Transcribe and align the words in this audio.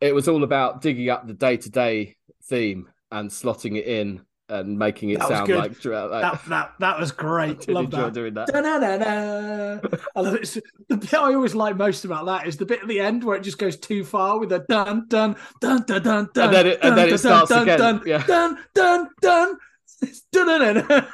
it 0.00 0.14
was 0.14 0.28
all 0.28 0.44
about 0.44 0.80
digging 0.80 1.08
up 1.10 1.26
the 1.26 1.34
day 1.34 1.56
to 1.56 1.70
day 1.70 2.16
theme 2.44 2.88
and 3.12 3.30
slotting 3.30 3.76
it 3.76 3.86
in 3.86 4.22
and 4.48 4.76
making 4.78 5.10
it 5.10 5.20
That 5.20 5.28
sound 5.28 5.48
like, 5.48 5.86
uh, 5.86 6.08
like 6.08 6.22
That, 6.22 6.40
that 6.48 6.72
that 6.80 6.98
was 6.98 7.12
great. 7.12 7.60
did 7.60 7.70
Love 7.74 7.90
that. 7.92 8.12
doing 8.12 8.34
that. 8.34 8.48
Da-na-na-na. 8.48 9.78
I 10.16 10.20
love 10.20 10.34
it. 10.34 10.56
The 10.88 10.96
bit 10.96 11.14
I 11.14 11.34
always 11.34 11.54
like 11.54 11.76
most 11.76 12.04
about 12.04 12.26
that 12.26 12.48
is 12.48 12.56
the 12.56 12.66
bit 12.66 12.82
at 12.82 12.88
the 12.88 12.98
end 12.98 13.22
where 13.22 13.36
it 13.36 13.42
just 13.44 13.58
goes 13.58 13.76
too 13.76 14.04
far 14.04 14.38
with 14.40 14.50
a 14.52 14.58
dun 14.68 15.06
dun 15.06 15.36
dun 15.60 15.84
dun 15.84 16.02
dun 16.02 16.28
dun. 16.34 16.46
And 16.46 16.54
then 16.54 16.66
it- 16.66 16.78
and 16.82 16.96
dun, 16.96 17.08
it 17.08 17.18
starts 17.18 17.48
dun, 17.50 17.62
again. 17.62 17.78
Dun, 17.78 18.02
Yeah. 18.06 18.26
dun 18.26 18.58
dun 18.74 19.08
dun. 19.20 19.56
It's 20.02 20.22
dun-dun-dun. 20.32 21.06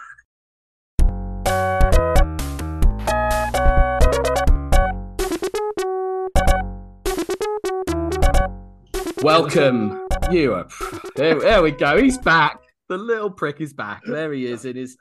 Welcome, 9.27 10.07
Europe. 10.31 10.73
There, 11.17 11.41
there 11.41 11.61
we 11.61 11.73
go. 11.73 12.01
He's 12.01 12.17
back. 12.17 12.61
The 12.89 12.97
little 12.97 13.29
prick 13.29 13.61
is 13.61 13.73
back. 13.73 14.03
There 14.07 14.33
he 14.33 14.47
is 14.47 14.65
in 14.65 14.77
his 14.77 14.97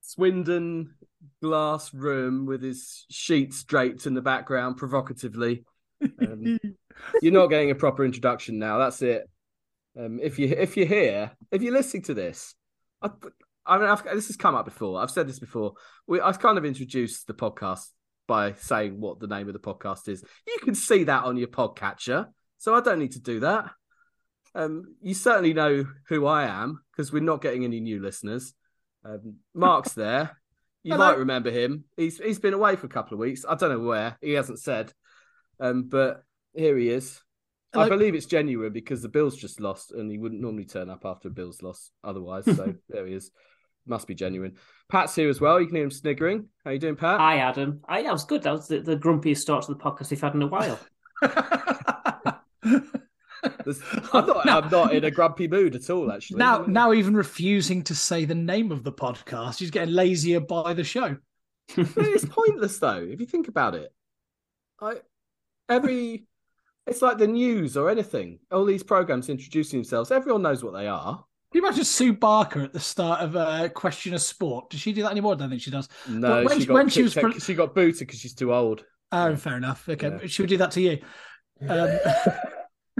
Swindon 0.00 0.94
glass 1.42 1.92
room 1.92 2.46
with 2.46 2.62
his 2.62 3.04
sheets 3.10 3.64
draped 3.64 4.06
in 4.06 4.14
the 4.14 4.22
background 4.22 4.78
provocatively. 4.78 5.66
Um, 6.02 6.58
you're 7.20 7.34
not 7.34 7.48
getting 7.48 7.70
a 7.70 7.74
proper 7.74 8.02
introduction 8.02 8.58
now. 8.58 8.78
That's 8.78 9.02
it. 9.02 9.28
Um, 9.94 10.20
if 10.22 10.38
you 10.38 10.48
if 10.48 10.78
you're 10.78 10.86
here, 10.86 11.32
if 11.50 11.60
you're 11.60 11.74
listening 11.74 12.04
to 12.04 12.14
this, 12.14 12.54
I, 13.02 13.10
I 13.66 13.76
mean, 13.76 13.90
I've, 13.90 14.04
this 14.04 14.28
has 14.28 14.38
come 14.38 14.54
up 14.54 14.64
before. 14.64 15.02
I've 15.02 15.10
said 15.10 15.28
this 15.28 15.38
before. 15.38 15.74
We, 16.06 16.18
I've 16.18 16.40
kind 16.40 16.56
of 16.56 16.64
introduced 16.64 17.26
the 17.26 17.34
podcast 17.34 17.88
by 18.26 18.54
saying 18.54 18.98
what 18.98 19.20
the 19.20 19.26
name 19.26 19.48
of 19.48 19.52
the 19.52 19.60
podcast 19.60 20.08
is. 20.08 20.24
You 20.46 20.56
can 20.62 20.74
see 20.74 21.04
that 21.04 21.24
on 21.24 21.36
your 21.36 21.48
podcatcher, 21.48 22.28
so 22.58 22.74
I 22.74 22.80
don't 22.80 22.98
need 22.98 23.12
to 23.12 23.20
do 23.20 23.40
that. 23.40 23.70
Um, 24.54 24.96
you 25.02 25.14
certainly 25.14 25.52
know 25.52 25.86
who 26.08 26.26
I 26.26 26.44
am 26.44 26.80
because 26.90 27.12
we're 27.12 27.22
not 27.22 27.42
getting 27.42 27.64
any 27.64 27.80
new 27.80 28.00
listeners. 28.00 28.54
Um, 29.04 29.36
Mark's 29.54 29.92
there. 29.94 30.38
You 30.82 30.92
Hello. 30.92 31.06
might 31.06 31.18
remember 31.18 31.50
him. 31.50 31.84
He's 31.96 32.18
he's 32.18 32.38
been 32.38 32.54
away 32.54 32.76
for 32.76 32.86
a 32.86 32.90
couple 32.90 33.14
of 33.14 33.20
weeks. 33.20 33.44
I 33.46 33.56
don't 33.56 33.70
know 33.70 33.80
where. 33.80 34.16
He 34.20 34.32
hasn't 34.32 34.60
said. 34.60 34.92
Um, 35.58 35.84
but 35.88 36.22
here 36.54 36.76
he 36.76 36.90
is. 36.90 37.20
I 37.74 37.88
believe 37.88 38.14
it's 38.14 38.26
genuine 38.26 38.72
because 38.72 39.02
the 39.02 39.08
Bills 39.08 39.36
just 39.36 39.60
lost, 39.60 39.92
and 39.92 40.10
he 40.10 40.16
wouldn't 40.16 40.40
normally 40.40 40.64
turn 40.64 40.88
up 40.88 41.04
after 41.04 41.28
a 41.28 41.30
Bills 41.30 41.60
loss 41.60 41.90
otherwise. 42.02 42.44
So 42.44 42.74
there 42.88 43.06
he 43.06 43.14
is. 43.14 43.30
Must 43.86 44.06
be 44.06 44.14
genuine. 44.14 44.54
Pat's 44.88 45.14
here 45.14 45.28
as 45.28 45.40
well. 45.40 45.60
You 45.60 45.66
can 45.66 45.76
hear 45.76 45.84
him 45.84 45.90
sniggering. 45.90 46.48
How 46.64 46.70
you 46.70 46.78
doing, 46.78 46.96
Pat? 46.96 47.20
Hi, 47.20 47.38
Adam. 47.38 47.80
I, 47.88 48.02
that 48.02 48.12
was 48.12 48.24
good. 48.24 48.42
That 48.42 48.52
was 48.52 48.68
the, 48.68 48.80
the 48.80 48.96
grumpiest 48.96 49.38
start 49.38 49.64
to 49.66 49.74
the 49.74 49.78
podcast 49.78 50.10
we've 50.10 50.20
had 50.20 50.34
in 50.34 50.42
a 50.42 50.46
while. 50.46 50.78
I'm 54.12 54.26
not. 54.26 54.48
I'm 54.48 54.70
not 54.70 54.94
in 54.94 55.04
a 55.04 55.10
grumpy 55.10 55.46
mood 55.46 55.74
at 55.74 55.90
all. 55.90 56.10
Actually, 56.10 56.38
now, 56.38 56.64
now 56.66 56.92
even 56.92 57.14
refusing 57.14 57.82
to 57.84 57.94
say 57.94 58.24
the 58.24 58.34
name 58.34 58.72
of 58.72 58.82
the 58.82 58.92
podcast, 58.92 59.58
he's 59.58 59.70
getting 59.70 59.94
lazier 59.94 60.40
by 60.40 60.72
the 60.74 60.84
show. 60.84 61.16
it's 61.76 62.24
pointless 62.24 62.78
though 62.78 63.04
if 63.08 63.20
you 63.20 63.26
think 63.26 63.48
about 63.48 63.74
it. 63.74 63.92
I 64.80 64.96
every 65.68 66.26
it's 66.86 67.02
like 67.02 67.18
the 67.18 67.26
news 67.26 67.76
or 67.76 67.90
anything. 67.90 68.38
All 68.50 68.64
these 68.64 68.82
programs 68.82 69.28
introducing 69.28 69.80
themselves. 69.80 70.10
Everyone 70.10 70.42
knows 70.42 70.62
what 70.64 70.72
they 70.72 70.86
are. 70.86 71.24
Can 71.52 71.62
you 71.62 71.66
imagine 71.66 71.84
Sue 71.84 72.12
Barker 72.12 72.62
at 72.62 72.72
the 72.72 72.80
start 72.80 73.20
of 73.20 73.36
uh, 73.36 73.68
Question 73.70 74.14
of 74.14 74.20
Sport? 74.22 74.70
Does 74.70 74.80
she 74.80 74.92
do 74.92 75.02
that 75.02 75.10
anymore? 75.12 75.34
I 75.34 75.36
don't 75.36 75.50
think 75.50 75.62
she 75.62 75.70
does. 75.70 75.88
No, 76.08 76.44
when 76.44 76.54
she 76.54 76.60
she- 76.60 76.66
got 76.66 76.74
when 76.74 76.88
she 76.88 77.02
was 77.02 77.18
she 77.44 77.54
got 77.54 77.74
booted 77.74 78.00
because 78.00 78.20
she's 78.20 78.34
too 78.34 78.52
old. 78.54 78.84
Oh, 79.12 79.28
Yeah. 79.30 79.36
fair 79.36 79.56
enough. 79.56 79.88
Okay, 79.88 80.08
Yeah. 80.08 80.26
should 80.26 80.44
we 80.44 80.48
do 80.48 80.56
that 80.58 80.72
to 80.72 80.80
you? 80.80 80.98
Um, 81.68 81.98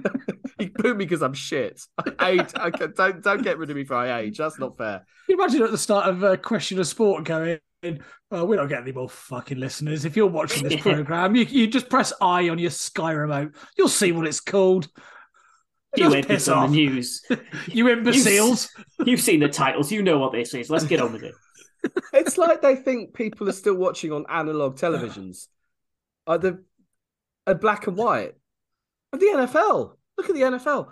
you 0.58 0.70
booed 0.70 0.96
me 0.96 1.04
because 1.04 1.22
I'm 1.22 1.34
shit. 1.34 1.80
I 1.98 2.30
age. 2.30 2.50
I 2.54 2.70
can, 2.70 2.92
don't 2.96 3.22
don't 3.22 3.42
get 3.42 3.58
rid 3.58 3.70
of 3.70 3.76
me 3.76 3.84
for 3.84 3.94
I 3.94 4.20
age. 4.20 4.38
That's 4.38 4.58
not 4.58 4.76
fair. 4.76 4.98
Can 4.98 5.36
you 5.36 5.42
imagine 5.42 5.62
at 5.62 5.70
the 5.70 5.78
start 5.78 6.08
of 6.08 6.22
uh, 6.22 6.36
Question 6.36 6.78
of 6.78 6.86
Sport 6.86 7.24
going, 7.24 7.58
oh, 8.30 8.44
we're 8.44 8.56
not 8.56 8.68
getting 8.68 8.84
any 8.84 8.92
more 8.92 9.08
fucking 9.08 9.58
listeners. 9.58 10.04
If 10.04 10.16
you're 10.16 10.26
watching 10.26 10.68
this 10.68 10.80
program, 10.80 11.34
you, 11.34 11.44
you 11.44 11.66
just 11.66 11.88
press 11.88 12.12
I 12.20 12.48
on 12.48 12.58
your 12.58 12.70
Sky 12.70 13.12
remote. 13.12 13.54
You'll 13.76 13.88
see 13.88 14.12
what 14.12 14.26
it's 14.26 14.40
called. 14.40 14.88
You 15.96 16.04
Just 16.04 16.16
idiots 16.16 16.28
piss 16.28 16.48
on 16.48 16.58
off. 16.58 16.70
the 16.70 16.76
news. 16.76 17.22
You 17.68 17.88
imbeciles. 17.88 18.68
You've 19.04 19.20
seen 19.20 19.40
the 19.40 19.48
titles. 19.48 19.90
You 19.90 20.02
know 20.02 20.18
what 20.18 20.32
this 20.32 20.52
is. 20.52 20.68
Let's 20.68 20.84
get 20.84 21.00
on 21.00 21.12
with 21.12 21.22
it. 21.22 21.34
It's 22.12 22.36
like 22.36 22.60
they 22.60 22.76
think 22.76 23.14
people 23.14 23.48
are 23.48 23.52
still 23.52 23.76
watching 23.76 24.12
on 24.12 24.26
analog 24.28 24.76
televisions, 24.76 25.46
either 26.26 26.62
a 27.46 27.54
black 27.54 27.86
and 27.86 27.96
white. 27.96 28.34
And 29.12 29.20
the 29.20 29.26
NFL. 29.26 29.94
Look 30.16 30.28
at 30.28 30.34
the 30.34 30.42
NFL. 30.42 30.88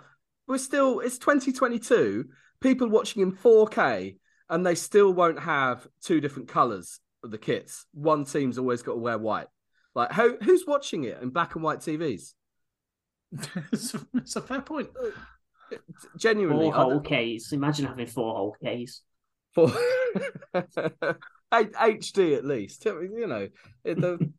We're 0.47 0.57
still. 0.57 0.99
It's 0.99 1.17
2022. 1.17 2.25
People 2.61 2.87
watching 2.89 3.21
in 3.21 3.31
4K, 3.33 4.17
and 4.49 4.65
they 4.65 4.75
still 4.75 5.13
won't 5.13 5.39
have 5.39 5.87
two 6.03 6.21
different 6.21 6.47
colors 6.47 6.99
of 7.23 7.31
the 7.31 7.37
kits. 7.37 7.85
One 7.93 8.25
team's 8.25 8.57
always 8.57 8.81
got 8.81 8.93
to 8.93 8.99
wear 8.99 9.17
white. 9.17 9.47
Like, 9.93 10.11
who, 10.13 10.37
who's 10.41 10.65
watching 10.67 11.03
it 11.05 11.21
in 11.21 11.29
black 11.29 11.55
and 11.55 11.63
white 11.63 11.79
TVs? 11.79 12.33
it's, 13.71 14.35
a, 14.35 14.41
fair 14.41 14.61
point. 14.61 14.89
Uh, 15.01 15.77
genuinely, 16.17 16.65
Four 16.65 16.73
I 16.75 16.77
whole 16.77 16.99
don't- 16.99 17.37
Ks. 17.39 17.51
Imagine 17.51 17.85
having 17.87 18.07
four 18.07 18.33
whole 18.35 18.55
Ks. 18.63 19.01
for 19.53 19.69
H- 20.55 20.71
HD 21.53 22.37
at 22.37 22.45
least. 22.45 22.85
You 22.85 23.27
know, 23.27 23.47
it- 23.83 23.99
the 24.01 24.31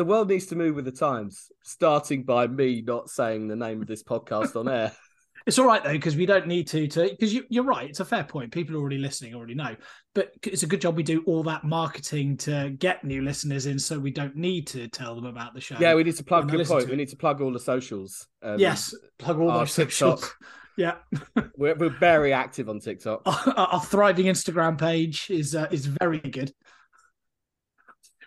the 0.00 0.04
world 0.06 0.30
needs 0.30 0.46
to 0.46 0.56
move 0.56 0.76
with 0.76 0.86
the 0.86 0.92
times. 0.92 1.52
Starting 1.62 2.22
by 2.22 2.46
me 2.46 2.80
not 2.80 3.10
saying 3.10 3.48
the 3.48 3.56
name 3.56 3.82
of 3.82 3.86
this 3.86 4.02
podcast 4.02 4.56
on 4.56 4.66
air. 4.66 4.92
It's 5.46 5.58
all 5.58 5.64
right 5.64 5.82
though 5.82 5.92
because 5.92 6.16
we 6.16 6.26
don't 6.26 6.46
need 6.46 6.68
to 6.68 6.86
to 6.86 7.08
because 7.08 7.32
you, 7.32 7.44
you're 7.48 7.64
right. 7.64 7.88
It's 7.88 8.00
a 8.00 8.04
fair 8.04 8.24
point. 8.24 8.52
People 8.52 8.76
already 8.76 8.98
listening 8.98 9.34
already 9.34 9.54
know, 9.54 9.74
but 10.14 10.32
it's 10.42 10.62
a 10.62 10.66
good 10.66 10.82
job 10.82 10.98
we 10.98 11.02
do 11.02 11.24
all 11.26 11.42
that 11.44 11.64
marketing 11.64 12.36
to 12.38 12.76
get 12.78 13.04
new 13.04 13.22
listeners 13.22 13.64
in, 13.64 13.78
so 13.78 13.98
we 13.98 14.10
don't 14.10 14.36
need 14.36 14.66
to 14.68 14.86
tell 14.88 15.14
them 15.14 15.24
about 15.24 15.54
the 15.54 15.60
show. 15.60 15.76
Yeah, 15.80 15.94
we 15.94 16.04
need 16.04 16.16
to 16.16 16.24
plug. 16.24 16.50
Good 16.50 16.66
point. 16.66 16.90
We 16.90 16.96
need 16.96 17.08
to 17.08 17.16
plug 17.16 17.40
all 17.40 17.54
the 17.54 17.58
socials. 17.58 18.26
Um, 18.42 18.58
yes, 18.58 18.94
plug 19.18 19.40
all 19.40 19.50
our 19.50 19.66
socials. 19.66 20.20
TikTok. 20.20 20.36
Yeah, 20.76 20.94
We're, 21.56 21.74
we're 21.74 21.90
very 21.90 22.32
active 22.32 22.68
on 22.70 22.80
TikTok. 22.80 23.22
our, 23.26 23.54
our 23.54 23.80
thriving 23.80 24.26
Instagram 24.26 24.78
page 24.78 25.28
is 25.28 25.54
uh, 25.54 25.68
is 25.70 25.86
very 25.86 26.18
good. 26.18 26.52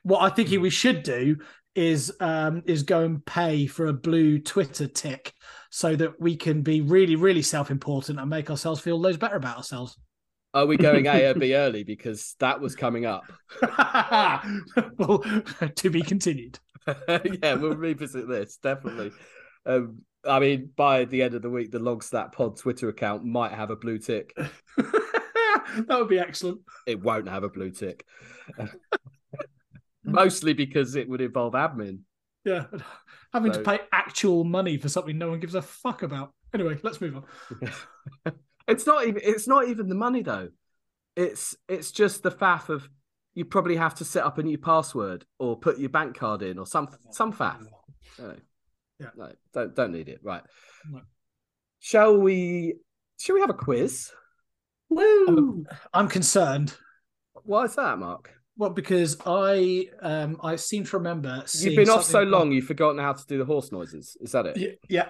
What 0.03 0.21
I 0.21 0.29
think 0.29 0.49
we 0.49 0.69
should 0.69 1.03
do 1.03 1.37
is 1.75 2.11
um, 2.19 2.63
is 2.65 2.83
go 2.83 3.01
and 3.01 3.25
pay 3.25 3.65
for 3.65 3.87
a 3.87 3.93
blue 3.93 4.39
Twitter 4.39 4.87
tick 4.87 5.33
so 5.69 5.95
that 5.95 6.19
we 6.19 6.35
can 6.35 6.61
be 6.61 6.81
really 6.81 7.15
really 7.15 7.41
self 7.41 7.71
important 7.71 8.19
and 8.19 8.29
make 8.29 8.49
ourselves 8.49 8.79
feel 8.79 8.99
loads 8.99 9.17
better 9.17 9.35
about 9.35 9.57
ourselves. 9.57 9.97
Are 10.53 10.65
we 10.65 10.77
going 10.77 11.07
A 11.07 11.31
or 11.31 11.33
B 11.33 11.55
early 11.55 11.83
because 11.83 12.35
that 12.39 12.59
was 12.59 12.75
coming 12.75 13.05
up? 13.05 13.23
well, 14.97 15.23
to 15.75 15.89
be 15.89 16.01
continued. 16.01 16.59
yeah, 17.07 17.55
we'll 17.55 17.75
revisit 17.75 18.27
this 18.27 18.57
definitely. 18.57 19.11
Um, 19.65 20.01
I 20.25 20.39
mean, 20.39 20.69
by 20.75 21.05
the 21.05 21.21
end 21.21 21.33
of 21.33 21.41
the 21.41 21.49
week, 21.49 21.71
the 21.71 21.79
Logstat 21.79 22.31
Pod 22.31 22.57
Twitter 22.57 22.89
account 22.89 23.25
might 23.25 23.51
have 23.51 23.71
a 23.71 23.75
blue 23.75 23.97
tick. 23.97 24.33
that 24.77 25.85
would 25.89 26.07
be 26.07 26.19
excellent. 26.19 26.61
it 26.85 27.01
won't 27.01 27.27
have 27.27 27.43
a 27.43 27.49
blue 27.49 27.71
tick. 27.71 28.05
Mm. 30.05 30.11
Mostly 30.11 30.53
because 30.53 30.95
it 30.95 31.07
would 31.07 31.21
involve 31.21 31.53
admin. 31.53 31.99
Yeah, 32.45 32.65
having 33.33 33.53
So- 33.53 33.59
to 33.63 33.65
pay 33.65 33.79
actual 33.91 34.43
money 34.43 34.77
for 34.77 34.89
something 34.89 35.17
no 35.17 35.29
one 35.29 35.39
gives 35.39 35.55
a 35.55 35.61
fuck 35.61 36.03
about. 36.03 36.33
Anyway, 36.53 36.77
let's 36.83 37.01
move 37.01 37.17
on. 37.17 38.33
It's 38.67 38.85
not 38.87 39.05
even 39.05 39.21
it's 39.25 39.47
not 39.47 39.67
even 39.67 39.89
the 39.89 39.95
money 39.95 40.21
though. 40.21 40.49
It's 41.17 41.55
it's 41.67 41.91
just 41.91 42.23
the 42.23 42.31
faff 42.31 42.69
of 42.69 42.87
you 43.33 43.43
probably 43.45 43.75
have 43.75 43.95
to 43.95 44.05
set 44.05 44.23
up 44.23 44.37
a 44.37 44.43
new 44.43 44.57
password 44.57 45.25
or 45.37 45.59
put 45.59 45.79
your 45.79 45.89
bank 45.89 46.17
card 46.17 46.41
in 46.43 46.57
or 46.57 46.65
some 46.65 46.87
some 47.11 47.33
faff. 47.33 47.59
No. 48.17 48.35
Yeah. 48.99 49.09
No, 49.17 49.31
don't 49.53 49.75
don't 49.75 49.91
need 49.91 50.07
it. 50.07 50.21
Right. 50.23 50.43
No. 50.89 51.01
Shall 51.79 52.17
we 52.17 52.75
shall 53.19 53.35
we 53.35 53.41
have 53.41 53.49
a 53.49 53.53
quiz? 53.53 54.11
Woo! 54.89 55.27
Um, 55.27 55.65
I'm 55.93 56.07
concerned. 56.07 56.73
Why 57.43 57.63
is 57.65 57.75
that, 57.75 57.97
Mark? 57.99 58.31
Well, 58.55 58.69
because 58.69 59.17
I 59.25 59.87
um 60.01 60.37
I 60.43 60.55
seem 60.57 60.83
to 60.85 60.97
remember 60.97 61.43
You've 61.53 61.75
been 61.75 61.89
off 61.89 62.03
so 62.03 62.23
long 62.23 62.51
you've 62.51 62.65
forgotten 62.65 62.99
how 62.99 63.13
to 63.13 63.25
do 63.25 63.37
the 63.37 63.45
horse 63.45 63.71
noises. 63.71 64.15
Is 64.21 64.31
that 64.33 64.45
it? 64.45 64.57
Yeah, 64.57 64.69
yeah. 64.89 65.09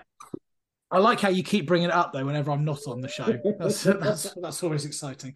I 0.90 1.00
like 1.00 1.19
how 1.19 1.30
you 1.30 1.44
keep 1.44 1.68
bringing 1.68 1.90
it 1.90 1.94
up 1.94 2.13
though 2.13 2.25
whenever 2.25 2.51
I'm 2.51 2.63
not 2.63 2.88
on 2.88 3.01
the 3.01 3.07
show. 3.07 3.38
That's 3.60 3.84
that's 3.84 4.34
that's 4.42 4.63
always 4.63 4.86
exciting. 4.86 5.36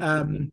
Um, 0.00 0.52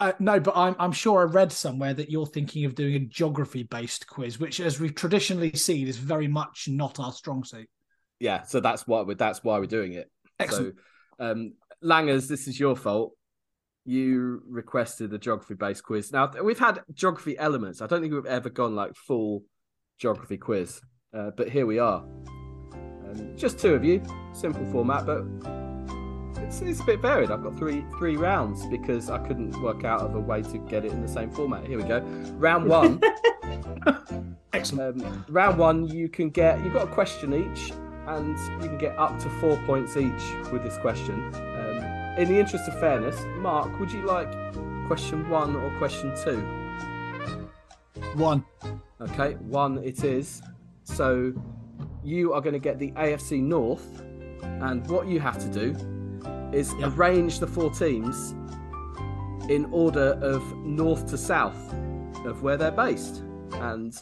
uh, 0.00 0.12
no, 0.18 0.40
but 0.40 0.56
I'm 0.56 0.74
I'm 0.78 0.92
sure 0.92 1.20
I 1.20 1.24
read 1.24 1.52
somewhere 1.52 1.94
that 1.94 2.10
you're 2.10 2.26
thinking 2.26 2.64
of 2.64 2.74
doing 2.74 2.94
a 2.94 3.00
geography 3.00 3.62
based 3.64 4.06
quiz, 4.06 4.40
which, 4.40 4.58
as 4.58 4.80
we've 4.80 4.94
traditionally 4.94 5.52
seen, 5.52 5.86
is 5.86 5.98
very 5.98 6.26
much 6.26 6.68
not 6.68 6.98
our 6.98 7.12
strong 7.12 7.44
suit. 7.44 7.68
Yeah, 8.18 8.42
so 8.42 8.60
that's 8.60 8.86
why 8.86 9.02
we're 9.02 9.14
that's 9.14 9.44
why 9.44 9.58
we're 9.58 9.66
doing 9.66 9.92
it. 9.92 10.10
Excellent. 10.38 10.76
So, 11.18 11.30
um, 11.30 11.52
Langers, 11.84 12.28
this 12.28 12.48
is 12.48 12.58
your 12.58 12.76
fault. 12.76 13.12
You 13.84 14.42
requested 14.48 15.12
a 15.12 15.18
geography 15.18 15.54
based 15.54 15.84
quiz. 15.84 16.12
Now 16.12 16.30
we've 16.42 16.58
had 16.58 16.82
geography 16.92 17.38
elements. 17.38 17.80
I 17.80 17.86
don't 17.86 18.00
think 18.00 18.12
we've 18.12 18.26
ever 18.26 18.50
gone 18.50 18.74
like 18.74 18.94
full 18.94 19.44
geography 19.98 20.36
quiz, 20.36 20.80
uh, 21.16 21.30
but 21.36 21.48
here 21.48 21.66
we 21.66 21.78
are. 21.78 22.04
Um, 22.72 23.32
just 23.36 23.58
two 23.58 23.74
of 23.74 23.84
you, 23.84 24.02
simple 24.32 24.64
format, 24.70 25.06
but 25.06 25.24
it's, 26.42 26.60
it's 26.60 26.80
a 26.80 26.84
bit 26.84 27.00
varied. 27.00 27.30
I've 27.30 27.42
got 27.42 27.56
three 27.56 27.84
three 27.98 28.16
rounds 28.16 28.66
because 28.66 29.10
I 29.10 29.18
couldn't 29.18 29.60
work 29.62 29.84
out 29.84 30.00
of 30.00 30.14
a 30.14 30.20
way 30.20 30.42
to 30.42 30.58
get 30.58 30.84
it 30.84 30.92
in 30.92 31.00
the 31.00 31.08
same 31.08 31.30
format. 31.30 31.66
Here 31.66 31.78
we 31.78 31.84
go. 31.84 32.00
Round 32.36 32.68
one. 32.68 33.00
Excellent. 34.52 35.04
um, 35.04 35.24
round 35.28 35.58
one, 35.58 35.88
you 35.88 36.08
can 36.08 36.30
get 36.30 36.62
you've 36.62 36.74
got 36.74 36.88
a 36.88 36.92
question 36.92 37.32
each, 37.32 37.72
and 38.06 38.36
you 38.62 38.68
can 38.68 38.78
get 38.78 38.98
up 38.98 39.18
to 39.20 39.28
four 39.40 39.56
points 39.64 39.96
each 39.96 40.50
with 40.52 40.62
this 40.62 40.76
question. 40.78 41.32
In 42.20 42.28
the 42.28 42.38
interest 42.38 42.68
of 42.68 42.78
fairness, 42.78 43.18
Mark, 43.38 43.80
would 43.80 43.90
you 43.90 44.02
like 44.02 44.30
question 44.86 45.26
one 45.30 45.56
or 45.56 45.70
question 45.78 46.12
two? 46.22 46.36
One. 48.14 48.44
Okay, 49.00 49.36
one 49.36 49.78
it 49.78 50.04
is. 50.04 50.42
So 50.84 51.32
you 52.04 52.34
are 52.34 52.42
going 52.42 52.52
to 52.52 52.58
get 52.58 52.78
the 52.78 52.90
AFC 52.90 53.40
North, 53.40 54.02
and 54.42 54.86
what 54.90 55.06
you 55.06 55.18
have 55.18 55.38
to 55.38 55.48
do 55.48 55.74
is 56.52 56.74
Yeah. 56.74 56.92
arrange 56.94 57.40
the 57.40 57.46
four 57.46 57.70
teams 57.70 58.34
in 59.48 59.66
order 59.72 60.18
of 60.20 60.42
north 60.58 61.06
to 61.06 61.16
south 61.16 61.74
of 62.26 62.42
where 62.42 62.58
they're 62.58 62.70
based, 62.70 63.24
and 63.52 63.94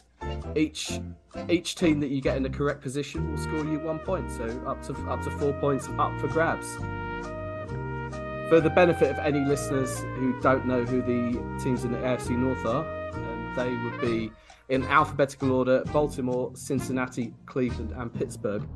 each 0.57 0.99
each 1.47 1.75
team 1.75 2.01
that 2.01 2.09
you 2.09 2.19
get 2.19 2.35
in 2.35 2.43
the 2.43 2.49
correct 2.49 2.81
position 2.81 3.31
will 3.31 3.37
score 3.37 3.63
you 3.63 3.79
one 3.79 3.99
point. 3.99 4.29
So 4.29 4.43
up 4.67 4.81
to 4.87 4.93
up 5.09 5.21
to 5.23 5.31
four 5.31 5.53
points 5.53 5.87
up 5.97 6.19
for 6.19 6.27
grabs. 6.27 6.77
For 8.49 8.59
the 8.59 8.71
benefit 8.71 9.11
of 9.11 9.19
any 9.19 9.45
listeners 9.45 9.99
who 9.99 10.33
don't 10.41 10.65
know 10.65 10.83
who 10.83 11.03
the 11.03 11.63
teams 11.63 11.83
in 11.83 11.91
the 11.91 11.99
AFC 11.99 12.31
North 12.31 12.65
are, 12.65 12.83
um, 13.13 13.53
they 13.55 13.69
would 13.69 14.01
be 14.01 14.31
in 14.69 14.83
alphabetical 14.85 15.51
order 15.51 15.83
Baltimore, 15.93 16.49
Cincinnati, 16.55 17.31
Cleveland, 17.45 17.93
and 17.95 18.11
Pittsburgh. 18.11 18.67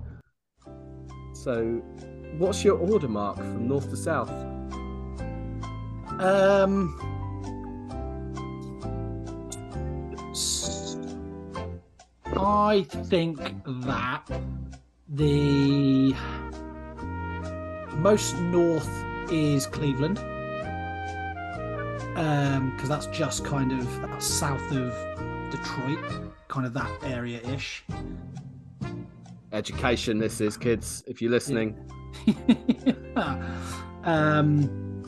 So, 1.34 1.82
what's 2.38 2.64
your 2.64 2.78
order 2.78 3.08
mark 3.08 3.38
from 3.38 3.68
north 3.68 3.90
to 3.90 3.98
south? 3.98 4.30
Um. 6.20 7.10
I 12.36 12.86
think 12.90 13.40
that 13.66 14.24
the 15.10 16.16
most 17.98 18.38
north 18.38 19.04
is 19.32 19.66
Cleveland, 19.68 20.16
because 22.16 22.90
that's 22.90 23.08
just 23.08 23.46
kind 23.46 23.72
of 23.72 24.02
that's 24.02 24.26
south 24.26 24.72
of 24.72 24.94
Detroit, 25.52 26.00
kind 26.48 26.66
of 26.66 26.74
that 26.74 26.92
area 27.04 27.40
ish. 27.50 27.84
Education, 29.52 30.18
this 30.18 30.42
is, 30.42 30.58
kids, 30.58 31.04
if 31.08 31.22
you're 31.22 31.32
listening. 31.32 31.78
um, 34.04 35.04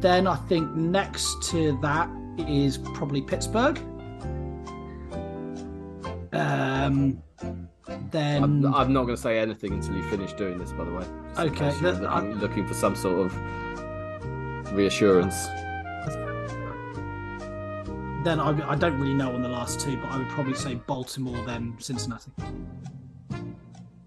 then 0.00 0.26
I 0.26 0.36
think 0.48 0.74
next 0.74 1.42
to 1.50 1.78
that 1.82 2.10
is 2.38 2.78
probably 2.78 3.22
Pittsburgh. 3.22 3.78
Um, 6.32 7.22
then 8.10 8.42
I'm, 8.42 8.74
I'm 8.74 8.92
not 8.92 9.04
going 9.04 9.16
to 9.16 9.22
say 9.22 9.38
anything 9.38 9.72
until 9.72 9.94
you 9.94 10.02
finish 10.04 10.32
doing 10.32 10.58
this, 10.58 10.72
by 10.72 10.84
the 10.84 10.92
way. 10.92 11.06
Just 11.34 11.40
in 11.40 11.48
Okay, 11.52 11.70
case 11.70 11.80
you're 11.80 12.08
I- 12.08 12.20
looking, 12.20 12.38
looking 12.40 12.66
for 12.66 12.74
some 12.74 12.94
sort 12.94 13.26
of 13.26 14.72
reassurance. 14.72 15.46
then 18.24 18.38
I, 18.38 18.70
I 18.70 18.76
don't 18.76 19.00
really 19.00 19.14
know 19.14 19.32
on 19.32 19.42
the 19.42 19.48
last 19.48 19.80
two, 19.80 19.96
but 19.96 20.10
I 20.10 20.18
would 20.18 20.28
probably 20.28 20.54
say 20.54 20.76
Baltimore, 20.76 21.44
then 21.44 21.74
Cincinnati. 21.78 22.30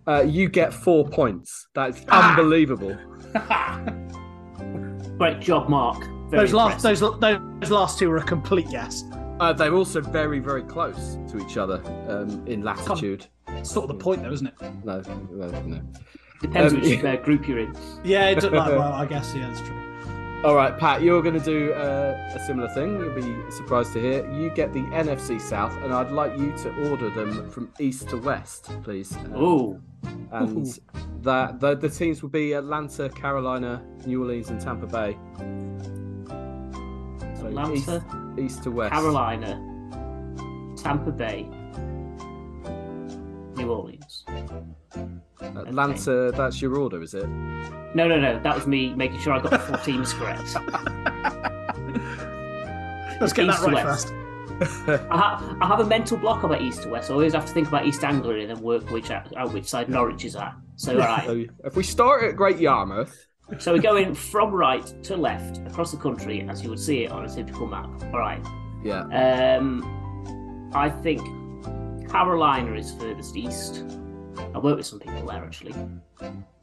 Uh, 0.07 0.21
you 0.21 0.47
get 0.47 0.73
four 0.73 1.05
points. 1.07 1.67
That's 1.73 2.01
Ah! 2.09 2.29
unbelievable. 2.37 2.95
Great 5.17 5.39
job, 5.41 5.67
Mark. 5.67 5.99
Very 6.29 6.43
Those 6.45 6.53
last 6.53 6.81
those 6.83 6.99
those 6.99 7.71
last 7.71 7.99
two 7.99 8.09
were 8.09 8.17
a 8.17 8.23
complete 8.23 8.69
guess. 8.69 9.03
Uh, 9.39 9.51
they're 9.51 9.73
also 9.73 9.99
very, 9.99 10.39
very 10.39 10.63
close 10.63 11.17
to 11.29 11.37
each 11.39 11.57
other 11.57 11.81
um, 12.07 12.45
in 12.47 12.61
latitude. 12.63 13.27
It's 13.49 13.69
Sort 13.71 13.89
of 13.89 13.97
the 13.97 14.01
point, 14.03 14.23
though, 14.23 14.31
isn't 14.31 14.47
it? 14.47 14.53
No, 14.85 15.01
no, 15.01 15.49
no. 15.65 15.81
Depends 16.41 16.73
Um, 16.73 16.81
which 16.81 17.03
uh, 17.03 17.15
group 17.17 17.47
you're 17.47 17.59
in. 17.59 17.75
Yeah, 18.03 18.29
it, 18.29 18.43
like, 18.43 18.53
well, 18.53 18.81
I 18.93 19.05
guess 19.05 19.33
yeah, 19.35 19.47
that's 19.47 19.61
true. 19.61 19.81
All 20.43 20.53
right, 20.53 20.77
Pat, 20.77 21.01
you're 21.01 21.23
going 21.23 21.39
to 21.39 21.43
do 21.43 21.73
uh, 21.73 22.31
a 22.35 22.39
similar 22.45 22.69
thing. 22.69 22.99
You'll 22.99 23.15
be 23.15 23.51
surprised 23.51 23.93
to 23.93 23.99
hear. 24.01 24.31
You 24.31 24.51
get 24.51 24.73
the 24.73 24.81
NFC 24.81 25.41
South, 25.41 25.73
and 25.81 25.91
I'd 25.91 26.11
like 26.11 26.37
you 26.37 26.51
to 26.57 26.89
order 26.91 27.09
them 27.09 27.49
from 27.49 27.71
east 27.79 28.09
to 28.09 28.17
west, 28.17 28.69
please. 28.83 29.15
Um, 29.17 29.33
Oh, 29.35 29.81
and 30.31 30.67
Ooh. 30.67 30.71
that 31.21 31.59
the, 31.59 31.75
the 31.75 31.89
teams 31.89 32.21
will 32.21 32.29
be 32.29 32.53
Atlanta, 32.53 33.09
Carolina, 33.09 33.81
New 34.05 34.21
Orleans, 34.21 34.49
and 34.51 34.61
Tampa 34.61 34.85
Bay. 34.85 35.17
So 37.39 37.47
Atlanta, 37.47 37.73
east, 37.73 37.89
east 38.37 38.63
to 38.63 38.71
west. 38.71 38.93
Carolina, 38.93 39.55
Tampa 40.77 41.11
Bay, 41.11 41.49
New 43.55 43.71
Orleans. 43.71 44.25
Atlanta, 45.41 46.31
that's 46.31 46.61
your 46.61 46.77
order, 46.77 47.01
is 47.01 47.13
it? 47.13 47.27
No, 47.27 48.07
no, 48.07 48.19
no. 48.19 48.39
That 48.41 48.55
was 48.55 48.67
me 48.67 48.93
making 48.95 49.19
sure 49.19 49.33
I 49.33 49.41
got 49.41 49.51
the 49.51 49.59
four 49.59 49.77
teams 49.77 50.13
correct. 50.13 50.55
Let's 53.21 53.31
get 53.33 53.47
that 53.47 53.53
East 53.55 53.63
to 53.63 53.71
right 53.71 53.85
west. 53.85 54.07
first. 54.09 54.13
I, 55.11 55.17
ha- 55.17 55.57
I 55.61 55.67
have 55.67 55.79
a 55.79 55.85
mental 55.85 56.17
block 56.17 56.43
about 56.43 56.61
east 56.61 56.83
to 56.83 56.89
west. 56.89 57.09
I 57.09 57.13
always 57.13 57.33
have 57.33 57.45
to 57.45 57.51
think 57.53 57.67
about 57.67 57.85
East 57.85 58.03
Anglia 58.03 58.47
and 58.47 58.55
then 58.55 58.63
work 58.63 58.89
which 58.89 59.11
out, 59.11 59.35
out 59.35 59.53
which 59.53 59.65
side 59.65 59.89
Norwich 59.89 60.23
is 60.25 60.35
at. 60.35 60.53
So, 60.75 60.93
all 60.93 60.99
right. 61.07 61.25
So 61.25 61.45
if 61.65 61.75
we 61.75 61.83
start 61.83 62.23
at 62.23 62.35
Great 62.35 62.57
Yarmouth, 62.59 63.27
So 63.59 63.73
we're 63.73 63.81
going 63.81 64.13
from 64.15 64.51
right 64.51 64.85
to 65.03 65.15
left 65.17 65.57
across 65.67 65.91
the 65.91 65.97
country 65.97 66.45
as 66.49 66.61
you 66.63 66.69
would 66.69 66.79
see 66.79 67.03
it 67.05 67.11
on 67.11 67.25
a 67.25 67.29
typical 67.33 67.67
map. 67.67 67.89
All 68.13 68.19
right. 68.19 68.41
yeah, 68.83 69.57
Um, 69.57 70.71
I 70.73 70.89
think 70.89 71.21
Carolina 72.09 72.73
is 72.75 72.93
furthest 72.93 73.35
east. 73.35 73.83
I 74.37 74.57
work 74.59 74.77
with 74.77 74.85
some 74.85 74.99
people 74.99 75.25
there 75.25 75.43
actually. 75.43 75.73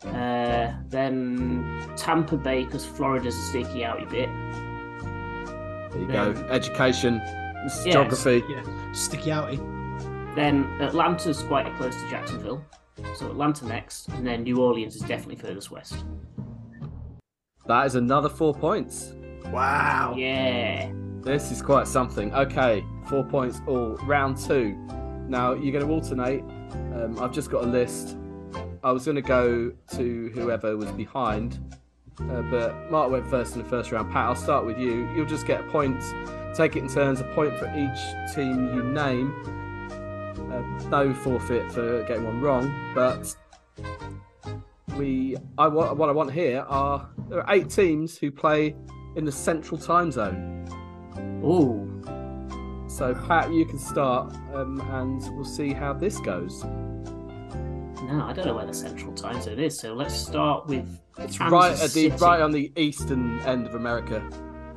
Uh, 0.05 0.73
then 0.89 1.89
Tampa 1.97 2.37
Bay 2.37 2.65
because 2.65 2.85
Florida's 2.85 3.35
a 3.37 3.43
sticky 3.43 3.81
outy 3.81 4.09
bit. 4.11 4.29
there 5.93 6.01
you 6.01 6.07
go. 6.09 6.31
Education, 6.51 7.19
this 7.65 7.79
is 7.79 7.87
Yes. 7.87 7.93
geography. 7.95 8.43
Yeah, 8.49 8.93
sticky 8.93 9.31
outy. 9.31 10.35
Then 10.35 10.65
Atlanta's 10.81 11.43
quite 11.43 11.67
close 11.77 11.95
to 11.95 12.11
Jacksonville. 12.11 12.65
So 13.17 13.27
Atlanta 13.31 13.67
next, 13.67 14.09
and 14.09 14.27
then 14.27 14.43
New 14.43 14.59
Orleans 14.61 14.97
is 14.97 15.03
definitely 15.03 15.37
furthest 15.37 15.71
west. 15.71 16.05
That 17.67 17.87
is 17.87 17.95
another 17.95 18.29
four 18.29 18.55
points. 18.55 19.15
Wow. 19.51 20.15
Yeah. 20.17 20.91
This 21.23 21.51
is 21.53 21.63
quite 21.63 21.87
something. 21.87 22.35
Okay, 22.35 22.85
four 23.07 23.25
points 23.25 23.61
all. 23.67 23.97
Round 24.07 24.37
two. 24.37 24.75
Now 25.29 25.53
you're 25.55 25.73
going 25.73 25.87
to 25.87 25.93
alternate. 25.93 26.43
Um, 26.73 27.19
I've 27.21 27.33
just 27.33 27.51
got 27.51 27.65
a 27.65 27.67
list. 27.67 28.17
I 28.83 28.93
was 28.93 29.05
going 29.05 29.17
to 29.17 29.23
go 29.23 29.73
to 29.97 30.31
whoever 30.35 30.77
was 30.77 30.91
behind, 30.93 31.59
uh, 32.21 32.43
but 32.43 32.91
Mark 32.91 33.11
went 33.11 33.27
first 33.29 33.57
in 33.57 33.63
the 33.63 33.69
first 33.69 33.93
round. 33.93 34.13
Pat, 34.13 34.27
I'll 34.27 34.35
start 34.35 34.67
with 34.67 34.79
you. 34.79 35.09
You'll 35.15 35.27
just 35.27 35.47
get 35.47 35.61
a 35.61 35.65
point. 35.65 36.03
Take 36.55 36.77
it 36.77 36.81
in 36.81 36.89
turns. 36.89 37.21
A 37.21 37.25
point 37.35 37.57
for 37.59 37.67
each 37.77 38.35
team 38.35 38.75
you 38.75 38.83
name. 38.83 39.33
Uh, 40.53 40.89
no 40.89 41.15
forfeit 41.15 41.73
for 41.73 42.03
getting 42.05 42.25
one 42.25 42.41
wrong, 42.41 42.93
but 42.95 43.35
we. 44.97 45.37
I 45.57 45.69
what, 45.69 45.97
what 45.97 46.09
I 46.09 46.13
want 46.13 46.33
here 46.33 46.61
are 46.69 47.09
there 47.29 47.41
are 47.41 47.55
eight 47.55 47.71
teams 47.71 48.19
who 48.19 48.31
play 48.31 48.75
in 49.17 49.25
the 49.25 49.33
central 49.33 49.79
time 49.79 50.11
zone. 50.11 50.69
Oh, 51.43 51.89
So, 52.93 53.15
Pat, 53.27 53.51
you 53.51 53.65
can 53.65 53.79
start, 53.79 54.35
um, 54.53 54.79
and 54.93 55.23
we'll 55.35 55.47
see 55.47 55.73
how 55.73 55.95
this 55.95 56.19
goes. 56.21 56.63
no, 56.65 58.25
I 58.29 58.35
don't 58.35 58.45
know 58.47 58.55
where 58.55 58.67
the 58.67 58.75
central 58.75 59.13
time 59.15 59.41
zone 59.41 59.59
is. 59.59 59.79
So 59.79 59.95
let's 59.95 60.15
start 60.15 60.67
with 60.67 60.87
It's 61.19 61.39
Kansas 61.39 61.53
right 61.53 61.73
at 61.73 61.79
the 61.79 62.11
City. 62.11 62.17
right 62.21 62.43
on 62.43 62.53
the 62.53 62.71
eastern 62.77 63.41
end 63.41 63.67
of 63.67 63.75
America. 63.77 64.19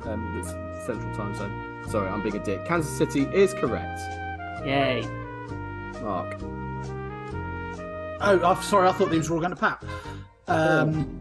Um, 0.04 0.38
it's 0.40 0.48
central 0.86 1.14
time 1.14 1.34
zone. 1.34 1.84
Sorry, 1.90 2.08
I'm 2.08 2.22
being 2.22 2.36
a 2.36 2.42
dick. 2.42 2.64
Kansas 2.64 2.96
City 2.96 3.22
is 3.34 3.52
correct. 3.52 4.00
Yay. 4.64 5.02
Mark. 6.00 6.38
Oh, 8.22 8.40
I'm 8.42 8.62
sorry. 8.62 8.88
I 8.88 8.92
thought 8.92 9.10
these 9.10 9.28
were 9.28 9.36
all 9.36 9.42
going 9.42 9.54
to 9.54 9.60
Pat. 9.60 9.84
Um, 10.48 11.20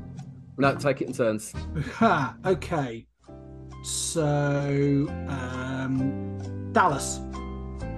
No, 0.57 0.73
take 0.75 1.01
it 1.01 1.07
in 1.07 1.13
turns. 1.13 1.53
okay. 2.45 3.05
So, 3.83 5.07
um, 5.27 6.24
Dallas. 6.75 7.21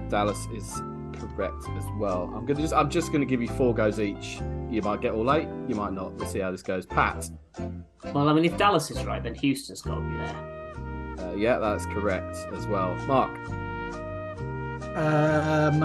Dallas 0.08 0.46
is 0.54 0.80
correct 1.18 1.64
as 1.76 1.84
well. 1.98 2.32
I'm 2.32 2.46
gonna 2.46 2.60
just 2.60 2.72
I'm 2.72 2.88
just 2.88 3.10
gonna 3.10 3.24
give 3.24 3.42
you 3.42 3.48
four 3.48 3.74
goes 3.74 3.98
each. 3.98 4.40
You 4.70 4.82
might 4.82 5.00
get 5.00 5.14
all 5.14 5.32
eight, 5.32 5.48
you 5.66 5.74
might 5.74 5.92
not. 5.92 6.12
We'll 6.12 6.28
see 6.28 6.38
how 6.38 6.52
this 6.52 6.62
goes. 6.62 6.86
Pat. 6.86 7.28
Well, 8.14 8.28
I 8.28 8.32
mean, 8.32 8.44
if 8.44 8.56
Dallas 8.56 8.88
is 8.92 9.04
right, 9.04 9.20
then 9.20 9.34
Houston's 9.34 9.82
got 9.82 9.96
to 9.96 10.00
be 10.00 10.16
there. 10.16 11.28
Uh, 11.28 11.34
yeah, 11.34 11.58
that's 11.58 11.86
correct 11.86 12.36
as 12.52 12.68
well. 12.68 12.94
Mark. 13.08 13.36
Um, 14.96 15.82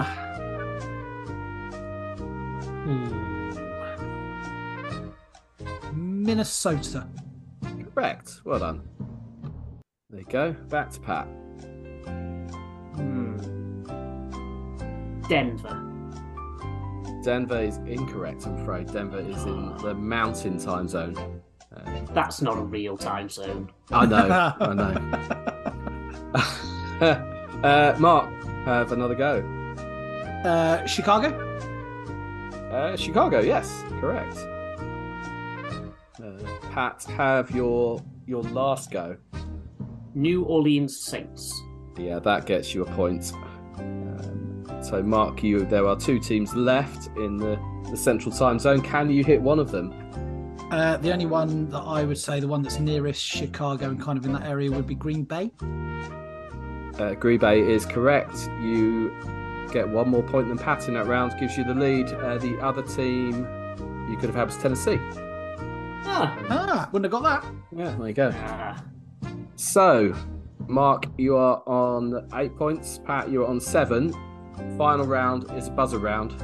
hmm. 5.90 6.22
Minnesota. 6.22 7.08
Correct. 7.92 8.40
Well 8.44 8.60
done. 8.60 8.88
There 10.10 10.20
you 10.20 10.26
go. 10.26 10.52
Back 10.52 10.90
to 10.92 11.00
Pat. 11.00 11.26
Denver. 15.28 15.90
Denver 17.22 17.60
is 17.62 17.76
incorrect, 17.78 18.46
I'm 18.46 18.60
afraid. 18.60 18.92
Denver 18.92 19.20
is 19.20 19.42
in 19.44 19.76
the 19.78 19.94
mountain 19.94 20.58
time 20.58 20.88
zone. 20.88 21.40
Uh, 21.74 22.00
That's 22.12 22.42
not 22.42 22.58
a 22.58 22.62
real 22.62 22.96
time 22.96 23.28
zone. 23.28 23.70
I 23.90 24.06
know, 24.06 24.54
I 24.60 24.74
know. 27.00 27.60
uh, 27.64 27.96
Mark, 27.98 28.30
have 28.64 28.92
another 28.92 29.14
go. 29.14 29.42
Uh, 30.44 30.84
Chicago. 30.86 31.28
Uh, 32.70 32.96
Chicago, 32.96 33.40
yes, 33.40 33.82
correct. 34.00 34.36
Uh, 36.22 36.32
Pat, 36.72 37.02
have 37.04 37.50
your 37.52 38.02
your 38.26 38.42
last 38.42 38.90
go. 38.90 39.16
New 40.14 40.44
Orleans 40.44 40.96
Saints. 40.98 41.52
Yeah, 41.98 42.18
that 42.20 42.46
gets 42.46 42.74
you 42.74 42.82
a 42.82 42.86
point. 42.92 43.32
Um, 43.78 44.33
so, 44.94 45.02
Mark, 45.02 45.42
you 45.42 45.64
there 45.64 45.88
are 45.88 45.96
two 45.96 46.20
teams 46.20 46.54
left 46.54 47.08
in 47.16 47.36
the, 47.36 47.58
the 47.90 47.96
central 47.96 48.32
time 48.32 48.60
zone. 48.60 48.80
Can 48.80 49.10
you 49.10 49.24
hit 49.24 49.42
one 49.42 49.58
of 49.58 49.72
them? 49.72 49.92
Uh, 50.70 50.98
the 50.98 51.12
only 51.12 51.26
one 51.26 51.68
that 51.70 51.80
I 51.80 52.04
would 52.04 52.16
say, 52.16 52.38
the 52.38 52.46
one 52.46 52.62
that's 52.62 52.78
nearest 52.78 53.20
Chicago 53.20 53.90
and 53.90 54.00
kind 54.00 54.16
of 54.16 54.24
in 54.24 54.32
that 54.34 54.44
area, 54.44 54.70
would 54.70 54.86
be 54.86 54.94
Green 54.94 55.24
Bay. 55.24 55.50
Uh, 57.00 57.14
Green 57.14 57.40
Bay 57.40 57.58
is 57.60 57.84
correct. 57.84 58.48
You 58.62 59.10
get 59.72 59.88
one 59.88 60.10
more 60.10 60.22
point 60.22 60.46
than 60.46 60.58
Pat 60.58 60.86
in 60.86 60.94
that 60.94 61.06
round, 61.06 61.34
gives 61.40 61.58
you 61.58 61.64
the 61.64 61.74
lead. 61.74 62.06
Uh, 62.06 62.38
the 62.38 62.56
other 62.60 62.82
team 62.82 63.48
you 64.08 64.16
could 64.16 64.28
have 64.28 64.36
had 64.36 64.46
was 64.46 64.56
Tennessee. 64.58 65.00
Ah. 66.06 66.38
Ah, 66.50 66.88
wouldn't 66.92 67.12
have 67.12 67.20
got 67.20 67.42
that. 67.42 67.52
Yeah, 67.76 67.96
there 67.96 68.06
you 68.08 68.14
go. 68.14 68.32
ah. 68.32 68.80
So, 69.56 70.14
Mark, 70.68 71.06
you 71.18 71.36
are 71.36 71.64
on 71.66 72.28
eight 72.34 72.56
points. 72.56 73.00
Pat, 73.04 73.28
you're 73.28 73.46
on 73.46 73.58
seven. 73.60 74.14
Final 74.78 75.06
round 75.06 75.50
is 75.52 75.68
a 75.68 75.70
buzzer 75.70 75.98
round. 75.98 76.34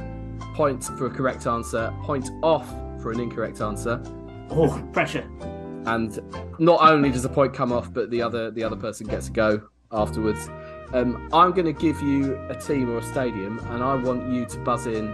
Point 0.55 0.83
for 0.83 1.05
a 1.05 1.09
correct 1.09 1.47
answer, 1.47 1.93
point 2.03 2.29
off 2.41 2.67
for 3.01 3.11
an 3.11 3.19
incorrect 3.19 3.61
answer. 3.61 4.01
Oh, 4.49 4.81
pressure. 4.93 5.29
And 5.85 6.19
not 6.59 6.81
only 6.81 7.09
does 7.09 7.23
the 7.23 7.29
point 7.29 7.53
come 7.53 7.71
off, 7.71 7.91
but 7.91 8.11
the 8.11 8.21
other 8.21 8.51
the 8.51 8.63
other 8.63 8.75
person 8.75 9.07
gets 9.07 9.29
a 9.29 9.31
go 9.31 9.61
afterwards. 9.91 10.49
Um, 10.93 11.29
I'm 11.31 11.51
going 11.51 11.65
to 11.65 11.73
give 11.73 12.01
you 12.01 12.35
a 12.49 12.55
team 12.55 12.89
or 12.89 12.97
a 12.97 13.03
stadium, 13.03 13.59
and 13.69 13.83
I 13.83 13.95
want 13.95 14.31
you 14.31 14.45
to 14.45 14.59
buzz 14.59 14.85
in 14.87 15.07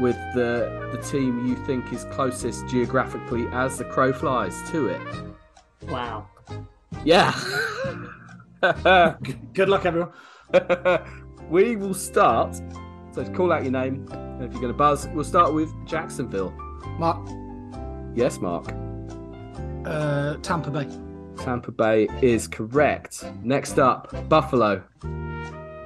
with 0.00 0.16
the 0.34 0.90
the 0.92 1.02
team 1.02 1.46
you 1.46 1.56
think 1.64 1.92
is 1.92 2.04
closest 2.06 2.66
geographically 2.68 3.46
as 3.52 3.78
the 3.78 3.84
crow 3.84 4.12
flies 4.12 4.54
to 4.70 4.88
it. 4.88 5.00
Wow. 5.88 6.28
Yeah. 7.04 7.34
Good 9.52 9.68
luck, 9.68 9.86
everyone. 9.86 10.12
we 11.50 11.76
will 11.76 11.94
start. 11.94 12.56
So 13.12 13.24
call 13.32 13.52
out 13.52 13.62
your 13.62 13.72
name 13.72 14.06
and 14.12 14.42
if 14.44 14.52
you're 14.52 14.60
going 14.60 14.72
to 14.72 14.76
buzz. 14.76 15.08
We'll 15.08 15.24
start 15.24 15.54
with 15.54 15.70
Jacksonville. 15.86 16.50
Mark, 16.98 17.26
Yes, 18.14 18.38
Mark. 18.40 18.66
uh, 19.86 20.36
Tampa 20.42 20.70
Bay. 20.70 20.88
Tampa 21.36 21.70
Bay 21.70 22.08
is 22.22 22.48
correct. 22.48 23.24
Next 23.42 23.78
up, 23.78 24.28
Buffalo. 24.28 24.82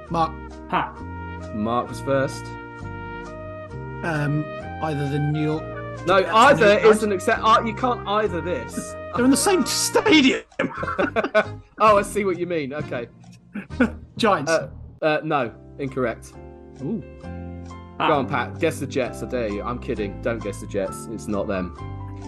Mark, 0.09 0.31
Pat. 0.69 0.97
Mark 1.55 1.89
was 1.89 1.99
first. 2.01 2.45
um, 4.03 4.43
either 4.83 5.09
the 5.09 5.19
New 5.19 5.43
York. 5.43 5.63
No, 6.07 6.21
That's 6.21 6.33
either 6.33 6.65
a 6.79 6.87
isn't 6.87 7.11
accept. 7.11 7.41
Uh, 7.43 7.61
you 7.65 7.73
can't 7.75 8.05
either 8.07 8.41
this. 8.41 8.75
They're 9.15 9.25
in 9.25 9.31
the 9.31 9.37
same 9.37 9.65
stadium. 9.65 10.43
oh, 11.79 11.97
I 11.97 12.01
see 12.01 12.23
what 12.23 12.39
you 12.39 12.47
mean. 12.47 12.73
Okay. 12.73 13.07
Giants. 14.17 14.51
Uh, 14.51 14.69
uh, 15.01 15.19
no, 15.23 15.53
incorrect. 15.79 16.33
Ooh. 16.81 17.03
Pat. 17.21 18.09
Go 18.09 18.13
on, 18.15 18.27
Pat. 18.27 18.59
Guess 18.59 18.79
the 18.79 18.87
Jets. 18.87 19.21
I 19.21 19.27
dare 19.27 19.49
you. 19.49 19.61
I'm 19.61 19.77
kidding. 19.77 20.21
Don't 20.21 20.41
guess 20.41 20.59
the 20.59 20.67
Jets. 20.67 21.07
It's 21.11 21.27
not 21.27 21.47
them. 21.47 21.75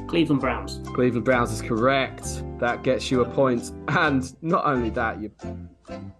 Cleveland 0.08 0.42
Browns. 0.42 0.80
Cleveland 0.94 1.26
Browns 1.26 1.52
is 1.52 1.62
correct. 1.62 2.44
That 2.60 2.84
gets 2.84 3.10
you 3.10 3.22
a 3.22 3.30
point. 3.30 3.72
And 3.88 4.36
not 4.44 4.66
only 4.66 4.92
that, 4.92 5.20
you 5.22 5.32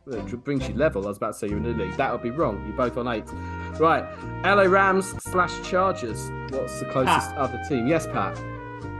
it 0.08 0.44
brings 0.44 0.68
you 0.68 0.76
level. 0.76 1.06
I 1.06 1.08
was 1.10 1.18
about 1.18 1.34
to 1.34 1.40
say 1.40 1.48
you're 1.48 1.58
in 1.58 1.64
the 1.64 1.72
league. 1.72 1.96
That 1.98 2.12
would 2.12 2.22
be 2.22 2.32
wrong. 2.32 2.64
You're 2.68 2.76
both 2.76 2.98
on 2.98 3.08
eight. 3.08 3.26
Right. 3.80 4.04
LA 4.44 4.64
Rams 4.64 5.14
slash 5.24 5.54
Chargers. 5.68 6.32
What's 6.50 6.80
the 6.80 6.86
closest 6.92 7.30
Pat. 7.30 7.38
other 7.38 7.62
team? 7.70 7.88
Yes, 7.88 8.08
Pat. 8.08 8.38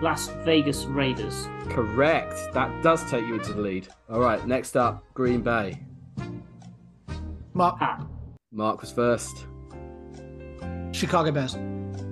Las 0.02 0.28
Vegas 0.44 0.86
Raiders. 0.86 1.48
Correct. 1.70 2.36
That 2.54 2.84
does 2.84 3.10
take 3.10 3.26
you 3.26 3.36
into 3.36 3.54
the 3.54 3.62
lead. 3.62 3.88
All 4.10 4.20
right. 4.20 4.46
Next 4.48 4.76
up, 4.78 5.04
Green 5.14 5.42
Bay. 5.42 5.82
Mark, 7.54 7.80
Pat. 7.80 8.02
Mark 8.52 8.82
was 8.82 8.92
first. 8.92 9.46
Chicago 10.92 11.32
Bears. 11.32 11.54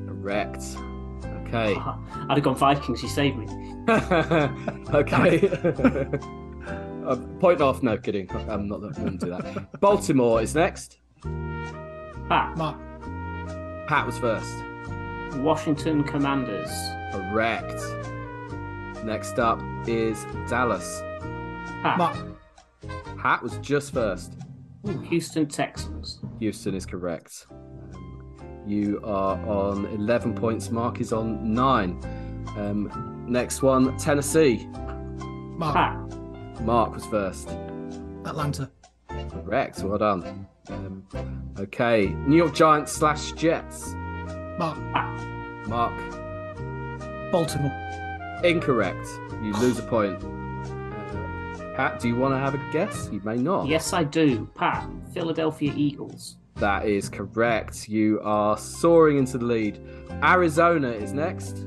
Correct. 0.07 0.61
Okay. 1.47 1.75
I'd 1.75 2.37
have 2.37 2.43
gone 2.43 2.55
Vikings. 2.55 3.01
You 3.01 3.09
saved 3.09 3.37
me. 3.37 3.45
okay. 4.93 5.49
uh, 7.05 7.15
point 7.39 7.61
off. 7.61 7.81
No 7.81 7.97
kidding. 7.97 8.29
I'm 8.49 8.67
not 8.67 8.81
going 8.81 9.17
to 9.17 9.25
do 9.25 9.31
that. 9.31 9.79
Baltimore 9.79 10.41
is 10.41 10.53
next. 10.55 10.99
Pat. 11.23 12.55
Mark, 12.55 12.77
Pat 13.87 14.05
was 14.05 14.17
first. 14.19 14.53
Washington 15.37 16.03
Commanders. 16.03 16.71
Correct. 17.11 17.81
Next 19.03 19.39
up 19.39 19.59
is 19.87 20.23
Dallas. 20.47 21.01
Pat. 21.81 21.97
Mark, 21.97 22.17
Pat 23.17 23.41
was 23.41 23.57
just 23.57 23.91
first. 23.93 24.33
Houston 25.09 25.47
Texans. 25.47 26.19
Houston 26.39 26.73
is 26.75 26.85
correct. 26.85 27.45
Um, 27.51 28.63
you 28.65 28.99
are 29.03 29.37
on 29.47 29.85
11 29.87 30.33
points. 30.33 30.71
Mark 30.71 31.01
is 31.01 31.13
on 31.13 31.53
nine. 31.53 31.99
Um, 32.57 33.25
next 33.27 33.61
one, 33.61 33.97
Tennessee. 33.97 34.67
Mark, 34.67 35.75
Pat. 35.75 36.61
Mark 36.61 36.93
was 36.93 37.05
first. 37.05 37.49
Atlanta. 38.25 38.69
Correct. 39.29 39.79
Well 39.83 39.97
done. 39.97 40.47
Um, 40.69 41.03
okay. 41.59 42.07
New 42.07 42.37
York 42.37 42.55
Giants 42.55 42.91
slash 42.91 43.31
Jets. 43.33 43.93
Mark, 44.57 44.77
Pat. 44.93 45.67
Mark. 45.67 45.97
Baltimore. 47.31 47.71
Incorrect. 48.43 49.07
You 49.43 49.53
lose 49.53 49.79
a 49.79 49.83
point. 49.83 50.21
Pat, 51.81 51.99
do 51.99 52.07
you 52.07 52.15
want 52.15 52.31
to 52.31 52.37
have 52.37 52.53
a 52.53 52.59
guess? 52.71 53.09
You 53.11 53.19
may 53.23 53.37
not. 53.37 53.65
Yes, 53.65 53.91
I 53.91 54.03
do. 54.03 54.47
Pat. 54.53 54.87
Philadelphia 55.15 55.73
Eagles. 55.75 56.35
That 56.57 56.85
is 56.85 57.09
correct. 57.09 57.89
You 57.89 58.21
are 58.23 58.55
soaring 58.55 59.17
into 59.17 59.39
the 59.39 59.45
lead. 59.45 59.79
Arizona 60.23 60.89
is 60.91 61.11
next. 61.11 61.65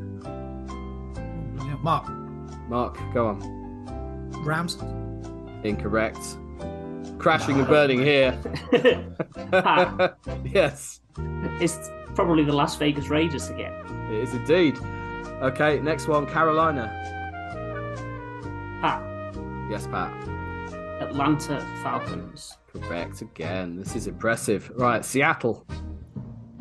Mark, 1.82 2.08
Mark, 2.68 2.96
go 3.12 3.26
on. 3.26 4.30
Rams. 4.44 4.78
Incorrect. 5.64 6.20
Crashing 7.18 7.58
and 7.58 7.66
burning 7.66 8.00
here. 8.00 8.38
Pat. 9.50 10.16
yes, 10.44 11.00
It's 11.60 11.90
probably 12.14 12.44
the 12.44 12.52
Las 12.52 12.76
Vegas 12.76 13.08
Raiders 13.08 13.50
again. 13.50 13.72
it 14.12 14.22
is 14.22 14.32
indeed. 14.32 14.78
Okay, 15.42 15.80
next 15.80 16.06
one, 16.06 16.24
Carolina. 16.24 16.86
Pat. 18.80 19.13
Yes, 19.70 19.86
Pat. 19.86 20.12
Atlanta 21.00 21.60
Falcons. 21.82 22.56
Correct 22.72 23.22
again. 23.22 23.76
This 23.76 23.96
is 23.96 24.06
impressive. 24.06 24.70
Right, 24.76 25.04
Seattle. 25.04 25.66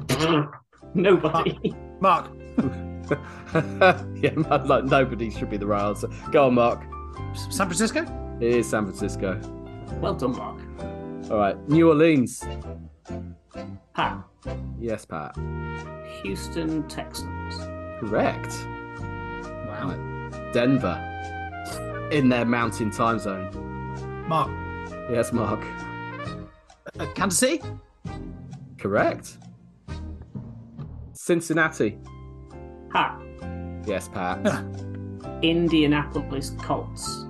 Nobody. 0.93 1.73
Mark, 1.99 2.29
yeah, 2.57 4.31
man, 4.35 4.67
like 4.67 4.83
nobody 4.83 5.29
should 5.29 5.49
be 5.49 5.57
the 5.57 5.65
right 5.65 5.87
answer. 5.87 6.09
Go 6.31 6.47
on, 6.47 6.55
Mark. 6.55 6.81
San 7.33 7.67
Francisco. 7.67 8.01
It 8.39 8.55
is 8.55 8.69
San 8.69 8.85
Francisco. 8.85 9.39
well 10.01 10.13
done, 10.13 10.35
Mark. 10.35 10.61
All 11.31 11.37
right, 11.37 11.69
New 11.69 11.89
Orleans. 11.89 12.43
Pat. 13.93 14.23
Yes, 14.79 15.05
Pat. 15.05 15.35
Houston 16.23 16.87
Texans. 16.87 17.57
Correct. 17.99 18.53
Wow. 19.67 20.29
Denver. 20.51 21.12
In 22.11 22.29
their 22.29 22.45
mountain 22.45 22.91
time 22.91 23.19
zone. 23.19 23.49
Mark, 24.27 24.51
Yes, 25.11 25.33
Mark. 25.33 25.63
uh, 26.99 27.05
Kansas 27.15 27.39
City. 27.39 27.61
Correct. 28.77 29.37
Cincinnati. 31.13 31.97
Pat. 32.91 33.19
Yes, 33.85 34.07
Pat. 34.09 34.39
Indianapolis 35.41 36.51
Colts. 36.61 37.25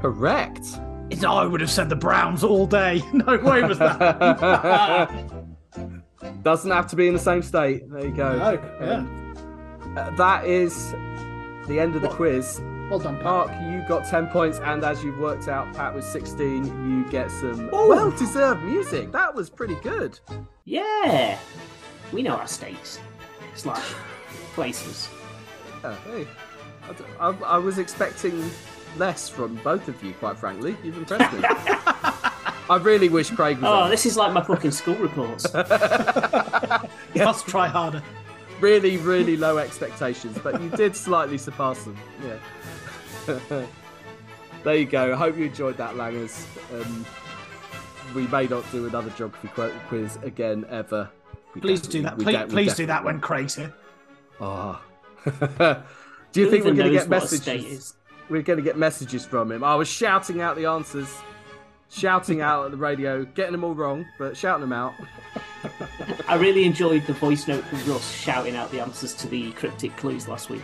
Correct. 0.00 0.64
It's- 1.10 1.24
I 1.24 1.44
would 1.44 1.60
have 1.60 1.70
said 1.70 1.88
the 1.88 1.96
Browns 1.96 2.42
all 2.44 2.66
day. 2.66 3.02
No 3.12 3.36
way 3.38 3.62
was 3.62 3.78
that. 3.78 5.10
Doesn't 6.42 6.70
have 6.70 6.86
to 6.88 6.96
be 6.96 7.06
in 7.06 7.12
the 7.14 7.20
same 7.20 7.42
state. 7.42 7.90
There 7.90 8.06
you 8.06 8.12
go. 8.12 8.36
No, 8.38 8.52
yeah. 8.80 8.94
Um, 8.94 9.94
uh, 9.96 10.10
that 10.16 10.44
is 10.46 10.92
the 11.66 11.78
end 11.78 11.94
of 11.96 12.02
the 12.02 12.08
Well- 12.08 12.16
quiz, 12.16 12.60
Well 12.90 12.98
done, 12.98 13.14
Pat. 13.18 13.24
Mark, 13.24 13.50
you 13.62 13.84
got 13.86 14.04
10 14.08 14.26
points, 14.28 14.58
and 14.58 14.82
as 14.84 15.04
you've 15.04 15.18
worked 15.18 15.46
out, 15.46 15.72
Pat 15.74 15.94
was 15.94 16.04
16. 16.06 16.64
You 16.90 17.08
get 17.08 17.30
some 17.30 17.72
Ooh. 17.72 17.88
well 17.88 18.10
deserved 18.10 18.64
music. 18.64 19.12
That 19.12 19.32
was 19.32 19.48
pretty 19.48 19.76
good. 19.76 20.18
Yeah, 20.64 21.38
we 22.12 22.22
know 22.22 22.34
our 22.34 22.48
stakes. 22.48 22.98
Slash 23.54 23.94
places. 24.54 25.08
Yeah, 25.84 25.94
hey, 26.04 26.26
I, 26.88 26.92
d- 26.92 27.04
I- 27.20 27.54
I 27.54 27.58
was 27.58 27.78
expecting 27.78 28.50
less 28.98 29.28
from 29.28 29.54
both 29.62 29.86
of 29.86 30.02
you, 30.02 30.12
quite 30.14 30.36
frankly. 30.36 30.76
You've 30.82 30.98
impressed 30.98 31.32
me. 31.32 31.40
I 32.68 32.76
really 32.82 33.08
wish 33.08 33.30
Craig 33.30 33.58
was 33.58 33.64
Oh, 33.70 33.72
on. 33.84 33.90
this 33.90 34.04
is 34.04 34.16
like 34.16 34.32
my 34.32 34.42
fucking 34.42 34.72
school 34.72 34.96
reports. 34.96 35.46
You 37.14 37.24
must 37.24 37.48
try 37.48 37.66
harder. 37.66 38.02
really, 38.60 38.96
really 38.98 39.36
low 39.36 39.58
expectations, 39.58 40.38
but 40.44 40.62
you 40.62 40.70
did 40.70 40.94
slightly 40.94 41.36
surpass 41.38 41.82
them. 41.82 41.96
Yeah. 42.24 42.36
there 44.64 44.76
you 44.76 44.86
go. 44.86 45.12
I 45.12 45.16
hope 45.16 45.36
you 45.36 45.46
enjoyed 45.46 45.76
that, 45.78 45.94
Langers. 45.94 46.46
Um, 46.72 47.04
we 48.14 48.26
may 48.28 48.46
not 48.46 48.64
do 48.72 48.86
another 48.86 49.10
geography 49.10 49.48
quiz 49.88 50.18
again 50.22 50.64
ever. 50.68 51.10
We 51.54 51.60
Please 51.60 51.80
do 51.80 52.02
that. 52.02 52.18
Please, 52.18 52.36
de- 52.36 52.46
please 52.46 52.74
do 52.74 52.86
that 52.86 53.04
when 53.04 53.20
Craig's 53.20 53.56
here. 53.56 53.72
won't. 54.38 54.78
Oh. 54.80 54.82
do 56.32 56.40
you 56.40 56.46
Who 56.46 56.50
think 56.50 56.64
we're 56.64 56.74
going 56.74 56.92
to 56.92 56.98
get 56.98 57.08
what 57.08 57.24
a 57.24 57.26
state 57.26 57.62
messages? 57.62 57.94
We're 58.28 58.42
going 58.42 58.58
to 58.58 58.62
get 58.62 58.78
messages 58.78 59.26
from 59.26 59.50
him. 59.50 59.64
I 59.64 59.74
was 59.74 59.88
shouting 59.88 60.40
out 60.40 60.56
the 60.56 60.66
answers, 60.66 61.12
shouting 61.90 62.40
out 62.40 62.66
at 62.66 62.70
the 62.70 62.76
radio, 62.76 63.24
getting 63.24 63.52
them 63.52 63.64
all 63.64 63.74
wrong, 63.74 64.06
but 64.18 64.36
shouting 64.36 64.62
them 64.62 64.72
out. 64.72 64.94
I 66.28 66.36
really 66.36 66.64
enjoyed 66.64 67.06
the 67.06 67.12
voice 67.12 67.48
note 67.48 67.64
from 67.64 67.84
Russ 67.90 68.08
shouting 68.12 68.56
out 68.56 68.70
the 68.70 68.80
answers 68.80 69.14
to 69.14 69.28
the 69.28 69.50
cryptic 69.52 69.96
clues 69.96 70.28
last 70.28 70.48
week. 70.48 70.62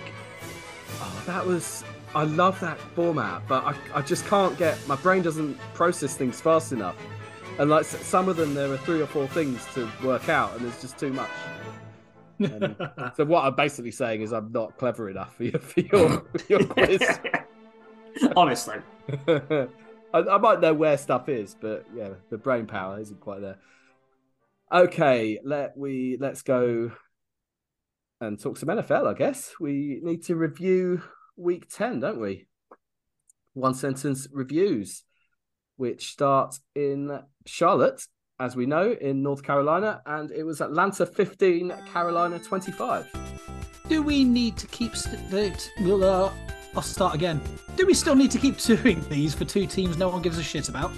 Oh, 1.00 1.22
that 1.26 1.44
was. 1.44 1.84
I 2.14 2.24
love 2.24 2.58
that 2.60 2.78
format, 2.78 3.42
but 3.48 3.64
I, 3.64 3.74
I 3.94 4.02
just 4.02 4.26
can't 4.26 4.56
get. 4.58 4.78
My 4.86 4.96
brain 4.96 5.22
doesn't 5.22 5.58
process 5.74 6.16
things 6.16 6.40
fast 6.40 6.72
enough. 6.72 6.96
And 7.58 7.70
like 7.70 7.84
some 7.84 8.28
of 8.28 8.36
them, 8.36 8.54
there 8.54 8.70
are 8.72 8.76
three 8.78 9.00
or 9.00 9.06
four 9.06 9.26
things 9.28 9.64
to 9.74 9.90
work 10.04 10.28
out, 10.28 10.54
and 10.54 10.64
there's 10.64 10.80
just 10.80 10.98
too 10.98 11.12
much. 11.12 11.30
So 13.16 13.24
what 13.24 13.46
I'm 13.46 13.54
basically 13.54 13.92
saying 13.92 14.20
is 14.20 14.30
I'm 14.30 14.52
not 14.52 14.76
clever 14.76 15.08
enough 15.08 15.34
for 15.36 15.44
your 15.44 15.58
for 15.58 15.80
your, 15.80 16.08
for 16.20 16.46
your 16.50 16.64
quiz. 16.66 17.00
Honestly. 18.36 18.76
I, 19.28 19.68
I 20.12 20.38
might 20.38 20.60
know 20.60 20.74
where 20.74 20.98
stuff 20.98 21.30
is, 21.30 21.56
but 21.58 21.86
yeah, 21.94 22.10
the 22.30 22.36
brain 22.36 22.66
power 22.66 23.00
isn't 23.00 23.20
quite 23.20 23.40
there. 23.40 23.56
Okay, 24.70 25.38
let 25.44 25.76
we 25.78 26.18
let's 26.20 26.42
go 26.42 26.92
and 28.20 28.40
talk 28.40 28.56
some 28.56 28.68
NFL. 28.68 29.06
I 29.06 29.14
guess 29.14 29.54
we 29.60 30.00
need 30.02 30.24
to 30.24 30.36
review 30.36 31.02
week 31.36 31.68
ten, 31.68 32.00
don't 32.00 32.20
we? 32.20 32.46
One 33.54 33.74
sentence 33.74 34.28
reviews, 34.32 35.04
which 35.76 36.10
start 36.10 36.58
in 36.74 37.20
Charlotte, 37.46 38.02
as 38.38 38.56
we 38.56 38.66
know, 38.66 38.92
in 38.92 39.22
North 39.22 39.42
Carolina, 39.42 40.02
and 40.06 40.30
it 40.30 40.42
was 40.44 40.60
Atlanta 40.60 41.06
fifteen, 41.06 41.72
Carolina 41.92 42.38
twenty-five. 42.38 43.08
Do 43.88 44.02
we 44.02 44.24
need 44.24 44.56
to 44.56 44.66
keep 44.66 44.92
the? 44.92 45.70
We'll, 45.80 46.04
uh, 46.04 46.32
I'll 46.74 46.82
start 46.82 47.14
again. 47.14 47.40
Do 47.76 47.86
we 47.86 47.94
still 47.94 48.16
need 48.16 48.30
to 48.32 48.38
keep 48.38 48.58
doing 48.58 49.04
these 49.08 49.34
for 49.34 49.44
two 49.44 49.66
teams 49.66 49.96
no 49.96 50.08
one 50.08 50.22
gives 50.22 50.38
a 50.38 50.42
shit 50.42 50.68
about? 50.68 50.92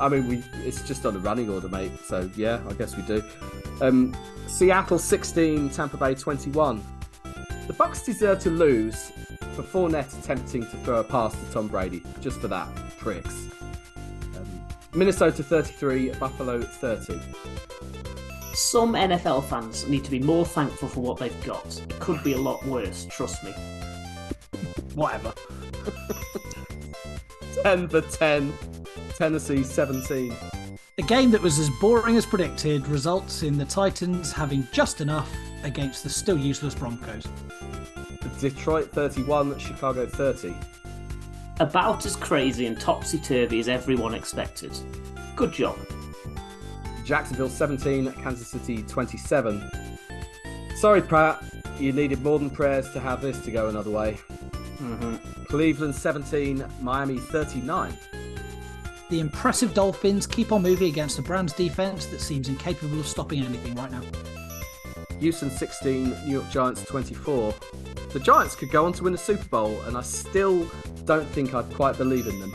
I 0.00 0.08
mean, 0.08 0.28
we 0.28 0.42
it's 0.64 0.82
just 0.82 1.06
on 1.06 1.16
a 1.16 1.18
running 1.18 1.50
order, 1.50 1.68
mate. 1.68 1.92
So 2.04 2.30
yeah, 2.36 2.60
I 2.68 2.72
guess 2.74 2.96
we 2.96 3.02
do. 3.02 3.22
Um, 3.80 4.16
Seattle 4.46 4.98
16, 4.98 5.70
Tampa 5.70 5.96
Bay 5.96 6.14
21. 6.14 6.82
The 7.66 7.72
Bucs 7.72 8.04
deserve 8.04 8.40
to 8.40 8.50
lose 8.50 9.10
for 9.54 9.62
Fournette 9.62 10.18
attempting 10.18 10.62
to 10.62 10.76
throw 10.84 11.00
a 11.00 11.04
pass 11.04 11.34
to 11.34 11.52
Tom 11.52 11.68
Brady. 11.68 12.02
Just 12.20 12.40
for 12.40 12.48
that, 12.48 12.68
pricks. 12.98 13.48
Um, 14.36 14.66
Minnesota 14.92 15.42
33, 15.42 16.10
Buffalo 16.10 16.60
30. 16.60 17.18
Some 18.52 18.92
NFL 18.92 19.44
fans 19.44 19.88
need 19.88 20.04
to 20.04 20.10
be 20.10 20.18
more 20.18 20.44
thankful 20.44 20.88
for 20.88 21.00
what 21.00 21.16
they've 21.16 21.44
got. 21.44 21.80
It 21.80 21.98
could 22.00 22.22
be 22.22 22.34
a 22.34 22.38
lot 22.38 22.64
worse, 22.66 23.06
trust 23.10 23.42
me. 23.42 23.52
Whatever. 24.94 25.32
10 27.62 27.88
for 27.88 28.02
10, 28.02 28.52
Tennessee 29.16 29.62
17. 29.62 30.34
A 30.98 31.02
game 31.02 31.30
that 31.30 31.40
was 31.40 31.58
as 31.58 31.70
boring 31.80 32.16
as 32.16 32.26
predicted 32.26 32.86
results 32.88 33.42
in 33.42 33.56
the 33.56 33.64
Titans 33.64 34.32
having 34.32 34.68
just 34.70 35.00
enough 35.00 35.34
against 35.64 36.02
the 36.02 36.08
still 36.08 36.38
useless 36.38 36.74
Broncos. 36.74 37.26
Detroit 38.38 38.90
31, 38.92 39.58
Chicago 39.58 40.06
30. 40.06 40.54
About 41.60 42.04
as 42.04 42.16
crazy 42.16 42.66
and 42.66 42.78
topsy 42.78 43.18
turvy 43.18 43.60
as 43.60 43.68
everyone 43.68 44.14
expected. 44.14 44.76
Good 45.36 45.52
job. 45.52 45.78
Jacksonville 47.04 47.48
17, 47.48 48.12
Kansas 48.12 48.48
City 48.48 48.82
27. 48.82 49.70
Sorry, 50.76 51.02
Pratt, 51.02 51.42
you 51.78 51.92
needed 51.92 52.22
more 52.22 52.38
than 52.38 52.50
prayers 52.50 52.90
to 52.92 53.00
have 53.00 53.20
this 53.20 53.38
to 53.40 53.50
go 53.50 53.68
another 53.68 53.90
way. 53.90 54.14
hmm 54.78 55.16
Cleveland 55.48 55.94
17, 55.94 56.64
Miami 56.80 57.18
39. 57.18 57.96
The 59.10 59.20
impressive 59.20 59.74
Dolphins 59.74 60.26
keep 60.26 60.50
on 60.50 60.62
moving 60.62 60.88
against 60.88 61.18
a 61.18 61.22
Browns 61.22 61.52
defense 61.52 62.06
that 62.06 62.20
seems 62.20 62.48
incapable 62.48 62.98
of 62.98 63.06
stopping 63.06 63.44
anything 63.44 63.74
right 63.74 63.90
now. 63.90 64.00
Houston 65.20 65.50
16, 65.50 66.10
New 66.26 66.32
York 66.32 66.50
Giants 66.50 66.84
24. 66.84 67.54
The 68.12 68.20
Giants 68.20 68.54
could 68.54 68.70
go 68.70 68.84
on 68.84 68.92
to 68.94 69.04
win 69.04 69.12
the 69.12 69.18
Super 69.18 69.44
Bowl, 69.44 69.80
and 69.82 69.96
I 69.96 70.02
still 70.02 70.70
don't 71.04 71.26
think 71.28 71.54
I'd 71.54 71.72
quite 71.74 71.96
believe 71.96 72.26
in 72.26 72.38
them. 72.40 72.54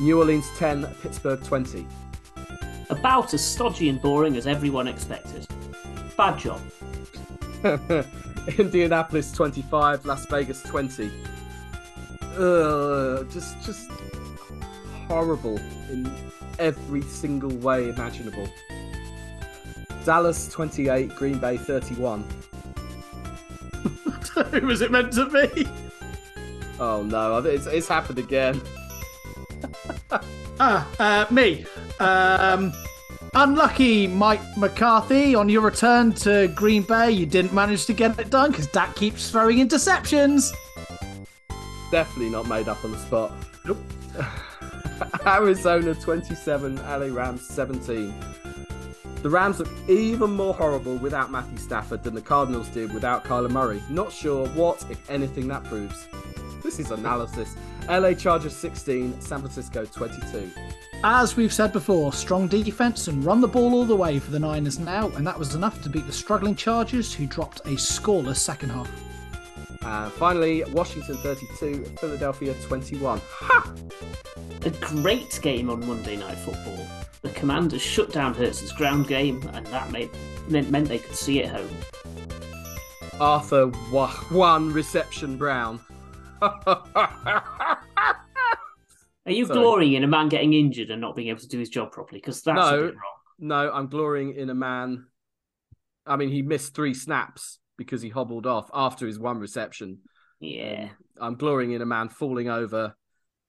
New 0.00 0.18
Orleans 0.18 0.48
10, 0.56 0.86
Pittsburgh 1.02 1.42
20. 1.42 1.86
About 2.90 3.32
as 3.32 3.44
stodgy 3.44 3.88
and 3.88 4.00
boring 4.02 4.36
as 4.36 4.46
everyone 4.46 4.88
expected. 4.88 5.46
Bad 6.16 6.38
job. 6.38 6.60
Indianapolis 8.58 9.32
25, 9.32 10.04
Las 10.04 10.26
Vegas 10.26 10.62
20. 10.62 11.10
Ugh, 12.36 13.30
just 13.30 13.64
just 13.64 13.90
horrible 15.06 15.56
in 15.90 16.12
every 16.58 17.02
single 17.02 17.54
way 17.58 17.88
imaginable. 17.88 18.48
Dallas 20.04 20.48
28, 20.48 21.14
Green 21.16 21.38
Bay 21.38 21.56
31. 21.56 22.24
Who 24.50 24.66
was 24.66 24.80
it 24.80 24.90
meant 24.90 25.12
to 25.14 25.26
be? 25.26 25.66
Oh 26.78 27.02
no, 27.02 27.38
it's, 27.38 27.66
it's 27.66 27.88
happened 27.88 28.18
again. 28.18 28.60
Ah, 30.60 30.88
uh, 30.98 31.26
me. 31.32 31.64
Um, 32.00 32.72
unlucky 33.34 34.06
Mike 34.06 34.40
McCarthy 34.56 35.34
on 35.34 35.48
your 35.48 35.62
return 35.62 36.12
to 36.12 36.48
Green 36.48 36.82
Bay. 36.82 37.10
You 37.10 37.26
didn't 37.26 37.52
manage 37.52 37.86
to 37.86 37.92
get 37.92 38.18
it 38.18 38.30
done 38.30 38.50
because 38.50 38.66
Dak 38.68 38.94
keeps 38.94 39.30
throwing 39.30 39.58
interceptions. 39.58 40.52
Definitely 41.90 42.30
not 42.30 42.46
made 42.46 42.68
up 42.68 42.84
on 42.84 42.92
the 42.92 42.98
spot. 42.98 43.32
Nope. 43.64 43.78
Arizona 45.26 45.94
27, 45.94 46.76
LA 46.76 47.06
Rams 47.06 47.46
17. 47.48 48.14
The 49.24 49.30
Rams 49.30 49.58
look 49.58 49.70
even 49.88 50.32
more 50.32 50.52
horrible 50.52 50.96
without 50.96 51.30
Matthew 51.30 51.56
Stafford 51.56 52.02
than 52.02 52.14
the 52.14 52.20
Cardinals 52.20 52.68
did 52.68 52.92
without 52.92 53.24
Kyler 53.24 53.50
Murray. 53.50 53.82
Not 53.88 54.12
sure 54.12 54.46
what, 54.48 54.84
if 54.90 55.08
anything, 55.08 55.48
that 55.48 55.64
proves. 55.64 56.08
This 56.62 56.78
is 56.78 56.90
analysis. 56.90 57.56
LA 57.88 58.12
Chargers 58.12 58.54
16, 58.54 59.18
San 59.22 59.38
Francisco 59.38 59.86
22. 59.86 60.50
As 61.02 61.36
we've 61.38 61.54
said 61.54 61.72
before, 61.72 62.12
strong 62.12 62.48
defense 62.48 63.08
and 63.08 63.24
run 63.24 63.40
the 63.40 63.48
ball 63.48 63.72
all 63.72 63.86
the 63.86 63.96
way 63.96 64.18
for 64.18 64.30
the 64.30 64.38
Niners 64.38 64.78
now, 64.78 65.08
and 65.16 65.26
that 65.26 65.38
was 65.38 65.54
enough 65.54 65.80
to 65.84 65.88
beat 65.88 66.06
the 66.06 66.12
struggling 66.12 66.54
Chargers, 66.54 67.14
who 67.14 67.26
dropped 67.26 67.60
a 67.60 67.76
scoreless 67.76 68.36
second 68.36 68.68
half. 68.68 68.90
And 69.84 70.12
finally, 70.12 70.64
Washington 70.72 71.16
32, 71.16 71.84
Philadelphia 72.00 72.54
21. 72.62 73.20
Ha! 73.24 73.74
A 74.62 74.70
great 74.70 75.38
game 75.42 75.68
on 75.70 75.86
Monday 75.86 76.16
Night 76.16 76.38
Football. 76.38 76.86
The 77.22 77.28
Commanders 77.30 77.82
shut 77.82 78.12
down 78.12 78.34
Hurts's 78.34 78.72
ground 78.72 79.08
game, 79.08 79.42
and 79.52 79.66
that 79.68 79.90
made, 79.90 80.10
meant, 80.48 80.70
meant 80.70 80.88
they 80.88 80.98
could 80.98 81.14
see 81.16 81.40
it 81.40 81.48
home. 81.50 81.68
Arthur 83.20 83.66
one 83.68 84.72
reception 84.72 85.36
Brown. 85.36 85.80
Are 86.42 86.82
you 89.32 89.46
Sorry. 89.46 89.58
glorying 89.58 89.92
in 89.94 90.04
a 90.04 90.08
man 90.08 90.28
getting 90.28 90.52
injured 90.52 90.90
and 90.90 91.00
not 91.00 91.16
being 91.16 91.28
able 91.28 91.40
to 91.40 91.48
do 91.48 91.58
his 91.58 91.68
job 91.70 91.92
properly? 91.92 92.20
Because 92.20 92.42
that's 92.42 92.56
No. 92.56 92.78
a 92.78 92.82
bit 92.88 92.94
wrong. 92.94 93.02
no, 93.38 93.70
I'm 93.72 93.86
glorying 93.86 94.34
in 94.34 94.50
a 94.50 94.54
man. 94.54 95.06
I 96.06 96.16
mean, 96.16 96.28
he 96.30 96.42
missed 96.42 96.74
three 96.74 96.92
snaps 96.92 97.58
because 97.76 98.02
he 98.02 98.08
hobbled 98.08 98.46
off 98.46 98.70
after 98.72 99.06
his 99.06 99.18
one 99.18 99.38
reception. 99.38 99.98
Yeah. 100.40 100.90
I'm 101.20 101.36
glorying 101.36 101.72
in 101.72 101.82
a 101.82 101.86
man 101.86 102.08
falling 102.08 102.48
over, 102.48 102.96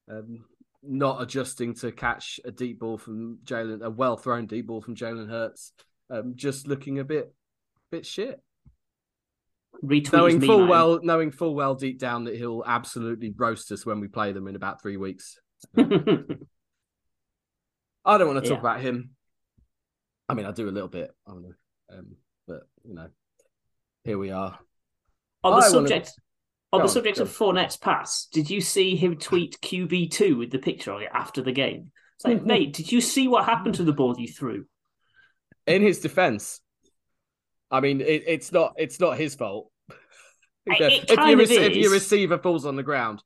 um, 0.09 0.45
not 0.83 1.21
adjusting 1.21 1.73
to 1.75 1.91
catch 1.91 2.39
a 2.45 2.51
deep 2.51 2.79
ball 2.79 2.97
from 2.97 3.39
Jalen, 3.43 3.81
a 3.83 3.89
well 3.89 4.17
thrown 4.17 4.45
deep 4.47 4.67
ball 4.67 4.81
from 4.81 4.95
Jalen 4.95 5.29
Hurts, 5.29 5.73
um, 6.09 6.33
just 6.35 6.67
looking 6.67 6.99
a 6.99 7.03
bit, 7.03 7.33
bit 7.91 8.05
shit. 8.05 8.39
Retweet 9.83 10.13
knowing 10.13 10.41
full 10.41 10.67
well, 10.67 10.99
knowing 11.03 11.31
full 11.31 11.53
well 11.53 11.75
deep 11.75 11.99
down 11.99 12.23
that 12.25 12.35
he'll 12.35 12.63
absolutely 12.65 13.33
roast 13.35 13.71
us 13.71 13.85
when 13.85 13.99
we 13.99 14.07
play 14.07 14.31
them 14.31 14.47
in 14.47 14.55
about 14.55 14.81
three 14.81 14.95
weeks. 14.97 15.37
I 15.77 15.83
don't 18.17 18.27
want 18.27 18.43
to 18.43 18.49
talk 18.49 18.57
Yeah. 18.63 18.71
about 18.71 18.81
him. 18.81 19.11
I 20.29 20.33
mean, 20.33 20.45
I 20.45 20.51
do 20.51 20.69
a 20.69 20.71
little 20.71 20.87
bit, 20.89 21.11
I 21.27 21.31
don't 21.31 21.43
know, 21.43 21.53
um, 21.91 22.15
but 22.47 22.61
you 22.83 22.93
know, 22.95 23.09
here 24.05 24.17
we 24.17 24.29
are. 24.31 24.57
on 25.43 25.51
the 25.51 25.57
I 25.57 25.59
wanna- 25.59 25.69
subject 25.69 26.11
on 26.71 26.79
Go 26.81 26.87
the 26.87 26.91
subject 26.93 27.17
go 27.17 27.23
of 27.23 27.29
Fournette's 27.29 27.77
pass, 27.77 28.27
did 28.33 28.49
you 28.49 28.59
see 28.59 28.95
him 28.95 29.17
tweet 29.17 29.57
QB 29.61 30.11
two 30.11 30.37
with 30.37 30.51
the 30.51 30.59
picture 30.59 30.91
on 30.93 31.01
it 31.03 31.09
after 31.13 31.41
the 31.41 31.51
game? 31.51 31.91
It's 32.17 32.25
like, 32.25 32.43
mate, 32.45 32.73
did 32.73 32.91
you 32.91 33.01
see 33.01 33.27
what 33.27 33.45
happened 33.45 33.75
to 33.75 33.83
the 33.83 33.93
ball 33.93 34.15
you 34.17 34.27
threw? 34.27 34.65
In 35.67 35.81
his 35.81 35.99
defense, 35.99 36.59
I 37.71 37.79
mean, 37.81 38.01
it, 38.01 38.23
it's 38.27 38.51
not 38.51 38.73
it's 38.77 38.99
not 38.99 39.17
his 39.17 39.35
fault. 39.35 39.71
If, 40.65 40.81
it 40.81 41.09
your 41.09 41.17
kind 41.17 41.39
of 41.39 41.49
rec- 41.49 41.59
if 41.59 41.75
your 41.75 41.91
receiver 41.91 42.37
falls 42.39 42.65
on 42.65 42.75
the 42.75 42.83
ground, 42.83 43.23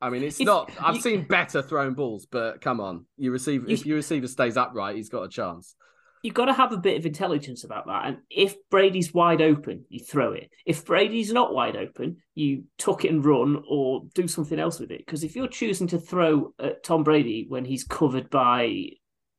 I 0.00 0.08
mean, 0.10 0.22
it's, 0.22 0.40
It's- 0.40 0.46
not. 0.46 0.70
I've 0.80 0.96
you- 0.96 1.02
seen 1.02 1.22
better 1.26 1.62
thrown 1.62 1.94
balls, 1.94 2.26
but 2.30 2.60
come 2.60 2.80
on. 2.80 3.06
You- 3.16 3.34
if 3.34 3.84
your 3.86 3.96
receiver 3.96 4.28
stays 4.28 4.56
upright, 4.56 4.96
he's 4.96 5.08
got 5.08 5.22
a 5.24 5.28
chance. 5.28 5.74
You've 6.22 6.34
got 6.34 6.46
to 6.46 6.52
have 6.52 6.72
a 6.72 6.78
bit 6.78 6.98
of 6.98 7.06
intelligence 7.06 7.64
about 7.64 7.86
that. 7.86 8.06
And 8.06 8.18
if 8.30 8.56
Brady's 8.70 9.14
wide 9.14 9.40
open, 9.40 9.84
you 9.88 10.00
throw 10.00 10.32
it. 10.32 10.50
If 10.64 10.84
Brady's 10.84 11.32
not 11.32 11.54
wide 11.54 11.76
open, 11.76 12.18
you 12.34 12.64
tuck 12.78 13.04
it 13.04 13.10
and 13.10 13.24
run 13.24 13.62
or 13.68 14.02
do 14.14 14.26
something 14.26 14.58
else 14.58 14.80
with 14.80 14.90
it. 14.90 15.04
Because 15.04 15.22
if 15.22 15.36
you're 15.36 15.48
choosing 15.48 15.86
to 15.88 15.98
throw 15.98 16.52
at 16.58 16.82
Tom 16.82 17.04
Brady 17.04 17.46
when 17.48 17.64
he's 17.64 17.84
covered 17.84 18.28
by 18.30 18.88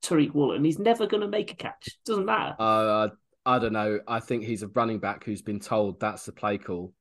Tariq 0.04 0.34
Woolen, 0.34 0.64
he's 0.64 0.80
never 0.80 1.08
going 1.08 1.22
to 1.22 1.28
make 1.28 1.52
a 1.52 1.56
catch. 1.56 1.90
Doesn't 2.06 2.26
matter. 2.26 2.56
Uh, 2.58 3.10
I 3.46 3.60
don't 3.60 3.74
know. 3.74 4.00
I 4.08 4.20
think 4.20 4.44
he's 4.44 4.64
a 4.64 4.68
running 4.68 5.00
back 5.00 5.24
who's 5.24 5.42
been 5.42 5.60
told 5.60 6.00
that's 6.00 6.26
the 6.26 6.32
play 6.32 6.58
call. 6.58 6.94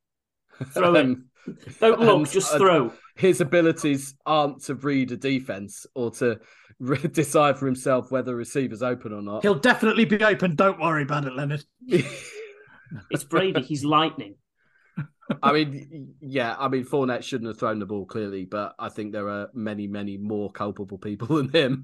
Throw 0.73 0.95
it. 0.95 1.19
Don't 1.81 2.01
look, 2.01 2.17
and, 2.19 2.31
just 2.31 2.53
uh, 2.55 2.59
throw. 2.59 2.93
his 3.17 3.41
abilities 3.41 4.15
aren't 4.27 4.63
to 4.65 4.75
read 4.75 5.13
a 5.13 5.17
defense 5.17 5.87
or 5.95 6.11
to 6.13 6.41
re- 6.81 6.99
decide 6.99 7.59
for 7.59 7.67
himself 7.67 8.11
whether 8.11 8.33
a 8.33 8.37
receiver's 8.37 8.83
open 8.83 9.13
or 9.13 9.23
not. 9.23 9.43
He'll 9.43 9.55
definitely 9.55 10.05
be 10.05 10.23
open. 10.25 10.55
Don't 10.57 10.81
worry 10.81 11.03
about 11.03 11.25
it, 11.27 11.35
Leonard. 11.35 11.65
It's 13.11 13.25
Brady. 13.25 13.63
He's 13.63 13.85
lightning. 13.85 14.37
I 15.43 15.53
mean, 15.53 16.15
yeah, 16.21 16.55
I 16.57 16.69
mean, 16.69 16.85
Fournette 16.85 17.25
shouldn't 17.25 17.49
have 17.49 17.59
thrown 17.59 17.81
the 17.81 17.85
ball 17.87 18.07
clearly, 18.07 18.45
but 18.45 18.77
I 18.79 18.91
think 18.91 19.11
there 19.13 19.29
are 19.29 19.49
many, 19.53 19.89
many 19.89 20.17
more 20.17 20.53
culpable 20.53 20.97
people 20.97 21.27
than 21.37 21.49
him. 21.49 21.83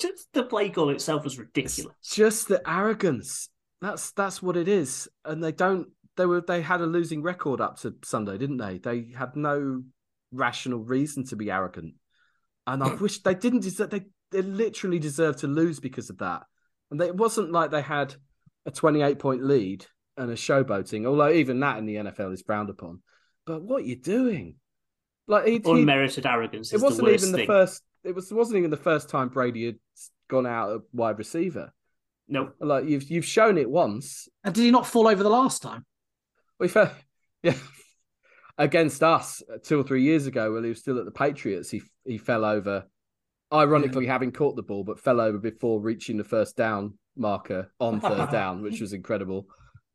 Just 0.00 0.32
the 0.32 0.42
play 0.44 0.70
call 0.70 0.88
itself 0.88 1.24
was 1.24 1.34
It's 1.34 1.40
ridiculous. 1.40 1.94
just 2.02 2.48
the 2.48 2.62
arrogance. 2.66 3.50
That's 3.82 4.12
that's 4.12 4.42
what 4.42 4.56
it 4.56 4.68
is, 4.68 5.06
and 5.24 5.44
they 5.44 5.52
don't. 5.52 5.88
They 6.20 6.26
were 6.26 6.42
they 6.42 6.60
had 6.60 6.82
a 6.82 6.86
losing 6.86 7.22
record 7.22 7.62
up 7.62 7.78
to 7.80 7.94
Sunday, 8.04 8.36
didn't 8.36 8.58
they? 8.58 8.76
They 8.76 9.06
had 9.16 9.36
no 9.36 9.82
rational 10.30 10.80
reason 10.80 11.24
to 11.28 11.36
be 11.36 11.50
arrogant, 11.50 11.94
and 12.66 12.82
I 12.82 12.90
hmm. 12.90 13.02
wish 13.02 13.22
they 13.22 13.34
didn't 13.34 13.60
deserve. 13.60 13.88
They 13.88 14.02
they 14.30 14.42
literally 14.42 14.98
deserved 14.98 15.38
to 15.38 15.46
lose 15.46 15.80
because 15.80 16.10
of 16.10 16.18
that. 16.18 16.42
And 16.90 17.00
they, 17.00 17.06
it 17.06 17.16
wasn't 17.16 17.52
like 17.52 17.70
they 17.70 17.80
had 17.80 18.14
a 18.66 18.70
twenty-eight 18.70 19.18
point 19.18 19.42
lead 19.42 19.86
and 20.18 20.30
a 20.30 20.34
showboating. 20.34 21.06
Although 21.06 21.30
even 21.30 21.58
that 21.60 21.78
in 21.78 21.86
the 21.86 21.94
NFL 21.94 22.34
is 22.34 22.42
frowned 22.42 22.68
upon. 22.68 23.00
But 23.46 23.62
what 23.62 23.80
are 23.80 23.86
you 23.86 23.96
doing? 23.96 24.56
Like 25.26 25.46
he, 25.46 25.52
he- 25.52 25.70
Unmerited 25.70 26.26
arrogance 26.26 26.70
it 26.70 26.76
is 26.76 26.82
wasn't 26.82 27.06
the 27.06 27.12
worst 27.12 27.24
even 27.24 27.32
the 27.32 27.38
thing. 27.38 27.46
first. 27.46 27.82
It 28.04 28.14
was 28.14 28.30
wasn't 28.30 28.58
even 28.58 28.70
the 28.70 28.76
first 28.76 29.08
time 29.08 29.30
Brady 29.30 29.64
had 29.64 29.78
gone 30.28 30.46
out 30.46 30.70
at 30.74 30.80
wide 30.92 31.16
receiver. 31.16 31.72
No, 32.28 32.50
Like 32.60 32.84
you've 32.84 33.10
you've 33.10 33.24
shown 33.24 33.56
it 33.56 33.70
once. 33.70 34.28
And 34.44 34.54
did 34.54 34.64
he 34.64 34.70
not 34.70 34.86
fall 34.86 35.08
over 35.08 35.22
the 35.22 35.30
last 35.30 35.62
time? 35.62 35.86
We 36.60 36.68
fell, 36.68 36.92
yeah, 37.42 37.54
against 38.58 39.02
us 39.02 39.42
uh, 39.52 39.56
two 39.62 39.80
or 39.80 39.82
three 39.82 40.02
years 40.02 40.26
ago 40.26 40.52
when 40.52 40.62
he 40.62 40.68
was 40.68 40.78
still 40.78 40.98
at 40.98 41.06
the 41.06 41.10
Patriots. 41.10 41.70
He 41.70 41.82
he 42.04 42.18
fell 42.18 42.44
over, 42.44 42.84
ironically 43.52 44.06
having 44.06 44.30
caught 44.30 44.56
the 44.56 44.62
ball, 44.62 44.84
but 44.84 45.00
fell 45.00 45.20
over 45.20 45.38
before 45.38 45.80
reaching 45.80 46.18
the 46.18 46.24
first 46.24 46.56
down 46.56 46.98
marker 47.16 47.72
on 47.80 48.00
third 48.00 48.30
down, 48.32 48.62
which 48.62 48.80
was 48.80 48.92
incredible. 48.92 49.46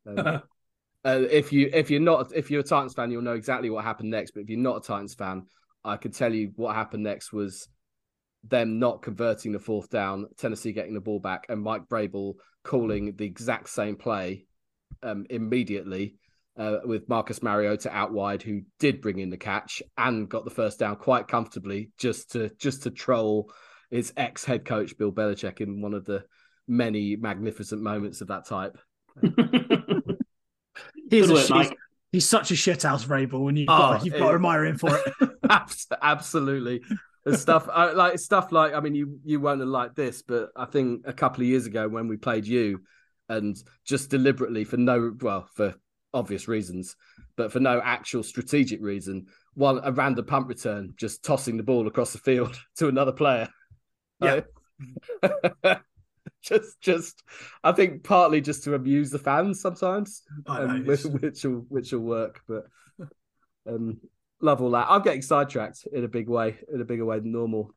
Um, 0.06 0.18
uh, 1.04 1.22
if 1.30 1.52
you 1.52 1.70
if 1.72 1.88
you're 1.88 2.00
not 2.00 2.34
if 2.34 2.50
you're 2.50 2.60
a 2.60 2.64
Titans 2.64 2.94
fan, 2.94 3.12
you'll 3.12 3.22
know 3.22 3.34
exactly 3.34 3.70
what 3.70 3.84
happened 3.84 4.10
next. 4.10 4.32
But 4.32 4.40
if 4.40 4.50
you're 4.50 4.58
not 4.58 4.78
a 4.78 4.86
Titans 4.86 5.14
fan, 5.14 5.46
I 5.84 5.96
could 5.96 6.14
tell 6.14 6.34
you 6.34 6.50
what 6.56 6.74
happened 6.74 7.04
next 7.04 7.32
was 7.32 7.68
them 8.42 8.80
not 8.80 9.02
converting 9.02 9.52
the 9.52 9.60
fourth 9.60 9.88
down, 9.88 10.26
Tennessee 10.36 10.72
getting 10.72 10.94
the 10.94 11.00
ball 11.00 11.20
back, 11.20 11.46
and 11.48 11.62
Mike 11.62 11.88
Vrabel 11.88 12.34
calling 12.64 13.14
the 13.14 13.24
exact 13.24 13.68
same 13.68 13.94
play 13.94 14.46
um, 15.04 15.26
immediately 15.30 16.16
uh, 16.56 16.78
with 16.84 17.08
Marcus 17.08 17.42
Mariota 17.42 17.90
out 17.94 18.12
wide, 18.12 18.42
who 18.42 18.62
did 18.78 19.00
bring 19.00 19.18
in 19.18 19.30
the 19.30 19.36
catch 19.36 19.82
and 19.98 20.28
got 20.28 20.44
the 20.44 20.50
first 20.50 20.78
down 20.78 20.96
quite 20.96 21.28
comfortably, 21.28 21.90
just 21.98 22.32
to 22.32 22.50
just 22.58 22.82
to 22.84 22.90
troll 22.90 23.50
his 23.90 24.12
ex 24.16 24.44
head 24.44 24.64
coach 24.64 24.96
Bill 24.98 25.12
Belichick 25.12 25.60
in 25.60 25.80
one 25.80 25.94
of 25.94 26.04
the 26.04 26.24
many 26.68 27.14
magnificent 27.16 27.80
moments 27.82 28.20
of 28.20 28.28
that 28.28 28.46
type. 28.46 28.76
He's, 31.08 31.26
Good 31.26 31.30
a 31.30 31.32
work, 31.34 31.42
shit- 31.42 31.50
Mike. 31.50 31.76
he's 32.12 32.28
such 32.28 32.50
a 32.50 32.54
shithouse 32.54 33.06
Vrabel, 33.06 33.48
and 33.48 33.56
you've 33.58 33.68
Oh, 33.70 33.78
got, 33.78 34.04
you've 34.04 34.14
got 34.14 34.22
it- 34.22 34.28
to 34.30 34.34
admire 34.34 34.64
him 34.64 34.76
for 34.78 34.96
it. 34.96 35.30
Absolutely. 36.02 36.82
The 37.24 37.36
stuff 37.36 37.68
I, 37.72 37.92
like 37.92 38.18
stuff 38.18 38.52
like 38.52 38.72
I 38.74 38.80
mean 38.80 38.94
you 38.94 39.18
you 39.24 39.40
won't 39.40 39.60
have 39.60 39.68
liked 39.68 39.96
this, 39.96 40.22
but 40.22 40.50
I 40.56 40.64
think 40.64 41.02
a 41.06 41.12
couple 41.12 41.42
of 41.42 41.48
years 41.48 41.66
ago 41.66 41.88
when 41.88 42.06
we 42.08 42.16
played 42.16 42.46
you, 42.46 42.80
and 43.28 43.56
just 43.84 44.10
deliberately 44.10 44.64
for 44.64 44.76
no 44.76 45.12
well 45.20 45.48
for 45.54 45.74
obvious 46.16 46.48
reasons, 46.48 46.96
but 47.36 47.52
for 47.52 47.60
no 47.60 47.80
actual 47.84 48.22
strategic 48.22 48.82
reason, 48.82 49.26
one 49.54 49.80
a 49.84 49.92
random 49.92 50.24
punt 50.24 50.46
return, 50.46 50.94
just 50.96 51.24
tossing 51.24 51.56
the 51.56 51.62
ball 51.62 51.86
across 51.86 52.12
the 52.12 52.18
field 52.18 52.58
to 52.76 52.88
another 52.88 53.12
player. 53.12 53.48
Yeah. 54.20 54.40
Just 56.42 56.80
just 56.80 57.22
I 57.64 57.72
think 57.72 58.04
partly 58.04 58.40
just 58.40 58.62
to 58.64 58.74
amuse 58.74 59.10
the 59.10 59.18
fans 59.18 59.60
sometimes 59.60 60.22
um, 60.46 60.84
which, 60.84 61.02
which 61.20 61.44
will 61.44 61.66
which 61.68 61.92
will 61.92 62.00
work. 62.00 62.40
But 62.46 62.66
um, 63.68 63.98
love 64.40 64.62
all 64.62 64.70
that. 64.70 64.86
I'm 64.88 65.02
getting 65.02 65.22
sidetracked 65.22 65.86
in 65.92 66.04
a 66.04 66.08
big 66.08 66.28
way, 66.28 66.56
in 66.72 66.80
a 66.80 66.84
bigger 66.84 67.04
way 67.04 67.18
than 67.18 67.32
normal. 67.32 67.74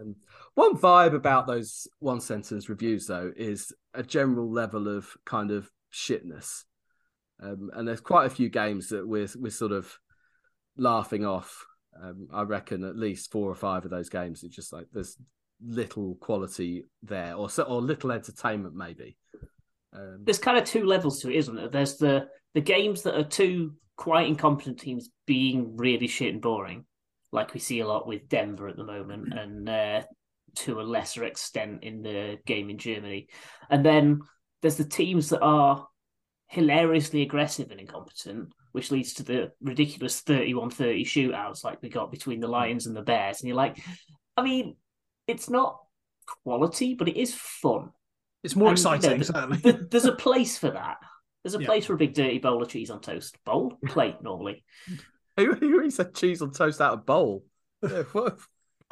um, 0.00 0.16
one 0.54 0.76
vibe 0.76 1.14
about 1.14 1.46
those 1.46 1.88
one 1.98 2.20
sentence 2.20 2.68
reviews, 2.68 3.06
though, 3.06 3.32
is 3.36 3.72
a 3.92 4.02
general 4.02 4.50
level 4.50 4.88
of 4.88 5.08
kind 5.24 5.50
of 5.50 5.68
shitness. 5.92 6.64
Um, 7.42 7.70
and 7.74 7.86
there's 7.86 8.00
quite 8.00 8.26
a 8.26 8.30
few 8.30 8.48
games 8.48 8.88
that 8.88 9.06
we're 9.06 9.28
we're 9.36 9.50
sort 9.50 9.72
of 9.72 9.92
laughing 10.76 11.24
off. 11.24 11.64
Um, 12.00 12.28
I 12.32 12.42
reckon 12.42 12.84
at 12.84 12.96
least 12.96 13.30
four 13.30 13.50
or 13.50 13.54
five 13.54 13.84
of 13.84 13.90
those 13.90 14.08
games. 14.08 14.42
It's 14.42 14.54
just 14.54 14.72
like 14.72 14.86
there's 14.92 15.16
little 15.64 16.16
quality 16.16 16.84
there, 17.02 17.34
or 17.34 17.48
or 17.66 17.80
little 17.80 18.12
entertainment 18.12 18.74
maybe. 18.74 19.16
Um, 19.92 20.20
There's 20.24 20.38
kind 20.38 20.58
of 20.58 20.64
two 20.64 20.84
levels 20.84 21.20
to 21.20 21.30
it, 21.30 21.36
isn't 21.36 21.54
there? 21.54 21.68
There's 21.68 21.96
the 21.96 22.28
the 22.54 22.60
games 22.60 23.02
that 23.02 23.18
are 23.18 23.24
two 23.24 23.74
quite 23.96 24.26
incompetent 24.26 24.80
teams 24.80 25.10
being 25.26 25.76
really 25.76 26.08
shit 26.08 26.32
and 26.32 26.42
boring, 26.42 26.84
like 27.32 27.54
we 27.54 27.60
see 27.60 27.80
a 27.80 27.86
lot 27.86 28.06
with 28.06 28.28
Denver 28.28 28.68
at 28.68 28.76
the 28.76 28.84
moment, 28.84 29.32
and 29.38 29.68
uh, 29.68 30.02
to 30.56 30.80
a 30.80 30.82
lesser 30.82 31.24
extent 31.24 31.84
in 31.84 32.02
the 32.02 32.38
game 32.46 32.70
in 32.70 32.78
Germany. 32.78 33.28
And 33.70 33.84
then 33.84 34.20
there's 34.62 34.76
the 34.76 34.84
teams 34.84 35.30
that 35.30 35.42
are 35.42 35.86
hilariously 36.54 37.22
aggressive 37.22 37.70
and 37.70 37.80
incompetent, 37.80 38.52
which 38.72 38.90
leads 38.90 39.14
to 39.14 39.22
the 39.22 39.52
ridiculous 39.60 40.20
31 40.20 40.70
30 40.70 41.04
shootouts 41.04 41.64
like 41.64 41.82
we 41.82 41.88
got 41.88 42.10
between 42.10 42.40
the 42.40 42.48
Lions 42.48 42.86
and 42.86 42.96
the 42.96 43.02
Bears. 43.02 43.40
And 43.40 43.48
you're 43.48 43.56
like, 43.56 43.78
I 44.36 44.42
mean, 44.42 44.76
it's 45.26 45.50
not 45.50 45.80
quality, 46.44 46.94
but 46.94 47.08
it 47.08 47.16
is 47.16 47.34
fun. 47.34 47.90
It's 48.42 48.56
more 48.56 48.70
And, 48.70 48.78
you 48.78 48.84
know, 48.84 48.92
exciting, 48.92 49.18
th- 49.20 49.26
certainly. 49.26 49.58
th- 49.58 49.90
there's 49.90 50.04
a 50.04 50.12
place 50.12 50.56
for 50.58 50.70
that. 50.70 50.96
There's 51.42 51.54
a 51.54 51.60
Yeah. 51.60 51.66
place 51.66 51.86
for 51.86 51.94
a 51.94 51.98
big 51.98 52.14
dirty 52.14 52.38
bowl 52.38 52.62
of 52.62 52.68
cheese 52.68 52.90
on 52.90 53.00
toast. 53.00 53.36
Bowl? 53.44 53.78
Plate, 53.86 54.16
normally. 54.22 54.64
Who, 55.36 55.52
who 55.54 55.90
said 55.90 56.14
cheese 56.14 56.40
on 56.42 56.52
toast 56.52 56.80
out 56.80 56.92
of 56.92 57.04
bowl? 57.06 57.44
I'm, 57.82 57.90
So 58.12 58.36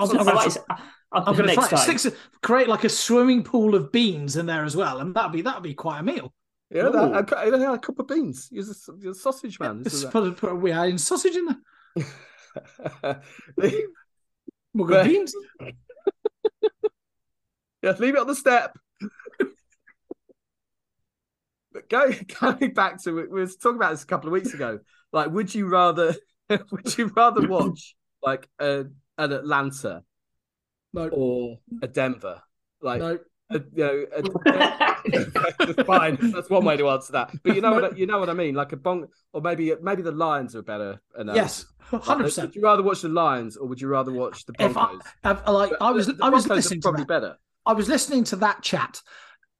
I'm 0.01 0.09
gonna, 0.09 0.35
might- 0.35 0.57
I- 0.69 0.83
I- 1.13 1.21
I'm 1.27 1.37
gonna 1.37 1.55
try 1.55 1.69
six, 1.69 2.07
create 2.43 2.69
like 2.69 2.85
a 2.85 2.89
swimming 2.89 3.43
pool 3.45 3.75
of 3.75 3.93
beans 3.93 4.37
in 4.37 4.47
there 4.47 4.65
as 4.65 4.75
well, 4.75 4.99
and 4.99 5.15
that'd 5.15 5.31
be 5.33 5.43
that'd 5.43 5.63
be 5.63 5.75
quite 5.75 6.01
a 6.01 6.03
meal. 6.03 6.33
Yeah, 6.75 6.89
that, 6.89 7.17
a, 7.17 7.23
cou- 7.25 7.57
yeah, 7.59 7.75
a 7.75 7.79
cup 7.79 7.99
of 7.99 8.09
beans. 8.09 8.49
You're 8.51 8.65
a, 8.65 8.75
you're 8.99 9.13
a 9.13 9.15
sausage 9.15 9.61
man. 9.61 9.85
Just 9.85 10.03
This 10.03 10.11
put, 10.11 10.37
put 10.39 10.57
we 10.57 10.73
are 10.73 10.87
in 10.89 10.97
sausage 10.97 11.37
in 11.37 11.47
there. 11.47 11.59
a- 13.03 13.21
More 14.73 14.87
But- 14.87 15.05
beans. 15.07 15.35
yeah, 17.83 17.93
leave 17.99 18.15
it 18.15 18.21
on 18.21 18.27
the 18.27 18.35
step. 18.35 18.77
but 21.73 21.89
go, 21.89 22.11
going 22.41 22.73
back 22.75 23.03
to 23.05 23.19
it, 23.19 23.31
we 23.31 23.41
were 23.41 23.47
talking 23.47 23.77
about 23.77 23.91
this 23.91 24.03
a 24.05 24.07
couple 24.07 24.29
of 24.29 24.33
weeks 24.33 24.55
ago. 24.55 24.81
Like, 25.13 25.31
would 25.31 25.55
you 25.55 25.67
rather 25.69 26.15
would 26.71 26.97
you 26.99 27.07
rather 27.15 27.47
watch 27.47 27.95
like 28.23 28.49
a, 28.59 28.85
an 29.19 29.33
Atlanta 29.33 30.03
No, 30.93 31.09
or 31.09 31.59
a 31.83 31.89
Denver? 31.89 32.43
Like, 32.81 33.01
no. 33.01 33.19
Uh, 33.55 33.59
you 33.75 33.85
know, 33.85 34.07
uh, 34.47 35.85
fine. 35.85 36.19
That's 36.33 36.51
one 36.51 36.65
way 36.65 36.77
to 36.77 36.89
answer 36.89 37.13
that. 37.13 37.31
But 37.43 37.55
you 37.55 37.61
know 37.61 37.73
what 37.73 37.99
you 37.99 38.07
know 38.07 38.19
what 38.19 38.29
I 38.31 38.35
mean. 38.35 38.55
Like 38.55 38.73
a 38.73 38.77
bonk, 38.77 39.09
or 39.33 39.41
maybe 39.41 39.73
maybe 39.83 40.03
the 40.03 40.13
Lions 40.13 40.55
are 40.57 40.63
better. 40.63 41.01
Enough. 41.19 41.37
Yes, 41.37 41.67
hundred 41.91 42.25
percent. 42.25 42.49
Would 42.49 42.57
you 42.57 42.63
rather 42.63 42.83
watch 42.83 43.03
the 43.03 43.09
Lions 43.09 43.57
or 43.57 43.67
would 43.69 43.81
you 43.81 43.89
rather 43.89 44.13
watch 44.13 44.45
the 44.47 44.55
If 44.59 44.77
I, 44.77 44.87
Broncos? 44.87 45.03
I- 45.25 45.51
like, 45.51 45.71
But 45.71 45.83
I 45.83 45.91
was, 45.91 46.07
the- 46.07 46.13
the 46.15 46.25
I 46.25 46.29
was 46.29 46.47
Broncos 46.47 46.51
are 46.51 46.55
listening 46.57 46.81
to 46.81 46.85
probably 46.87 47.03
that. 47.05 47.09
better. 47.09 47.37
I 47.67 47.73
was 47.75 47.89
listening 47.89 48.25
to 48.25 48.37
that 48.37 48.63
chat, 48.63 49.01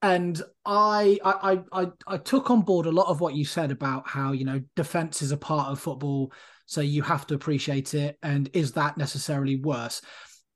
and 0.01 0.41
I, 0.65 1.19
I, 1.23 1.53
I, 1.73 1.81
I, 1.83 1.87
I 2.07 2.17
took 2.17 2.51
on 2.51 2.61
board 2.61 2.85
a 2.85 2.91
lot 2.91 3.07
of 3.07 3.21
what 3.21 3.33
you 3.35 3.45
said 3.45 3.71
about 3.71 4.07
how 4.07 4.31
you 4.33 4.43
know 4.45 4.61
defense 4.75 5.21
is 5.21 5.31
a 5.31 5.37
part 5.37 5.69
of 5.69 5.79
football, 5.79 6.31
so 6.65 6.81
you 6.81 7.01
have 7.03 7.25
to 7.27 7.35
appreciate 7.35 7.93
it. 7.93 8.17
And 8.21 8.49
is 8.53 8.73
that 8.73 8.97
necessarily 8.97 9.55
worse? 9.57 10.01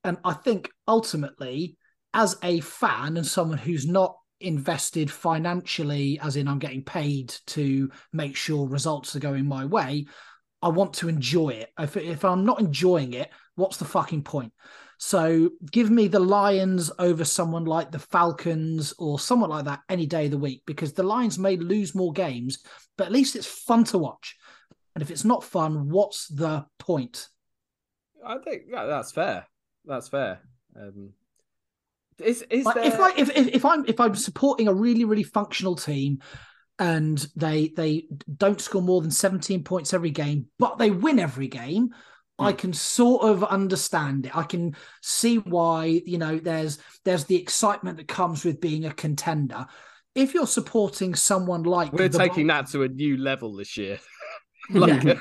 And 0.04 0.18
I 0.24 0.32
think 0.34 0.70
ultimately, 0.86 1.76
as 2.14 2.36
a 2.42 2.60
fan 2.60 3.16
and 3.16 3.26
someone 3.26 3.58
who's 3.58 3.86
not 3.86 4.16
invested 4.40 5.10
financially, 5.10 6.18
as 6.22 6.36
in 6.36 6.48
I'm 6.48 6.58
getting 6.58 6.84
paid 6.84 7.34
to 7.48 7.90
make 8.12 8.36
sure 8.36 8.68
results 8.68 9.16
are 9.16 9.20
going 9.20 9.46
my 9.46 9.64
way, 9.64 10.06
I 10.62 10.68
want 10.68 10.94
to 10.94 11.08
enjoy 11.08 11.50
it. 11.50 11.70
If, 11.78 11.96
if 11.96 12.24
I'm 12.24 12.44
not 12.44 12.60
enjoying 12.60 13.14
it, 13.14 13.30
what's 13.56 13.76
the 13.76 13.84
fucking 13.84 14.22
point? 14.22 14.52
So 14.98 15.50
give 15.70 15.90
me 15.90 16.08
the 16.08 16.18
Lions 16.18 16.90
over 16.98 17.24
someone 17.24 17.64
like 17.64 17.92
the 17.92 18.00
Falcons 18.00 18.92
or 18.98 19.20
someone 19.20 19.50
like 19.50 19.66
that 19.66 19.80
any 19.88 20.06
day 20.06 20.24
of 20.24 20.32
the 20.32 20.38
week 20.38 20.62
because 20.66 20.92
the 20.92 21.04
Lions 21.04 21.38
may 21.38 21.56
lose 21.56 21.94
more 21.94 22.12
games, 22.12 22.58
but 22.96 23.06
at 23.06 23.12
least 23.12 23.36
it's 23.36 23.46
fun 23.46 23.84
to 23.84 23.98
watch. 23.98 24.36
And 24.94 25.02
if 25.02 25.12
it's 25.12 25.24
not 25.24 25.44
fun, 25.44 25.88
what's 25.88 26.26
the 26.26 26.66
point? 26.80 27.28
I 28.26 28.38
think 28.38 28.62
that's 28.72 29.12
fair. 29.12 29.46
That's 29.84 30.08
fair. 30.08 30.40
Um, 30.76 31.10
is 32.20 32.42
is 32.50 32.64
Like, 32.64 32.74
there... 32.74 32.84
if 32.84 33.00
I 33.00 33.12
if, 33.16 33.30
if 33.36 33.48
if 33.48 33.64
I'm 33.64 33.84
if 33.86 34.00
I'm 34.00 34.14
supporting 34.14 34.68
a 34.68 34.74
really 34.74 35.04
really 35.04 35.22
functional 35.22 35.76
team 35.76 36.20
and 36.78 37.18
they 37.36 37.68
they 37.76 38.06
don't 38.36 38.60
score 38.60 38.82
more 38.82 39.00
than 39.00 39.10
17 39.10 39.64
points 39.64 39.92
every 39.92 40.10
game, 40.10 40.46
but 40.58 40.78
they 40.78 40.90
win 40.90 41.18
every 41.18 41.48
game, 41.48 41.88
hmm. 42.38 42.44
I 42.44 42.52
can 42.52 42.72
sort 42.72 43.24
of 43.24 43.44
understand 43.44 44.26
it. 44.26 44.36
I 44.36 44.44
can 44.44 44.76
see 45.02 45.38
why, 45.38 46.02
you 46.06 46.18
know, 46.18 46.38
there's 46.38 46.78
there's 47.04 47.24
the 47.24 47.36
excitement 47.36 47.96
that 47.98 48.08
comes 48.08 48.44
with 48.44 48.60
being 48.60 48.84
a 48.84 48.92
contender. 48.92 49.66
If 50.14 50.34
you're 50.34 50.46
supporting 50.46 51.14
someone 51.14 51.62
like 51.62 51.92
we're 51.92 52.08
the 52.08 52.18
taking 52.18 52.48
that 52.48 52.68
to 52.68 52.82
a 52.82 52.88
new 52.88 53.16
level 53.16 53.54
this 53.54 53.76
year. 53.76 53.98
like, 54.70 55.18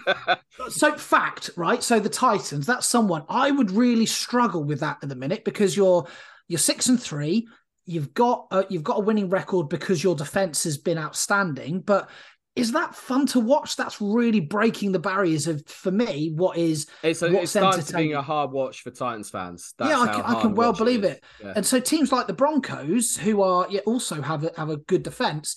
so 0.69 0.97
fact, 0.97 1.51
right? 1.55 1.81
So 1.81 1.99
the 2.01 2.10
Titans, 2.10 2.65
that's 2.65 2.86
someone 2.86 3.23
I 3.29 3.49
would 3.49 3.71
really 3.71 4.05
struggle 4.05 4.63
with 4.63 4.81
that 4.81 4.97
at 5.01 5.07
the 5.07 5.15
minute 5.15 5.45
because 5.45 5.77
you're 5.77 6.05
you're 6.47 6.60
six 6.60 6.88
and 6.88 7.01
three. 7.01 7.47
You've 7.86 8.13
got 8.13 8.47
a, 8.51 8.65
you've 8.69 8.83
got 8.83 8.97
a 8.97 9.01
winning 9.01 9.29
record 9.29 9.69
because 9.69 10.03
your 10.03 10.15
defense 10.15 10.63
has 10.65 10.77
been 10.77 10.97
outstanding. 10.97 11.81
But 11.81 12.10
is 12.55 12.71
that 12.73 12.95
fun 12.95 13.25
to 13.27 13.39
watch? 13.39 13.75
That's 13.75 14.01
really 14.01 14.39
breaking 14.41 14.91
the 14.91 14.99
barriers 14.99 15.47
of 15.47 15.63
for 15.67 15.91
me. 15.91 16.31
What 16.36 16.57
is 16.57 16.88
it's, 17.03 17.21
a, 17.21 17.29
What's 17.29 17.43
it's 17.43 17.51
starting 17.51 17.86
to 17.86 17.93
being 17.95 18.13
a 18.15 18.21
hard 18.21 18.51
watch 18.51 18.81
for 18.81 18.91
Titans 18.91 19.29
fans. 19.29 19.73
That's 19.77 19.89
Yeah, 19.91 19.99
I 20.01 20.07
can- 20.07 20.21
I 20.25 20.41
can 20.41 20.55
well 20.55 20.73
believe 20.73 21.03
is. 21.05 21.12
it. 21.12 21.23
Yeah. 21.43 21.53
and 21.55 21.65
so 21.65 21.79
teams 21.79 22.12
like 22.12 22.27
the 22.27 22.33
Broncos, 22.33 23.15
who 23.15 23.41
are 23.41 23.67
yeah, 23.69 23.81
also 23.86 24.21
have 24.21 24.43
a, 24.43 24.51
have 24.57 24.69
a 24.69 24.77
good 24.77 25.03
defense, 25.03 25.55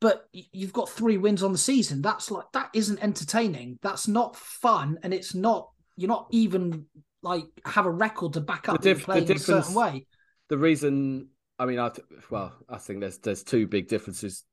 but 0.00 0.28
you've 0.32 0.72
got 0.72 0.90
three 0.90 1.16
wins 1.16 1.42
on 1.42 1.52
the 1.52 1.58
season. 1.58 2.02
That's 2.02 2.30
like 2.30 2.46
that 2.52 2.68
isn't 2.74 3.02
entertaining. 3.02 3.78
That's 3.80 4.06
not 4.08 4.36
fun, 4.36 4.98
and 5.02 5.14
it's 5.14 5.34
not 5.34 5.70
you're 5.96 6.08
not 6.08 6.26
even 6.30 6.86
like 7.22 7.44
have 7.64 7.86
a 7.86 7.90
record 7.90 8.34
to 8.34 8.40
back 8.40 8.68
up 8.68 8.82
The 8.82 8.94
diff- 8.94 9.06
the 9.06 9.12
a 9.12 9.14
certain 9.20 9.26
difference- 9.36 9.70
way. 9.74 10.06
The 10.54 10.58
reason 10.58 11.28
I 11.58 11.66
mean 11.66 11.80
I 11.80 11.88
th- 11.88 12.06
well 12.30 12.52
I 12.68 12.78
think 12.78 13.00
there's 13.00 13.18
there's 13.18 13.42
two 13.42 13.66
big 13.66 13.88
differences 13.88 14.44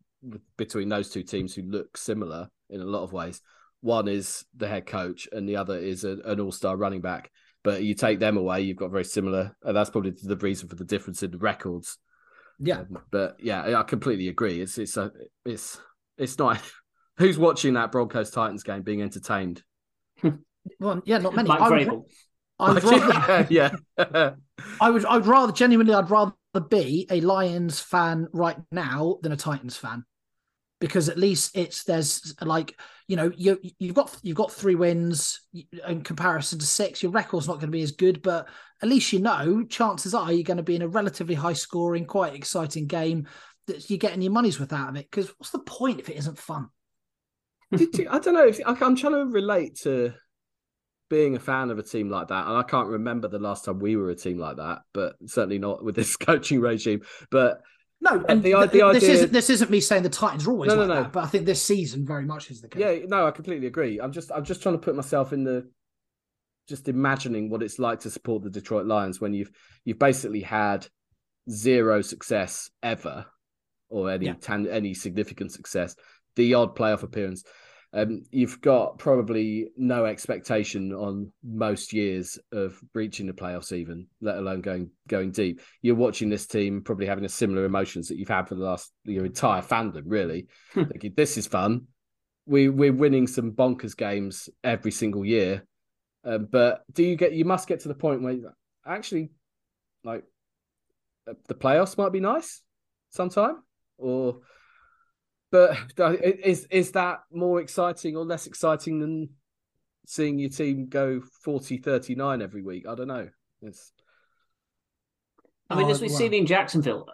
between 0.57 0.89
those 0.89 1.11
two 1.11 1.21
teams 1.21 1.53
who 1.53 1.61
look 1.61 1.95
similar 1.95 2.49
in 2.71 2.81
a 2.81 2.85
lot 2.85 3.03
of 3.03 3.13
ways. 3.13 3.39
One 3.81 4.07
is 4.07 4.45
the 4.55 4.67
head 4.67 4.87
coach, 4.87 5.27
and 5.31 5.47
the 5.47 5.57
other 5.57 5.77
is 5.77 6.03
a, 6.03 6.17
an 6.25 6.39
all-star 6.39 6.75
running 6.75 7.01
back. 7.01 7.29
But 7.63 7.83
you 7.83 7.93
take 7.93 8.19
them 8.19 8.37
away, 8.37 8.61
you've 8.61 8.77
got 8.77 8.89
very 8.91 9.03
similar. 9.05 9.55
And 9.63 9.75
that's 9.75 9.91
probably 9.91 10.13
the 10.23 10.37
reason 10.37 10.67
for 10.69 10.75
the 10.75 10.85
difference 10.85 11.21
in 11.21 11.29
the 11.31 11.37
records. 11.37 11.97
Yeah, 12.59 12.79
Um, 12.79 12.97
but 13.11 13.37
yeah, 13.39 13.79
I 13.79 13.83
completely 13.83 14.27
agree. 14.27 14.61
It's 14.61 14.77
it's 14.79 14.97
a, 14.97 15.11
it's 15.45 15.79
it's 16.17 16.37
not. 16.39 16.59
Who's 17.17 17.37
watching 17.37 17.73
that 17.73 17.91
Broncos 17.91 18.31
Titans 18.31 18.63
game 18.63 18.81
being 18.81 19.01
entertained? 19.03 19.61
well, 20.79 21.01
yeah, 21.05 21.19
not 21.19 21.35
many. 21.35 21.47
Mike 21.49 21.59
Vrabel. 21.59 22.03
I 22.61 22.73
would 22.73 22.83
rather, 22.83 23.47
yeah, 23.49 23.71
yeah. 23.97 24.31
I 24.79 24.89
would, 24.89 25.05
I'd 25.05 25.25
rather 25.25 25.51
genuinely, 25.51 25.93
I'd 25.93 26.09
rather 26.09 26.33
be 26.69 27.07
a 27.09 27.21
Lions 27.21 27.79
fan 27.79 28.27
right 28.33 28.57
now 28.71 29.17
than 29.21 29.31
a 29.31 29.37
Titans 29.37 29.77
fan, 29.77 30.05
because 30.79 31.09
at 31.09 31.17
least 31.17 31.57
it's 31.57 31.83
there's 31.83 32.35
like 32.41 32.79
you 33.07 33.15
know 33.15 33.31
you 33.35 33.59
you've 33.79 33.95
got 33.95 34.15
you've 34.21 34.37
got 34.37 34.51
three 34.51 34.75
wins 34.75 35.41
in 35.87 36.01
comparison 36.03 36.59
to 36.59 36.65
six. 36.65 37.01
Your 37.01 37.11
record's 37.11 37.47
not 37.47 37.55
going 37.55 37.71
to 37.71 37.77
be 37.77 37.83
as 37.83 37.91
good, 37.91 38.21
but 38.21 38.47
at 38.81 38.89
least 38.89 39.11
you 39.13 39.19
know 39.19 39.63
chances 39.63 40.13
are 40.13 40.31
you're 40.31 40.43
going 40.43 40.57
to 40.57 40.63
be 40.63 40.75
in 40.75 40.81
a 40.81 40.87
relatively 40.87 41.35
high 41.35 41.53
scoring, 41.53 42.05
quite 42.05 42.35
exciting 42.35 42.87
game 42.87 43.27
that 43.67 43.89
you're 43.89 43.99
getting 43.99 44.21
your 44.21 44.31
money's 44.31 44.59
worth 44.59 44.73
out 44.73 44.89
of 44.89 44.95
it. 44.95 45.09
Because 45.09 45.29
what's 45.37 45.51
the 45.51 45.59
point 45.59 45.99
if 45.99 46.09
it 46.09 46.17
isn't 46.17 46.37
fun? 46.37 46.69
Did 47.73 47.97
you, 47.97 48.07
I 48.09 48.19
don't 48.19 48.33
know 48.33 48.47
if 48.47 48.59
I'm 48.65 48.95
trying 48.95 49.13
to 49.13 49.25
relate 49.25 49.75
to 49.83 50.13
being 51.11 51.35
a 51.35 51.39
fan 51.39 51.69
of 51.69 51.77
a 51.77 51.83
team 51.83 52.09
like 52.09 52.29
that, 52.29 52.47
and 52.47 52.57
I 52.57 52.63
can't 52.63 52.87
remember 52.87 53.27
the 53.27 53.37
last 53.37 53.65
time 53.65 53.77
we 53.79 53.95
were 53.97 54.09
a 54.09 54.15
team 54.15 54.39
like 54.39 54.55
that, 54.57 54.79
but 54.93 55.17
certainly 55.27 55.59
not 55.59 55.83
with 55.83 55.93
this 55.95 56.15
coaching 56.27 56.59
regime. 56.61 57.01
But 57.29 57.61
No, 57.99 58.23
and 58.29 58.41
the- 58.41 58.53
th- 58.53 58.71
the 58.71 58.77
this 58.93 59.03
idea- 59.03 59.09
isn't 59.11 59.31
this 59.33 59.49
isn't 59.51 59.69
me 59.69 59.81
saying 59.81 60.03
the 60.03 60.09
Titans 60.09 60.47
are 60.47 60.51
always 60.51 60.69
No, 60.69 60.75
no, 60.75 60.81
like 60.81 60.87
no. 60.89 61.03
that, 61.03 61.11
but 61.13 61.23
I 61.23 61.27
think 61.27 61.45
this 61.45 61.61
season 61.61 62.05
very 62.07 62.25
much 62.25 62.49
is 62.49 62.61
the 62.61 62.69
case. 62.69 62.79
yeah, 62.81 63.05
no, 63.07 63.27
I 63.27 63.31
completely 63.31 63.67
agree. 63.67 63.99
I'm 63.99 64.11
just 64.13 64.31
I'm 64.31 64.45
just 64.45 64.63
trying 64.63 64.75
to 64.75 64.79
put 64.81 64.95
myself 64.95 65.33
in 65.33 65.43
the 65.43 65.69
just 66.69 66.87
imagining 66.87 67.49
what 67.49 67.61
it's 67.61 67.77
like 67.79 67.99
to 68.01 68.09
support 68.09 68.43
the 68.43 68.49
Detroit 68.49 68.85
Lions 68.87 69.19
when 69.19 69.33
you've 69.33 69.51
you've 69.85 69.99
basically 69.99 70.41
had 70.41 70.87
zero 71.49 72.01
success 72.01 72.69
ever, 72.81 73.25
or 73.89 74.09
any 74.11 74.27
Yeah. 74.27 74.35
tan- 74.39 74.67
any 74.67 74.93
significant 74.93 75.51
success, 75.51 75.95
the 76.37 76.53
odd 76.53 76.75
playoff 76.77 77.03
appearance. 77.03 77.43
Um, 77.93 78.23
you've 78.31 78.61
got 78.61 78.99
probably 78.99 79.67
no 79.75 80.05
expectation 80.05 80.93
on 80.93 81.31
most 81.43 81.91
years 81.91 82.39
of 82.53 82.79
reaching 82.93 83.27
the 83.27 83.33
playoffs, 83.33 83.73
even 83.73 84.07
let 84.21 84.37
alone 84.37 84.61
going 84.61 84.91
going 85.09 85.31
deep. 85.31 85.59
You're 85.81 85.95
watching 85.95 86.29
this 86.29 86.47
team 86.47 86.83
probably 86.83 87.05
having 87.05 87.25
a 87.25 87.29
similar 87.29 87.65
emotions 87.65 88.07
that 88.07 88.17
you've 88.17 88.29
had 88.29 88.47
for 88.47 88.55
the 88.55 88.63
last 88.63 88.93
your 89.03 89.25
entire 89.25 89.61
fandom, 89.61 90.03
really. 90.05 90.47
Thinking 90.73 91.13
this 91.17 91.37
is 91.37 91.47
fun. 91.47 91.87
We 92.45 92.69
we're 92.69 92.93
winning 92.93 93.27
some 93.27 93.51
bonkers 93.51 93.95
games 93.95 94.49
every 94.63 94.91
single 94.91 95.25
year, 95.25 95.65
um, 96.23 96.47
but 96.49 96.83
do 96.93 97.03
you 97.03 97.17
get? 97.17 97.33
You 97.33 97.43
must 97.43 97.67
get 97.67 97.81
to 97.81 97.89
the 97.89 97.93
point 97.93 98.21
where 98.21 98.37
actually, 98.85 99.31
like, 100.05 100.23
uh, 101.29 101.33
the 101.47 101.55
playoffs 101.55 101.97
might 101.97 102.13
be 102.13 102.21
nice 102.21 102.61
sometime, 103.09 103.57
or 103.97 104.39
but 105.51 105.77
is 106.23 106.65
is 106.71 106.91
that 106.91 107.19
more 107.31 107.59
exciting 107.59 108.15
or 108.15 108.25
less 108.25 108.47
exciting 108.47 108.99
than 108.99 109.29
seeing 110.05 110.39
your 110.39 110.49
team 110.49 110.87
go 110.87 111.21
40-39 111.45 112.41
every 112.41 112.61
week? 112.63 112.87
I 112.87 112.95
don't 112.95 113.07
know. 113.07 113.29
It's 113.61 113.91
I 115.69 115.75
mean, 115.75 115.87
Oh, 115.87 115.91
as 115.91 116.01
we've 116.01 116.11
wow. 116.11 116.17
seen 116.17 116.33
in 116.33 116.45
Jacksonville, 116.45 117.07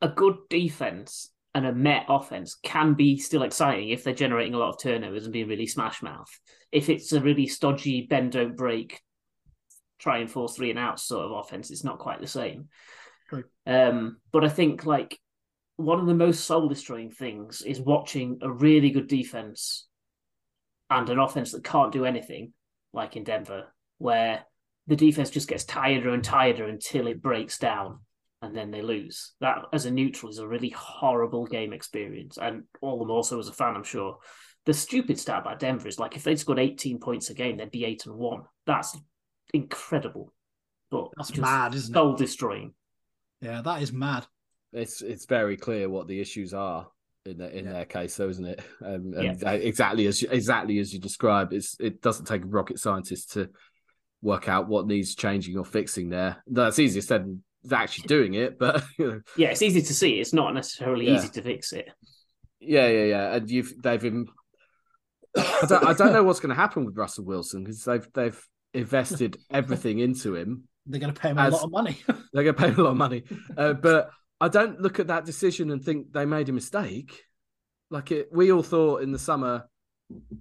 a 0.00 0.08
good 0.08 0.36
defense 0.48 1.30
and 1.54 1.66
a 1.66 1.72
Met 1.72 2.06
offense 2.08 2.56
can 2.62 2.94
be 2.94 3.18
still 3.18 3.42
exciting 3.42 3.90
if 3.90 4.04
they're 4.04 4.14
generating 4.14 4.54
a 4.54 4.58
lot 4.58 4.70
of 4.70 4.80
turnovers 4.80 5.24
and 5.24 5.32
being 5.32 5.48
really 5.48 5.66
smash 5.66 6.02
mouth. 6.02 6.30
If 6.72 6.88
it's 6.88 7.12
a 7.12 7.20
really 7.20 7.46
stodgy 7.46 8.06
bend 8.08 8.32
don't 8.32 8.56
break, 8.56 9.00
try 9.98 10.18
and 10.18 10.30
force 10.30 10.56
three 10.56 10.70
and 10.70 10.78
out 10.78 11.00
sort 11.00 11.26
of 11.26 11.32
offense, 11.32 11.70
it's 11.70 11.84
not 11.84 11.98
quite 11.98 12.20
the 12.20 12.26
same. 12.26 12.68
True. 13.28 13.44
Um, 13.66 14.18
but 14.32 14.44
I 14.44 14.48
think 14.48 14.86
like 14.86 15.18
one 15.80 16.00
of 16.00 16.06
the 16.06 16.14
most 16.14 16.44
soul 16.44 16.68
destroying 16.68 17.10
things 17.10 17.62
is 17.62 17.80
watching 17.80 18.38
a 18.42 18.50
really 18.50 18.90
good 18.90 19.08
defense 19.08 19.86
and 20.88 21.08
an 21.08 21.18
offense 21.18 21.52
that 21.52 21.64
can't 21.64 21.92
do 21.92 22.04
anything, 22.04 22.52
like 22.92 23.16
in 23.16 23.24
Denver, 23.24 23.72
where 23.98 24.44
the 24.86 24.96
defense 24.96 25.30
just 25.30 25.48
gets 25.48 25.64
tireder 25.64 26.10
and 26.10 26.24
tireder 26.24 26.66
until 26.66 27.06
it 27.06 27.22
breaks 27.22 27.58
down 27.58 28.00
and 28.42 28.56
then 28.56 28.70
they 28.70 28.82
lose. 28.82 29.32
That, 29.40 29.58
as 29.72 29.86
a 29.86 29.90
neutral, 29.90 30.30
is 30.30 30.38
a 30.38 30.48
really 30.48 30.70
horrible 30.70 31.46
game 31.46 31.72
experience. 31.72 32.38
And 32.38 32.64
all 32.80 32.98
the 32.98 33.04
more 33.04 33.22
so 33.22 33.38
as 33.38 33.48
a 33.48 33.52
fan, 33.52 33.76
I'm 33.76 33.84
sure. 33.84 34.18
The 34.66 34.74
stupid 34.74 35.18
stat 35.18 35.42
about 35.42 35.58
Denver 35.58 35.88
is 35.88 35.98
like 35.98 36.16
if 36.16 36.24
they'd 36.24 36.38
scored 36.38 36.58
18 36.58 36.98
points 36.98 37.30
a 37.30 37.34
game, 37.34 37.56
they'd 37.56 37.70
be 37.70 37.84
8 37.84 38.06
and 38.06 38.16
1. 38.16 38.42
That's 38.66 38.96
incredible. 39.54 40.32
But 40.90 41.08
That's 41.16 41.30
just 41.30 41.40
mad, 41.40 41.74
isn't 41.74 41.94
it? 41.94 41.94
soul 41.94 42.14
destroying. 42.14 42.74
Yeah, 43.40 43.62
that 43.62 43.82
is 43.82 43.92
mad. 43.92 44.26
It's 44.72 45.02
it's 45.02 45.26
very 45.26 45.56
clear 45.56 45.88
what 45.88 46.06
the 46.08 46.20
issues 46.20 46.54
are 46.54 46.86
in 47.26 47.38
their, 47.38 47.48
in 47.50 47.64
Yeah. 47.66 47.72
their 47.72 47.84
case, 47.84 48.16
though, 48.16 48.28
isn't 48.28 48.44
it? 48.46 48.60
Um, 48.84 49.12
and 49.16 49.44
uh, 49.44 49.50
exactly 49.50 50.06
as 50.06 50.22
you, 50.22 50.28
exactly 50.30 50.78
as 50.78 50.92
you 50.94 51.00
described, 51.00 51.52
it's 51.52 51.76
it 51.80 52.00
doesn't 52.02 52.26
take 52.26 52.44
a 52.44 52.46
rocket 52.48 52.78
scientist 52.78 53.32
to 53.32 53.50
work 54.22 54.48
out 54.48 54.68
what 54.68 54.86
needs 54.86 55.14
changing 55.14 55.56
or 55.58 55.64
fixing 55.64 56.08
there. 56.10 56.42
That's 56.46 56.78
easier 56.78 57.02
said 57.02 57.24
than 57.24 57.42
actually 57.78 58.06
doing 58.08 58.34
it, 58.34 58.58
but 58.58 58.82
you 58.98 59.06
know, 59.06 59.20
Yeah, 59.36 59.48
it's 59.48 59.62
easy 59.62 59.82
to 59.82 59.94
see. 59.94 60.20
It's 60.20 60.32
not 60.32 60.54
necessarily 60.54 61.06
Yeah. 61.06 61.16
easy 61.16 61.28
to 61.30 61.42
fix 61.42 61.72
it. 61.72 61.88
yeah, 62.60 62.86
yeah, 62.88 63.04
yeah. 63.04 63.34
And 63.34 63.50
you've 63.50 63.74
they've 63.82 64.00
been. 64.00 64.26
I 65.36 65.64
don't, 65.68 65.86
I 65.86 65.92
don't 65.92 66.12
know 66.12 66.24
what's 66.24 66.40
going 66.40 66.48
to 66.50 66.60
happen 66.60 66.84
with 66.84 66.96
Russell 66.96 67.24
Wilson 67.24 67.62
because 67.64 67.84
they've 67.84 68.06
they've 68.14 68.40
invested 68.74 69.36
everything 69.50 69.98
into 70.00 70.34
him. 70.34 70.64
They're 70.86 71.00
going 71.00 71.12
to 71.14 71.20
pay 71.20 71.28
him 71.30 71.38
As- 71.38 71.52
a 71.52 71.56
lot 71.56 71.64
of 71.64 71.70
money. 71.70 71.98
They're 72.32 72.42
going 72.42 72.54
to 72.56 72.60
pay 72.60 72.68
him 72.68 72.80
a 72.80 72.82
lot 72.82 72.90
of 72.90 72.96
money, 72.96 73.22
uh, 73.56 73.74
but 73.74 74.10
I 74.40 74.48
don't 74.48 74.80
look 74.80 74.98
at 75.00 75.08
that 75.08 75.24
decision 75.24 75.70
and 75.70 75.82
think 75.82 76.12
they 76.12 76.24
made 76.24 76.48
a 76.48 76.52
mistake. 76.52 77.24
Like 77.90 78.10
it, 78.12 78.28
we 78.32 78.52
all 78.52 78.62
thought 78.62 79.02
in 79.02 79.12
the 79.12 79.18
summer. 79.18 79.68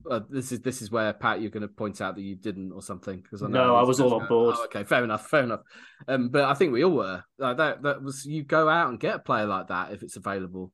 Uh, 0.09 0.21
this 0.29 0.51
is 0.51 0.61
this 0.61 0.81
is 0.81 0.89
where 0.89 1.13
Pat, 1.13 1.41
you're 1.41 1.51
going 1.51 1.61
to 1.61 1.67
point 1.67 2.01
out 2.01 2.15
that 2.15 2.21
you 2.21 2.35
didn't 2.35 2.71
or 2.71 2.81
something 2.81 3.21
because 3.21 3.43
I 3.43 3.47
know 3.47 3.67
No, 3.67 3.75
I 3.75 3.83
was 3.83 3.99
all 3.99 4.19
on 4.19 4.27
board. 4.27 4.55
"Oh, 4.57 4.65
okay, 4.65 4.83
fair 4.83 5.03
enough, 5.03 5.27
fair 5.27 5.43
enough. 5.43 5.61
Um, 6.07 6.29
but 6.29 6.45
I 6.45 6.55
think 6.55 6.73
we 6.73 6.83
all 6.83 6.95
were. 6.95 7.23
Like 7.37 7.57
that 7.57 7.83
that 7.83 8.01
was 8.01 8.25
you 8.25 8.43
go 8.43 8.67
out 8.67 8.89
and 8.89 8.99
get 8.99 9.15
a 9.15 9.19
player 9.19 9.45
like 9.45 9.67
that 9.67 9.91
if 9.93 10.01
it's 10.01 10.15
available. 10.15 10.71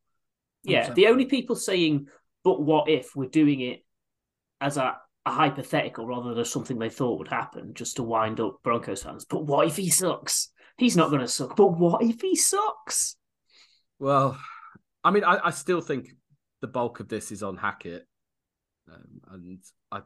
Yeah, 0.64 0.94
the 0.94 1.08
only 1.08 1.26
people 1.26 1.56
saying, 1.58 2.08
but 2.44 2.62
what 2.62 2.90
if 2.90 3.16
we're 3.16 3.28
doing 3.28 3.60
it 3.60 3.86
as 4.62 4.78
a, 4.78 4.96
a 5.26 5.32
hypothetical 5.32 6.06
rather 6.06 6.30
than 6.30 6.40
as 6.40 6.50
something 6.50 6.80
they 6.80 6.90
thought 6.90 7.20
would 7.20 7.28
happen 7.28 7.74
just 7.74 7.98
to 7.98 8.04
wind 8.04 8.40
up 8.40 8.60
Broncos 8.64 9.04
fans. 9.04 9.26
But 9.26 9.46
what 9.46 9.68
if 9.68 9.76
he 9.76 9.90
sucks? 9.90 10.50
He's 10.78 10.98
not 10.98 11.10
going 11.10 11.22
to 11.22 11.28
suck. 11.28 11.56
But 11.56 11.78
what 11.78 12.04
if 12.04 12.22
he 12.22 12.36
sucks? 12.36 13.16
Well, 14.00 14.38
I 15.04 15.12
mean, 15.12 15.24
I, 15.24 15.40
I 15.46 15.50
still 15.52 15.82
think 15.82 16.10
the 16.62 16.68
bulk 16.68 17.00
of 17.00 17.08
this 17.08 17.32
is 17.32 17.44
on 17.44 17.58
Hackett, 17.58 18.06
um, 18.92 19.22
and 19.32 19.60
I 19.92 20.02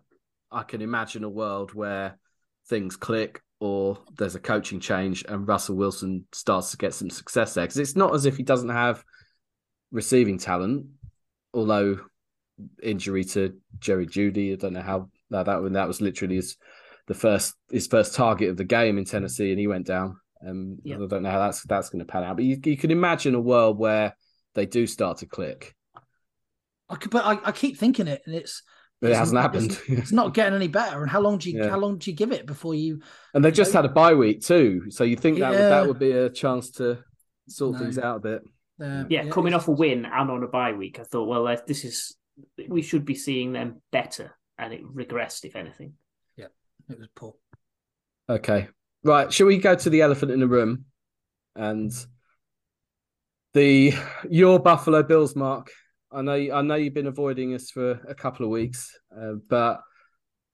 I 0.51 0.63
can 0.63 0.81
imagine 0.81 1.23
a 1.23 1.29
world 1.29 1.73
where 1.73 2.19
things 2.67 2.95
click 2.95 3.41
or 3.59 3.97
there's 4.17 4.35
a 4.35 4.39
coaching 4.39 4.79
change 4.79 5.25
and 5.27 5.47
Russell 5.47 5.75
Wilson 5.75 6.25
starts 6.31 6.71
to 6.71 6.77
get 6.77 6.93
some 6.93 7.09
success 7.09 7.53
there 7.53 7.65
because 7.65 7.77
it's 7.77 7.95
not 7.95 8.13
as 8.13 8.25
if 8.25 8.37
he 8.37 8.43
doesn't 8.43 8.69
have 8.69 9.03
receiving 9.91 10.37
talent, 10.37 10.85
although 11.53 11.99
injury 12.81 13.23
to 13.23 13.57
Jerry 13.79 14.05
Jeudy, 14.05 14.53
I 14.53 14.55
don't 14.55 14.73
know 14.73 14.81
how 14.81 15.09
that 15.31 15.45
that, 15.45 15.73
that 15.73 15.87
was 15.87 16.01
literally 16.01 16.35
his 16.35 16.57
the 17.07 17.13
first 17.13 17.55
his 17.71 17.87
first 17.87 18.15
target 18.15 18.49
of 18.49 18.57
the 18.57 18.63
game 18.63 18.97
in 18.97 19.05
Tennessee 19.05 19.51
and 19.51 19.59
he 19.59 19.67
went 19.67 19.87
down. 19.87 20.17
Um, 20.45 20.79
Yeah. 20.83 20.95
I 20.95 21.07
don't 21.07 21.23
know 21.23 21.31
how 21.31 21.39
that's 21.39 21.63
that's 21.63 21.89
going 21.89 21.99
to 21.99 22.05
pan 22.11 22.23
out, 22.23 22.35
but 22.37 22.45
you, 22.45 22.59
you 22.63 22.77
can 22.77 22.91
imagine 22.91 23.35
a 23.35 23.41
world 23.41 23.77
where 23.77 24.15
they 24.55 24.65
do 24.65 24.87
start 24.87 25.17
to 25.19 25.25
click. 25.25 25.75
I 26.89 26.95
could, 26.95 27.11
but 27.11 27.25
I, 27.25 27.37
I 27.49 27.51
keep 27.51 27.77
thinking 27.77 28.07
it, 28.07 28.21
and 28.25 28.33
it's 28.35 28.63
But 29.01 29.07
it 29.07 29.11
It's 29.11 29.19
hasn't 29.19 29.35
not- 29.35 29.41
happened. 29.53 29.79
it's 29.87 30.11
not 30.11 30.33
getting 30.33 30.55
any 30.55 30.67
better. 30.67 31.01
And 31.01 31.09
how 31.11 31.21
long 31.21 31.37
do 31.37 31.49
you 31.51 31.59
Yeah. 31.61 31.69
how 31.69 31.77
long 31.79 31.97
do 31.97 32.09
you 32.09 32.15
give 32.17 32.31
it 32.31 32.45
before 32.45 32.73
you? 32.75 33.01
and 33.33 33.43
they've 33.43 33.53
just 33.53 33.73
know- 33.73 33.81
had 33.81 33.89
a 33.91 33.93
bye 33.93 34.13
week 34.15 34.41
too, 34.41 34.89
so 34.89 35.03
you 35.03 35.15
think 35.15 35.39
that 35.39 35.51
would, 35.51 35.59
that 35.59 35.87
would 35.87 35.99
be 35.99 36.11
a 36.11 36.29
chance 36.29 36.71
to 36.71 36.99
sort 37.47 37.73
No. 37.73 37.79
things 37.79 37.97
out 37.99 38.17
a 38.17 38.19
bit. 38.19 38.41
Uh, 38.81 39.03
Yeah, 39.09 39.27
coming 39.27 39.53
off 39.53 39.67
a 39.67 39.71
win 39.71 40.05
and 40.05 40.31
on 40.31 40.43
a 40.43 40.47
bye 40.47 40.71
week, 40.73 40.99
I 40.99 41.03
thought, 41.03 41.27
well, 41.27 41.47
uh, 41.47 41.57
this 41.67 41.83
is 41.83 42.15
we 42.69 42.81
should 42.81 43.03
be 43.03 43.15
seeing 43.15 43.51
them 43.51 43.81
better, 43.91 44.33
and 44.57 44.73
it 44.73 44.81
regressed, 44.95 45.43
if 45.43 45.55
anything. 45.57 45.93
Yeah, 46.37 46.47
it 46.89 46.97
was 46.97 47.09
poor. 47.13 47.35
Okay. 48.29 48.69
Right. 49.03 49.31
Shall 49.31 49.47
we 49.47 49.57
go 49.57 49.75
to 49.75 49.89
the 49.89 50.01
elephant 50.01 50.31
in 50.31 50.39
the 50.39 50.47
room? 50.47 50.85
And 51.55 51.91
the 53.53 53.93
your 54.29 54.59
Buffalo 54.59 55.03
Bills, 55.03 55.35
Mark. 55.35 55.71
I 56.11 56.21
know 56.21 56.33
I 56.33 56.61
know 56.61 56.75
you've 56.75 56.93
been 56.93 57.07
avoiding 57.07 57.53
us 57.53 57.69
for 57.69 57.91
a 58.07 58.15
couple 58.15 58.45
of 58.45 58.51
weeks, 58.51 58.97
uh, 59.15 59.33
but 59.49 59.81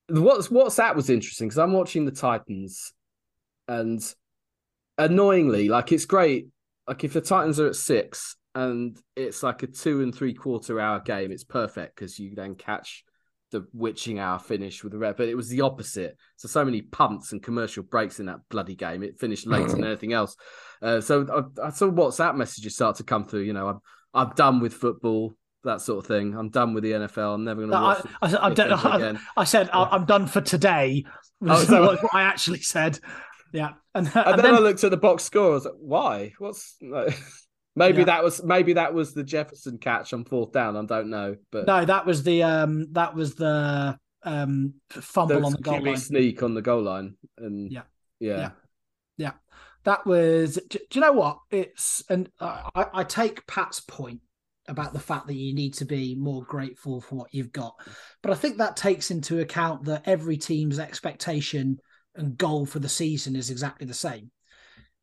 what's 0.09 0.51
what's 0.51 0.75
that 0.75 0.95
was 0.95 1.09
interesting 1.09 1.47
because 1.47 1.57
I'm 1.57 1.73
watching 1.73 2.05
the 2.05 2.11
Titans, 2.11 2.93
and 3.67 4.01
annoyingly, 4.97 5.69
like 5.69 5.91
it's 5.91 6.05
great. 6.05 6.47
Like 6.87 7.03
if 7.03 7.13
the 7.13 7.21
Titans 7.21 7.59
are 7.59 7.67
at 7.67 7.75
six 7.75 8.35
and 8.53 8.97
it's 9.15 9.43
like 9.43 9.63
a 9.63 9.67
two 9.67 10.01
and 10.01 10.13
three 10.13 10.33
quarter 10.33 10.79
hour 10.79 10.99
game, 10.99 11.31
it's 11.31 11.43
perfect 11.43 11.95
because 11.95 12.19
you 12.19 12.35
then 12.35 12.55
catch 12.55 13.03
the 13.55 13.67
witching 13.73 14.19
hour 14.19 14.37
finish 14.39 14.83
with 14.83 14.91
the 14.91 14.97
red. 14.97 15.15
But 15.17 15.29
it 15.29 15.35
was 15.35 15.49
the 15.49 15.61
opposite. 15.61 16.17
So 16.35 16.47
so 16.47 16.65
many 16.65 16.81
punts 16.81 17.31
and 17.31 17.41
commercial 17.41 17.83
breaks 17.83 18.19
in 18.19 18.27
that 18.27 18.39
bloody 18.49 18.75
game. 18.75 19.03
It 19.03 19.19
finished 19.19 19.47
later 19.47 19.69
than 19.69 19.83
anything 19.83 20.13
else. 20.13 20.35
Uh, 20.81 21.01
so 21.01 21.47
I, 21.61 21.67
I 21.67 21.69
saw 21.71 21.89
WhatsApp 21.89 22.35
messages 22.35 22.75
start 22.75 22.97
to 22.97 23.03
come 23.03 23.25
through. 23.25 23.41
You 23.41 23.53
know, 23.53 23.67
I'm 23.67 23.79
I'm 24.13 24.29
done 24.35 24.59
with 24.59 24.73
football, 24.73 25.35
that 25.63 25.81
sort 25.81 25.99
of 25.99 26.07
thing. 26.07 26.35
I'm 26.37 26.49
done 26.49 26.73
with 26.73 26.83
the 26.83 26.91
NFL. 26.91 27.35
I'm 27.35 27.43
never 27.43 27.61
going 27.61 27.71
to 27.71 27.77
watch. 27.77 28.05
I, 28.21 28.27
it 28.27 28.35
I, 28.35 28.45
I, 28.47 28.53
don't, 28.53 28.85
I, 28.85 28.95
again. 28.97 29.19
I 29.35 29.43
said 29.43 29.69
I, 29.73 29.83
I'm 29.83 30.05
done 30.05 30.27
for 30.27 30.41
today. 30.41 31.05
Oh, 31.41 31.47
Was 31.47 31.67
so- 31.67 31.81
what, 31.85 32.01
what 32.01 32.15
I 32.15 32.21
actually 32.21 32.61
said. 32.61 32.97
Yeah, 33.51 33.73
and, 33.93 34.07
And, 34.07 34.15
and 34.15 34.39
then, 34.39 34.55
I 34.55 34.59
looked 34.59 34.83
at 34.85 34.91
the 34.91 34.97
box 34.97 35.23
score. 35.23 35.51
I 35.51 35.53
was 35.53 35.65
like, 35.65 35.73
why? 35.79 36.33
What's 36.39 36.75
like, 36.81 37.17
maybe 37.75 37.99
Yeah. 37.99 38.05
that 38.05 38.23
was 38.23 38.43
maybe 38.43 38.73
that 38.73 38.93
was 38.93 39.13
the 39.13 39.23
Jefferson 39.23 39.77
catch 39.77 40.13
on 40.13 40.25
fourth 40.25 40.51
down. 40.51 40.75
I 40.75 40.85
don't 40.85 41.09
know, 41.09 41.35
but 41.51 41.65
no, 41.67 41.85
that 41.85 42.05
was 42.05 42.23
the 42.23 42.43
um 42.43 42.87
that 42.93 43.15
was 43.15 43.35
the 43.35 43.97
um 44.23 44.73
fumble 44.89 45.39
the 45.39 45.45
on 45.45 45.51
the 45.53 45.57
goal 45.61 45.81
line. 45.81 45.97
sneak 45.97 46.41
on 46.43 46.53
the 46.53 46.61
goal 46.61 46.81
line, 46.83 47.15
and 47.37 47.71
Yeah. 47.71 47.83
yeah, 48.19 48.51
Yeah. 49.17 49.31
That 49.83 50.03
was. 50.07 50.55
Do, 50.67 50.79
do 50.79 50.85
you 50.93 51.01
know 51.01 51.11
what? 51.11 51.37
It's 51.51 52.03
and 52.09 52.27
uh, 52.39 52.69
I, 52.73 52.85
I 52.91 53.03
take 53.03 53.45
Pat's 53.45 53.81
point 53.81 54.19
about 54.67 54.93
the 54.93 54.99
fact 54.99 55.27
that 55.27 55.35
you 55.35 55.53
need 55.53 55.75
to 55.75 55.85
be 55.85 56.15
more 56.15 56.41
grateful 56.43 56.99
for 57.01 57.13
what 57.17 57.31
you've 57.31 57.51
got, 57.51 57.75
but 58.23 58.31
I 58.31 58.35
think 58.35 58.57
that 58.57 58.75
takes 58.75 59.11
into 59.11 59.41
account 59.41 59.83
that 59.85 60.01
every 60.07 60.37
team's 60.37 60.79
expectation 60.79 61.77
and 62.15 62.35
goal 62.35 62.65
for 62.65 62.79
the 62.79 62.89
season 62.89 63.35
is 63.35 63.51
exactly 63.51 63.85
the 63.85 63.93
same, 63.93 64.31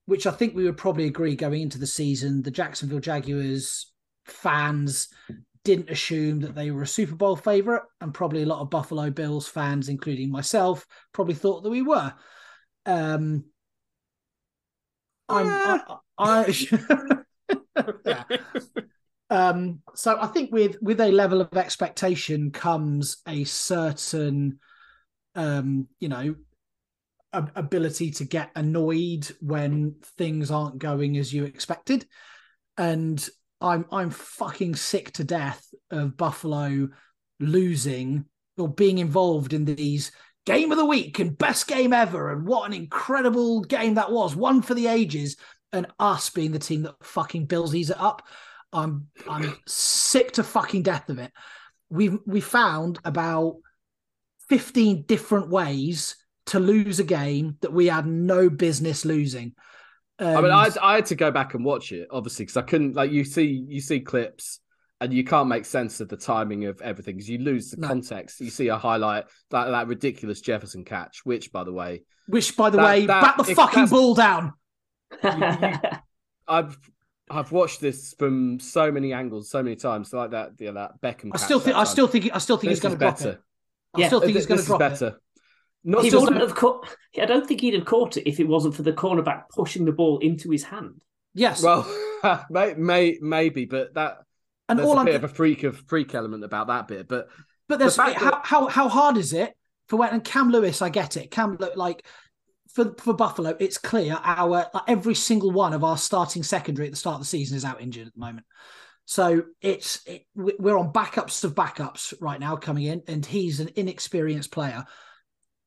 which 0.06 0.26
I 0.26 0.30
think 0.30 0.54
we 0.54 0.64
would 0.64 0.76
probably 0.76 1.06
agree 1.06 1.36
going 1.36 1.62
into 1.62 1.78
the 1.78 1.86
season. 1.86 2.42
The 2.42 2.50
Jacksonville 2.50 3.00
Jaguars 3.00 3.92
fans 4.24 5.08
didn't 5.64 5.90
assume 5.90 6.40
that 6.40 6.54
they 6.54 6.70
were 6.70 6.82
a 6.82 6.86
Super 6.86 7.14
Bowl 7.14 7.36
favorite, 7.36 7.82
and 8.00 8.12
probably 8.12 8.42
a 8.42 8.46
lot 8.46 8.60
of 8.60 8.70
Buffalo 8.70 9.10
Bills 9.10 9.46
fans, 9.46 9.88
including 9.88 10.30
myself, 10.30 10.86
probably 11.12 11.34
thought 11.34 11.62
that 11.62 11.70
we 11.70 11.82
were. 11.82 12.12
Um, 12.84 13.44
I'm, 15.28 15.46
I, 15.48 15.96
I, 16.18 16.68
yeah. 18.04 18.24
Um, 19.30 19.80
so 19.94 20.18
I 20.20 20.26
think 20.26 20.52
with 20.52 20.76
with 20.82 21.00
a 21.00 21.10
level 21.10 21.40
of 21.40 21.56
expectation 21.56 22.50
comes 22.50 23.22
a 23.26 23.44
certain, 23.44 24.58
um, 25.34 25.88
you 26.00 26.08
know, 26.08 26.34
ability 27.32 28.10
to 28.12 28.24
get 28.24 28.50
annoyed 28.54 29.26
when 29.40 29.96
things 30.18 30.50
aren't 30.50 30.78
going 30.78 31.16
as 31.16 31.32
you 31.32 31.44
expected, 31.44 32.06
and 32.76 33.26
I'm 33.60 33.86
I'm 33.92 34.10
fucking 34.10 34.76
sick 34.76 35.12
to 35.12 35.24
death 35.24 35.66
of 35.90 36.16
Buffalo 36.16 36.88
losing 37.40 38.24
or 38.58 38.68
being 38.68 38.98
involved 38.98 39.52
in 39.52 39.64
these 39.64 40.12
game 40.44 40.72
of 40.72 40.78
the 40.78 40.84
week 40.84 41.18
and 41.18 41.38
best 41.38 41.66
game 41.66 41.92
ever. 41.92 42.32
And 42.32 42.46
what 42.46 42.66
an 42.66 42.74
incredible 42.74 43.62
game 43.62 43.94
that 43.94 44.10
was. 44.10 44.34
One 44.34 44.62
for 44.62 44.74
the 44.74 44.88
ages 44.88 45.36
and 45.72 45.86
us 45.98 46.30
being 46.30 46.52
the 46.52 46.58
team 46.58 46.82
that 46.82 46.94
fucking 47.02 47.46
billsies 47.46 47.90
it 47.90 48.00
up. 48.00 48.22
I'm 48.74 49.08
i'm 49.28 49.56
sick 49.66 50.32
to 50.32 50.42
fucking 50.42 50.82
death 50.82 51.08
of 51.08 51.18
it. 51.18 51.30
We've 51.90 52.18
we 52.26 52.40
found 52.40 52.98
about 53.04 53.56
15 54.48 55.04
different 55.06 55.50
ways 55.50 56.16
to 56.46 56.58
lose 56.60 56.98
a 57.00 57.04
game 57.04 57.56
that 57.60 57.72
we 57.72 57.86
had 57.86 58.06
no 58.06 58.50
business 58.50 59.04
losing 59.04 59.54
I 60.18 60.40
mean, 60.40 60.52
I 60.52 60.68
I 60.80 60.94
had 60.96 61.06
to 61.06 61.14
go 61.16 61.30
back 61.32 61.54
and 61.54 61.64
watch 61.64 61.90
it 61.90 62.06
obviously 62.10 62.44
because 62.44 62.56
I 62.56 62.62
couldn't 62.62 62.94
like 62.94 63.10
you 63.10 63.24
see 63.24 63.64
you 63.68 63.80
see 63.80 63.98
clips 64.00 64.60
and 65.00 65.12
you 65.12 65.24
can't 65.24 65.48
make 65.48 65.64
sense 65.64 66.00
of 66.00 66.08
the 66.08 66.16
timing 66.16 66.66
of 66.66 66.80
everything 66.80 67.16
because 67.16 67.28
you 67.28 67.38
lose 67.38 67.70
the 67.72 67.78
No. 67.80 67.88
context. 67.88 68.40
You 68.40 68.50
see 68.50 68.68
a 68.68 68.76
highlight 68.78 69.24
that 69.50 69.70
that 69.70 69.88
ridiculous 69.88 70.40
Jefferson 70.40 70.84
catch, 70.84 71.22
which 71.24 71.50
by 71.50 71.64
the 71.64 71.72
way 71.72 72.02
which 72.28 72.56
by 72.56 72.70
the 72.70 72.76
that- 72.76 72.84
way 72.84 73.06
that- 73.06 73.20
back 73.20 73.36
the 73.36 73.52
fucking 73.54 73.86
ball 73.86 74.14
down 74.14 74.52
I've 76.48 76.78
I've 77.30 77.50
watched 77.50 77.80
this 77.80 78.14
from 78.18 78.60
so 78.60 78.92
many 78.92 79.12
angles, 79.12 79.48
so 79.50 79.62
many 79.62 79.76
times, 79.76 80.12
like 80.12 80.30
that 80.32 80.50
yeah, 80.58 80.72
that 80.72 81.00
Beckham. 81.00 81.30
i 81.34 81.36
still 81.38 81.60
think 81.60 81.76
i 81.76 81.84
still 81.84 82.06
think 82.06 82.30
i 82.34 82.38
still 82.38 82.56
think 82.58 82.70
This 82.70 82.78
he's 82.78 82.82
going 82.82 82.94
to 82.94 82.98
drop 82.98 83.18
better. 83.18 83.30
it 83.30 83.40
i 83.94 84.00
Yeah, 84.00 84.06
still 84.08 84.20
think 84.20 84.34
This 84.34 84.42
he's 84.42 84.46
going 84.46 84.58
to 84.58 84.62
is 84.62 84.66
drop 84.66 84.80
it 84.82 84.88
better. 84.90 85.20
Not 85.84 86.04
he 86.04 86.10
just 86.10 86.22
wouldn't 86.24 86.40
have 86.42 86.54
caught. 86.54 86.86
I 87.20 87.24
don't 87.26 87.46
think 87.46 87.60
he'd 87.60 87.74
have 87.74 87.84
caught 87.84 88.16
it 88.16 88.28
if 88.28 88.38
it 88.40 88.46
wasn't 88.48 88.74
for 88.76 88.82
the 88.82 88.92
cornerback 88.92 89.48
pushing 89.50 89.84
the 89.84 89.92
ball 89.92 90.18
into 90.18 90.50
his 90.50 90.62
hand. 90.64 91.00
yes 91.34 91.62
well, 91.62 91.86
may, 92.50 92.74
may 92.74 93.18
maybe, 93.20 93.64
but 93.64 93.94
that 93.94 94.18
and 94.68 94.78
there's 94.78 94.88
all 94.88 94.96
a 94.96 95.00
i'm 95.00 95.06
bit 95.06 95.16
of 95.16 95.24
a 95.24 95.28
freak 95.28 95.64
of 95.64 95.76
freak 95.88 96.14
element 96.14 96.44
about 96.44 96.68
that 96.68 96.88
bit. 96.88 97.08
But 97.08 97.28
But 97.68 97.78
there's 97.78 97.96
fact 97.96 98.16
how, 98.20 98.30
that- 98.30 98.46
how 98.46 98.66
how 98.68 98.88
hard 98.88 99.16
is 99.16 99.32
it 99.32 99.54
for 99.88 99.96
when 99.96 100.10
and 100.10 100.24
Cam 100.24 100.50
Lewis? 100.50 100.82
I 100.82 100.88
get 100.88 101.16
it. 101.16 101.30
Cam 101.30 101.58
like 101.74 102.06
for 102.72 102.94
for 102.98 103.12
Buffalo, 103.12 103.56
it's 103.58 103.76
clear 103.78 104.18
our 104.22 104.46
like 104.48 104.84
every 104.88 105.14
single 105.14 105.50
one 105.50 105.72
of 105.72 105.84
our 105.84 105.98
starting 105.98 106.42
secondary 106.42 106.86
at 106.86 106.92
the 106.92 106.96
start 106.98 107.14
of 107.14 107.20
the 107.22 107.26
season 107.26 107.56
is 107.56 107.64
out 107.64 107.80
injured 107.82 108.06
at 108.06 108.14
the 108.14 108.20
moment. 108.20 108.46
So 109.04 109.42
it's 109.60 110.00
it, 110.06 110.26
we're 110.34 110.78
on 110.78 110.92
backups 110.92 111.42
of 111.44 111.54
backups 111.54 112.14
right 112.20 112.38
now 112.38 112.56
coming 112.56 112.84
in, 112.84 113.02
and 113.08 113.26
he's 113.26 113.58
an 113.60 113.70
inexperienced 113.74 114.52
player. 114.52 114.84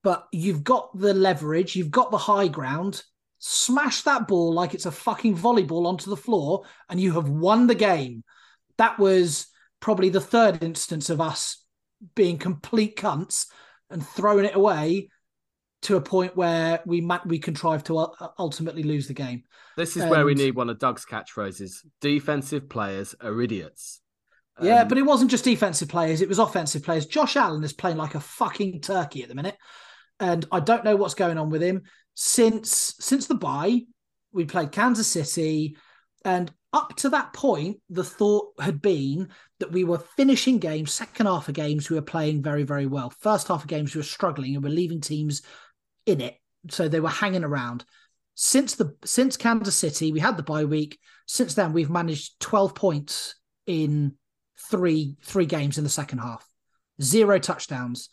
But 0.05 0.27
you've 0.31 0.63
got 0.63 0.95
the 0.95 1.15
leverage, 1.15 1.75
you've 1.75 1.89
got 1.89 2.11
the 2.11 2.19
high 2.19 2.47
ground. 2.47 3.01
smash 3.39 4.03
that 4.03 4.27
ball 4.27 4.53
like 4.53 4.75
it's 4.75 4.85
a 4.85 4.91
fucking 4.91 5.35
volleyball 5.35 5.87
onto 5.87 6.11
the 6.11 6.15
floor, 6.15 6.63
and 6.87 6.99
you 6.99 7.13
have 7.13 7.27
won 7.27 7.65
the 7.65 7.73
game. 7.73 8.23
That 8.77 8.99
was 8.99 9.47
probably 9.79 10.09
the 10.09 10.21
third 10.21 10.63
instance 10.63 11.09
of 11.09 11.19
us 11.19 11.65
being 12.13 12.37
complete 12.37 12.97
cunts 12.97 13.47
and 13.89 14.05
throwing 14.05 14.45
it 14.45 14.55
away 14.55 15.09
to 15.81 15.95
a 15.95 16.01
point 16.01 16.37
where 16.37 16.81
we 16.85 17.01
we 17.25 17.39
contrived 17.39 17.87
to 17.87 17.97
uh, 17.97 18.27
ultimately 18.37 18.83
lose 18.83 19.07
the 19.07 19.13
game. 19.15 19.41
This 19.75 19.97
is 19.97 20.03
and, 20.03 20.11
where 20.11 20.23
we 20.23 20.35
need 20.35 20.55
one 20.55 20.69
of 20.69 20.77
Doug's 20.77 21.03
catchphrases: 21.03 21.77
"Defensive 21.99 22.69
players 22.69 23.15
are 23.21 23.41
idiots." 23.41 24.01
Yeah, 24.61 24.81
um, 24.81 24.87
but 24.87 24.99
it 24.99 25.05
wasn't 25.05 25.31
just 25.31 25.45
defensive 25.45 25.89
players; 25.89 26.21
it 26.21 26.29
was 26.29 26.37
offensive 26.37 26.83
players. 26.83 27.07
Josh 27.07 27.35
Allen 27.35 27.63
is 27.63 27.73
playing 27.73 27.97
like 27.97 28.13
a 28.13 28.19
fucking 28.19 28.81
turkey 28.81 29.23
at 29.23 29.29
the 29.29 29.35
minute, 29.35 29.57
and 30.19 30.45
I 30.51 30.59
don't 30.59 30.83
know 30.83 30.95
what's 30.95 31.13
going 31.13 31.37
on 31.37 31.49
with 31.49 31.61
him. 31.61 31.83
Since 32.13 32.95
since 32.99 33.27
the 33.27 33.35
bye, 33.35 33.81
we 34.31 34.45
played 34.45 34.71
Kansas 34.71 35.07
City, 35.07 35.77
and 36.23 36.51
up 36.75 36.93
to 36.97 37.09
that 37.09 37.31
point, 37.31 37.79
the 37.89 38.03
thought 38.03 38.53
had 38.59 38.81
been 38.81 39.29
that 39.59 39.71
we 39.71 39.85
were 39.85 40.03
finishing 40.17 40.59
games, 40.59 40.91
second 40.91 41.25
half 41.25 41.47
of 41.47 41.55
games, 41.55 41.89
we 41.89 41.95
were 41.95 42.01
playing 42.01 42.43
very, 42.43 42.63
very 42.63 42.85
well. 42.85 43.09
First 43.21 43.47
half 43.47 43.61
of 43.61 43.69
games, 43.69 43.95
we 43.95 43.99
were 43.99 44.03
struggling 44.03 44.55
and 44.55 44.63
we're 44.63 44.69
leaving 44.69 44.99
teams 44.99 45.41
in 46.05 46.19
it. 46.19 46.35
So 46.69 46.89
they 46.89 46.99
were 46.99 47.09
hanging 47.09 47.45
around. 47.45 47.85
Since 48.33 48.75
the 48.75 48.93
since 49.05 49.37
Kansas 49.37 49.75
City, 49.75 50.11
we 50.11 50.19
had 50.19 50.35
the 50.35 50.43
bye 50.43 50.65
week. 50.65 50.99
Since 51.27 51.53
then, 51.53 51.71
we've 51.71 51.89
managed 51.89 52.39
12 52.41 52.75
points 52.75 53.35
in 53.65 54.15
three 54.69 55.15
three 55.23 55.45
games 55.45 55.77
in 55.77 55.85
the 55.85 55.89
second 55.89 56.19
half. 56.19 56.45
Zero 57.01 57.39
touchdowns. 57.39 58.09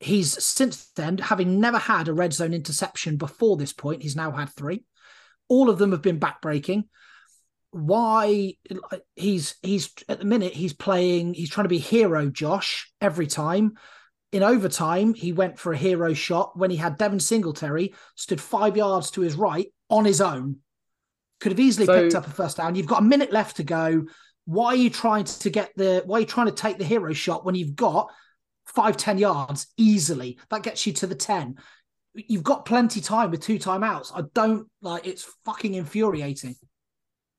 He's 0.00 0.42
since 0.42 0.90
then, 0.96 1.18
having 1.18 1.60
never 1.60 1.78
had 1.78 2.08
a 2.08 2.14
red 2.14 2.32
zone 2.32 2.54
interception 2.54 3.16
before 3.16 3.56
this 3.56 3.72
point, 3.72 4.02
he's 4.02 4.16
now 4.16 4.30
had 4.30 4.50
three. 4.50 4.84
All 5.48 5.70
of 5.70 5.78
them 5.78 5.92
have 5.92 6.02
been 6.02 6.20
backbreaking. 6.20 6.84
Why 7.70 8.54
he's 9.16 9.56
he's 9.62 9.92
at 10.08 10.20
the 10.20 10.24
minute 10.24 10.54
he's 10.54 10.72
playing, 10.72 11.34
he's 11.34 11.50
trying 11.50 11.64
to 11.64 11.68
be 11.68 11.78
hero 11.78 12.30
Josh 12.30 12.92
every 13.00 13.26
time 13.26 13.74
in 14.32 14.42
overtime, 14.42 15.14
he 15.14 15.32
went 15.32 15.58
for 15.58 15.72
a 15.72 15.76
hero 15.76 16.12
shot 16.12 16.56
when 16.56 16.70
he 16.70 16.76
had 16.76 16.98
Devin 16.98 17.20
Singletary 17.20 17.94
stood 18.14 18.40
five 18.40 18.76
yards 18.76 19.10
to 19.12 19.22
his 19.22 19.34
right 19.34 19.72
on 19.88 20.04
his 20.04 20.20
own. 20.20 20.56
Could 21.40 21.52
have 21.52 21.60
easily 21.60 21.86
so, 21.86 22.02
picked 22.02 22.14
up 22.14 22.26
a 22.26 22.30
first 22.30 22.58
down. 22.58 22.74
You've 22.74 22.86
got 22.86 23.00
a 23.00 23.06
minute 23.06 23.32
left 23.32 23.56
to 23.56 23.62
go. 23.62 24.04
Why 24.44 24.66
are 24.68 24.76
you 24.76 24.90
trying 24.90 25.24
to 25.24 25.50
get 25.50 25.70
the? 25.76 26.02
Why 26.04 26.18
are 26.18 26.20
you 26.20 26.26
trying 26.26 26.48
to 26.48 26.52
take 26.52 26.78
the 26.78 26.84
hero 26.84 27.12
shot 27.12 27.44
when 27.44 27.54
you've 27.54 27.76
got 27.76 28.10
five 28.68 28.96
ten 28.96 29.18
yards 29.18 29.66
easily? 29.76 30.38
That 30.50 30.62
gets 30.62 30.86
you 30.86 30.92
to 30.94 31.06
the 31.06 31.14
ten. 31.14 31.56
You've 32.14 32.42
got 32.42 32.64
plenty 32.64 33.00
time 33.00 33.30
with 33.30 33.40
two 33.40 33.58
timeouts. 33.58 34.12
I 34.14 34.22
don't 34.34 34.68
like. 34.82 35.06
It's 35.06 35.26
fucking 35.44 35.74
infuriating. 35.74 36.56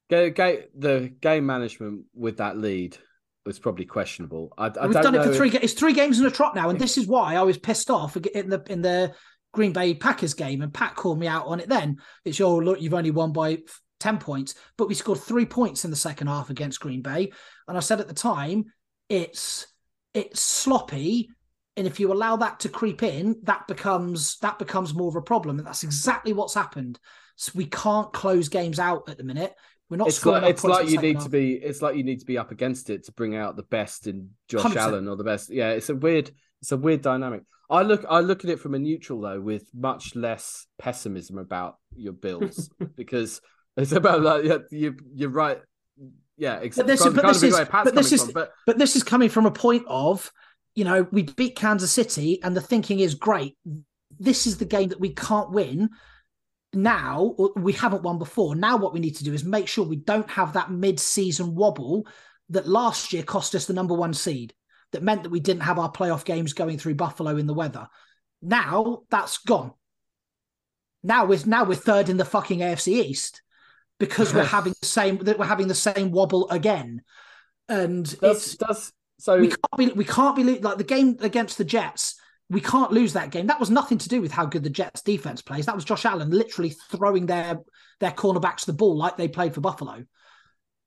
Go, 0.10 0.30
go, 0.32 0.64
the 0.78 1.14
game 1.22 1.46
management 1.46 2.06
with 2.16 2.38
that 2.38 2.58
lead 2.58 2.98
was 3.46 3.60
probably 3.60 3.86
questionable. 3.86 4.54
I, 4.58 4.68
I 4.68 4.88
We've 4.88 4.94
done 4.94 5.16
it 5.16 5.24
for 5.24 5.32
if... 5.32 5.38
three. 5.38 5.52
It's 5.52 5.74
three 5.74 5.94
games 5.94 6.20
in 6.20 6.26
a 6.26 6.32
trot 6.32 6.56
now, 6.56 6.70
and 6.70 6.80
this 6.80 6.98
is 6.98 7.08
why 7.08 7.36
I 7.36 7.44
was 7.44 7.58
pissed 7.58 7.90
off 7.90 8.16
in 8.18 8.50
the 8.50 8.64
in 8.68 8.82
the 8.82 9.14
Green 9.54 9.74
Bay 9.74 9.94
Packers 9.94 10.34
game, 10.34 10.62
and 10.62 10.74
Pat 10.74 10.96
called 10.96 11.20
me 11.20 11.28
out 11.28 11.48
on 11.48 11.60
it. 11.60 11.70
Then 11.70 11.98
it's 12.26 12.40
your 12.40 12.62
oh, 12.62 12.64
look, 12.64 12.82
you've 12.82 12.94
only 12.94 13.12
won 13.12 13.32
by 13.32 13.60
ten 14.00 14.18
points, 14.18 14.56
but 14.78 14.88
we 14.88 14.94
scored 14.94 15.20
three 15.20 15.46
points 15.46 15.86
in 15.86 15.92
the 15.92 15.98
second 15.98 16.28
half 16.28 16.50
against 16.50 16.80
Green 16.80 17.02
Bay, 17.02 17.32
and 17.68 17.78
I 17.78 17.82
said 17.82 18.00
at 18.00 18.08
the 18.08 18.14
time 18.14 18.66
it's 19.10 19.68
it's 20.14 20.42
sloppy. 20.42 21.30
And 21.78 21.88
if 21.88 22.00
you 22.00 22.12
allow 22.12 22.36
that 22.38 22.60
to 22.62 22.70
creep 22.70 23.04
in, 23.04 23.40
that 23.44 23.68
becomes 23.68 24.38
that 24.40 24.60
becomes 24.60 24.94
more 24.94 25.08
of 25.08 25.16
a 25.16 25.22
problem, 25.22 25.60
and 25.60 25.68
that's 25.68 25.84
exactly 25.84 26.34
what's 26.34 26.54
happened. 26.54 27.00
So 27.36 27.54
we 27.56 27.66
can't 27.66 28.12
close 28.12 28.50
games 28.50 28.80
out 28.80 29.08
at 29.08 29.18
the 29.18 29.24
minute. 29.24 29.54
We're 29.90 29.98
not. 29.98 30.10
It's 30.10 30.26
like 30.26 30.44
it's 30.44 30.64
like 30.64 30.90
you 30.90 31.00
need 31.00 31.16
half. 31.16 31.24
to 31.24 31.30
be. 31.30 31.54
It's 31.54 31.82
like 31.82 31.96
you 31.96 32.04
need 32.04 32.20
to 32.20 32.26
be 32.26 32.38
up 32.38 32.52
against 32.52 32.90
it 32.90 33.06
to 33.06 33.12
bring 33.14 33.36
out 33.36 33.56
the 33.56 33.64
best 33.64 34.08
in 34.08 34.32
Josh 34.48 34.64
100%. 34.64 34.76
Allen 34.76 35.08
or 35.08 35.16
the 35.16 35.24
best. 35.24 35.50
Yeah, 35.50 35.72
it's 35.72 35.90
a 35.90 35.96
weird. 35.96 36.32
It's 36.62 36.72
a 36.72 36.78
weird 36.78 37.02
dynamic. 37.02 37.44
I 37.70 37.84
look. 37.84 38.06
I 38.10 38.20
look 38.20 38.44
at 38.44 38.50
it 38.50 38.60
from 38.60 38.76
a 38.76 38.80
neutral 38.80 39.22
though, 39.22 39.40
with 39.40 39.70
much 39.74 40.16
less 40.16 40.68
pessimism 40.78 41.38
about 41.38 41.78
your 41.96 42.14
Bills 42.14 42.70
because 42.96 43.42
it's 43.78 43.92
about 43.92 44.22
like 44.22 44.44
you. 44.72 44.96
You're 45.16 45.30
right. 45.30 45.60
Yeah, 46.40 46.58
exactly. 46.58 46.96
But 46.96 47.14
this, 47.14 47.14
but 47.14 47.28
this 47.28 47.44
is, 47.44 47.68
but 47.72 47.96
this 47.96 48.12
is, 48.12 48.32
but... 48.32 48.54
but 48.66 48.78
this 48.78 48.96
is 48.96 49.04
coming 49.04 49.30
from 49.30 49.46
a 49.46 49.52
point 49.52 49.84
of, 49.88 50.32
you 50.74 50.86
know, 50.86 51.06
we 51.12 51.24
beat 51.24 51.56
Kansas 51.56 51.92
City, 51.92 52.42
and 52.42 52.56
the 52.56 52.62
thinking 52.62 53.00
is 53.02 53.14
great. 53.14 53.58
This 54.20 54.48
is 54.48 54.58
the 54.58 54.66
game 54.66 54.90
that 54.90 55.00
we 55.00 55.14
can't 55.14 55.52
win 55.52 55.90
now 56.74 57.36
we 57.56 57.74
haven't 57.74 58.04
won 58.04 58.20
before. 58.20 58.56
Now 58.56 58.78
what 58.78 58.94
we 58.94 59.00
need 59.00 59.16
to 59.18 59.24
do 59.24 59.34
is 59.34 59.44
make 59.44 59.68
sure 59.68 59.86
we 59.86 59.96
don't 59.96 60.30
have 60.30 60.54
that 60.54 60.72
mid-season 60.72 61.56
wobble 61.56 62.06
that 62.50 62.68
last 62.68 63.14
year 63.14 63.24
cost 63.24 63.56
us 63.56 63.66
the 63.66 63.74
number 63.74 63.94
one 63.94 64.14
seed. 64.14 64.54
That 64.92 65.04
meant 65.04 65.24
that 65.24 65.30
we 65.30 65.40
didn't 65.40 65.64
have 65.64 65.80
our 65.80 65.92
playoff 65.92 66.26
games 66.26 66.54
going 66.54 66.78
through 66.78 66.96
Buffalo 66.96 67.38
in 67.38 67.48
the 67.48 67.54
weather. 67.54 67.88
Now 68.42 69.04
that's 69.10 69.38
gone. 69.40 69.74
Now 71.04 71.26
we're 71.26 71.40
now 71.46 71.64
we're 71.64 71.76
third 71.76 72.10
in 72.10 72.18
the 72.18 72.26
fucking 72.26 72.60
AFC 72.60 72.94
East 73.04 73.42
because 74.00 74.34
we're 74.34 74.44
having 74.44 74.74
the 74.80 74.88
same 74.88 75.18
that 75.20 75.38
we're 75.38 75.46
having 75.46 75.68
the 75.68 75.76
same 75.76 76.12
wobble 76.12 76.50
again. 76.50 77.02
And 77.68 78.08
so 79.20 79.40
we 79.40 79.50
can't 79.50 79.78
be 79.78 79.88
we 79.90 80.06
can't 80.06 80.36
be 80.36 80.44
like 80.60 80.78
the 80.78 80.84
game 80.84 81.18
against 81.22 81.58
the 81.58 81.66
Jets 81.66 82.16
we 82.50 82.62
can't 82.62 82.92
lose 82.92 83.14
that 83.14 83.30
game. 83.30 83.48
That 83.48 83.60
was 83.60 83.70
nothing 83.70 84.00
to 84.00 84.10
do 84.10 84.22
with 84.22 84.32
how 84.32 84.46
good 84.46 84.64
the 84.64 84.70
Jets 84.70 85.02
defense 85.02 85.42
plays. 85.42 85.68
That 85.68 85.76
was 85.76 85.86
Josh 85.86 86.06
Allen 86.06 86.32
literally 86.32 86.72
throwing 86.72 87.28
their 87.28 87.60
their 88.00 88.12
cornerbacks 88.12 88.66
the 88.66 88.74
ball 88.74 88.98
like 88.98 89.18
they 89.18 89.28
played 89.28 89.54
for 89.54 89.62
Buffalo. 89.62 90.04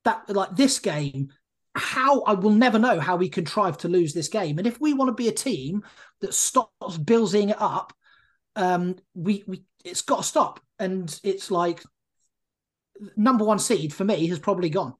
That 0.05 0.29
like 0.29 0.57
this 0.57 0.81
game, 0.81 1.29
how 1.77 2.23
I 2.23 2.35
will 2.35 2.51
never 2.51 2.79
know 2.79 2.99
how 2.99 3.17
we 3.17 3.29
contrive 3.29 3.79
to 3.79 3.89
lose 3.89 4.13
this 4.13 4.29
game. 4.29 4.59
And 4.59 4.67
if 4.67 4.81
we 4.81 4.93
want 4.93 5.09
to 5.09 5.15
be 5.15 5.29
a 5.29 5.33
team 5.33 5.85
that 6.21 6.35
stops 6.35 6.99
billsing 6.99 7.51
it 7.51 7.61
up, 7.61 7.93
um, 8.57 8.97
we 9.15 9.45
we 9.47 9.63
it's 9.85 10.03
got 10.03 10.19
to 10.19 10.23
stop. 10.25 10.59
And 10.81 11.17
it's 11.23 11.53
like 11.53 11.85
number 13.17 13.45
one 13.45 13.59
seed 13.59 13.93
for 13.93 14.05
me 14.05 14.27
has 14.29 14.39
probably 14.39 14.71
gone. 14.71 14.95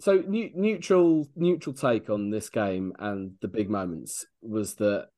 So 0.00 0.22
neutral 0.26 1.26
neutral 1.34 1.74
take 1.74 2.10
on 2.10 2.30
this 2.30 2.50
game 2.50 2.92
and 2.98 3.32
the 3.40 3.48
big 3.48 3.70
moments 3.70 4.26
was 4.42 4.74
that 4.74 5.08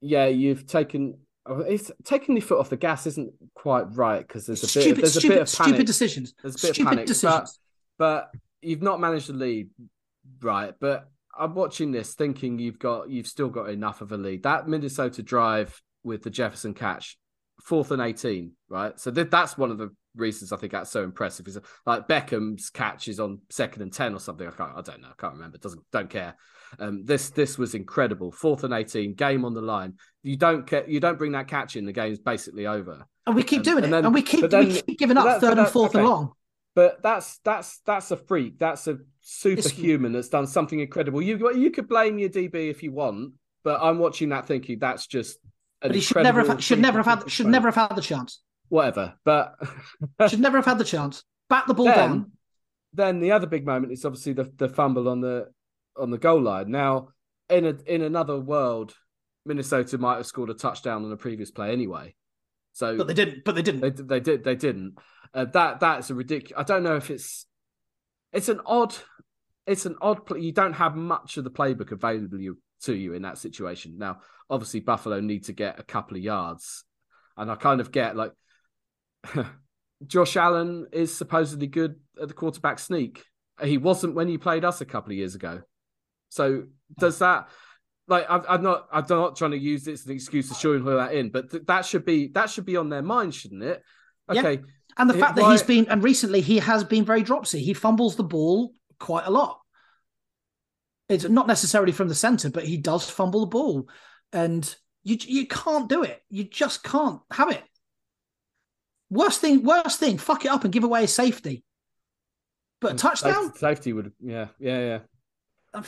yeah, 0.00 0.26
you've 0.26 0.66
taken 0.66 1.18
it's 1.48 1.90
taking 2.04 2.34
the 2.34 2.40
foot 2.40 2.58
off 2.58 2.70
the 2.70 2.76
gas 2.76 3.06
isn't 3.06 3.32
quite 3.54 3.94
right 3.94 4.26
because 4.26 4.46
there's 4.46 4.62
a 4.62 4.66
stupid, 4.66 4.96
bit 4.96 5.00
there's 5.02 5.12
stupid, 5.12 5.34
a 5.34 5.40
bit 5.40 5.48
of 5.52 5.56
panic. 5.56 5.74
stupid 5.74 5.86
decisions. 5.86 6.34
There's 6.42 6.54
a 6.54 6.66
bit 6.66 6.74
stupid 6.74 6.80
of 6.80 6.88
panic, 6.88 7.06
decisions. 7.06 7.58
But, 7.98 8.30
but 8.32 8.40
you've 8.62 8.82
not 8.82 9.00
managed 9.00 9.26
to 9.26 9.32
lead, 9.32 9.68
right? 10.40 10.74
But 10.80 11.08
I'm 11.38 11.54
watching 11.54 11.92
this 11.92 12.14
thinking 12.14 12.58
you've 12.58 12.78
got 12.78 13.10
you've 13.10 13.26
still 13.26 13.48
got 13.48 13.70
enough 13.70 14.00
of 14.00 14.12
a 14.12 14.16
lead. 14.16 14.42
That 14.42 14.68
Minnesota 14.68 15.22
drive 15.22 15.80
with 16.02 16.22
the 16.22 16.30
Jefferson 16.30 16.74
catch, 16.74 17.18
fourth 17.62 17.90
and 17.90 18.02
eighteen, 18.02 18.52
right? 18.68 18.98
So 18.98 19.10
th- 19.10 19.30
that's 19.30 19.56
one 19.56 19.70
of 19.70 19.78
the 19.78 19.94
reasons 20.16 20.52
I 20.52 20.56
think 20.56 20.72
that's 20.72 20.90
so 20.90 21.04
impressive. 21.04 21.46
Is 21.46 21.58
like 21.84 22.08
Beckham's 22.08 22.70
catch 22.70 23.08
is 23.08 23.20
on 23.20 23.40
second 23.50 23.82
and 23.82 23.92
ten 23.92 24.14
or 24.14 24.20
something. 24.20 24.46
I 24.46 24.50
can't, 24.50 24.72
I 24.76 24.82
don't 24.82 25.02
know, 25.02 25.08
I 25.08 25.20
can't 25.20 25.34
remember. 25.34 25.58
Doesn't 25.58 25.82
don't 25.92 26.10
care. 26.10 26.36
Um, 26.78 27.04
this 27.04 27.30
this 27.30 27.58
was 27.58 27.74
incredible. 27.74 28.32
Fourth 28.32 28.64
and 28.64 28.74
eighteen, 28.74 29.14
game 29.14 29.44
on 29.44 29.54
the 29.54 29.62
line. 29.62 29.94
You 30.22 30.36
don't 30.36 30.66
get 30.66 30.88
you 30.88 31.00
don't 31.00 31.18
bring 31.18 31.32
that 31.32 31.48
catch 31.48 31.76
in, 31.76 31.84
the 31.84 31.92
game's 31.92 32.18
basically 32.18 32.66
over. 32.66 33.06
And 33.26 33.34
we 33.34 33.42
keep 33.42 33.60
um, 33.60 33.64
doing 33.64 33.84
and 33.84 33.86
it, 33.86 33.90
then, 33.90 34.04
and 34.04 34.14
we 34.14 34.22
keep 34.22 34.50
then, 34.50 34.68
we 34.68 34.80
keep 34.82 34.98
giving 34.98 35.16
up 35.16 35.24
that, 35.24 35.40
third 35.40 35.56
that, 35.56 35.64
and 35.64 35.68
fourth 35.68 35.90
okay. 35.90 36.00
and 36.00 36.08
long. 36.08 36.32
But 36.74 37.02
that's 37.02 37.38
that's 37.38 37.80
that's 37.86 38.10
a 38.10 38.16
freak. 38.16 38.58
That's 38.58 38.86
a 38.86 38.98
superhuman 39.20 40.12
that's 40.12 40.28
done 40.28 40.46
something 40.46 40.78
incredible. 40.78 41.22
You 41.22 41.52
you 41.52 41.70
could 41.70 41.88
blame 41.88 42.18
your 42.18 42.28
DB 42.28 42.70
if 42.70 42.82
you 42.82 42.92
want, 42.92 43.32
but 43.64 43.80
I'm 43.82 43.98
watching 43.98 44.28
that 44.28 44.46
thinking 44.46 44.78
that's 44.78 45.06
just. 45.06 45.38
but 45.80 45.94
he 45.94 46.00
should 46.00 46.22
never 46.22 46.44
have 46.44 46.62
should 46.62 46.78
never 46.78 46.98
have 47.02 47.06
had 47.06 47.30
should 47.30 47.46
never 47.46 47.68
have 47.68 47.88
had 47.88 47.96
the 47.96 48.02
chance. 48.02 48.42
Whatever, 48.68 49.14
but 49.24 49.54
should 50.28 50.40
never 50.40 50.58
have 50.58 50.64
had 50.64 50.78
the 50.78 50.84
chance. 50.84 51.22
Bat 51.48 51.64
the 51.68 51.74
ball 51.74 51.86
then, 51.86 51.96
down. 51.96 52.32
Then 52.92 53.20
the 53.20 53.32
other 53.32 53.46
big 53.46 53.64
moment 53.64 53.92
is 53.92 54.04
obviously 54.04 54.32
the 54.32 54.50
the 54.56 54.68
fumble 54.68 55.08
on 55.08 55.20
the 55.20 55.48
on 55.96 56.10
the 56.10 56.18
goal 56.18 56.42
line. 56.42 56.70
Now, 56.70 57.08
in 57.48 57.64
a 57.64 57.76
in 57.86 58.02
another 58.02 58.40
world, 58.40 58.94
Minnesota 59.44 59.98
might 59.98 60.16
have 60.16 60.26
scored 60.26 60.50
a 60.50 60.54
touchdown 60.54 61.04
on 61.04 61.12
a 61.12 61.16
previous 61.16 61.50
play 61.50 61.72
anyway. 61.72 62.14
So, 62.72 62.96
but 62.98 63.06
they 63.06 63.14
didn't. 63.14 63.44
But 63.44 63.54
they 63.54 63.62
didn't. 63.62 63.80
They, 63.80 63.90
they 63.90 64.20
did. 64.20 64.44
They 64.44 64.56
didn't. 64.56 64.96
Uh, 65.32 65.46
that 65.46 65.80
that's 65.80 66.10
a 66.10 66.14
ridiculous. 66.14 66.60
I 66.60 66.64
don't 66.64 66.82
know 66.82 66.96
if 66.96 67.10
it's 67.10 67.46
it's 68.32 68.48
an 68.48 68.60
odd. 68.66 68.94
It's 69.66 69.86
an 69.86 69.96
odd. 70.02 70.26
Play. 70.26 70.40
You 70.40 70.52
don't 70.52 70.74
have 70.74 70.94
much 70.94 71.38
of 71.38 71.44
the 71.44 71.50
playbook 71.50 71.92
available 71.92 72.38
you, 72.38 72.58
to 72.82 72.94
you 72.94 73.14
in 73.14 73.22
that 73.22 73.38
situation. 73.38 73.96
Now, 73.96 74.18
obviously, 74.50 74.80
Buffalo 74.80 75.20
need 75.20 75.44
to 75.44 75.52
get 75.52 75.80
a 75.80 75.84
couple 75.84 76.16
of 76.16 76.22
yards, 76.22 76.84
and 77.36 77.50
I 77.50 77.54
kind 77.54 77.80
of 77.80 77.90
get 77.90 78.16
like. 78.16 78.32
Josh 80.06 80.36
Allen 80.36 80.86
is 80.92 81.16
supposedly 81.16 81.66
good 81.66 81.96
at 82.20 82.28
the 82.28 82.34
quarterback 82.34 82.78
sneak. 82.78 83.24
He 83.62 83.78
wasn't 83.78 84.14
when 84.14 84.28
he 84.28 84.36
played 84.38 84.64
us 84.64 84.80
a 84.80 84.84
couple 84.84 85.12
of 85.12 85.16
years 85.16 85.34
ago. 85.34 85.62
So 86.28 86.64
does 86.98 87.18
that 87.20 87.48
like 88.08 88.26
I'm, 88.28 88.42
I'm, 88.48 88.62
not 88.62 88.86
I'm 88.92 89.04
not 89.08 89.36
trying 89.36 89.52
to 89.52 89.58
use 89.58 89.84
this 89.84 90.02
as 90.02 90.06
an 90.06 90.12
excuse 90.12 90.48
to 90.48 90.54
shoehorn 90.54 90.96
that 90.96 91.14
in, 91.14 91.30
but 91.30 91.50
th- 91.50 91.64
that 91.66 91.84
should 91.86 92.04
be 92.04 92.28
that 92.28 92.50
should 92.50 92.66
be 92.66 92.76
on 92.76 92.88
their 92.88 93.02
mind, 93.02 93.34
shouldn't 93.34 93.62
it? 93.62 93.82
Okay, 94.30 94.60
And 94.96 95.08
the 95.10 95.16
It- 95.16 95.20
fact 95.20 95.36
that 95.36 95.42
why- 95.42 95.52
he's 95.52 95.62
been, 95.62 95.86
and 95.88 96.02
recently 96.02 96.40
he 96.40 96.58
has 96.58 96.84
been 96.84 97.04
very 97.04 97.22
dropsy. 97.22 97.60
He 97.60 97.74
fumbles 97.74 98.16
the 98.16 98.24
ball 98.24 98.74
quite 98.98 99.26
a 99.26 99.30
lot. 99.30 99.60
It's 101.08 101.28
not 101.28 101.46
necessarily 101.46 101.92
from 101.92 102.08
the 102.08 102.14
center, 102.14 102.50
but 102.50 102.64
he 102.64 102.76
does 102.76 103.08
fumble 103.08 103.40
the 103.40 103.46
ball, 103.46 103.88
and 104.32 104.74
you 105.04 105.16
you 105.20 105.46
can't 105.46 105.88
do 105.88 106.02
it. 106.02 106.20
You 106.28 106.44
just 106.44 106.82
can't 106.82 107.20
have 107.30 107.50
it. 107.50 107.62
Worst 109.10 109.40
thing, 109.40 109.62
worst 109.62 110.00
thing, 110.00 110.18
fuck 110.18 110.44
it 110.44 110.50
up 110.50 110.64
and 110.64 110.72
give 110.72 110.84
away 110.84 111.04
a 111.04 111.08
safety. 111.08 111.62
But 112.80 112.92
a 112.92 112.96
touchdown, 112.96 113.54
Safety, 113.54 113.92
would, 113.92 114.12
yeah, 114.20 114.48
yeah, 114.58 114.78
yeah. 114.80 114.98
Uh, 115.72 115.82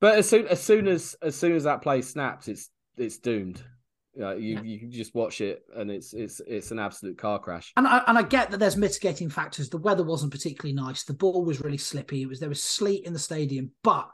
but 0.00 0.18
as 0.18 0.28
soon 0.28 0.46
as 0.48 0.62
soon 0.62 0.88
as 0.88 1.14
as 1.20 1.36
soon 1.36 1.54
as 1.54 1.64
that 1.64 1.82
play 1.82 2.00
snaps, 2.02 2.48
it's 2.48 2.70
it's 2.96 3.18
doomed. 3.18 3.62
Yeah, 4.14 4.34
you 4.34 4.54
Yeah. 4.56 4.62
you 4.62 4.88
just 4.88 5.14
watch 5.14 5.40
it, 5.40 5.62
and 5.76 5.90
it's 5.90 6.12
it's 6.14 6.40
it's 6.46 6.70
an 6.70 6.78
absolute 6.78 7.18
car 7.18 7.38
crash. 7.38 7.72
And 7.76 7.86
I, 7.86 8.02
and 8.06 8.18
I 8.18 8.22
get 8.22 8.50
that 8.50 8.58
there's 8.58 8.76
mitigating 8.76 9.28
factors. 9.28 9.68
The 9.68 9.78
weather 9.78 10.02
wasn't 10.02 10.32
particularly 10.32 10.74
nice. 10.74 11.04
The 11.04 11.14
ball 11.14 11.44
was 11.44 11.60
really 11.60 11.78
slippy. 11.78 12.22
It 12.22 12.28
was 12.28 12.40
there 12.40 12.48
was 12.48 12.62
sleet 12.62 13.04
in 13.04 13.12
the 13.12 13.18
stadium, 13.18 13.70
but 13.82 14.08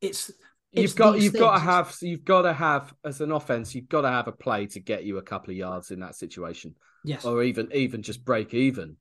it's 0.00 0.30
You've 0.72 0.94
got 0.94 1.20
you've 1.20 1.32
got 1.32 1.54
to 1.54 1.58
have 1.58 1.96
you've 2.00 2.24
got 2.24 2.42
to 2.42 2.52
have 2.52 2.94
as 3.04 3.20
an 3.20 3.32
offense, 3.32 3.74
you've 3.74 3.88
got 3.88 4.02
to 4.02 4.08
have 4.08 4.28
a 4.28 4.32
play 4.32 4.66
to 4.68 4.80
get 4.80 5.04
you 5.04 5.18
a 5.18 5.22
couple 5.22 5.50
of 5.50 5.56
yards 5.56 5.90
in 5.90 6.00
that 6.00 6.14
situation, 6.14 6.76
yes, 7.04 7.24
or 7.24 7.42
even 7.42 7.68
even 7.74 8.02
just 8.02 8.24
break 8.24 8.54
even. 8.54 8.96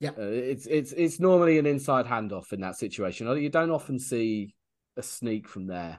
Yeah. 0.00 0.10
uh, 0.10 0.22
it's 0.22 0.66
it's 0.66 0.92
it's 0.92 1.18
normally 1.18 1.58
an 1.58 1.66
inside 1.66 2.06
handoff 2.06 2.52
in 2.52 2.60
that 2.60 2.76
situation. 2.76 3.26
You 3.36 3.48
don't 3.48 3.72
often 3.72 3.98
see 3.98 4.54
a 4.96 5.02
sneak 5.02 5.48
from 5.48 5.66
there. 5.66 5.98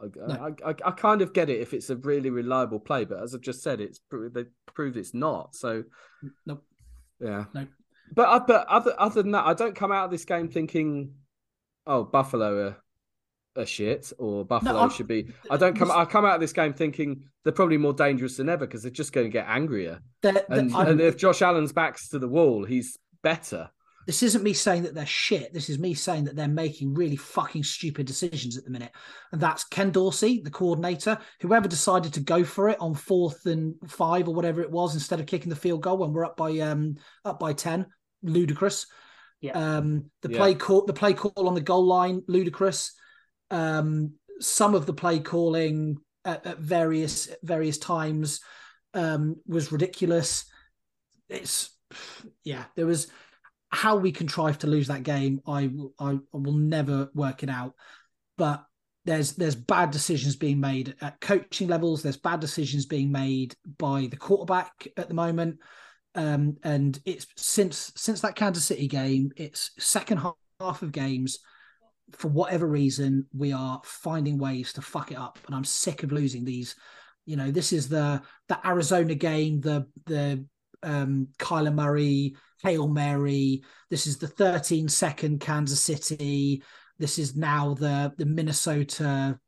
I, 0.00 0.06
No. 0.16 0.54
I, 0.64 0.70
I, 0.70 0.74
I 0.86 0.90
kind 0.92 1.20
of 1.20 1.34
get 1.34 1.50
it 1.50 1.60
if 1.60 1.74
it's 1.74 1.90
a 1.90 1.96
really 1.96 2.30
reliable 2.30 2.80
play, 2.80 3.04
but 3.04 3.22
as 3.22 3.34
I've 3.34 3.42
just 3.42 3.62
said, 3.62 3.80
it's 3.80 4.00
they 4.10 4.44
proved 4.74 4.96
it's 4.96 5.12
not. 5.12 5.54
So 5.54 5.84
Nope. 6.46 6.64
yeah, 7.20 7.44
No. 7.52 7.66
But 8.14 8.46
but 8.46 8.66
other 8.68 8.94
other 8.98 9.22
than 9.22 9.32
that, 9.32 9.46
I 9.46 9.52
don't 9.52 9.76
come 9.76 9.92
out 9.92 10.06
of 10.06 10.10
this 10.10 10.24
game 10.24 10.48
thinking, 10.48 11.12
oh, 11.86 12.04
Buffalo 12.04 12.68
are, 12.68 12.76
are 13.58 13.66
shit 13.66 14.12
or 14.18 14.44
Buffalo 14.44 14.78
I'm- 14.78 14.90
should 14.90 15.08
be. 15.08 15.32
I 15.50 15.56
don't 15.56 15.76
come. 15.76 15.90
I 15.90 16.04
come 16.04 16.24
out 16.24 16.34
of 16.34 16.40
this 16.40 16.52
game 16.52 16.72
thinking 16.72 17.22
they're 17.44 17.52
probably 17.52 17.76
more 17.78 17.92
dangerous 17.92 18.36
than 18.36 18.48
ever 18.48 18.66
because 18.66 18.82
they're 18.82 18.90
just 18.90 19.12
going 19.12 19.26
to 19.26 19.30
get 19.32 19.46
angrier. 19.48 20.00
They're- 20.22 20.32
they're- 20.48 20.58
And, 20.58 20.72
and 20.74 21.00
if 21.00 21.16
Josh 21.16 21.42
Allen's 21.42 21.72
backs 21.72 22.08
to 22.10 22.18
the 22.18 22.28
wall, 22.28 22.64
he's 22.64 22.96
better. 23.22 23.70
this 24.06 24.22
isn't 24.22 24.42
me 24.42 24.54
saying 24.54 24.84
that 24.84 24.94
they're 24.94 25.04
shit. 25.04 25.52
This 25.52 25.68
is 25.68 25.78
me 25.78 25.92
saying 25.92 26.24
that 26.24 26.34
they're 26.34 26.48
making 26.48 26.94
really 26.94 27.16
fucking 27.16 27.62
stupid 27.62 28.06
decisions 28.06 28.56
at 28.56 28.64
the 28.64 28.70
minute. 28.70 28.90
And 29.32 29.40
that's 29.40 29.64
Ken 29.64 29.90
Dorsey, 29.90 30.40
the 30.42 30.50
coordinator, 30.50 31.18
whoever 31.42 31.68
decided 31.68 32.14
to 32.14 32.20
go 32.20 32.42
for 32.42 32.70
it 32.70 32.78
on 32.80 32.94
fourth 32.94 33.44
and 33.44 33.74
five 33.86 34.26
or 34.26 34.34
whatever 34.34 34.62
it 34.62 34.70
was 34.70 34.94
instead 34.94 35.20
of 35.20 35.26
kicking 35.26 35.50
the 35.50 35.56
field 35.56 35.82
goal 35.82 35.98
when 35.98 36.14
we're 36.14 36.24
up 36.24 36.38
by 36.38 36.58
um 36.60 36.96
up 37.26 37.38
by 37.38 37.52
ten. 37.52 37.84
Ludicrous. 38.22 38.86
Yeah. 39.42 39.52
Um 39.76 40.06
the 40.22 40.30
Yeah. 40.30 40.38
play 40.38 40.54
call 40.54 40.86
the 40.86 40.94
play 40.94 41.12
call 41.12 41.46
on 41.46 41.54
the 41.54 41.60
goal 41.60 41.84
line, 41.86 42.22
ludicrous. 42.28 42.92
Um 43.50 44.14
some 44.40 44.74
of 44.74 44.86
the 44.86 44.94
play 44.94 45.18
calling 45.18 45.98
at, 46.24 46.46
at 46.46 46.58
various 46.58 47.28
various 47.42 47.78
times 47.78 48.40
um 48.94 49.36
was 49.46 49.72
ridiculous. 49.72 50.44
It's 51.28 51.70
yeah, 52.44 52.64
there 52.76 52.86
was 52.86 53.08
how 53.70 53.96
we 53.96 54.12
contrived 54.12 54.62
to 54.62 54.66
lose 54.66 54.88
that 54.88 55.02
game, 55.02 55.40
I 55.46 55.70
I, 55.98 56.18
will 56.32 56.52
never 56.52 57.10
work 57.14 57.42
it 57.42 57.50
out. 57.50 57.74
But 58.36 58.64
there's 59.04 59.32
there's 59.32 59.54
bad 59.54 59.90
decisions 59.90 60.36
being 60.36 60.60
made 60.60 60.94
at 61.00 61.20
coaching 61.20 61.68
levels. 61.68 62.02
There's 62.02 62.16
bad 62.16 62.40
decisions 62.40 62.86
being 62.86 63.10
made 63.10 63.54
by 63.78 64.06
the 64.10 64.16
quarterback 64.16 64.88
at 64.96 65.08
the 65.08 65.14
moment. 65.14 65.58
Um, 66.14 66.56
and 66.62 66.98
it's 67.04 67.26
since 67.36 67.92
since 67.96 68.20
that 68.20 68.36
Kansas 68.36 68.64
City 68.64 68.86
game, 68.86 69.32
it's 69.36 69.70
second 69.78 70.18
half 70.60 70.82
of 70.82 70.92
games. 70.92 71.38
For 72.12 72.28
whatever 72.28 72.66
reason, 72.66 73.26
we 73.36 73.52
are 73.52 73.80
finding 73.84 74.38
ways 74.38 74.72
to 74.74 74.82
fuck 74.82 75.12
it 75.12 75.18
up, 75.18 75.38
and 75.46 75.54
I'm 75.54 75.64
sick 75.64 76.02
of 76.02 76.12
losing 76.12 76.44
these. 76.44 76.74
You 77.26 77.36
know, 77.36 77.50
this 77.50 77.72
is 77.72 77.88
the 77.88 78.22
the 78.48 78.66
Arizona 78.66 79.14
game, 79.14 79.60
the 79.60 79.86
the 80.06 80.44
um, 80.82 81.28
Kyler 81.38 81.74
Murray 81.74 82.36
Hail 82.62 82.88
Mary. 82.88 83.62
This 83.90 84.06
is 84.06 84.18
the 84.18 84.26
13 84.26 84.88
second 84.88 85.40
Kansas 85.40 85.80
City. 85.80 86.62
This 86.98 87.18
is 87.18 87.36
now 87.36 87.74
the 87.74 88.12
the 88.16 88.26
Minnesota 88.26 89.38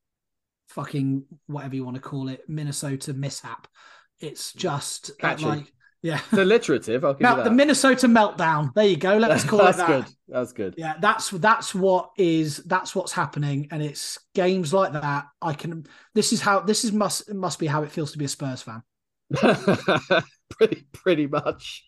fucking 0.69 1.25
whatever 1.47 1.75
you 1.75 1.85
want 1.85 1.97
to 1.97 2.03
call 2.03 2.29
it, 2.29 2.43
Minnesota 2.49 3.13
mishap. 3.13 3.67
It's 4.21 4.53
just 4.53 5.11
uh, 5.11 5.15
Catchy. 5.21 5.45
like 5.45 5.73
yeah. 6.03 6.21
It's 6.31 6.33
alliterative. 6.33 7.05
I'll 7.05 7.15
give 7.15 7.23
Now, 7.23 7.43
the. 7.43 7.51
Minnesota 7.51 8.09
meltdown. 8.09 8.73
There 8.75 8.87
you 8.87 8.97
go. 8.97 9.17
Let's 9.19 9.45
call 9.49 9.59
That's 9.59 9.79
it 9.79 9.81
that. 9.81 9.89
That's 9.89 10.07
good. 10.09 10.17
That's 10.29 10.53
good. 10.53 10.75
Yeah, 10.79 10.95
that's 11.01 11.31
that's 11.31 11.75
what 11.75 12.11
is 12.17 12.59
that's 12.59 12.95
what's 12.95 13.13
happening, 13.13 13.69
and 13.71 13.83
it's 13.83 14.19
games 14.35 14.73
like 14.73 14.93
that. 14.93 15.27
I 15.43 15.53
can. 15.53 15.85
This 16.15 16.33
is 16.33 16.41
how 16.41 16.61
this 16.61 16.85
is 16.85 16.93
must 16.93 17.33
must 17.33 17.59
be 17.59 17.67
how 17.67 17.83
it 17.83 17.91
feels 17.91 18.13
to 18.13 18.19
be 18.19 18.25
a 18.25 18.29
Spurs 18.29 18.63
fan. 18.63 18.83
pretty 20.51 20.87
pretty 20.93 21.27
much. 21.27 21.85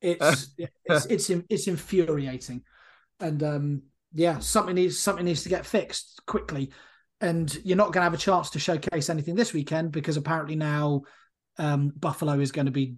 It's 0.00 0.54
it's 0.58 1.06
it's 1.06 1.30
it's 1.30 1.66
infuriating, 1.66 2.62
and 3.18 3.42
um, 3.42 3.82
yeah, 4.14 4.38
something 4.38 4.76
needs 4.76 4.98
something 4.98 5.24
needs 5.24 5.42
to 5.42 5.48
get 5.48 5.66
fixed 5.66 6.22
quickly, 6.26 6.70
and 7.20 7.52
you're 7.64 7.76
not 7.76 7.86
going 7.92 8.00
to 8.00 8.04
have 8.04 8.14
a 8.14 8.18
chance 8.18 8.50
to 8.50 8.60
showcase 8.60 9.10
anything 9.10 9.34
this 9.34 9.52
weekend 9.52 9.90
because 9.90 10.16
apparently 10.16 10.54
now 10.54 11.02
um, 11.60 11.92
Buffalo 11.94 12.40
is 12.40 12.52
going 12.52 12.66
to 12.66 12.72
be 12.72 12.96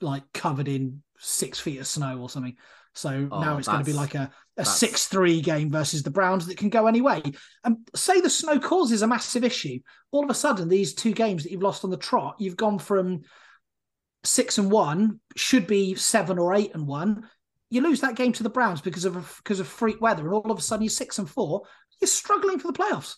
like 0.00 0.24
covered 0.32 0.68
in 0.68 1.02
six 1.18 1.60
feet 1.60 1.80
of 1.80 1.86
snow 1.86 2.18
or 2.18 2.30
something. 2.30 2.56
So 2.94 3.28
Oh, 3.30 3.40
now 3.40 3.56
it's 3.58 3.68
going 3.68 3.80
to 3.84 3.90
be 3.90 3.96
like 3.96 4.14
a, 4.14 4.30
a 4.56 4.64
six 4.64 5.06
three 5.06 5.40
game 5.40 5.70
versus 5.70 6.02
the 6.02 6.10
Browns 6.10 6.46
that 6.46 6.58
can 6.58 6.68
go 6.68 6.86
any 6.86 7.00
way. 7.00 7.22
And 7.64 7.78
say 7.94 8.20
the 8.20 8.28
snow 8.30 8.58
causes 8.58 9.02
a 9.02 9.06
massive 9.06 9.44
issue. 9.44 9.78
All 10.10 10.24
of 10.24 10.30
a 10.30 10.34
sudden, 10.34 10.68
these 10.68 10.94
two 10.94 11.12
games 11.12 11.42
that 11.42 11.52
you've 11.52 11.62
lost 11.62 11.84
on 11.84 11.90
the 11.90 11.96
trot, 11.96 12.36
you've 12.38 12.56
gone 12.56 12.78
from 12.78 13.22
six 14.24 14.58
and 14.58 14.70
one, 14.70 15.20
should 15.36 15.66
be 15.66 15.94
seven 15.94 16.38
or 16.38 16.54
eight 16.54 16.74
and 16.74 16.86
one. 16.86 17.28
You 17.70 17.80
lose 17.80 18.02
that 18.02 18.16
game 18.16 18.32
to 18.34 18.42
the 18.42 18.50
Browns 18.50 18.82
because 18.82 19.06
of 19.06 19.40
because 19.42 19.58
of 19.60 19.66
freak 19.66 20.00
weather, 20.00 20.24
and 20.24 20.34
all 20.34 20.50
of 20.50 20.58
a 20.58 20.62
sudden 20.62 20.84
you're 20.84 20.90
six 20.90 21.18
and 21.18 21.28
four. 21.28 21.62
You're 22.00 22.08
struggling 22.08 22.58
for 22.58 22.70
the 22.70 22.78
playoffs. 22.78 23.14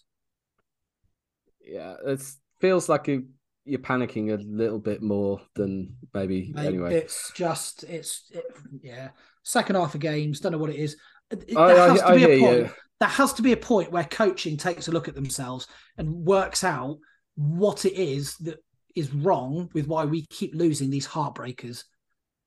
yeah, 1.60 1.96
it 2.06 2.22
feels 2.60 2.88
like 2.88 3.08
you, 3.08 3.26
you're 3.64 3.80
panicking 3.80 4.32
a 4.32 4.42
little 4.42 4.78
bit 4.78 5.02
more 5.02 5.40
than 5.54 5.96
maybe. 6.12 6.52
Mate, 6.54 6.66
anyway, 6.66 6.94
it's 6.96 7.32
just 7.32 7.84
it's 7.84 8.24
it, 8.30 8.44
yeah. 8.82 9.08
Second 9.42 9.76
half 9.76 9.94
of 9.94 10.00
games, 10.00 10.40
don't 10.40 10.52
know 10.52 10.58
what 10.58 10.70
it 10.70 10.76
is. 10.76 10.96
Oh, 11.32 11.36
there 11.36 11.58
I- 11.58 11.86
I- 11.86 11.88
has 11.90 12.02
to 12.02 12.14
be 12.14 12.24
a 12.24 12.40
point. 12.40 12.56
you. 12.58 12.70
There 13.00 13.08
has 13.08 13.32
to 13.34 13.42
be 13.42 13.52
a 13.52 13.56
point 13.56 13.90
where 13.92 14.04
coaching 14.04 14.56
takes 14.56 14.88
a 14.88 14.92
look 14.92 15.08
at 15.08 15.14
themselves 15.14 15.66
and 15.98 16.08
works 16.24 16.62
out 16.64 16.98
what 17.34 17.84
it 17.84 17.94
is 17.94 18.36
that 18.38 18.58
is 18.94 19.12
wrong 19.12 19.68
with 19.74 19.88
why 19.88 20.04
we 20.04 20.24
keep 20.30 20.54
losing 20.54 20.88
these 20.90 21.06
heartbreakers, 21.06 21.82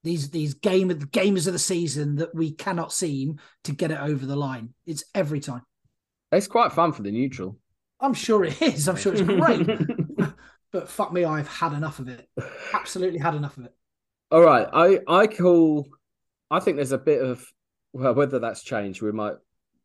these 0.04 0.30
these 0.30 0.54
game 0.54 0.90
of 0.90 1.12
gamers 1.12 1.48
of 1.48 1.54
the 1.54 1.60
season 1.60 2.16
that 2.16 2.34
we 2.34 2.52
cannot 2.52 2.94
seem 2.94 3.38
to 3.66 3.74
get 3.74 3.92
it 3.92 4.00
over 4.00 4.26
the 4.26 4.36
line. 4.38 4.74
It's 4.86 5.04
every 5.14 5.40
time. 5.42 5.64
it's 6.32 6.48
quite 6.48 6.72
fun 6.72 6.94
for 6.94 7.04
the 7.04 7.12
neutral. 7.12 7.58
I'm 8.00 8.14
sure 8.14 8.46
it 8.46 8.62
is. 8.62 8.88
I'm 8.88 8.96
sure 8.96 9.14
it's 9.14 9.22
great. 9.24 9.68
but 10.78 10.90
fuck 10.90 11.12
me, 11.12 11.26
I've 11.26 11.48
had 11.48 11.74
enough 11.74 11.98
of 12.00 12.08
it. 12.08 12.28
Absolutely 12.74 13.20
had 13.20 13.34
enough 13.36 13.58
of 13.58 13.66
it. 13.66 13.74
All 14.32 14.42
right, 14.42 14.68
I 14.72 15.00
I 15.08 15.28
call. 15.28 15.88
I 16.52 16.60
think 16.60 16.76
there's 16.78 16.92
a 16.92 16.98
bit 16.98 17.22
of 17.22 17.46
well, 17.94 18.14
whether 18.14 18.40
that's 18.40 18.64
changed, 18.64 19.02
we 19.02 19.12
might 19.12 19.36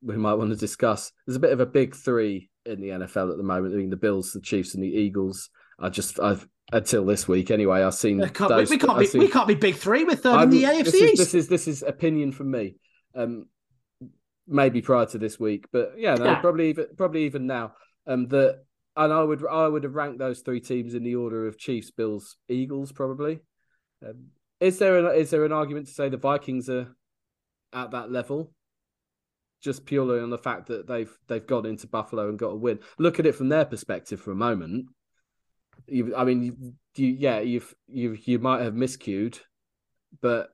we 0.03 0.17
might 0.17 0.35
want 0.35 0.51
to 0.51 0.57
discuss. 0.57 1.13
There's 1.27 1.37
a 1.37 1.41
bit 1.41 1.53
of 1.53 1.61
a 1.61 1.67
big 1.67 1.95
three 1.95 2.51
in 2.67 2.81
the 2.81 2.89
NFL 2.89 3.31
at 3.31 3.37
the 3.39 3.43
moment. 3.43 3.75
I 3.75 3.79
mean, 3.79 3.91
the 3.91 3.97
Bills, 3.97 4.33
the 4.33 4.41
Chiefs, 4.41 4.75
and 4.75 4.83
the 4.83 4.89
Eagles. 4.89 5.49
I 5.79 5.89
just 5.89 6.21
I've 6.21 6.47
until 6.73 7.05
this 7.07 7.27
week 7.27 7.51
anyway. 7.51 7.83
I've 7.83 7.95
seen 7.95 8.19
We 8.19 8.29
can't, 8.29 8.49
those. 8.51 8.71
we, 8.71 8.79
can't 8.79 8.93
I've 8.93 8.99
be 9.01 9.07
seen- 9.07 9.21
we 9.21 9.29
can't 9.29 9.49
be 9.49 9.55
big 9.55 9.77
three. 9.77 10.05
We're 10.05 10.17
third 10.17 10.35
in 10.35 10.39
I'm- 10.39 10.51
the 10.51 10.65
AFC 10.65 10.85
this 10.85 10.95
is, 10.95 11.03
East. 11.03 11.19
This 11.19 11.35
is 11.35 11.49
this 11.49 11.69
is 11.69 11.83
opinion 11.83 12.33
from 12.33 12.51
me. 12.51 12.77
Um, 13.15 13.47
maybe 14.47 14.83
prior 14.83 15.07
to 15.07 15.19
this 15.19 15.39
week, 15.41 15.67
but 15.73 15.95
yeah, 15.97 16.15
no, 16.15 16.25
Yeah. 16.25 16.41
probably 16.41 16.69
even 16.71 16.87
probably 16.97 17.25
even 17.25 17.47
now. 17.47 17.75
Um, 18.07 18.27
that 18.29 18.65
and 18.97 19.13
I 19.13 19.23
would 19.23 19.45
I 19.47 19.67
would 19.67 19.85
have 19.85 19.95
ranked 19.95 20.19
those 20.19 20.41
three 20.41 20.61
teams 20.61 20.95
in 20.95 21.03
the 21.03 21.17
order 21.17 21.47
of 21.47 21.59
Chiefs, 21.59 21.91
Bills, 21.91 22.37
Eagles, 22.49 22.93
probably. 22.93 23.41
Um, 24.07 24.27
is 24.61 24.79
there 24.79 24.99
an, 24.99 25.19
is 25.19 25.31
there 25.31 25.45
an 25.45 25.53
argument 25.53 25.87
to 25.87 25.93
say 25.93 26.09
the 26.09 26.17
Vikings 26.17 26.69
are 26.69 26.95
at 27.73 27.91
that 27.93 28.13
level? 28.13 28.53
Just 29.63 29.87
purely 29.87 30.21
on 30.21 30.31
the 30.31 30.39
fact 30.39 30.67
that 30.69 30.87
they've 30.87 31.13
they've 31.29 31.47
got 31.47 31.67
into 31.67 31.87
Buffalo 31.87 32.29
and 32.29 32.39
got 32.39 32.53
a 32.53 32.57
win. 32.57 32.81
Look 32.99 33.19
at 33.19 33.27
it 33.27 33.35
from 33.35 33.49
their 33.49 33.65
perspective 33.65 34.21
for 34.21 34.33
a 34.33 34.37
moment. 34.37 34.87
You, 35.87 36.15
I 36.15 36.25
mean, 36.25 36.77
you 36.97 37.07
yeah, 37.07 37.41
you've 37.41 37.75
you 37.89 38.17
you 38.25 38.39
might 38.39 38.63
have 38.63 38.75
miscued, 38.75 39.39
but 40.21 40.51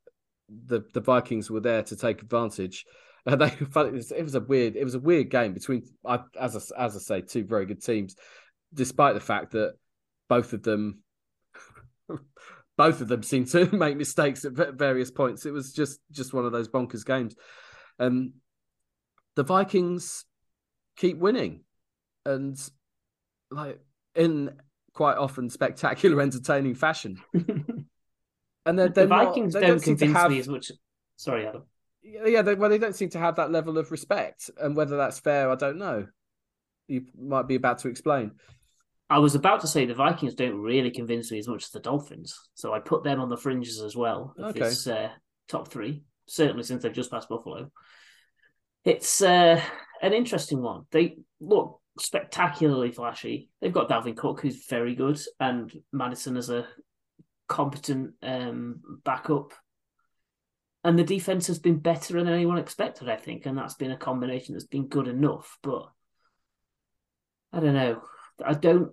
the 0.48 0.82
the 0.94 1.00
Vikings 1.00 1.50
were 1.50 1.60
there 1.60 1.82
to 1.82 1.96
take 1.96 2.22
advantage. 2.22 2.84
And 3.32 3.42
they 3.42 3.48
it 3.48 3.92
was, 3.92 4.10
it 4.10 4.22
was 4.22 4.34
a 4.34 4.40
weird 4.40 4.74
it 4.74 4.84
was 4.84 4.94
a 4.94 5.00
weird 5.00 5.28
game 5.28 5.52
between 5.52 5.82
I- 6.06 6.20
as 6.40 6.56
I, 6.56 6.84
as 6.84 6.96
I 6.96 6.98
say 6.98 7.20
two 7.20 7.44
very 7.44 7.66
good 7.66 7.82
teams, 7.82 8.16
despite 8.72 9.12
the 9.12 9.20
fact 9.20 9.50
that 9.52 9.74
both 10.30 10.54
of 10.54 10.62
them 10.62 11.02
both 12.78 13.02
of 13.02 13.08
them 13.08 13.22
seemed 13.22 13.48
to 13.48 13.66
make 13.76 13.98
mistakes 13.98 14.46
at 14.46 14.52
various 14.52 15.10
points. 15.10 15.44
It 15.44 15.52
was 15.52 15.74
just 15.74 16.00
just 16.10 16.32
one 16.32 16.46
of 16.46 16.52
those 16.52 16.68
bonkers 16.68 17.04
games. 17.04 17.34
Um, 17.98 18.32
the 19.34 19.42
Vikings 19.42 20.24
keep 20.96 21.18
winning, 21.18 21.64
and 22.24 22.58
like 23.50 23.78
in 24.14 24.52
quite 24.94 25.18
often 25.18 25.50
spectacular, 25.50 26.22
entertaining 26.22 26.74
fashion. 26.74 27.18
and 27.34 27.86
they're, 28.64 28.88
they're 28.88 29.04
the 29.04 29.06
Vikings 29.06 29.54
not, 29.54 29.60
don't, 29.60 29.70
don't 29.70 29.82
convince 29.82 30.12
have... 30.16 30.30
me 30.30 30.38
as 30.38 30.48
much. 30.48 30.72
Sorry, 31.16 31.46
Adam. 31.46 31.64
Yeah, 32.24 32.42
they, 32.42 32.54
well, 32.54 32.70
they 32.70 32.78
don't 32.78 32.96
seem 32.96 33.10
to 33.10 33.18
have 33.18 33.36
that 33.36 33.50
level 33.50 33.78
of 33.78 33.90
respect, 33.90 34.50
and 34.60 34.76
whether 34.76 34.96
that's 34.96 35.18
fair, 35.18 35.50
I 35.50 35.56
don't 35.56 35.78
know. 35.78 36.06
You 36.86 37.04
might 37.18 37.46
be 37.48 37.54
about 37.54 37.78
to 37.80 37.88
explain. 37.88 38.32
I 39.10 39.18
was 39.18 39.34
about 39.34 39.62
to 39.62 39.66
say 39.66 39.86
the 39.86 39.94
Vikings 39.94 40.34
don't 40.34 40.60
really 40.60 40.90
convince 40.90 41.30
me 41.30 41.38
as 41.38 41.48
much 41.48 41.64
as 41.64 41.70
the 41.70 41.80
Dolphins, 41.80 42.38
so 42.54 42.74
I 42.74 42.80
put 42.80 43.04
them 43.04 43.20
on 43.20 43.28
the 43.28 43.36
fringes 43.36 43.80
as 43.80 43.96
well 43.96 44.34
of 44.38 44.50
okay. 44.50 44.60
this 44.60 44.86
uh, 44.86 45.10
top 45.48 45.68
three. 45.68 46.02
Certainly, 46.26 46.64
since 46.64 46.82
they've 46.82 46.92
just 46.92 47.10
passed 47.10 47.28
Buffalo, 47.28 47.70
it's 48.84 49.22
uh, 49.22 49.60
an 50.02 50.12
interesting 50.12 50.60
one. 50.60 50.84
They 50.90 51.18
look 51.40 51.80
spectacularly 51.98 52.92
flashy. 52.92 53.48
They've 53.60 53.72
got 53.72 53.88
Dalvin 53.88 54.16
Cook, 54.16 54.40
who's 54.40 54.66
very 54.68 54.94
good, 54.94 55.20
and 55.40 55.72
Mattison 55.92 56.36
as 56.36 56.50
a 56.50 56.66
competent 57.48 58.12
um, 58.22 58.80
backup. 59.04 59.52
And 60.88 60.98
the 60.98 61.04
defense 61.04 61.48
has 61.48 61.58
been 61.58 61.80
better 61.80 62.14
than 62.14 62.32
anyone 62.32 62.56
expected, 62.56 63.10
I 63.10 63.16
think, 63.16 63.44
and 63.44 63.58
that's 63.58 63.74
been 63.74 63.90
a 63.90 63.96
combination 63.98 64.54
that's 64.54 64.64
been 64.64 64.88
good 64.88 65.06
enough. 65.06 65.58
But 65.62 65.86
I 67.52 67.60
don't 67.60 67.74
know. 67.74 68.00
I 68.42 68.54
don't 68.54 68.92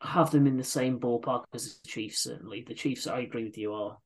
have 0.00 0.32
them 0.32 0.48
in 0.48 0.56
the 0.56 0.64
same 0.64 0.98
ballpark 0.98 1.44
as 1.54 1.78
the 1.84 1.88
Chiefs. 1.88 2.24
Certainly, 2.24 2.64
the 2.66 2.74
Chiefs. 2.74 3.06
I 3.06 3.20
agree 3.20 3.44
with 3.44 3.56
you. 3.56 3.74
Are 3.74 3.96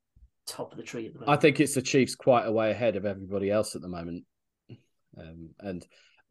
top 0.47 0.72
of 0.72 0.76
the 0.76 0.84
tree 0.84 1.07
at 1.07 1.14
the 1.14 1.20
moment. 1.20 1.38
I 1.38 1.41
think 1.41 1.61
it's 1.61 1.74
the 1.74 1.80
Chiefs 1.80 2.14
quite 2.14 2.45
a 2.45 2.53
way 2.53 2.72
ahead 2.72 2.97
of 2.97 3.07
everybody 3.07 3.51
else 3.51 3.74
at 3.74 3.80
the 3.80 3.88
moment, 3.88 4.24
um, 5.16 5.49
and 5.61 5.86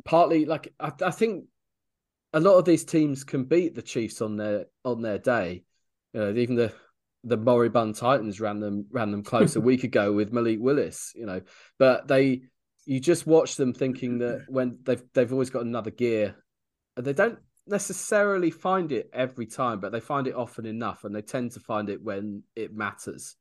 partly 0.06 0.46
like 0.46 0.72
I, 0.80 0.92
I 1.04 1.10
think 1.10 1.46
a 2.34 2.40
lot 2.40 2.60
of 2.60 2.66
these 2.66 2.86
teams 2.86 3.24
can 3.24 3.46
beat 3.46 3.74
the 3.74 3.82
Chiefs 3.82 4.22
on 4.22 4.38
their 4.38 4.68
on 4.86 5.02
their 5.02 5.18
day. 5.18 5.64
Uh, 6.14 6.34
even 6.34 6.54
the 6.54 6.72
the 7.24 7.38
moribund 7.38 7.96
Titans 7.96 8.40
ran 8.40 8.60
them 8.60 8.86
ran 8.92 9.12
them 9.12 9.24
close 9.24 9.56
a 9.56 9.62
week 9.62 9.84
ago 9.84 10.14
with 10.14 10.32
Malik 10.32 10.60
Willis, 10.60 11.12
you 11.16 11.26
know. 11.26 11.42
But 11.78 12.08
they 12.08 12.44
you 12.86 13.00
just 13.00 13.28
watch 13.28 13.56
them 13.56 13.74
thinking 13.74 14.20
that 14.20 14.46
when 14.48 14.80
they've 14.84 15.04
they've 15.14 15.32
always 15.32 15.50
got 15.50 15.64
another 15.66 15.92
gear. 15.92 16.36
They 16.96 17.14
don't 17.14 17.40
necessarily 17.68 18.52
find 18.52 18.92
it 18.92 19.10
every 19.14 19.46
time, 19.46 19.80
but 19.80 19.92
they 19.92 20.00
find 20.00 20.28
it 20.28 20.36
often 20.36 20.66
enough 20.66 21.04
and 21.04 21.16
they 21.16 21.22
tend 21.22 21.52
to 21.52 21.60
find 21.60 21.90
it 21.90 22.02
when 22.02 22.44
it 22.56 22.74
matters. 22.74 23.36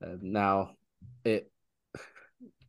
Now 0.00 0.70
it 1.24 1.50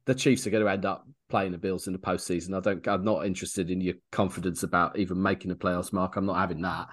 the 0.05 0.15
Chiefs 0.15 0.47
are 0.47 0.49
going 0.49 0.63
to 0.63 0.71
end 0.71 0.85
up 0.85 1.07
playing 1.29 1.51
the 1.51 1.59
Bills 1.59 1.85
in 1.85 1.93
the 1.93 1.99
postseason. 1.99 2.57
I 2.57 2.61
don't. 2.61 2.87
I'm 2.87 3.03
not 3.03 3.27
interested 3.27 3.69
in 3.69 3.79
your 3.79 3.93
confidence 4.11 4.63
about 4.63 4.97
even 4.97 5.21
making 5.21 5.49
the 5.49 5.55
playoffs 5.55 5.93
mark. 5.93 6.15
I'm 6.15 6.25
not 6.25 6.39
having 6.39 6.61
that. 6.61 6.87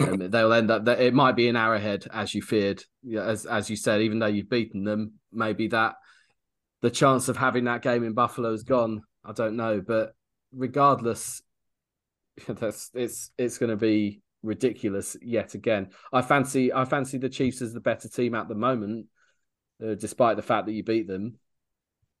Um, 0.00 0.30
they'll 0.30 0.52
end 0.52 0.70
up. 0.70 0.86
It 0.86 1.14
might 1.14 1.36
be 1.36 1.48
an 1.48 1.56
arrowhead 1.56 2.06
as 2.12 2.34
you 2.34 2.42
feared. 2.42 2.84
As 3.16 3.46
as 3.46 3.68
you 3.68 3.76
said, 3.76 4.02
even 4.02 4.18
though 4.18 4.26
you've 4.26 4.50
beaten 4.50 4.84
them, 4.84 5.14
maybe 5.32 5.68
that 5.68 5.94
the 6.82 6.90
chance 6.90 7.28
of 7.28 7.36
having 7.36 7.64
that 7.64 7.82
game 7.82 8.04
in 8.04 8.12
Buffalo 8.12 8.52
is 8.52 8.62
gone. 8.62 9.02
I 9.24 9.32
don't 9.32 9.56
know, 9.56 9.80
but 9.80 10.14
regardless, 10.52 11.42
that's 12.48 12.90
it's 12.94 13.30
it's 13.36 13.58
going 13.58 13.70
to 13.70 13.76
be 13.76 14.20
ridiculous 14.42 15.16
yet 15.20 15.54
again. 15.54 15.90
I 16.12 16.22
fancy 16.22 16.72
I 16.72 16.84
fancy 16.84 17.18
the 17.18 17.28
Chiefs 17.28 17.62
as 17.62 17.72
the 17.72 17.80
better 17.80 18.08
team 18.08 18.34
at 18.34 18.48
the 18.48 18.54
moment, 18.54 19.06
uh, 19.82 19.94
despite 19.94 20.36
the 20.36 20.42
fact 20.42 20.66
that 20.66 20.72
you 20.72 20.84
beat 20.84 21.08
them. 21.08 21.38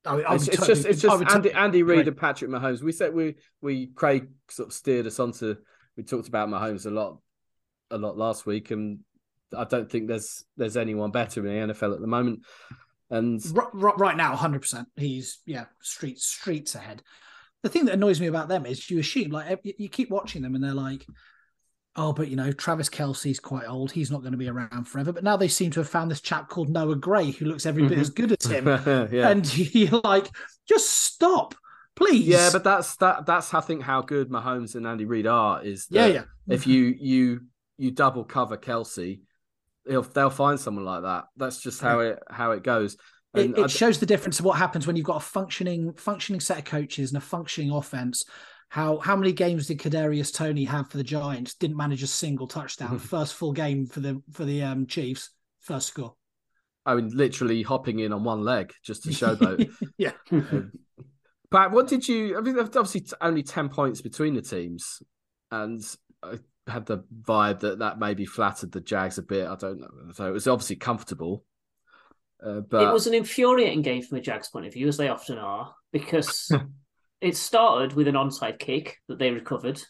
I 0.04 0.20
I 0.22 0.34
it's, 0.34 0.48
it's 0.48 0.66
just 0.66 0.86
it's 0.86 1.02
just 1.02 1.22
Andy, 1.30 1.52
Andy 1.52 1.82
Reid 1.82 2.08
and 2.08 2.16
Patrick 2.16 2.50
Mahomes. 2.50 2.82
We 2.82 2.92
said 2.92 3.14
we 3.14 3.36
we 3.60 3.88
Craig 3.88 4.28
sort 4.48 4.68
of 4.68 4.72
steered 4.72 5.06
us 5.06 5.20
onto. 5.20 5.56
We 5.96 6.04
talked 6.04 6.28
about 6.28 6.48
Mahomes 6.48 6.86
a 6.86 6.90
lot, 6.90 7.18
a 7.90 7.98
lot 7.98 8.16
last 8.16 8.46
week, 8.46 8.70
and 8.70 9.00
I 9.56 9.64
don't 9.64 9.90
think 9.90 10.08
there's 10.08 10.44
there's 10.56 10.76
anyone 10.76 11.10
better 11.10 11.46
in 11.46 11.68
the 11.68 11.74
NFL 11.74 11.94
at 11.94 12.00
the 12.00 12.06
moment. 12.06 12.40
And 13.10 13.42
right, 13.56 13.98
right 13.98 14.16
now, 14.16 14.36
hundred 14.36 14.60
percent, 14.60 14.88
he's 14.96 15.38
yeah 15.46 15.66
streets 15.82 16.26
streets 16.26 16.74
ahead. 16.74 17.02
The 17.62 17.68
thing 17.68 17.86
that 17.86 17.94
annoys 17.94 18.20
me 18.20 18.26
about 18.26 18.48
them 18.48 18.66
is 18.66 18.88
you 18.90 18.98
assume 18.98 19.30
like 19.30 19.60
you 19.64 19.88
keep 19.88 20.10
watching 20.10 20.42
them 20.42 20.54
and 20.54 20.62
they're 20.62 20.74
like, 20.74 21.04
oh, 21.98 22.12
but 22.12 22.28
you 22.28 22.36
know, 22.36 22.52
Travis 22.52 22.88
Kelce's 22.88 23.40
quite 23.40 23.68
old. 23.68 23.90
He's 23.90 24.10
not 24.10 24.20
going 24.20 24.32
to 24.32 24.38
be 24.38 24.48
around 24.48 24.84
forever. 24.86 25.12
But 25.12 25.24
now 25.24 25.36
they 25.36 25.48
seem 25.48 25.70
to 25.72 25.80
have 25.80 25.88
found 25.88 26.10
this 26.10 26.20
chap 26.20 26.48
called 26.48 26.68
Noah 26.68 26.96
Gray 26.96 27.32
who 27.32 27.46
looks 27.46 27.66
every 27.66 27.82
mm-hmm. 27.82 27.90
bit 27.90 27.98
as 27.98 28.10
good 28.10 28.36
as 28.38 28.50
him. 28.50 28.66
yeah. 29.12 29.28
And 29.28 29.56
you're 29.74 30.00
like, 30.04 30.30
just 30.68 30.88
stop, 30.88 31.54
please. 31.96 32.26
Yeah, 32.26 32.50
but 32.52 32.64
that's 32.64 32.96
that 32.96 33.26
that's 33.26 33.52
I 33.52 33.60
think 33.60 33.82
how 33.82 34.02
good 34.02 34.30
Mahomes 34.30 34.74
and 34.74 34.86
Andy 34.86 35.04
Reid 35.04 35.26
are 35.26 35.62
is 35.62 35.86
yeah, 35.90 36.06
yeah. 36.06 36.24
If 36.46 36.66
you 36.66 36.94
you 36.98 37.40
you 37.78 37.90
double 37.90 38.24
cover 38.24 38.56
Kelce, 38.56 39.20
they'll 39.86 40.02
they'll 40.02 40.30
find 40.30 40.60
someone 40.60 40.84
like 40.84 41.02
that. 41.02 41.24
That's 41.36 41.60
just 41.60 41.80
how 41.80 42.00
it 42.00 42.18
how 42.30 42.52
it 42.52 42.62
goes. 42.62 42.96
And 43.34 43.56
it, 43.56 43.64
it 43.64 43.70
shows 43.70 43.98
the 43.98 44.06
difference 44.06 44.38
of 44.38 44.44
what 44.44 44.58
happens 44.58 44.86
when 44.86 44.96
you've 44.96 45.06
got 45.06 45.16
a 45.16 45.20
functioning 45.20 45.92
functioning 45.94 46.40
set 46.40 46.58
of 46.58 46.64
coaches 46.64 47.10
and 47.10 47.18
a 47.18 47.24
functioning 47.24 47.70
offense 47.70 48.24
how 48.68 48.98
how 48.98 49.16
many 49.16 49.32
games 49.32 49.66
did 49.66 49.78
Kadarius 49.78 50.32
Toney 50.32 50.64
have 50.64 50.90
for 50.90 50.98
the 50.98 51.04
Giants? 51.04 51.54
Didn't 51.54 51.76
manage 51.76 52.02
a 52.02 52.06
single 52.06 52.46
touchdown. 52.46 52.98
First 52.98 53.34
full 53.34 53.52
game 53.52 53.86
for 53.86 54.00
the 54.00 54.22
for 54.32 54.44
the 54.44 54.62
um, 54.62 54.86
Chiefs. 54.86 55.30
First 55.60 55.88
score. 55.88 56.14
I 56.84 56.94
mean, 56.94 57.10
literally 57.14 57.62
hopping 57.62 57.98
in 57.98 58.12
on 58.12 58.24
one 58.24 58.42
leg 58.42 58.72
just 58.82 59.02
to 59.04 59.10
showboat. 59.10 59.70
yeah. 59.98 60.12
Um, 60.30 60.72
Pat, 61.50 61.70
what 61.70 61.88
did 61.88 62.06
you? 62.06 62.36
I 62.36 62.40
mean, 62.40 62.58
obviously 62.58 63.06
only 63.20 63.42
ten 63.42 63.68
points 63.68 64.02
between 64.02 64.34
the 64.34 64.42
teams, 64.42 65.02
and 65.50 65.82
I 66.22 66.38
had 66.68 66.86
the 66.86 67.04
vibe 67.22 67.60
that 67.60 67.78
that 67.80 67.98
maybe 67.98 68.26
flattered 68.26 68.72
the 68.72 68.80
Jags 68.80 69.18
a 69.18 69.22
bit. 69.22 69.46
I 69.46 69.56
don't 69.56 69.80
know. 69.80 69.88
So 70.12 70.26
it 70.26 70.32
was 70.32 70.48
obviously 70.48 70.76
comfortable. 70.76 71.44
Uh, 72.44 72.60
but 72.60 72.82
it 72.82 72.92
was 72.92 73.06
an 73.06 73.14
infuriating 73.14 73.82
game 73.82 74.02
from 74.02 74.18
a 74.18 74.20
Jags 74.20 74.48
point 74.48 74.66
of 74.66 74.72
view, 74.72 74.86
as 74.88 74.96
they 74.96 75.08
often 75.08 75.38
are, 75.38 75.74
because 75.92 76.52
it 77.20 77.36
started 77.36 77.94
with 77.94 78.08
an 78.08 78.14
onside 78.14 78.58
kick 78.58 78.98
that 79.08 79.18
they 79.18 79.30
recovered, 79.30 79.80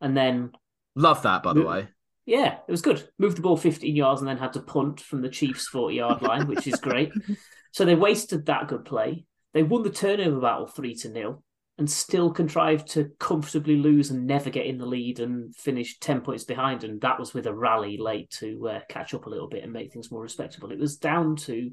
and 0.00 0.16
then 0.16 0.52
love 0.94 1.22
that 1.22 1.42
by 1.42 1.54
the 1.54 1.64
way. 1.64 1.88
Yeah, 2.26 2.58
it 2.66 2.70
was 2.70 2.82
good. 2.82 3.08
Moved 3.18 3.38
the 3.38 3.42
ball 3.42 3.56
15 3.56 3.94
yards 3.94 4.20
and 4.20 4.28
then 4.28 4.36
had 4.36 4.52
to 4.54 4.60
punt 4.60 5.00
from 5.00 5.22
the 5.22 5.28
Chiefs' 5.28 5.68
40 5.68 5.94
yard 5.94 6.22
line, 6.22 6.48
which 6.48 6.66
is 6.66 6.80
great. 6.80 7.12
so 7.72 7.84
they 7.84 7.94
wasted 7.94 8.46
that 8.46 8.66
good 8.66 8.84
play. 8.84 9.24
They 9.54 9.62
won 9.62 9.84
the 9.84 9.90
turnover 9.90 10.40
battle 10.40 10.66
three 10.66 10.96
to 10.96 11.08
nil 11.08 11.44
and 11.78 11.90
still 11.90 12.30
contrived 12.30 12.88
to 12.88 13.10
comfortably 13.18 13.76
lose 13.76 14.10
and 14.10 14.26
never 14.26 14.48
get 14.48 14.66
in 14.66 14.78
the 14.78 14.86
lead 14.86 15.20
and 15.20 15.54
finish 15.54 15.98
10 15.98 16.22
points 16.22 16.44
behind. 16.44 16.84
And 16.84 17.00
that 17.02 17.18
was 17.18 17.34
with 17.34 17.46
a 17.46 17.54
rally 17.54 17.98
late 17.98 18.30
to 18.38 18.68
uh, 18.68 18.80
catch 18.88 19.12
up 19.12 19.26
a 19.26 19.30
little 19.30 19.48
bit 19.48 19.62
and 19.62 19.72
make 19.72 19.92
things 19.92 20.10
more 20.10 20.22
respectable. 20.22 20.72
It 20.72 20.78
was 20.78 20.96
down 20.96 21.36
to 21.36 21.70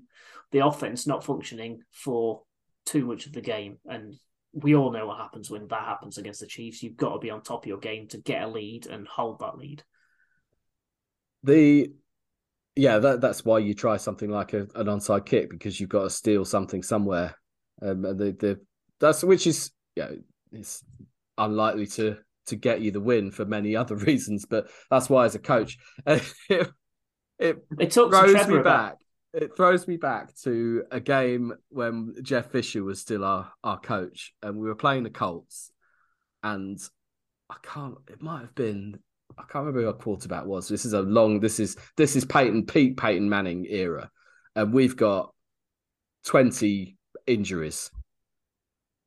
the 0.51 0.65
offense 0.65 1.07
not 1.07 1.23
functioning 1.23 1.79
for 1.91 2.41
too 2.85 3.05
much 3.05 3.27
of 3.27 3.33
the 3.33 3.41
game. 3.41 3.77
And 3.85 4.15
we 4.51 4.75
all 4.75 4.91
know 4.91 5.07
what 5.07 5.19
happens 5.19 5.49
when 5.49 5.67
that 5.69 5.85
happens 5.85 6.17
against 6.17 6.41
the 6.41 6.47
Chiefs. 6.47 6.83
You've 6.83 6.97
got 6.97 7.13
to 7.13 7.19
be 7.19 7.29
on 7.29 7.41
top 7.41 7.63
of 7.63 7.67
your 7.67 7.79
game 7.79 8.07
to 8.09 8.17
get 8.17 8.43
a 8.43 8.47
lead 8.47 8.87
and 8.87 9.07
hold 9.07 9.39
that 9.39 9.57
lead. 9.57 9.83
The 11.43 11.91
yeah, 12.75 12.97
that, 12.99 13.21
that's 13.21 13.45
why 13.45 13.59
you 13.59 13.73
try 13.73 13.97
something 13.97 14.29
like 14.29 14.53
a, 14.53 14.61
an 14.75 14.87
onside 14.87 15.25
kick 15.25 15.49
because 15.49 15.79
you've 15.79 15.89
got 15.89 16.03
to 16.03 16.09
steal 16.09 16.43
something 16.43 16.81
somewhere. 16.81 17.35
Um, 17.81 18.01
the 18.01 18.35
the 18.39 18.59
that's 18.99 19.23
which 19.23 19.47
is 19.47 19.71
yeah, 19.95 20.11
it's 20.51 20.83
unlikely 21.37 21.87
to 21.87 22.17
to 22.47 22.55
get 22.55 22.81
you 22.81 22.91
the 22.91 22.99
win 22.99 23.31
for 23.31 23.45
many 23.45 23.75
other 23.75 23.95
reasons, 23.95 24.45
but 24.45 24.67
that's 24.89 25.09
why 25.09 25.25
as 25.25 25.35
a 25.35 25.39
coach, 25.39 25.77
it, 26.05 26.23
it, 27.39 27.65
it 27.79 27.93
throws 27.93 28.47
me 28.47 28.59
back 28.59 28.97
it 29.33 29.55
throws 29.55 29.87
me 29.87 29.97
back 29.97 30.35
to 30.43 30.83
a 30.91 30.99
game 30.99 31.53
when 31.69 32.13
Jeff 32.21 32.51
Fisher 32.51 32.83
was 32.83 33.01
still 33.01 33.25
our, 33.25 33.51
our 33.63 33.79
coach 33.79 34.33
and 34.43 34.57
we 34.57 34.67
were 34.67 34.75
playing 34.75 35.03
the 35.03 35.09
Colts. 35.09 35.71
And 36.43 36.79
I 37.49 37.55
can't, 37.63 37.95
it 38.09 38.21
might 38.21 38.41
have 38.41 38.53
been, 38.53 38.99
I 39.37 39.41
can't 39.41 39.65
remember 39.65 39.81
who 39.81 39.87
our 39.87 39.93
quarterback 39.93 40.45
was. 40.45 40.67
This 40.67 40.85
is 40.85 40.93
a 40.93 41.01
long, 41.01 41.39
this 41.39 41.59
is, 41.59 41.75
this 41.97 42.15
is 42.15 42.25
Peyton, 42.25 42.67
Pete 42.67 42.95
Peyton 42.95 43.27
Manning 43.27 43.65
era. 43.67 44.11
And 44.55 44.71
we've 44.71 44.95
got 44.95 45.33
20 46.25 46.95
injuries. 47.25 47.89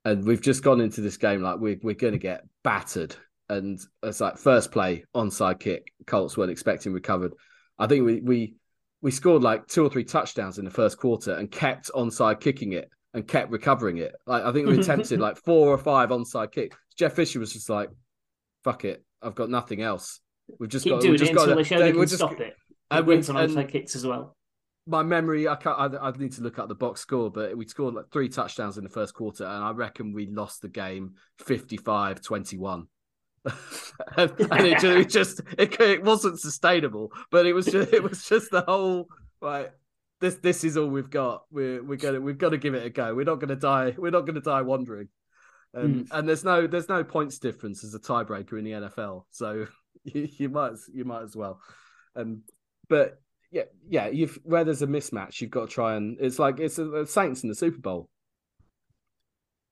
And 0.07 0.25
we've 0.25 0.41
just 0.41 0.63
gone 0.63 0.79
into 0.79 1.01
this 1.01 1.17
game 1.17 1.41
like 1.41 1.59
we're, 1.59 1.77
we're 1.83 1.93
going 1.93 2.13
to 2.13 2.17
get 2.17 2.45
battered. 2.63 3.13
And 3.49 3.77
it's 4.01 4.21
like 4.21 4.37
first 4.37 4.71
play, 4.71 5.03
onside 5.13 5.59
kick. 5.59 5.91
Colts 6.05 6.37
weren't 6.37 6.49
expecting 6.49 6.93
recovered. 6.93 7.33
I 7.77 7.87
think 7.87 8.05
we, 8.05 8.21
we, 8.21 8.53
we 9.01 9.11
scored 9.11 9.43
like 9.43 9.67
two 9.67 9.85
or 9.85 9.89
three 9.89 10.05
touchdowns 10.05 10.59
in 10.59 10.63
the 10.63 10.71
first 10.71 10.97
quarter 10.97 11.33
and 11.33 11.51
kept 11.51 11.91
onside 11.93 12.39
kicking 12.39 12.71
it 12.71 12.89
and 13.13 13.27
kept 13.27 13.51
recovering 13.51 13.97
it. 13.97 14.15
Like 14.25 14.43
I 14.43 14.53
think 14.53 14.69
we 14.69 14.79
attempted 14.79 15.19
like 15.19 15.35
four 15.43 15.67
or 15.67 15.77
five 15.77 16.07
onside 16.07 16.53
kicks. 16.53 16.77
Jeff 16.97 17.11
Fisher 17.13 17.39
was 17.39 17.51
just 17.51 17.69
like, 17.69 17.89
"Fuck 18.63 18.85
it, 18.85 19.03
I've 19.21 19.35
got 19.35 19.49
nothing 19.49 19.81
else. 19.81 20.21
We've 20.57 20.69
just 20.69 20.85
Keep 20.85 20.93
got 20.93 21.01
doing 21.01 21.17
just 21.17 21.31
it 21.31 21.37
until 21.37 21.47
got, 21.47 21.55
they 21.57 21.63
show 21.63 21.79
they 21.79 21.91
can 21.91 22.01
just, 22.03 22.15
stop 22.15 22.39
it." 22.39 22.55
And 22.89 23.05
wins 23.05 23.29
on 23.29 23.35
onside 23.35 23.69
kicks 23.69 23.97
as 23.97 24.05
well. 24.05 24.36
My 24.87 25.03
memory, 25.03 25.47
I 25.47 25.55
can't. 25.55 25.77
I, 25.77 26.07
I 26.07 26.11
need 26.11 26.31
to 26.33 26.41
look 26.41 26.57
up 26.57 26.69
the 26.69 26.75
box 26.75 27.01
score, 27.01 27.29
but 27.29 27.55
we 27.57 27.67
scored 27.67 27.93
like 27.93 28.09
three 28.11 28.29
touchdowns 28.29 28.77
in 28.77 28.83
the 28.83 28.89
first 28.89 29.13
quarter, 29.13 29.45
and 29.45 29.63
I 29.63 29.71
reckon 29.71 30.13
we 30.13 30.27
lost 30.27 30.61
the 30.61 30.69
game 30.69 31.15
55-21. 31.41 32.87
and, 34.17 34.31
and 34.39 34.67
it, 34.67 34.79
just, 34.79 34.85
it 34.85 35.09
just 35.09 35.41
it, 35.57 35.79
it 35.79 36.03
wasn't 36.03 36.39
sustainable, 36.39 37.11
but 37.31 37.45
it 37.45 37.53
was 37.53 37.65
just 37.65 37.93
it 37.93 38.03
was 38.03 38.23
just 38.23 38.51
the 38.51 38.61
whole 38.61 39.07
right. 39.41 39.69
This 40.19 40.35
this 40.35 40.63
is 40.63 40.77
all 40.77 40.87
we've 40.87 41.09
got. 41.09 41.43
We're 41.51 41.83
we're 41.83 41.97
gonna 41.97 42.19
we've 42.19 42.37
got 42.37 42.49
to 42.49 42.57
give 42.57 42.73
it 42.73 42.85
a 42.85 42.89
go. 42.89 43.13
We're 43.13 43.25
not 43.25 43.39
gonna 43.39 43.55
die. 43.55 43.93
We're 43.97 44.11
not 44.11 44.25
gonna 44.25 44.41
die 44.41 44.61
wandering. 44.63 45.09
Um, 45.75 46.05
Mm. 46.05 46.07
And 46.11 46.27
there's 46.27 46.43
no 46.43 46.65
there's 46.65 46.89
no 46.89 47.03
points 47.03 47.39
difference 47.39 47.83
as 47.83 47.93
a 47.93 47.99
tiebreaker 47.99 48.57
in 48.57 48.65
the 48.65 48.71
NFL, 48.71 49.25
so 49.29 49.67
you, 50.03 50.27
you 50.37 50.49
might 50.49 50.73
you 50.93 51.05
might 51.05 51.23
as 51.23 51.35
well. 51.35 51.61
Um, 52.15 52.43
but 52.89 53.21
yeah, 53.51 53.63
yeah, 53.87 54.07
you've 54.07 54.37
where 54.43 54.63
there's 54.63 54.81
a 54.81 54.87
mismatch, 54.87 55.41
you've 55.41 55.51
got 55.51 55.69
to 55.69 55.73
try 55.73 55.95
and 55.95 56.17
it's 56.19 56.39
like 56.39 56.59
it's 56.59 56.75
the 56.75 57.05
Saints 57.07 57.43
in 57.43 57.49
the 57.49 57.55
Super 57.55 57.79
Bowl. 57.79 58.09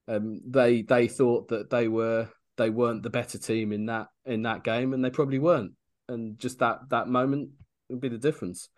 Um, 0.07 0.41
they 0.47 0.81
they 0.81 1.07
thought 1.07 1.49
that 1.49 1.69
they 1.69 1.87
were 1.87 2.29
they 2.57 2.69
weren't 2.69 3.03
the 3.03 3.09
better 3.09 3.37
team 3.37 3.71
in 3.71 3.87
that 3.87 4.07
in 4.25 4.43
that 4.43 4.63
game, 4.63 4.93
and 4.93 5.03
they 5.03 5.09
probably 5.09 5.39
weren't. 5.39 5.73
And 6.07 6.37
just 6.39 6.59
that 6.59 6.79
that 6.89 7.07
moment 7.07 7.49
would 7.89 8.01
be 8.01 8.09
the 8.09 8.17
difference. 8.17 8.69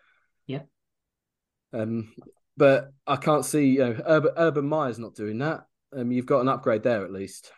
Yeah. 0.46 0.62
Um, 1.72 2.12
but 2.56 2.92
I 3.06 3.16
can't 3.16 3.44
see 3.44 3.66
you 3.66 3.78
know 3.80 3.96
Urban 4.06 4.32
Urban 4.36 4.66
Meyer's 4.66 4.98
not 4.98 5.14
doing 5.14 5.38
that. 5.38 5.64
Um, 5.96 6.10
you've 6.10 6.26
got 6.26 6.40
an 6.40 6.48
upgrade 6.48 6.82
there 6.82 7.04
at 7.04 7.12
least. 7.12 7.52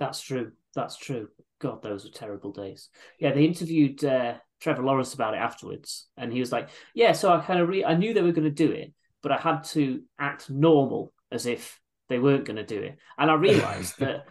That's 0.00 0.20
true. 0.20 0.52
That's 0.74 0.96
true. 0.96 1.28
God, 1.58 1.82
those 1.82 2.04
were 2.04 2.10
terrible 2.10 2.52
days. 2.52 2.90
Yeah, 3.18 3.32
they 3.32 3.44
interviewed 3.44 4.04
uh, 4.04 4.34
Trevor 4.60 4.82
Lawrence 4.82 5.14
about 5.14 5.34
it 5.34 5.38
afterwards, 5.38 6.06
and 6.16 6.32
he 6.32 6.40
was 6.40 6.52
like, 6.52 6.70
"Yeah, 6.94 7.12
so 7.12 7.32
I 7.32 7.40
kind 7.40 7.60
of 7.60 7.68
re- 7.68 7.84
I 7.84 7.94
knew 7.94 8.14
they 8.14 8.22
were 8.22 8.32
going 8.32 8.44
to 8.44 8.50
do 8.50 8.70
it, 8.72 8.92
but 9.22 9.32
I 9.32 9.36
had 9.36 9.64
to 9.64 10.02
act 10.18 10.50
normal 10.50 11.12
as 11.30 11.46
if 11.46 11.80
they 12.08 12.18
weren't 12.18 12.44
going 12.44 12.56
to 12.56 12.64
do 12.64 12.80
it." 12.80 12.96
And 13.18 13.30
I 13.30 13.34
realized 13.34 13.96
that 14.00 14.26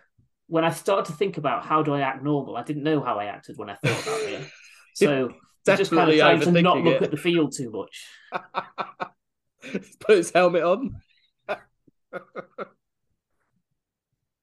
when 0.48 0.64
I 0.64 0.72
started 0.72 1.06
to 1.12 1.18
think 1.18 1.38
about 1.38 1.66
how 1.66 1.84
do 1.84 1.94
I 1.94 2.02
act 2.02 2.24
normal, 2.24 2.58
I 2.58 2.64
didn't 2.64 2.84
know 2.84 3.02
how 3.02 3.20
I 3.20 3.26
acted 3.26 3.58
when 3.58 3.70
I 3.70 3.76
thought 3.76 4.08
about 4.08 4.30
it. 4.30 4.48
So 4.96 5.30
just 5.66 5.92
kind 5.92 6.10
of 6.10 6.18
trying 6.18 6.40
to 6.40 6.62
not 6.62 6.78
look 6.78 7.02
it. 7.02 7.04
at 7.04 7.12
the 7.12 7.18
field 7.18 7.54
too 7.54 7.70
much. 7.70 8.08
Put 10.00 10.18
his 10.18 10.32
helmet 10.32 10.64
on. 10.64 11.02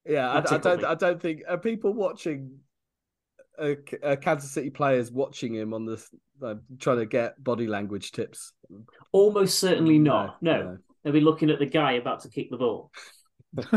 yeah, 0.04 0.30
I, 0.30 0.38
I 0.38 0.58
don't. 0.58 0.82
me. 0.82 0.84
I 0.84 0.94
don't 0.94 1.22
think 1.22 1.42
are 1.48 1.56
people 1.56 1.94
watching. 1.94 2.58
Uh, 3.62 3.74
uh, 4.02 4.16
Kansas 4.16 4.50
City 4.50 4.70
players 4.70 5.12
watching 5.12 5.54
him 5.54 5.72
on 5.72 5.84
the 5.84 6.04
uh, 6.44 6.54
trying 6.80 6.98
to 6.98 7.06
get 7.06 7.42
body 7.42 7.68
language 7.68 8.10
tips. 8.10 8.52
Almost 9.12 9.60
certainly 9.60 10.00
not. 10.00 10.42
No, 10.42 10.62
no. 10.62 10.78
they'll 11.04 11.12
be 11.12 11.20
looking 11.20 11.48
at 11.48 11.60
the 11.60 11.66
guy 11.66 11.92
about 11.92 12.20
to 12.22 12.28
kick 12.28 12.50
the 12.50 12.56
ball. 12.56 12.90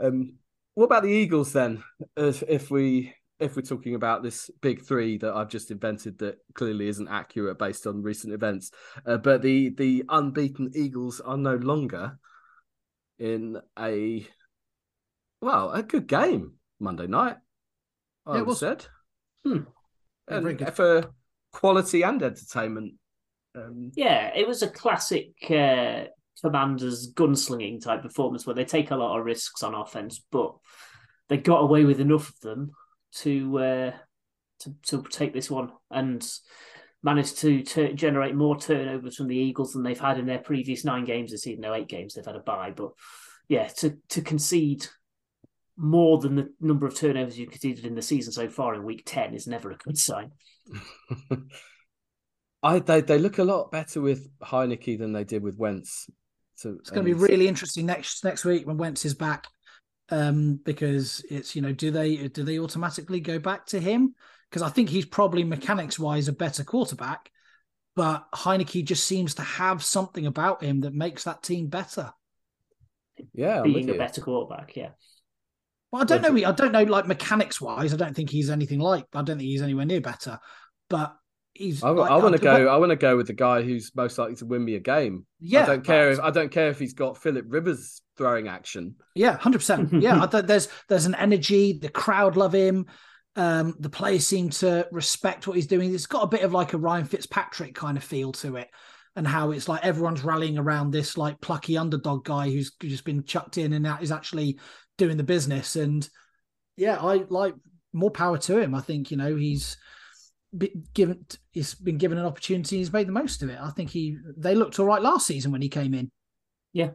um, 0.00 0.34
what 0.74 0.84
about 0.84 1.02
the 1.02 1.08
Eagles 1.08 1.52
then? 1.52 1.82
If, 2.16 2.44
if 2.46 2.70
we 2.70 3.14
if 3.40 3.56
we're 3.56 3.62
talking 3.62 3.96
about 3.96 4.22
this 4.22 4.48
big 4.60 4.82
three 4.82 5.18
that 5.18 5.34
I've 5.34 5.48
just 5.48 5.72
invented 5.72 6.18
that 6.18 6.36
clearly 6.54 6.86
isn't 6.86 7.08
accurate 7.08 7.58
based 7.58 7.86
on 7.86 8.02
recent 8.02 8.32
events, 8.32 8.70
uh, 9.06 9.16
but 9.16 9.42
the 9.42 9.70
the 9.70 10.04
unbeaten 10.08 10.70
Eagles 10.76 11.20
are 11.20 11.38
no 11.38 11.56
longer 11.56 12.16
in 13.18 13.60
a 13.76 14.24
well 15.40 15.72
a 15.72 15.82
good 15.82 16.06
game 16.06 16.52
Monday 16.80 17.06
night. 17.06 17.36
I 18.26 18.34
Yeah, 18.34 18.40
it 18.40 18.46
was. 18.46 18.58
said, 18.58 18.86
Hmm. 19.44 19.58
And 20.28 20.58
good. 20.58 20.74
for 20.74 21.10
quality 21.52 22.02
and 22.02 22.22
entertainment. 22.22 22.94
Um, 23.54 23.90
Yeah, 23.96 24.32
it 24.34 24.46
was 24.46 24.62
a 24.62 24.68
classic 24.70 25.32
uh, 25.50 26.04
Commanders 26.40 27.12
gunslinging 27.12 27.82
type 27.82 28.02
performance 28.02 28.46
where 28.46 28.54
they 28.54 28.64
take 28.64 28.90
a 28.90 28.96
lot 28.96 29.18
of 29.18 29.24
risks 29.24 29.62
on 29.62 29.74
offense, 29.74 30.24
but 30.30 30.54
they 31.28 31.36
got 31.36 31.58
away 31.62 31.84
with 31.84 32.00
enough 32.00 32.28
of 32.30 32.40
them 32.40 32.70
to 33.16 33.58
uh, 33.58 33.92
to 34.60 34.74
to 34.84 35.02
take 35.10 35.32
this 35.32 35.50
one 35.50 35.70
and 35.90 36.26
managed 37.02 37.38
to 37.38 37.62
tur 37.62 37.92
generate 37.92 38.34
more 38.34 38.58
turnovers 38.58 39.16
from 39.16 39.26
the 39.26 39.36
Eagles 39.36 39.72
than 39.72 39.82
they've 39.82 39.98
had 40.00 40.18
in 40.18 40.26
their 40.26 40.38
previous 40.38 40.84
nine 40.84 41.04
games 41.04 41.30
this 41.30 41.42
season. 41.42 41.62
No, 41.62 41.74
eight 41.74 41.88
games 41.88 42.14
they've 42.14 42.24
had 42.24 42.36
a 42.36 42.40
bye, 42.40 42.72
but 42.74 42.92
yeah, 43.48 43.66
to 43.78 43.98
to 44.10 44.22
concede 44.22 44.86
more 45.80 46.18
than 46.18 46.36
the 46.36 46.52
number 46.60 46.86
of 46.86 46.94
turnovers 46.94 47.38
you've 47.38 47.50
conceded 47.50 47.86
in 47.86 47.94
the 47.94 48.02
season 48.02 48.32
so 48.32 48.48
far 48.48 48.74
in 48.74 48.84
week 48.84 49.02
ten 49.06 49.34
is 49.34 49.46
never 49.46 49.70
a 49.70 49.76
good 49.76 49.96
sign. 49.96 50.32
I 52.62 52.80
they 52.80 53.00
they 53.00 53.18
look 53.18 53.38
a 53.38 53.44
lot 53.44 53.72
better 53.72 54.02
with 54.02 54.28
Heinicke 54.40 54.98
than 54.98 55.12
they 55.12 55.24
did 55.24 55.42
with 55.42 55.56
Wentz. 55.56 56.10
So 56.56 56.76
It's 56.78 56.90
going 56.90 57.06
to 57.06 57.14
be 57.14 57.18
really 57.18 57.48
interesting 57.48 57.86
next 57.86 58.22
next 58.22 58.44
week 58.44 58.66
when 58.66 58.76
Wentz 58.76 59.06
is 59.06 59.14
back, 59.14 59.46
um, 60.10 60.60
because 60.62 61.24
it's 61.30 61.56
you 61.56 61.62
know 61.62 61.72
do 61.72 61.90
they 61.90 62.28
do 62.28 62.42
they 62.42 62.58
automatically 62.58 63.20
go 63.20 63.38
back 63.38 63.64
to 63.66 63.80
him? 63.80 64.14
Because 64.50 64.60
I 64.60 64.68
think 64.68 64.90
he's 64.90 65.06
probably 65.06 65.44
mechanics 65.44 65.98
wise 65.98 66.28
a 66.28 66.32
better 66.34 66.62
quarterback, 66.62 67.30
but 67.96 68.26
Heinicke 68.34 68.84
just 68.84 69.04
seems 69.04 69.34
to 69.36 69.42
have 69.42 69.82
something 69.82 70.26
about 70.26 70.62
him 70.62 70.80
that 70.80 70.92
makes 70.92 71.24
that 71.24 71.42
team 71.42 71.68
better. 71.68 72.12
Yeah, 73.32 73.62
I'm 73.62 73.72
Being 73.72 73.88
a 73.88 73.94
better 73.94 74.20
quarterback, 74.20 74.76
yeah. 74.76 74.90
Well, 75.92 76.02
I 76.02 76.04
don't 76.04 76.22
know. 76.22 76.48
I 76.48 76.52
don't 76.52 76.72
know. 76.72 76.84
Like 76.84 77.06
mechanics 77.06 77.60
wise, 77.60 77.92
I 77.92 77.96
don't 77.96 78.14
think 78.14 78.30
he's 78.30 78.50
anything 78.50 78.78
like. 78.78 79.06
I 79.12 79.22
don't 79.22 79.38
think 79.38 79.48
he's 79.48 79.62
anywhere 79.62 79.86
near 79.86 80.00
better. 80.00 80.38
But 80.88 81.14
he's. 81.52 81.82
I, 81.82 81.90
like, 81.90 82.10
want 82.10 82.36
to 82.36 82.40
go. 82.40 82.68
I 82.68 82.76
want 82.76 82.90
to 82.90 82.96
go 82.96 83.16
with 83.16 83.26
the 83.26 83.32
guy 83.32 83.62
who's 83.62 83.90
most 83.94 84.16
likely 84.16 84.36
to 84.36 84.46
win 84.46 84.64
me 84.64 84.76
a 84.76 84.80
game. 84.80 85.26
Yeah, 85.40 85.64
I 85.64 85.66
don't 85.66 85.84
care 85.84 86.10
if 86.10 86.20
I 86.20 86.30
don't 86.30 86.52
care 86.52 86.68
if 86.68 86.78
he's 86.78 86.94
got 86.94 87.18
Philip 87.18 87.46
Rivers 87.48 88.02
throwing 88.16 88.46
action. 88.46 88.96
Yeah, 89.14 89.36
hundred 89.36 89.58
percent. 89.58 89.92
Yeah, 90.00 90.22
I 90.22 90.26
th- 90.26 90.44
there's 90.44 90.68
there's 90.88 91.06
an 91.06 91.16
energy. 91.16 91.78
The 91.78 91.88
crowd 91.88 92.36
love 92.36 92.54
him. 92.54 92.86
Um, 93.36 93.74
the 93.78 93.90
players 93.90 94.26
seem 94.26 94.50
to 94.50 94.86
respect 94.92 95.46
what 95.46 95.56
he's 95.56 95.66
doing. 95.66 95.92
It's 95.94 96.06
got 96.06 96.24
a 96.24 96.28
bit 96.28 96.42
of 96.42 96.52
like 96.52 96.72
a 96.72 96.78
Ryan 96.78 97.04
Fitzpatrick 97.04 97.74
kind 97.74 97.96
of 97.96 98.04
feel 98.04 98.32
to 98.32 98.56
it, 98.56 98.68
and 99.16 99.26
how 99.26 99.50
it's 99.50 99.68
like 99.68 99.84
everyone's 99.84 100.22
rallying 100.22 100.58
around 100.58 100.92
this 100.92 101.16
like 101.16 101.40
plucky 101.40 101.76
underdog 101.76 102.24
guy 102.24 102.48
who's 102.48 102.72
just 102.80 103.04
been 103.04 103.24
chucked 103.24 103.58
in 103.58 103.72
and 103.72 103.84
that 103.84 104.02
is 104.02 104.12
actually 104.12 104.58
doing 105.00 105.16
the 105.16 105.24
business. 105.24 105.74
And 105.74 106.08
yeah, 106.76 106.96
I 106.98 107.24
like 107.28 107.54
more 107.92 108.10
power 108.10 108.38
to 108.38 108.58
him. 108.58 108.74
I 108.74 108.80
think 108.80 109.10
you 109.10 109.16
know 109.16 109.34
he's 109.34 109.76
been 110.56 110.84
given 110.94 111.26
he's 111.52 111.74
been 111.74 111.98
given 111.98 112.18
an 112.18 112.26
opportunity. 112.26 112.76
He's 112.78 112.92
made 112.92 113.08
the 113.08 113.12
most 113.12 113.42
of 113.42 113.50
it. 113.50 113.58
I 113.60 113.70
think 113.70 113.90
he 113.90 114.18
they 114.36 114.54
looked 114.54 114.78
all 114.78 114.86
right 114.86 115.02
last 115.02 115.26
season 115.26 115.50
when 115.50 115.62
he 115.62 115.68
came 115.68 115.94
in. 115.94 116.10
Yeah, 116.72 116.90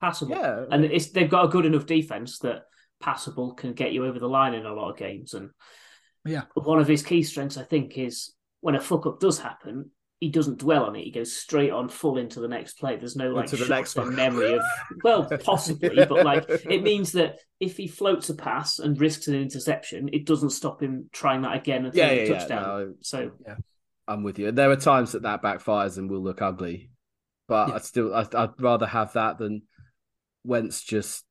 passable. 0.00 0.36
Yeah, 0.36 0.64
and 0.70 0.84
it's 0.84 1.10
they've 1.10 1.30
got 1.30 1.44
a 1.44 1.48
good 1.48 1.66
enough 1.66 1.86
defense 1.86 2.38
that 2.40 2.62
passable 3.00 3.54
can 3.54 3.74
get 3.74 3.92
you 3.92 4.06
over 4.06 4.18
the 4.18 4.28
line 4.28 4.54
in 4.54 4.66
a 4.66 4.72
lot 4.72 4.90
of 4.90 4.96
games. 4.96 5.34
And 5.34 5.50
Yeah. 6.24 6.42
one 6.54 6.80
of 6.80 6.88
his 6.88 7.02
key 7.02 7.22
strengths, 7.22 7.56
I 7.56 7.64
think, 7.64 7.98
is 7.98 8.32
when 8.60 8.76
a 8.76 8.80
fuck 8.80 9.06
up 9.06 9.20
does 9.20 9.38
happen, 9.38 9.90
he 10.22 10.28
doesn't 10.28 10.58
dwell 10.58 10.84
on 10.84 10.94
it. 10.94 11.02
He 11.02 11.10
goes 11.10 11.34
straight 11.34 11.72
on 11.72 11.88
full 11.88 12.16
into 12.16 12.38
the 12.38 12.46
next 12.46 12.74
play. 12.74 12.94
There's 12.94 13.16
no 13.16 13.30
like 13.30 13.52
Into 13.52 13.64
the 13.64 13.68
next 13.68 13.96
memory 13.96 14.52
of 14.52 14.62
well, 15.02 15.24
possibly, 15.42 15.96
but 16.06 16.24
like 16.24 16.44
it 16.48 16.84
means 16.84 17.10
that 17.12 17.40
if 17.58 17.76
he 17.76 17.88
floats 17.88 18.30
a 18.30 18.36
pass 18.36 18.78
and 18.78 19.00
risks 19.00 19.26
an 19.26 19.34
interception, 19.34 20.10
it 20.12 20.24
doesn't 20.24 20.50
stop 20.50 20.80
him 20.80 21.10
trying 21.10 21.42
that 21.42 21.56
again 21.56 21.86
and 21.86 21.94
yeah, 21.96 22.12
yeah, 22.12 22.20
a 22.20 22.24
yeah. 22.24 22.38
touchdown. 22.38 22.62
No, 22.62 22.94
So 23.00 23.32
I'm 24.06 24.22
with 24.22 24.38
you. 24.38 24.52
There 24.52 24.70
are 24.70 24.76
times 24.76 25.10
that 25.10 25.22
that 25.22 25.42
backfires 25.42 25.98
and 25.98 26.08
will 26.08 26.22
look 26.22 26.40
ugly, 26.40 26.90
but 27.48 27.70
Yeah. 27.70 27.74
I 27.74 27.78
still 27.78 28.14
I, 28.14 28.24
I'd 28.32 28.60
rather 28.60 28.86
have 28.86 29.14
that 29.14 29.38
than 29.38 29.62
Wentz 30.44 30.84
just. 30.84 31.24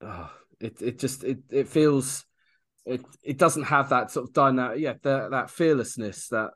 Oh, 0.00 0.30
it 0.60 0.80
it 0.80 1.00
just 1.00 1.24
it 1.24 1.38
it 1.50 1.66
feels 1.66 2.24
it 2.84 3.00
it 3.24 3.36
doesn't 3.36 3.64
have 3.64 3.88
that 3.88 4.12
sort 4.12 4.28
of 4.28 4.32
dynamic. 4.32 4.78
Yeah, 4.78 4.94
that 5.02 5.32
that 5.32 5.50
fearlessness 5.50 6.28
that. 6.28 6.50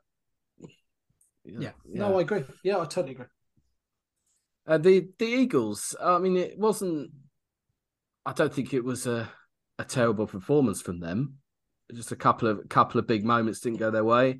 Yeah. 1.43 1.71
No, 1.85 2.17
I 2.17 2.21
agree. 2.21 2.43
Yeah, 2.63 2.77
I 2.77 2.85
totally 2.85 3.13
agree. 3.13 3.25
Uh, 4.67 4.77
the 4.77 5.07
the 5.17 5.25
Eagles. 5.25 5.95
I 6.01 6.19
mean, 6.19 6.37
it 6.37 6.57
wasn't. 6.57 7.11
I 8.25 8.33
don't 8.33 8.53
think 8.53 8.73
it 8.73 8.83
was 8.83 9.07
a 9.07 9.29
a 9.79 9.83
terrible 9.83 10.27
performance 10.27 10.81
from 10.81 10.99
them. 10.99 11.35
Just 11.93 12.11
a 12.11 12.15
couple 12.15 12.47
of 12.47 12.69
couple 12.69 12.99
of 12.99 13.07
big 13.07 13.25
moments 13.25 13.59
didn't 13.59 13.79
go 13.79 13.91
their 13.91 14.03
way. 14.03 14.39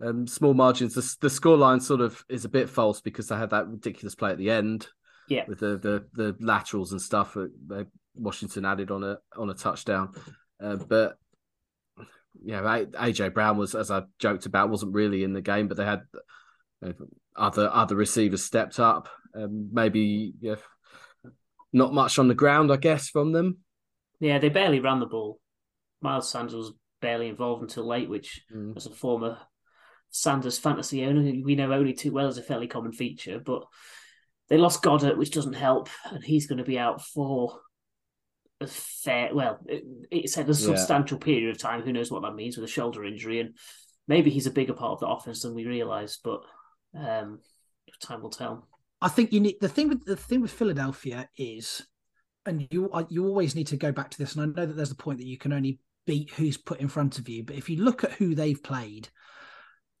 Um, 0.00 0.26
small 0.26 0.54
margins. 0.54 0.94
The 0.94 1.16
the 1.20 1.28
scoreline 1.28 1.82
sort 1.82 2.00
of 2.00 2.24
is 2.28 2.44
a 2.44 2.48
bit 2.50 2.68
false 2.68 3.00
because 3.00 3.28
they 3.28 3.36
had 3.36 3.50
that 3.50 3.68
ridiculous 3.68 4.14
play 4.14 4.30
at 4.30 4.38
the 4.38 4.50
end. 4.50 4.88
Yeah. 5.28 5.44
with 5.46 5.60
the 5.60 5.76
the, 5.76 6.06
the 6.14 6.36
laterals 6.40 6.92
and 6.92 7.02
stuff 7.02 7.34
that 7.34 7.50
that 7.68 7.86
Washington 8.14 8.64
added 8.64 8.90
on 8.90 9.04
a 9.04 9.18
on 9.36 9.50
a 9.50 9.54
touchdown. 9.54 10.14
Uh, 10.62 10.76
but 10.76 11.18
yeah, 12.44 12.60
AJ 12.62 13.34
Brown 13.34 13.56
was, 13.58 13.74
as 13.74 13.90
I 13.90 14.02
joked 14.18 14.46
about, 14.46 14.70
wasn't 14.70 14.94
really 14.94 15.24
in 15.24 15.32
the 15.32 15.40
game, 15.42 15.68
but 15.68 15.76
they 15.76 15.84
had 15.84 16.02
other 17.36 17.70
other 17.72 17.96
receivers 17.96 18.42
stepped 18.44 18.78
up. 18.80 19.08
Um, 19.34 19.70
maybe 19.72 20.32
yeah, 20.40 20.56
not 21.72 21.92
much 21.92 22.18
on 22.18 22.28
the 22.28 22.34
ground, 22.34 22.72
I 22.72 22.76
guess, 22.76 23.08
from 23.08 23.32
them. 23.32 23.58
yeah, 24.20 24.38
they 24.38 24.48
barely 24.48 24.80
ran 24.80 25.00
the 25.00 25.06
ball. 25.06 25.38
Miles 26.00 26.30
Sanders 26.30 26.54
was 26.54 26.72
barely 27.00 27.28
involved 27.28 27.62
until 27.62 27.86
late, 27.86 28.08
which 28.08 28.42
Mm. 28.54 28.76
as 28.76 28.86
a 28.86 28.90
former 28.90 29.38
Sanders 30.10 30.58
fantasy 30.58 31.04
owner, 31.04 31.20
we 31.44 31.54
know 31.54 31.72
only 31.72 31.92
too 31.92 32.12
well 32.12 32.28
is 32.28 32.38
a 32.38 32.42
fairly 32.42 32.66
common 32.66 32.92
feature, 32.92 33.38
but 33.38 33.64
they 34.48 34.56
lost 34.56 34.82
Goedert, 34.82 35.18
which 35.18 35.30
doesn't 35.32 35.52
help, 35.52 35.88
and 36.10 36.24
he's 36.24 36.46
going 36.46 36.58
to 36.58 36.64
be 36.64 36.78
out 36.78 37.02
for 37.02 37.60
a 38.60 38.66
fair 38.66 39.34
well, 39.34 39.58
it, 39.66 39.84
it 40.10 40.30
said 40.30 40.48
a 40.48 40.54
substantial 40.54 41.18
yeah. 41.20 41.24
period 41.24 41.50
of 41.50 41.58
time. 41.58 41.82
Who 41.82 41.92
knows 41.92 42.10
what 42.10 42.22
that 42.22 42.34
means 42.34 42.56
with 42.56 42.64
a 42.64 42.72
shoulder 42.72 43.04
injury, 43.04 43.40
and 43.40 43.54
maybe 44.06 44.30
he's 44.30 44.46
a 44.46 44.52
bigger 44.52 44.72
part 44.72 44.92
of 44.92 45.00
the 45.00 45.06
offense 45.06 45.42
than 45.42 45.54
we 45.54 45.66
realise, 45.66 46.18
but 46.22 46.40
um, 46.98 47.40
time 48.00 48.22
will 48.22 48.30
tell. 48.30 48.66
I 49.00 49.08
think 49.08 49.32
you 49.32 49.40
need 49.40 49.56
the 49.60 49.68
thing 49.68 49.88
with 49.88 50.04
the 50.04 50.16
thing 50.16 50.40
with 50.40 50.50
Philadelphia 50.50 51.28
is, 51.36 51.86
and 52.46 52.66
you 52.70 52.90
you 53.10 53.26
always 53.26 53.54
need 53.54 53.68
to 53.68 53.76
go 53.76 53.92
back 53.92 54.10
to 54.10 54.18
this. 54.18 54.34
And 54.34 54.42
I 54.42 54.60
know 54.60 54.66
that 54.66 54.74
there's 54.74 54.90
a 54.90 54.96
point 54.96 55.18
that 55.18 55.26
you 55.26 55.38
can 55.38 55.52
only 55.52 55.78
beat 56.06 56.30
who's 56.30 56.56
put 56.56 56.80
in 56.80 56.88
front 56.88 57.18
of 57.18 57.28
you, 57.28 57.44
but 57.44 57.56
if 57.56 57.68
you 57.68 57.82
look 57.82 58.02
at 58.02 58.12
who 58.12 58.34
they've 58.34 58.62
played, 58.62 59.08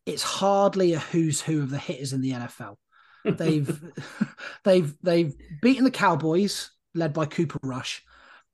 it's 0.06 0.22
hardly 0.22 0.94
a 0.94 0.98
who's 0.98 1.40
who 1.40 1.62
of 1.62 1.70
the 1.70 1.78
hitters 1.78 2.12
in 2.12 2.22
the 2.22 2.32
NFL. 2.32 2.76
They've 3.24 3.80
they've 4.64 4.94
they've 5.02 5.34
beaten 5.60 5.84
the 5.84 5.90
Cowboys, 5.90 6.70
led 6.94 7.12
by 7.12 7.26
Cooper 7.26 7.58
Rush, 7.62 8.02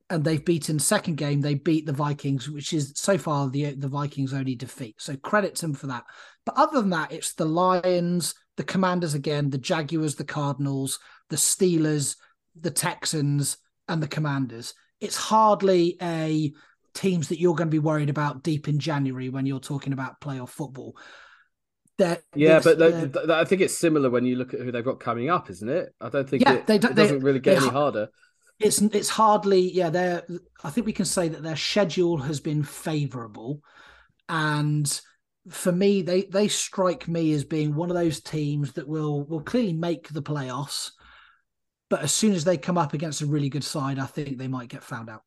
and 0.09 0.23
they've 0.23 0.43
beaten 0.43 0.77
second 0.77 1.15
game. 1.15 1.41
They 1.41 1.55
beat 1.55 1.85
the 1.85 1.93
Vikings, 1.93 2.49
which 2.49 2.73
is 2.73 2.93
so 2.95 3.17
far 3.17 3.49
the 3.49 3.71
the 3.71 3.87
Vikings' 3.87 4.33
only 4.33 4.55
defeat. 4.55 4.95
So 4.99 5.15
credit 5.17 5.55
them 5.55 5.73
for 5.73 5.87
that. 5.87 6.03
But 6.45 6.57
other 6.57 6.81
than 6.81 6.91
that, 6.91 7.11
it's 7.11 7.33
the 7.33 7.45
Lions, 7.45 8.35
the 8.57 8.63
Commanders 8.63 9.13
again, 9.15 9.49
the 9.49 9.57
Jaguars, 9.57 10.15
the 10.15 10.23
Cardinals, 10.23 10.99
the 11.29 11.35
Steelers, 11.35 12.17
the 12.59 12.71
Texans, 12.71 13.57
and 13.87 14.01
the 14.01 14.07
Commanders. 14.07 14.73
It's 15.01 15.17
hardly 15.17 15.97
a 16.01 16.53
teams 16.93 17.27
that 17.29 17.39
you're 17.39 17.55
going 17.55 17.67
to 17.67 17.71
be 17.71 17.79
worried 17.79 18.09
about 18.09 18.43
deep 18.43 18.67
in 18.67 18.79
January 18.79 19.29
when 19.29 19.45
you're 19.45 19.59
talking 19.59 19.91
about 19.91 20.21
playoff 20.21 20.49
football. 20.49 20.95
That 21.97 22.23
yeah, 22.35 22.59
but 22.61 23.31
I 23.31 23.45
think 23.45 23.61
it's 23.61 23.77
similar 23.77 24.09
when 24.09 24.25
you 24.25 24.35
look 24.35 24.53
at 24.53 24.59
who 24.59 24.71
they've 24.71 24.83
got 24.83 24.99
coming 24.99 25.29
up, 25.29 25.49
isn't 25.49 25.69
it? 25.69 25.93
I 26.01 26.09
don't 26.09 26.29
think 26.29 26.43
yeah, 26.43 26.55
it, 26.55 26.67
they, 26.67 26.75
it 26.75 26.95
doesn't 26.95 27.23
really 27.23 27.39
get 27.39 27.61
any 27.61 27.69
harder. 27.69 28.09
It's 28.59 28.81
it's 28.81 29.09
hardly 29.09 29.71
yeah. 29.71 29.89
They're 29.89 30.23
I 30.63 30.69
think 30.69 30.85
we 30.85 30.93
can 30.93 31.05
say 31.05 31.27
that 31.27 31.43
their 31.43 31.57
schedule 31.57 32.17
has 32.17 32.39
been 32.39 32.63
favourable, 32.63 33.61
and 34.29 35.01
for 35.49 35.71
me, 35.71 36.01
they 36.01 36.23
they 36.23 36.47
strike 36.47 37.07
me 37.07 37.33
as 37.33 37.43
being 37.43 37.75
one 37.75 37.89
of 37.89 37.95
those 37.95 38.21
teams 38.21 38.73
that 38.73 38.87
will 38.87 39.23
will 39.25 39.41
clearly 39.41 39.73
make 39.73 40.07
the 40.09 40.23
playoffs, 40.23 40.91
but 41.89 42.01
as 42.01 42.13
soon 42.13 42.33
as 42.33 42.43
they 42.43 42.57
come 42.57 42.77
up 42.77 42.93
against 42.93 43.21
a 43.21 43.27
really 43.27 43.49
good 43.49 43.63
side, 43.63 43.99
I 43.99 44.05
think 44.05 44.37
they 44.37 44.47
might 44.47 44.69
get 44.69 44.83
found 44.83 45.09
out. 45.09 45.21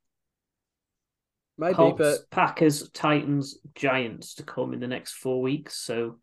Maybe, 1.56 1.74
Colts, 1.74 1.98
but 1.98 2.30
Packers, 2.30 2.88
Titans, 2.90 3.58
Giants 3.74 4.34
to 4.36 4.42
come 4.44 4.72
in 4.72 4.80
the 4.80 4.86
next 4.86 5.14
four 5.14 5.42
weeks. 5.42 5.76
So 5.76 6.18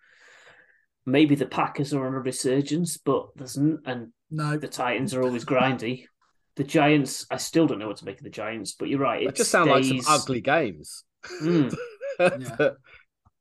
maybe 1.06 1.36
the 1.36 1.46
Packers 1.46 1.94
are 1.94 2.08
on 2.08 2.14
a 2.14 2.20
resurgence, 2.20 2.98
but 2.98 3.28
there's 3.36 3.58
n- 3.58 3.80
and 3.86 4.14
no, 4.32 4.58
the 4.58 4.68
Titans 4.68 5.14
are 5.14 5.24
always 5.24 5.46
grindy. 5.46 6.06
The 6.56 6.64
Giants, 6.64 7.26
I 7.30 7.38
still 7.38 7.68
don't 7.68 7.80
know 7.80 7.88
what 7.88 7.98
to 7.98 8.06
make 8.06 8.18
of 8.18 8.24
the 8.24 8.30
Giants, 8.30 8.74
but 8.74 8.88
you're 8.88 9.00
right. 9.00 9.24
It, 9.24 9.30
it 9.30 9.36
just 9.36 9.52
sounds 9.52 9.70
like 9.70 9.84
some 9.84 10.02
ugly 10.08 10.42
games. 10.42 11.04
Mm. 11.42 11.76
yeah. 12.20 12.70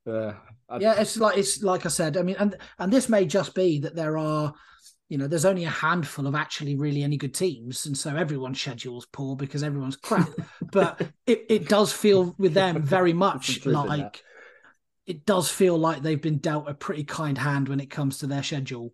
Uh, 0.07 0.33
yeah, 0.79 1.01
it's 1.01 1.17
like 1.17 1.37
it's 1.39 1.63
like 1.63 1.87
I 1.87 1.89
said. 1.89 2.17
I 2.17 2.23
mean, 2.23 2.37
and 2.39 2.57
and 2.79 2.93
this 2.93 3.09
may 3.09 3.27
just 3.27 3.55
be 3.55 3.81
that 3.81 3.95
there 3.95 4.19
are, 4.19 4.53
you 5.09 5.19
know, 5.19 5.27
there's 5.27 5.45
only 5.45 5.65
a 5.65 5.71
handful 5.71 6.27
of 6.27 6.35
actually 6.35 6.75
really 6.77 7.03
any 7.03 7.17
good 7.17 7.35
teams, 7.35 7.87
and 7.87 7.97
so 7.97 8.15
everyone's 8.17 8.61
schedule's 8.61 9.07
poor 9.07 9.37
because 9.37 9.63
everyone's 9.63 9.97
crap. 9.97 10.31
but 10.73 11.01
it, 11.27 11.45
it 11.49 11.69
does 11.69 11.93
feel 11.93 12.35
with 12.39 12.55
them 12.55 12.83
very 12.83 13.13
much 13.13 13.65
like 13.65 14.23
it 15.07 15.27
does 15.27 15.51
feel 15.51 15.79
like 15.79 16.03
they've 16.03 16.21
been 16.21 16.39
dealt 16.39 16.69
a 16.69 16.75
pretty 16.75 17.05
kind 17.05 17.37
hand 17.37 17.69
when 17.69 17.81
it 17.81 17.91
comes 17.91 18.19
to 18.19 18.27
their 18.27 18.43
schedule, 18.43 18.93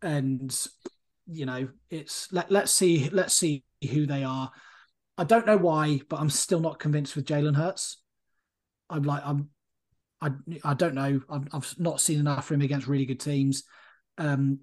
and 0.00 0.54
you 1.32 1.46
know, 1.46 1.68
it's 1.90 2.32
let 2.32 2.50
let's 2.50 2.72
see 2.72 3.08
let's 3.10 3.34
see 3.34 3.64
who 3.90 4.06
they 4.06 4.24
are. 4.24 4.50
I 5.18 5.24
don't 5.24 5.46
know 5.46 5.56
why, 5.56 6.00
but 6.08 6.20
I'm 6.20 6.30
still 6.30 6.60
not 6.60 6.78
convinced 6.78 7.16
with 7.16 7.26
Jalen 7.26 7.56
Hurts. 7.56 7.98
I'm 8.88 9.02
like 9.02 9.22
I'm 9.24 9.50
I 10.20 10.30
I 10.64 10.74
don't 10.74 10.94
know. 10.94 11.20
I've, 11.28 11.48
I've 11.52 11.74
not 11.78 12.00
seen 12.00 12.20
enough 12.20 12.46
for 12.46 12.54
him 12.54 12.62
against 12.62 12.86
really 12.86 13.06
good 13.06 13.20
teams. 13.20 13.64
Um, 14.18 14.60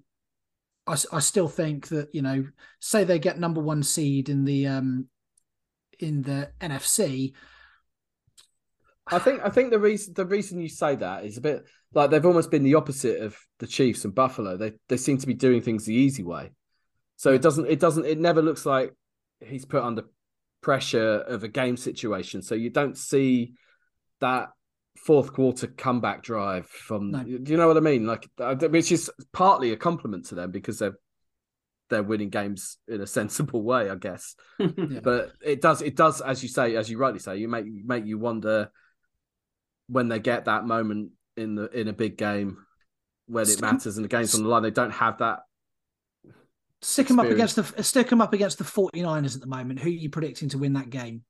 I, 0.86 0.96
I 1.12 1.18
still 1.20 1.48
think 1.48 1.88
that 1.88 2.08
you 2.14 2.22
know, 2.22 2.46
say 2.80 3.04
they 3.04 3.18
get 3.18 3.38
number 3.38 3.60
one 3.60 3.82
seed 3.82 4.28
in 4.28 4.44
the 4.44 4.66
um, 4.66 5.08
in 5.98 6.22
the 6.22 6.50
NFC. 6.60 7.34
I 9.06 9.18
think 9.18 9.40
I 9.44 9.50
think 9.50 9.70
the 9.70 9.78
reason 9.78 10.14
the 10.14 10.26
reason 10.26 10.60
you 10.60 10.68
say 10.68 10.96
that 10.96 11.24
is 11.24 11.36
a 11.36 11.40
bit 11.40 11.64
like 11.92 12.10
they've 12.10 12.24
almost 12.24 12.50
been 12.50 12.62
the 12.62 12.76
opposite 12.76 13.20
of 13.22 13.36
the 13.58 13.66
Chiefs 13.66 14.04
and 14.04 14.14
Buffalo. 14.14 14.56
They 14.56 14.72
they 14.88 14.96
seem 14.96 15.18
to 15.18 15.26
be 15.26 15.34
doing 15.34 15.60
things 15.60 15.84
the 15.84 15.94
easy 15.94 16.22
way. 16.22 16.52
So 17.20 17.34
it 17.34 17.42
doesn't 17.42 17.66
it 17.68 17.78
doesn't 17.78 18.06
it 18.06 18.18
never 18.18 18.40
looks 18.40 18.64
like 18.64 18.94
he's 19.40 19.66
put 19.66 19.82
under 19.82 20.04
pressure 20.62 21.16
of 21.18 21.44
a 21.44 21.48
game 21.48 21.76
situation. 21.76 22.40
So 22.40 22.54
you 22.54 22.70
don't 22.70 22.96
see 22.96 23.52
that 24.22 24.48
fourth 24.96 25.34
quarter 25.34 25.66
comeback 25.66 26.22
drive 26.22 26.66
from. 26.66 27.10
No. 27.10 27.22
Do 27.22 27.42
you 27.44 27.58
know 27.58 27.68
what 27.68 27.76
I 27.76 27.80
mean? 27.80 28.06
Like, 28.06 28.26
which 28.38 28.90
is 28.90 29.10
partly 29.34 29.72
a 29.72 29.76
compliment 29.76 30.28
to 30.28 30.34
them 30.34 30.50
because 30.50 30.78
they're 30.78 30.96
they're 31.90 32.02
winning 32.02 32.30
games 32.30 32.78
in 32.88 33.02
a 33.02 33.06
sensible 33.06 33.62
way, 33.62 33.90
I 33.90 33.96
guess. 33.96 34.34
yeah. 34.58 35.00
But 35.02 35.32
it 35.44 35.60
does 35.60 35.82
it 35.82 35.96
does, 35.96 36.22
as 36.22 36.42
you 36.42 36.48
say, 36.48 36.74
as 36.76 36.88
you 36.88 36.96
rightly 36.96 37.20
say, 37.20 37.36
you 37.36 37.48
make 37.48 37.66
make 37.66 38.06
you 38.06 38.18
wonder 38.18 38.70
when 39.90 40.08
they 40.08 40.20
get 40.20 40.46
that 40.46 40.64
moment 40.64 41.10
in 41.36 41.54
the 41.54 41.68
in 41.68 41.86
a 41.86 41.92
big 41.92 42.16
game 42.16 42.64
when 43.26 43.46
it 43.46 43.60
matters 43.60 43.98
and 43.98 44.06
the 44.06 44.08
game's 44.08 44.34
on 44.34 44.42
the 44.42 44.48
line, 44.48 44.62
they 44.62 44.70
don't 44.70 44.92
have 44.92 45.18
that. 45.18 45.40
Stick 46.82 47.08
them 47.08 47.20
up 47.20 47.26
against 47.26 47.56
the 47.56 47.82
stick 47.82 48.08
them 48.08 48.22
up 48.22 48.32
against 48.32 48.58
the 48.58 48.64
49ers 48.64 49.34
at 49.34 49.40
the 49.40 49.46
moment. 49.46 49.80
Who 49.80 49.88
are 49.88 49.92
you 49.92 50.08
predicting 50.08 50.48
to 50.50 50.58
win 50.58 50.72
that 50.74 50.88
game? 50.88 51.24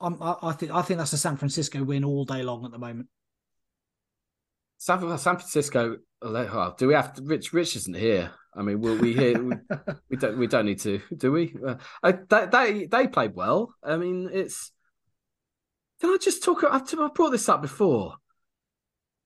I, 0.00 0.36
I 0.42 0.52
think 0.52 0.72
I 0.72 0.82
think 0.82 0.98
that's 0.98 1.12
a 1.12 1.18
San 1.18 1.36
Francisco 1.36 1.82
win 1.84 2.04
all 2.04 2.24
day 2.24 2.42
long 2.42 2.64
at 2.64 2.72
the 2.72 2.78
moment. 2.78 3.08
San, 4.78 4.98
San 5.18 5.36
Francisco. 5.36 5.98
Do 6.22 6.88
we 6.88 6.94
have 6.94 7.14
to, 7.14 7.22
Rich? 7.22 7.52
Rich 7.52 7.76
isn't 7.76 7.96
here. 7.96 8.32
I 8.54 8.62
mean, 8.62 8.80
will 8.80 8.96
we 8.96 9.12
hear? 9.12 9.40
we, 9.44 9.56
we, 10.10 10.16
don't. 10.16 10.38
We 10.38 10.46
don't 10.46 10.66
need 10.66 10.80
to, 10.80 11.00
do 11.16 11.32
we? 11.32 11.54
Uh, 11.66 11.76
I, 12.02 12.12
they, 12.12 12.46
they 12.46 12.86
they 12.86 13.06
played 13.06 13.34
well. 13.34 13.74
I 13.82 13.96
mean, 13.96 14.28
it's. 14.32 14.72
Can 16.00 16.10
I 16.10 16.16
just 16.20 16.42
talk? 16.42 16.64
I've, 16.64 16.82
I've 16.98 17.14
brought 17.14 17.30
this 17.30 17.48
up 17.48 17.62
before. 17.62 18.16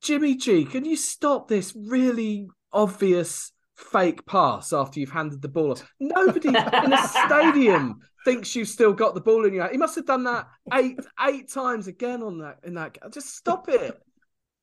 Jimmy 0.03 0.36
G, 0.36 0.64
can 0.64 0.84
you 0.84 0.97
stop 0.97 1.49
this 1.49 1.74
really 1.74 2.49
obvious 2.72 3.53
fake 3.77 4.24
pass 4.27 4.72
after 4.72 5.01
you've 5.01 5.11
handed 5.11 5.43
the 5.43 5.49
ball 5.49 5.72
off? 5.72 5.89
Nobody 6.01 6.49
in 6.49 6.57
a 6.57 7.09
stadium 7.09 8.01
thinks 8.24 8.57
you've 8.57 8.68
still 8.68 8.93
got 8.93 9.14
the 9.14 9.20
ball 9.20 9.45
in 9.45 9.55
your 9.55 9.62
hand. 9.62 9.72
He 9.72 9.79
must 9.79 9.95
have 9.97 10.07
done 10.07 10.24
that 10.24 10.49
eight 10.74 10.99
eight 11.27 11.51
times 11.51 11.87
again 11.87 12.22
on 12.22 12.39
that 12.39 12.59
in 12.64 12.74
that. 12.74 12.99
Just 13.12 13.37
stop 13.37 13.68
it. 13.68 13.99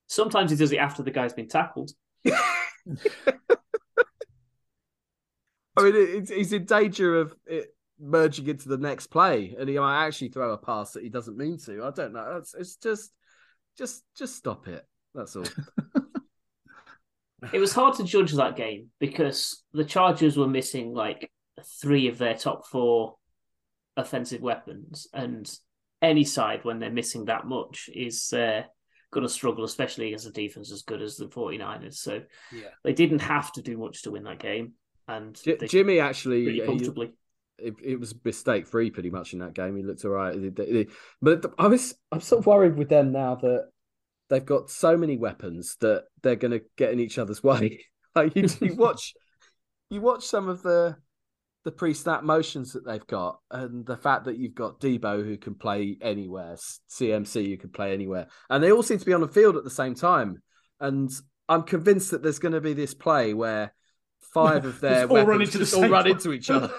Sometimes 0.07 0.51
he 0.51 0.57
does 0.57 0.71
it 0.71 0.77
after 0.77 1.01
the 1.01 1.11
guy's 1.11 1.33
been 1.33 1.47
tackled. 1.47 1.91
I 5.75 5.81
mean, 5.81 6.25
he's 6.27 6.53
in 6.53 6.65
danger 6.65 7.19
of 7.19 7.35
it 7.45 7.73
merging 7.99 8.47
into 8.47 8.69
the 8.69 8.77
next 8.77 9.07
play, 9.07 9.55
and 9.57 9.69
he 9.69 9.79
might 9.79 10.05
actually 10.05 10.29
throw 10.29 10.51
a 10.51 10.57
pass 10.57 10.91
that 10.91 11.03
he 11.03 11.09
doesn't 11.09 11.37
mean 11.37 11.57
to. 11.65 11.83
I 11.83 11.91
don't 11.91 12.13
know. 12.13 12.37
It's, 12.37 12.53
it's 12.53 12.75
just, 12.75 13.11
just, 13.77 14.03
just 14.15 14.35
stop 14.35 14.67
it. 14.67 14.85
That's 15.15 15.35
all. 15.35 15.45
it 17.51 17.59
was 17.59 17.73
hard 17.73 17.95
to 17.95 18.03
judge 18.03 18.33
that 18.33 18.55
game 18.55 18.89
because 18.99 19.63
the 19.73 19.83
Chargers 19.83 20.37
were 20.37 20.47
missing 20.47 20.93
like 20.93 21.29
three 21.81 22.07
of 22.07 22.17
their 22.17 22.35
top 22.35 22.65
four 22.67 23.15
offensive 23.97 24.41
weapons, 24.41 25.07
and 25.13 25.51
any 26.01 26.23
side 26.23 26.63
when 26.63 26.79
they're 26.79 26.91
missing 26.91 27.25
that 27.25 27.45
much 27.45 27.89
is 27.93 28.31
uh, 28.33 28.63
going 29.11 29.25
to 29.25 29.29
struggle, 29.29 29.63
especially 29.63 30.07
against 30.07 30.27
a 30.27 30.31
defense 30.31 30.71
as 30.71 30.81
good 30.81 31.01
as 31.01 31.15
the 31.15 31.27
49ers. 31.27 31.95
So 31.95 32.21
yeah. 32.51 32.69
they 32.83 32.93
didn't 32.93 33.19
have 33.19 33.51
to 33.53 33.61
do 33.61 33.77
much 33.77 34.03
to 34.03 34.11
win 34.11 34.23
that 34.23 34.39
game, 34.39 34.73
and 35.07 35.39
J- 35.41 35.57
Jimmy 35.67 35.99
actually 35.99 36.45
really 36.45 36.65
comfortably. 36.65 37.07
He, 37.07 37.13
it, 37.67 37.75
it, 37.83 37.99
was 37.99 38.15
mistake 38.25 38.67
free 38.67 38.89
pretty 38.89 39.11
much 39.11 39.33
in 39.33 39.39
that 39.39 39.53
game. 39.53 39.77
He 39.77 39.83
looked 39.83 40.03
all 40.05 40.11
right, 40.11 40.35
but 41.21 41.53
I 41.57 41.67
was 41.67 41.95
I'm 42.11 42.19
sort 42.19 42.39
of 42.39 42.45
worried 42.47 42.75
with 42.75 42.89
them 42.89 43.11
now 43.11 43.35
that 43.35 43.69
they've 44.33 44.45
got 44.45 44.71
so 44.71 44.97
many 44.97 45.15
weapons 45.15 45.77
that 45.81 46.05
they're 46.23 46.35
going 46.35 46.51
to 46.51 46.61
get 46.75 46.91
in 46.91 46.99
each 46.99 47.19
other's 47.19 47.43
way. 47.43 47.85
like 48.15 48.35
you, 48.35 48.47
you 48.61 48.75
watch, 48.77 49.13
you 49.89 50.01
watch 50.01 50.25
some 50.25 50.49
of 50.49 50.63
the 50.63 50.97
the 51.65 51.71
pre-snap 51.71 52.23
motions 52.23 52.73
that 52.73 52.85
they've 52.85 53.07
got, 53.07 53.39
and 53.49 53.85
the 53.85 53.95
fact 53.95 54.25
that 54.25 54.37
you've 54.37 54.55
got 54.55 54.81
Deebo 54.81 55.23
who 55.23 55.37
can 55.37 55.55
play 55.55 55.97
anywhere, 56.01 56.57
CMC 56.89 57.51
who 57.51 57.57
can 57.57 57.69
play 57.69 57.93
anywhere, 57.93 58.27
and 58.49 58.61
they 58.61 58.71
all 58.71 58.83
seem 58.83 58.97
to 58.97 59.05
be 59.05 59.13
on 59.13 59.21
the 59.21 59.29
field 59.29 59.55
at 59.55 59.63
the 59.63 59.69
same 59.69 59.95
time. 59.95 60.41
And 60.81 61.09
I'm 61.47 61.63
convinced 61.63 62.11
that 62.11 62.21
there's 62.21 62.39
going 62.39 62.51
to 62.51 62.59
be 62.59 62.73
this 62.73 62.93
play 62.93 63.33
where 63.33 63.73
five 64.33 64.65
of 64.65 64.79
their 64.81 65.05
all 65.07 65.13
weapons 65.13 65.55
run 65.55 65.61
just 65.61 65.73
all 65.73 65.87
run 65.87 66.07
into 66.07 66.33
each 66.33 66.49
other. 66.49 66.69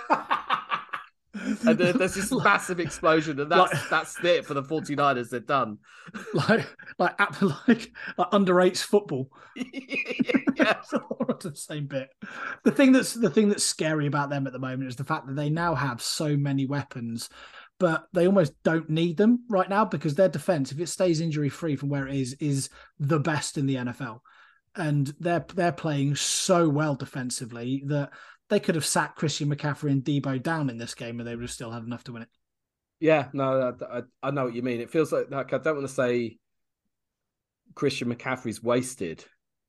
and 1.67 1.79
there's 1.79 2.15
this 2.15 2.33
massive 2.33 2.81
explosion, 2.81 3.41
and 3.41 3.51
that's 3.51 3.73
like, 3.73 3.89
that's 3.91 4.25
it 4.25 4.47
for 4.47 4.55
the 4.55 4.63
49ers. 4.63 5.31
They're 5.31 5.41
done. 5.41 5.79
Like 6.35 6.69
like 6.99 7.19
like, 7.69 7.91
like 8.19 8.31
underrates 8.33 8.83
football. 8.83 9.31
yeah, 9.57 10.75
the 11.41 11.53
same 11.55 11.87
bit. 11.87 12.11
The 12.63 12.73
thing 12.73 12.93
that's 12.93 13.15
the 13.15 13.31
thing 13.31 13.49
that's 13.49 13.65
scary 13.65 14.07
about 14.07 14.29
them 14.29 14.47
at 14.47 14.53
the 14.53 14.59
moment 14.59 14.89
is 14.89 14.97
the 14.97 15.05
fact 15.05 15.27
that 15.27 15.37
they 15.37 15.49
now 15.49 15.75
have 15.75 16.03
so 16.03 16.37
many 16.37 16.67
weapons 16.67 17.31
but 17.81 18.07
they 18.13 18.27
almost 18.27 18.53
don't 18.63 18.89
need 18.89 19.17
them 19.17 19.45
right 19.49 19.69
now 19.69 19.85
because 19.85 20.15
their 20.15 20.29
defense, 20.29 20.71
if 20.71 20.81
it 20.81 20.89
stays 20.89 21.21
injury 21.21 21.49
free 21.49 21.77
from 21.77 21.89
where 21.89 22.07
it 22.07 22.17
is, 22.17 22.37
is 22.41 22.71
the 22.99 23.19
best 23.19 23.59
in 23.59 23.67
the 23.67 23.77
NFL. 23.77 24.21
And 24.77 25.13
they're 25.21 25.45
they're 25.55 25.73
playing 25.73 26.17
so 26.17 26.69
well 26.69 26.95
defensively 26.95 27.85
that 27.87 28.11
they 28.51 28.61
could 28.61 28.75
have 28.75 28.85
sat 28.85 29.17
Christian 29.17 29.55
McCaffrey 29.55 29.91
and 29.91 30.05
Deebo 30.05 30.43
down 30.43 30.71
in 30.71 30.79
this 30.79 30.95
game 30.95 31.19
and 31.19 31.29
they 31.29 31.35
would 31.35 31.43
have 31.43 31.51
still 31.51 31.71
had 31.71 31.83
enough 31.83 32.05
to 32.05 32.13
win 32.13 32.23
it. 32.23 32.29
Yeah, 33.01 33.29
no, 33.33 33.77
I, 33.91 34.03
I 34.23 34.31
know 34.31 34.45
what 34.45 34.55
you 34.55 34.63
mean. 34.63 34.81
It 34.81 34.91
feels 34.91 35.13
like, 35.13 35.31
like 35.31 35.53
I 35.53 35.59
don't 35.59 35.77
want 35.77 35.89
to 35.89 35.95
say 35.95 36.39
Christian 37.75 38.15
McCaffrey's 38.15 38.63
wasted, 38.63 39.25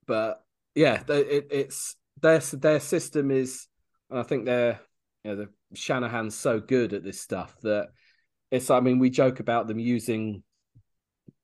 but 0.05 0.43
yeah, 0.75 1.01
it, 1.07 1.47
it's 1.51 1.95
their 2.21 2.39
their 2.39 2.79
system 2.79 3.31
is, 3.31 3.67
and 4.09 4.19
I 4.19 4.23
think 4.23 4.45
they're 4.45 4.79
you 5.23 5.31
know 5.31 5.37
the 5.37 5.49
Shanahan's 5.73 6.35
so 6.35 6.59
good 6.59 6.93
at 6.93 7.03
this 7.03 7.19
stuff 7.19 7.55
that 7.63 7.89
it's. 8.51 8.69
I 8.69 8.79
mean, 8.79 8.99
we 8.99 9.09
joke 9.09 9.39
about 9.39 9.67
them 9.67 9.79
using 9.79 10.43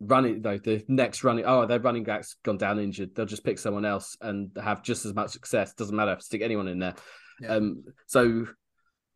running 0.02 0.42
though 0.42 0.58
the 0.58 0.84
next 0.88 1.24
running. 1.24 1.46
Oh, 1.46 1.66
their 1.66 1.80
running 1.80 2.04
back's 2.04 2.36
gone 2.44 2.58
down 2.58 2.80
injured. 2.80 3.16
They'll 3.16 3.26
just 3.26 3.44
pick 3.44 3.60
someone 3.60 3.86
else 3.86 4.18
and 4.22 4.52
have 4.62 4.84
just 4.84 5.06
as 5.06 5.14
much 5.14 5.32
success. 5.32 5.74
Doesn't 5.74 5.96
matter. 5.96 6.18
Stick 6.20 6.42
anyone 6.42 6.68
in 6.68 6.80
there. 6.80 6.96
Yeah. 7.40 7.56
Um. 7.56 7.84
So 8.08 8.48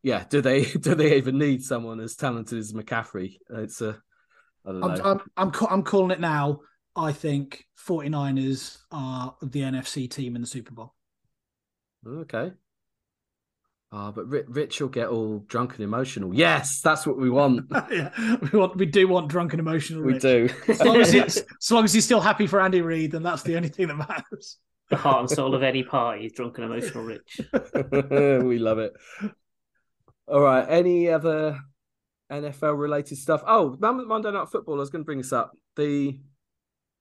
yeah, 0.04 0.24
do 0.30 0.42
they 0.42 0.64
do 0.80 0.96
they 0.96 1.18
even 1.18 1.38
need 1.38 1.64
someone 1.64 2.00
as 2.00 2.16
talented 2.16 2.60
as 2.60 2.74
McCaffrey? 2.74 3.38
It's 3.50 3.82
a. 3.82 3.98
I 4.66 4.72
don't 4.72 4.82
know. 4.82 4.88
I'm 4.88 5.02
I'm 5.02 5.22
I'm, 5.38 5.68
I'm 5.70 5.84
calling 5.84 6.12
it 6.12 6.20
now. 6.20 6.60
I 6.96 7.12
think 7.12 7.66
49ers 7.88 8.78
are 8.92 9.36
the 9.42 9.62
NFC 9.62 10.10
team 10.10 10.36
in 10.36 10.42
the 10.42 10.48
Super 10.48 10.74
Bowl. 10.74 10.94
Okay. 12.08 12.52
Ah, 13.98 14.10
oh, 14.10 14.12
but 14.12 14.28
Rich 14.50 14.82
will 14.82 14.89
get 14.89 15.08
all 15.08 15.39
drunk 15.48 15.76
and 15.76 15.80
emotional. 15.86 16.36
Yes, 16.36 16.82
that's 16.82 17.08
what 17.08 17.18
we 17.18 17.30
want. 17.30 17.62
yeah, 17.89 18.10
we 18.52 18.60
want. 18.60 18.76
We 18.76 18.86
do 18.86 19.08
want 19.08 19.30
drunk 19.30 19.54
and 19.54 19.60
emotional. 19.62 20.04
We 20.04 20.20
do. 20.20 20.50
as, 20.68 20.82
long 20.82 20.98
as 20.98 21.14
he's, 21.14 21.38
as 21.62 21.72
long 21.72 21.86
as 21.86 21.93
he's 21.93 22.04
still 22.04 22.20
happy 22.20 22.46
for 22.46 22.60
Andy 22.60 22.82
Reid, 22.82 23.14
then 23.14 23.24
that's 23.24 23.43
the 23.43 23.56
only 23.56 23.70
thing 23.70 23.88
that 23.88 23.96
matters. 23.96 24.58
The 24.89 24.98
heart 24.98 25.22
and 25.22 25.30
soul 25.30 25.56
of 25.56 25.64
any 25.64 25.84
party 25.84 26.26
is 26.26 26.34
drunk 26.34 26.58
and 26.58 26.66
emotional. 26.66 27.06
Rich. 27.06 27.39
we 28.43 28.60
love 28.60 28.80
it. 28.80 28.91
All 30.28 30.41
right. 30.41 30.66
Any 30.68 31.10
other 31.10 31.58
NFL 32.30 32.78
related 32.78 33.18
stuff? 33.18 33.43
Oh, 33.48 33.78
Monday 33.80 34.32
Night 34.32 34.50
Football. 34.50 34.76
I 34.76 34.80
was 34.80 34.89
going 34.89 35.06
to 35.06 35.06
bring 35.06 35.20
this 35.20 35.32
up. 35.32 35.54
The 35.78 36.20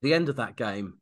the 0.00 0.14
end 0.14 0.28
of 0.28 0.36
that 0.36 0.54
game 0.54 0.98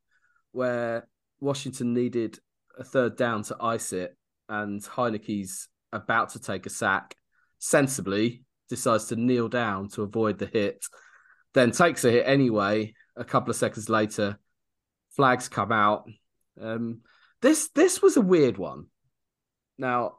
where 0.52 1.06
Washington 1.38 1.92
needed 1.92 2.38
a 2.78 2.84
third 2.84 3.18
down 3.18 3.42
to 3.42 3.56
ice 3.60 3.92
it, 3.92 4.16
and 4.48 4.80
Heinicke's 4.80 5.68
about 5.92 6.30
to 6.30 6.40
take 6.40 6.66
a 6.66 6.70
sack, 6.70 7.16
sensibly 7.58 8.44
decides 8.68 9.06
to 9.06 9.16
kneel 9.16 9.48
down 9.48 9.88
to 9.90 10.02
avoid 10.02 10.38
the 10.38 10.46
hit, 10.46 10.84
then 11.54 11.70
takes 11.70 12.04
a 12.04 12.10
hit 12.10 12.24
anyway. 12.26 12.94
A 13.16 13.24
couple 13.24 13.50
of 13.50 13.56
seconds 13.56 13.88
later, 13.88 14.38
flags 15.14 15.48
come 15.48 15.72
out. 15.72 16.04
Um, 16.60 17.00
this 17.42 17.68
this 17.74 18.00
was 18.00 18.16
a 18.16 18.22
weird 18.22 18.56
one. 18.56 18.86
Now, 19.76 20.18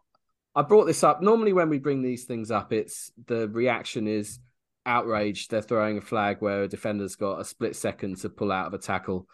I 0.56 0.62
brought 0.62 0.86
this 0.86 1.04
up. 1.04 1.22
Normally, 1.22 1.54
when 1.54 1.70
we 1.70 1.80
bring 1.80 2.04
these 2.04 2.26
things 2.26 2.52
up, 2.52 2.72
it's 2.72 3.12
the 3.26 3.50
reaction 3.50 4.08
is 4.08 4.40
outraged. 4.86 5.50
They're 5.50 5.62
throwing 5.62 5.98
a 5.98 6.02
flag 6.02 6.38
where 6.40 6.64
a 6.64 6.68
defender's 6.68 7.16
got 7.16 7.40
a 7.40 7.46
split 7.46 7.76
second 7.76 8.18
to 8.18 8.30
pull 8.30 8.52
out 8.52 8.68
of 8.68 8.74
a 8.74 8.78
tackle. 8.78 9.28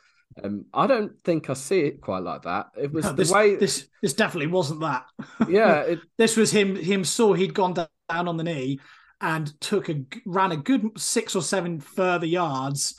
Um, 0.44 0.66
I 0.74 0.88
don't 0.88 1.20
think 1.22 1.50
I 1.50 1.54
see 1.54 1.82
it 1.82 2.02
quite 2.02 2.24
like 2.24 2.44
that. 2.44 2.68
It 2.78 2.92
was 2.92 3.06
no, 3.06 3.14
this, 3.14 3.30
the 3.30 3.36
way 3.36 3.56
this 3.56 3.88
this 4.02 4.14
definitely 4.14 4.48
wasn't 4.48 4.82
that. 4.82 5.06
Yeah, 5.48 5.82
it... 5.82 6.00
this 6.18 6.38
was 6.38 6.52
him. 6.52 6.76
Him 6.76 7.04
saw 7.04 7.34
he'd 7.34 7.54
gone 7.54 7.74
down 7.74 8.28
on 8.28 8.38
the 8.38 8.44
knee 8.44 8.80
and 9.22 9.60
took 9.60 9.90
a 9.90 10.02
ran 10.26 10.52
a 10.52 10.58
good 10.58 10.92
six 10.98 11.36
or 11.36 11.42
seven 11.42 11.80
further 11.80 12.26
yards, 12.26 12.96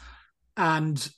and 0.56 1.08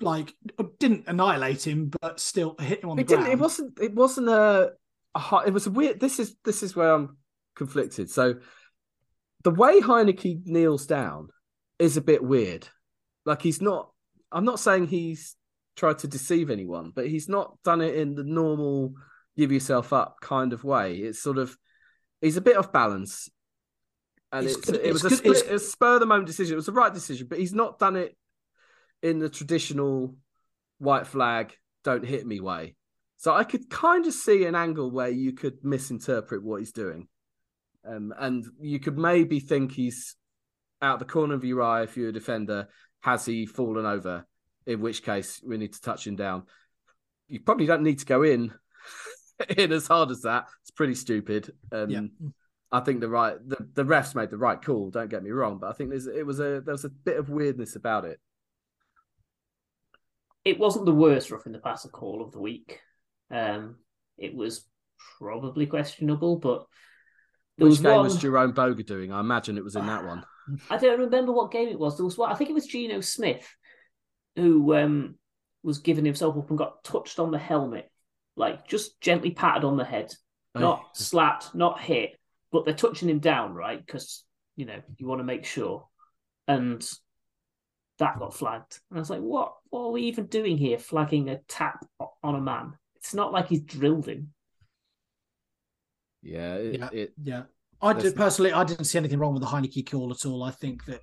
like 0.00 0.34
didn't 0.78 1.04
annihilate 1.06 1.66
him, 1.66 1.90
but 2.00 2.20
still 2.20 2.56
hit 2.58 2.82
him 2.82 2.90
on 2.90 2.98
it 2.98 3.08
the 3.08 3.16
ground. 3.16 3.32
It 3.32 3.38
wasn't. 3.38 3.78
It 3.80 3.94
wasn't 3.94 4.28
a, 4.28 4.72
a 5.14 5.42
It 5.46 5.52
was 5.52 5.66
a 5.66 5.70
weird. 5.70 6.00
This 6.00 6.18
is 6.18 6.36
this 6.44 6.62
is 6.62 6.76
where 6.76 6.92
I'm 6.92 7.16
conflicted. 7.54 8.10
So 8.10 8.36
the 9.44 9.50
way 9.50 9.80
Heinicke 9.80 10.44
kneels 10.46 10.86
down 10.86 11.28
is 11.78 11.96
a 11.96 12.02
bit 12.02 12.22
weird. 12.22 12.68
Like 13.24 13.42
he's 13.42 13.62
not. 13.62 13.90
I'm 14.32 14.44
not 14.44 14.58
saying 14.58 14.88
he's 14.88 15.36
tried 15.76 15.98
to 15.98 16.08
deceive 16.08 16.50
anyone, 16.50 16.92
but 16.94 17.08
he's 17.08 17.28
not 17.28 17.56
done 17.64 17.80
it 17.80 17.94
in 17.94 18.14
the 18.14 18.24
normal 18.24 18.94
give 19.36 19.50
yourself 19.50 19.92
up 19.92 20.16
kind 20.20 20.52
of 20.52 20.64
way. 20.64 20.96
It's 20.96 21.22
sort 21.22 21.38
of 21.38 21.56
he's 22.20 22.36
a 22.36 22.42
bit 22.42 22.56
off 22.56 22.72
balance. 22.72 23.28
And 24.32 24.46
it's, 24.46 24.56
it's 24.56 24.70
it 24.70 24.92
was 24.92 25.04
a, 25.04 25.10
spur, 25.10 25.54
a 25.54 25.58
spur 25.58 25.94
of 25.94 26.00
the 26.00 26.06
moment 26.06 26.26
decision. 26.26 26.54
It 26.54 26.56
was 26.56 26.66
the 26.66 26.72
right 26.72 26.92
decision, 26.92 27.28
but 27.28 27.38
he's 27.38 27.52
not 27.52 27.78
done 27.78 27.96
it 27.96 28.16
in 29.02 29.18
the 29.18 29.28
traditional 29.28 30.16
white 30.78 31.06
flag, 31.06 31.54
don't 31.84 32.04
hit 32.04 32.26
me 32.26 32.40
way. 32.40 32.74
So 33.16 33.34
I 33.34 33.44
could 33.44 33.70
kind 33.70 34.06
of 34.06 34.12
see 34.12 34.44
an 34.44 34.54
angle 34.54 34.90
where 34.90 35.08
you 35.08 35.32
could 35.32 35.64
misinterpret 35.64 36.42
what 36.42 36.60
he's 36.60 36.72
doing. 36.72 37.08
Um, 37.86 38.12
and 38.18 38.44
you 38.60 38.80
could 38.80 38.98
maybe 38.98 39.40
think 39.40 39.72
he's 39.72 40.16
out 40.82 40.98
the 40.98 41.04
corner 41.04 41.34
of 41.34 41.44
your 41.44 41.62
eye 41.62 41.82
if 41.82 41.96
you're 41.96 42.08
a 42.08 42.12
defender. 42.12 42.68
Has 43.00 43.24
he 43.24 43.46
fallen 43.46 43.86
over? 43.86 44.26
In 44.66 44.80
which 44.80 45.02
case 45.02 45.42
we 45.44 45.58
need 45.58 45.72
to 45.74 45.80
touch 45.80 46.06
him 46.06 46.16
down. 46.16 46.44
You 47.28 47.40
probably 47.40 47.66
don't 47.66 47.82
need 47.82 47.98
to 47.98 48.06
go 48.06 48.22
in 48.22 48.52
in 49.56 49.72
as 49.72 49.86
hard 49.86 50.10
as 50.10 50.22
that. 50.22 50.46
It's 50.62 50.70
pretty 50.70 50.94
stupid. 50.94 51.52
Um, 51.72 51.90
yeah. 51.90 52.00
I 52.72 52.80
think 52.80 53.00
the 53.00 53.08
right 53.08 53.36
the, 53.46 53.68
the 53.74 53.84
refs 53.84 54.14
made 54.14 54.30
the 54.30 54.36
right 54.36 54.60
call. 54.60 54.90
Don't 54.90 55.10
get 55.10 55.22
me 55.22 55.30
wrong, 55.30 55.58
but 55.58 55.70
I 55.70 55.74
think 55.74 55.90
there's 55.90 56.06
it 56.06 56.26
was 56.26 56.40
a 56.40 56.60
there 56.64 56.72
was 56.72 56.84
a 56.84 56.90
bit 56.90 57.18
of 57.18 57.28
weirdness 57.28 57.76
about 57.76 58.04
it. 58.04 58.18
It 60.44 60.58
wasn't 60.58 60.86
the 60.86 60.94
worst 60.94 61.30
rough 61.30 61.46
in 61.46 61.52
the 61.52 61.58
passer 61.58 61.88
call 61.88 62.22
of 62.22 62.32
the 62.32 62.40
week. 62.40 62.80
Um, 63.30 63.76
it 64.18 64.34
was 64.34 64.66
probably 65.18 65.66
questionable, 65.66 66.38
but 66.38 66.66
which 67.56 67.68
was 67.68 67.80
game 67.80 67.92
one... 67.92 68.04
was 68.04 68.18
Jerome 68.18 68.52
Boger 68.52 68.82
doing? 68.82 69.12
I 69.12 69.20
imagine 69.20 69.56
it 69.56 69.64
was 69.64 69.76
in 69.76 69.86
that 69.86 70.04
one. 70.04 70.24
I 70.68 70.76
don't 70.76 71.00
remember 71.00 71.32
what 71.32 71.52
game 71.52 71.68
it 71.68 71.78
was. 71.78 71.96
There 71.96 72.04
was 72.04 72.18
what 72.18 72.32
I 72.32 72.34
think 72.34 72.50
it 72.50 72.54
was 72.54 72.66
Geno 72.66 73.00
Smith 73.00 73.48
who 74.36 74.74
um, 74.74 75.16
was 75.62 75.78
giving 75.78 76.04
himself 76.04 76.36
up 76.36 76.48
and 76.50 76.58
got 76.58 76.84
touched 76.84 77.18
on 77.18 77.30
the 77.30 77.38
helmet, 77.38 77.90
like 78.36 78.66
just 78.66 79.00
gently 79.00 79.30
patted 79.30 79.64
on 79.64 79.76
the 79.76 79.84
head, 79.84 80.14
oh. 80.54 80.60
not 80.60 80.96
slapped, 80.96 81.54
not 81.54 81.80
hit, 81.80 82.18
but 82.52 82.64
they're 82.64 82.74
touching 82.74 83.08
him 83.08 83.18
down, 83.18 83.54
right? 83.54 83.84
Because 83.84 84.24
you 84.56 84.66
know 84.66 84.80
you 84.98 85.06
want 85.06 85.20
to 85.20 85.24
make 85.24 85.44
sure, 85.44 85.86
and 86.46 86.86
that 87.98 88.18
got 88.18 88.34
flagged. 88.34 88.80
And 88.90 88.98
I 88.98 89.00
was 89.00 89.10
like, 89.10 89.20
what? 89.20 89.54
What 89.70 89.86
are 89.86 89.92
we 89.92 90.02
even 90.02 90.26
doing 90.26 90.56
here? 90.56 90.78
Flagging 90.78 91.28
a 91.28 91.38
tap 91.48 91.84
on 92.22 92.34
a 92.34 92.40
man? 92.40 92.74
It's 92.96 93.14
not 93.14 93.32
like 93.32 93.48
he's 93.48 93.62
drilled 93.62 94.06
him. 94.06 94.32
Yeah, 96.22 96.54
it, 96.54 96.78
yeah, 96.78 96.88
it, 96.92 97.12
yeah. 97.22 97.42
I 97.82 97.92
did, 97.92 98.16
personally, 98.16 98.52
I 98.52 98.64
didn't 98.64 98.86
see 98.86 98.96
anything 98.96 99.18
wrong 99.18 99.34
with 99.34 99.42
the 99.42 99.48
Heinicke 99.48 99.90
call 99.90 100.10
at 100.10 100.24
all. 100.24 100.42
I 100.42 100.52
think 100.52 100.86
that, 100.86 101.02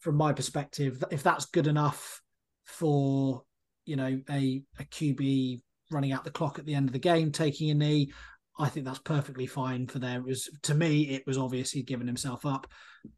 from 0.00 0.16
my 0.16 0.32
perspective, 0.32 1.04
if 1.10 1.22
that's 1.22 1.46
good 1.46 1.68
enough 1.68 2.20
for 2.66 3.42
you 3.84 3.96
know 3.96 4.20
a 4.30 4.62
a 4.78 4.84
QB 4.84 5.60
running 5.90 6.12
out 6.12 6.24
the 6.24 6.30
clock 6.30 6.58
at 6.58 6.66
the 6.66 6.74
end 6.74 6.88
of 6.88 6.92
the 6.92 6.98
game, 6.98 7.32
taking 7.32 7.70
a 7.70 7.74
knee. 7.74 8.12
I 8.58 8.68
think 8.68 8.86
that's 8.86 8.98
perfectly 8.98 9.46
fine 9.46 9.86
for 9.86 9.98
there. 9.98 10.18
It 10.18 10.24
was 10.24 10.50
to 10.62 10.74
me, 10.74 11.02
it 11.10 11.26
was 11.26 11.38
obvious 11.38 11.70
he'd 11.70 11.86
given 11.86 12.06
himself 12.06 12.46
up, 12.46 12.66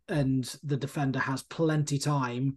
and 0.09 0.45
the 0.63 0.77
defender 0.77 1.19
has 1.19 1.43
plenty 1.43 1.99
time 1.99 2.57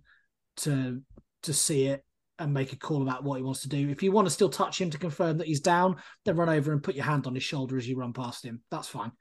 to 0.58 1.02
to 1.44 1.54
see 1.54 1.88
it 1.88 2.04
and 2.39 2.54
make 2.54 2.74
a 2.74 2.78
call 2.78 3.04
about 3.04 3.24
what 3.24 3.38
he 3.38 3.44
wants 3.44 3.62
to 3.62 3.70
do. 3.70 3.89
If 3.89 4.02
you 4.02 4.12
want 4.12 4.26
to 4.26 4.34
still 4.34 4.50
touch 4.50 4.82
him 4.82 4.89
to 4.89 4.98
confirm 4.98 5.38
that 5.38 5.48
he's 5.48 5.60
down, 5.60 5.98
then 6.26 6.36
run 6.36 6.50
over 6.50 6.72
and 6.72 6.84
put 6.84 6.96
your 6.96 7.06
hand 7.06 7.28
on 7.28 7.36
his 7.36 7.44
shoulder 7.44 7.78
as 7.78 7.88
you 7.88 7.96
run 7.96 8.14
past 8.14 8.44
him. 8.44 8.62
That's 8.72 8.88
fine. 8.88 9.12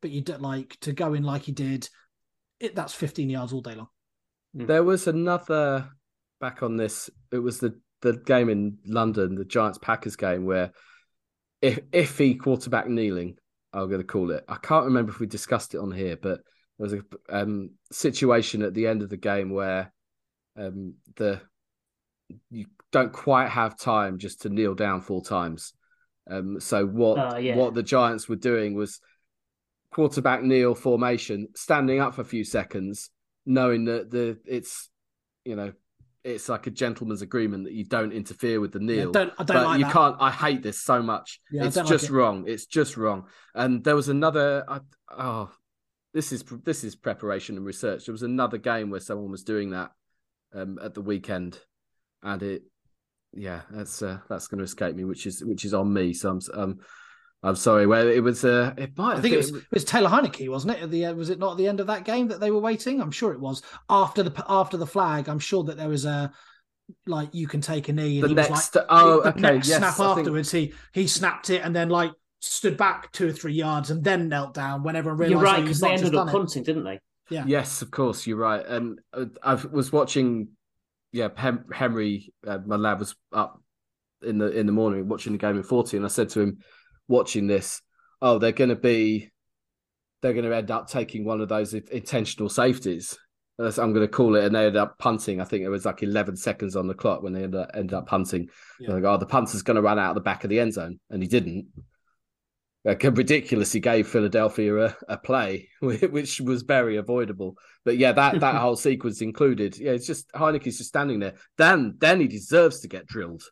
But 0.00 0.10
you 0.10 0.22
don't 0.22 0.40
like 0.40 0.78
to 0.80 0.92
go 0.92 1.12
in 1.12 1.22
like 1.22 1.42
he 1.42 1.52
did. 1.52 1.88
It 2.58 2.74
that's 2.74 2.94
15 2.94 3.28
yards 3.28 3.52
all 3.52 3.60
day 3.60 3.74
long. 3.74 3.88
There 4.54 4.82
was 4.82 5.06
another 5.06 5.90
back 6.40 6.62
on 6.62 6.76
this. 6.76 7.10
It 7.30 7.38
was 7.38 7.60
the 7.60 7.78
the 8.02 8.14
game 8.14 8.48
in 8.48 8.78
London, 8.86 9.34
the 9.34 9.44
Giants 9.44 9.78
Packers 9.78 10.16
game, 10.16 10.46
where 10.46 10.72
if 11.60 11.80
iffy 11.90 12.38
quarterback 12.38 12.88
kneeling, 12.88 13.36
I'm 13.72 13.88
going 13.88 14.00
to 14.00 14.06
call 14.06 14.30
it. 14.30 14.44
I 14.48 14.56
can't 14.56 14.86
remember 14.86 15.12
if 15.12 15.20
we 15.20 15.26
discussed 15.26 15.74
it 15.74 15.78
on 15.78 15.92
here, 15.92 16.16
but 16.16 16.40
there 16.78 16.84
was 16.84 16.94
a 16.94 17.02
um, 17.28 17.70
situation 17.92 18.62
at 18.62 18.74
the 18.74 18.86
end 18.86 19.02
of 19.02 19.10
the 19.10 19.16
game 19.16 19.50
where 19.50 19.92
um, 20.58 20.94
the 21.16 21.40
you 22.50 22.66
don't 22.92 23.12
quite 23.12 23.48
have 23.48 23.78
time 23.78 24.18
just 24.18 24.42
to 24.42 24.48
kneel 24.48 24.74
down 24.74 25.02
four 25.02 25.22
times. 25.22 25.74
Um, 26.30 26.60
so 26.60 26.86
what 26.86 27.18
uh, 27.18 27.36
yeah. 27.38 27.56
what 27.56 27.74
the 27.74 27.82
Giants 27.82 28.28
were 28.28 28.36
doing 28.36 28.74
was 28.74 29.00
quarterback 29.92 30.42
kneel 30.42 30.74
formation, 30.74 31.48
standing 31.54 32.00
up 32.00 32.14
for 32.14 32.22
a 32.22 32.24
few 32.24 32.44
seconds, 32.44 33.10
knowing 33.44 33.84
that 33.86 34.10
the 34.10 34.38
it's 34.46 34.88
you 35.44 35.56
know 35.56 35.72
it's 36.24 36.48
like 36.48 36.66
a 36.66 36.70
gentleman's 36.70 37.22
agreement 37.22 37.64
that 37.64 37.72
you 37.72 37.84
don't 37.84 38.12
interfere 38.12 38.60
with 38.60 38.72
the 38.72 38.80
kneel. 38.80 39.06
Yeah, 39.06 39.12
don't, 39.12 39.32
I 39.38 39.44
don't 39.44 39.56
but 39.56 39.64
like 39.64 39.78
you 39.78 39.84
that. 39.84 39.92
can't. 39.92 40.16
I 40.20 40.30
hate 40.30 40.62
this 40.62 40.80
so 40.80 41.02
much. 41.02 41.40
Yeah, 41.50 41.64
it's 41.64 41.76
don't 41.76 41.84
like 41.84 41.92
just 41.92 42.06
it. 42.06 42.12
wrong. 42.12 42.44
It's 42.46 42.66
just 42.66 42.96
wrong. 42.96 43.26
And 43.54 43.82
there 43.82 43.96
was 43.96 44.08
another. 44.08 44.64
I, 44.68 44.80
oh, 45.16 45.50
this 46.12 46.32
is 46.32 46.44
this 46.64 46.84
is 46.84 46.94
preparation 46.94 47.56
and 47.56 47.64
research. 47.64 48.06
There 48.06 48.12
was 48.12 48.22
another 48.22 48.58
game 48.58 48.90
where 48.90 49.00
someone 49.00 49.30
was 49.30 49.44
doing 49.44 49.70
that 49.70 49.92
um, 50.54 50.78
at 50.82 50.94
the 50.94 51.02
weekend, 51.02 51.58
and 52.22 52.42
it, 52.42 52.62
yeah, 53.32 53.62
that's 53.70 54.02
uh, 54.02 54.18
that's 54.28 54.48
going 54.48 54.58
to 54.58 54.64
escape 54.64 54.94
me, 54.96 55.04
which 55.04 55.26
is 55.26 55.42
which 55.44 55.64
is 55.64 55.74
on 55.74 55.92
me. 55.92 56.12
So 56.12 56.30
I'm 56.30 56.40
um, 56.54 56.78
I'm 57.42 57.56
sorry. 57.56 57.86
Well, 57.86 58.06
it 58.06 58.20
was 58.20 58.44
uh, 58.44 58.74
it 58.76 58.96
might. 58.98 59.12
I 59.12 59.14
have 59.14 59.22
think 59.22 59.34
it 59.34 59.38
was, 59.38 59.50
it 59.50 59.64
was 59.70 59.84
Taylor 59.84 60.10
Heinicke, 60.10 60.48
wasn't 60.50 60.76
it? 60.76 60.82
At 60.82 60.90
the 60.90 61.06
uh, 61.06 61.14
was 61.14 61.30
it 61.30 61.38
not 61.38 61.52
at 61.52 61.56
the 61.56 61.68
end 61.68 61.80
of 61.80 61.86
that 61.86 62.04
game 62.04 62.28
that 62.28 62.40
they 62.40 62.50
were 62.50 62.60
waiting? 62.60 63.00
I'm 63.00 63.10
sure 63.10 63.32
it 63.32 63.40
was 63.40 63.62
after 63.88 64.22
the 64.22 64.44
after 64.48 64.76
the 64.76 64.86
flag. 64.86 65.28
I'm 65.28 65.38
sure 65.38 65.64
that 65.64 65.76
there 65.78 65.88
was 65.88 66.04
a 66.04 66.32
like 67.06 67.34
you 67.34 67.48
can 67.48 67.60
take 67.60 67.88
a 67.88 67.92
knee. 67.92 68.16
And 68.16 68.24
the 68.24 68.28
he 68.28 68.34
next. 68.34 68.50
was 68.50 68.74
like, 68.74 68.86
oh, 68.90 69.22
the 69.22 69.28
okay. 69.30 69.40
next 69.40 69.68
yes, 69.68 69.78
snap 69.78 69.94
I 70.00 70.14
think- 70.14 70.18
afterwards, 70.18 70.50
he 70.50 70.74
he 70.92 71.06
snapped 71.06 71.48
it 71.50 71.62
and 71.64 71.74
then 71.74 71.88
like 71.88 72.12
stood 72.40 72.76
back 72.76 73.10
two 73.12 73.28
or 73.28 73.32
three 73.32 73.52
yards 73.52 73.90
and 73.90 74.02
then 74.04 74.28
knelt 74.28 74.54
down 74.54 74.82
when 74.82 74.96
everyone 74.96 75.18
realised 75.18 75.32
You're 75.32 75.42
right 75.42 75.62
because 75.62 75.80
they 75.80 75.90
ended 75.90 76.06
up 76.08 76.12
done 76.12 76.28
it. 76.28 76.32
punting, 76.32 76.62
didn't 76.62 76.84
they? 76.84 76.98
Yeah. 77.30 77.44
Yes, 77.46 77.80
of 77.80 77.90
course, 77.90 78.26
you're 78.26 78.36
right. 78.36 78.66
And 78.66 79.00
uh, 79.14 79.26
I 79.42 79.54
was 79.54 79.92
watching. 79.92 80.48
Yeah, 81.12 81.28
Hem- 81.36 81.64
Henry, 81.72 82.32
uh, 82.46 82.58
my 82.66 82.76
lad 82.76 82.98
was 83.00 83.16
up 83.32 83.60
in 84.22 84.38
the 84.38 84.50
in 84.56 84.66
the 84.66 84.72
morning 84.72 85.08
watching 85.08 85.32
the 85.32 85.38
game 85.38 85.56
in 85.56 85.62
forty, 85.62 85.96
and 85.96 86.04
I 86.04 86.08
said 86.08 86.28
to 86.30 86.40
him, 86.40 86.58
watching 87.10 87.46
this, 87.46 87.82
oh, 88.22 88.38
they're 88.38 88.52
going 88.52 88.70
to 88.70 88.76
be, 88.76 89.30
they're 90.22 90.32
going 90.32 90.44
to 90.44 90.56
end 90.56 90.70
up 90.70 90.88
taking 90.88 91.24
one 91.24 91.40
of 91.40 91.48
those 91.48 91.74
intentional 91.74 92.48
safeties. 92.48 93.18
That's- 93.58 93.78
I'm 93.78 93.92
going 93.92 94.06
to 94.06 94.12
call 94.12 94.36
it, 94.36 94.44
and 94.44 94.54
they 94.54 94.60
ended 94.60 94.76
up 94.76 94.98
punting. 94.98 95.40
I 95.40 95.44
think 95.44 95.64
it 95.64 95.68
was 95.68 95.84
like 95.84 96.02
11 96.02 96.36
seconds 96.36 96.76
on 96.76 96.86
the 96.86 96.94
clock 96.94 97.22
when 97.22 97.34
they 97.34 97.42
ended 97.42 97.60
up, 97.60 97.70
ended 97.74 97.94
up 97.94 98.06
punting. 98.06 98.48
Yeah. 98.78 98.92
Like, 98.92 99.04
oh, 99.04 99.18
the 99.18 99.26
punter's 99.26 99.62
going 99.62 99.74
to 99.74 99.82
run 99.82 99.98
out 99.98 100.10
of 100.10 100.14
the 100.14 100.22
back 100.22 100.44
of 100.44 100.50
the 100.50 100.60
end 100.60 100.72
zone, 100.72 101.00
and 101.10 101.22
he 101.22 101.28
didn't. 101.28 101.66
Like, 102.82 103.02
ridiculous, 103.02 103.72
he 103.72 103.80
gave 103.80 104.08
Philadelphia 104.08 104.86
a, 104.86 104.96
a 105.08 105.18
play, 105.18 105.68
which 105.80 106.40
was 106.40 106.62
very 106.62 106.96
avoidable. 106.96 107.56
But 107.84 107.98
yeah, 107.98 108.12
that 108.12 108.40
that 108.40 108.54
whole 108.60 108.76
sequence 108.76 109.20
included. 109.20 109.76
Yeah, 109.76 109.92
it's 109.92 110.06
just 110.06 110.32
Heinicke's 110.32 110.78
just 110.78 110.88
standing 110.88 111.20
there. 111.20 111.34
Dan, 111.58 111.96
Dan, 111.98 112.20
he 112.20 112.28
deserves 112.28 112.80
to 112.80 112.88
get 112.88 113.06
drilled. 113.06 113.42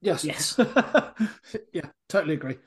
Yes. 0.00 0.24
Yes. 0.24 0.56
yeah, 1.72 1.86
totally 2.08 2.34
agree. 2.34 2.58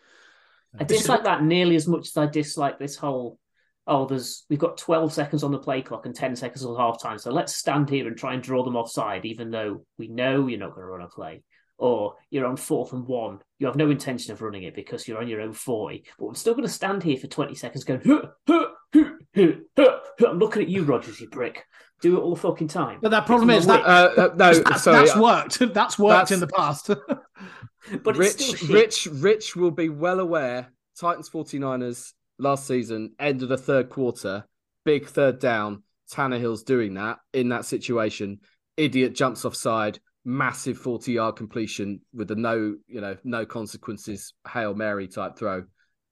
I 0.78 0.84
dislike 0.84 1.24
that 1.24 1.44
nearly 1.44 1.76
as 1.76 1.88
much 1.88 2.08
as 2.08 2.18
I 2.18 2.26
dislike 2.28 2.80
this 2.80 2.96
whole. 2.96 3.40
Oh, 3.88 4.06
there's 4.06 4.46
we've 4.50 4.60
got 4.60 4.78
12 4.78 5.12
seconds 5.14 5.44
on 5.44 5.52
the 5.52 5.58
play 5.58 5.82
clock 5.82 6.06
and 6.06 6.14
10 6.14 6.36
seconds 6.36 6.64
on 6.64 6.78
half 6.78 7.02
time, 7.02 7.18
so 7.18 7.32
let's 7.32 7.56
stand 7.56 7.90
here 7.90 8.08
and 8.08 8.16
try 8.18 8.34
and 8.34 8.44
draw 8.44 8.64
them 8.64 8.76
offside, 8.76 9.26
even 9.26 9.50
though 9.50 9.84
we 9.98 10.08
know 10.08 10.46
you're 10.48 10.60
not 10.60 10.76
going 10.76 10.82
to 10.82 10.92
run 10.92 11.02
a 11.02 11.08
play. 11.08 11.42
Or 11.80 12.16
you're 12.30 12.46
on 12.46 12.58
fourth 12.58 12.92
and 12.92 13.08
one, 13.08 13.40
you 13.58 13.66
have 13.66 13.78
no 13.78 13.90
intention 13.90 14.34
of 14.34 14.42
running 14.42 14.64
it 14.64 14.76
because 14.76 15.08
you're 15.08 15.18
on 15.18 15.30
your 15.30 15.40
own 15.40 15.54
40, 15.54 16.04
but 16.20 16.26
I'm 16.28 16.36
still 16.36 16.54
going 16.54 16.68
to 16.68 16.72
stand 16.74 17.02
here 17.04 17.16
for 17.18 17.28
20 17.28 17.56
seconds 17.56 17.86
going, 17.86 18.02
huh, 18.06 18.22
huh, 18.46 18.66
huh, 18.94 19.04
huh, 19.34 19.52
huh, 19.78 20.00
huh. 20.20 20.28
I'm 20.28 20.40
looking 20.40 20.62
at 20.62 20.68
you, 20.68 20.84
Rodgers, 20.84 21.22
you 21.22 21.30
prick. 21.30 21.64
Do 22.02 22.18
it 22.18 22.20
all 22.22 22.36
the 22.36 22.42
fucking 22.42 22.68
time. 22.68 23.00
But 23.02 23.12
that 23.12 23.26
problem 23.26 23.50
is 23.50 23.66
that 23.68 23.80
Uh, 23.86 24.12
uh, 24.18 24.30
no, 24.36 24.54
that's, 24.64 24.84
sorry, 24.84 25.06
that's 25.06 25.16
worked. 25.18 25.60
That's 25.74 25.98
worked 25.98 26.30
That's- 26.30 26.32
in 26.32 26.40
the 26.42 26.48
past. 26.48 26.90
But 28.04 28.18
it's 28.18 28.32
still 28.32 28.70
Rich. 28.76 29.06
Rich, 29.06 29.08
Rich 29.22 29.56
will 29.56 29.72
be 29.72 29.90
well 29.90 30.20
aware. 30.20 30.72
Titans 31.00 31.30
49ers 31.30 32.14
last 32.38 32.68
season, 32.68 33.14
end 33.20 33.42
of 33.42 33.50
the 33.50 33.58
third 33.58 33.90
quarter, 33.90 34.46
big 34.86 35.08
third 35.08 35.40
down. 35.40 35.84
Tannehill's 36.12 36.64
doing 36.64 36.96
that 36.96 37.20
in 37.34 37.50
that 37.50 37.66
situation. 37.66 38.40
Idiot 38.78 39.14
jumps 39.16 39.46
offside, 39.46 40.00
massive 40.26 40.78
40 40.78 41.12
yard 41.12 41.36
completion 41.36 42.02
with 42.14 42.28
the 42.28 42.36
no, 42.36 42.76
you 42.88 43.02
know, 43.02 43.16
no 43.24 43.46
consequences, 43.46 44.34
Hail 44.52 44.74
Mary 44.74 45.08
type 45.08 45.38
throw. 45.38 45.64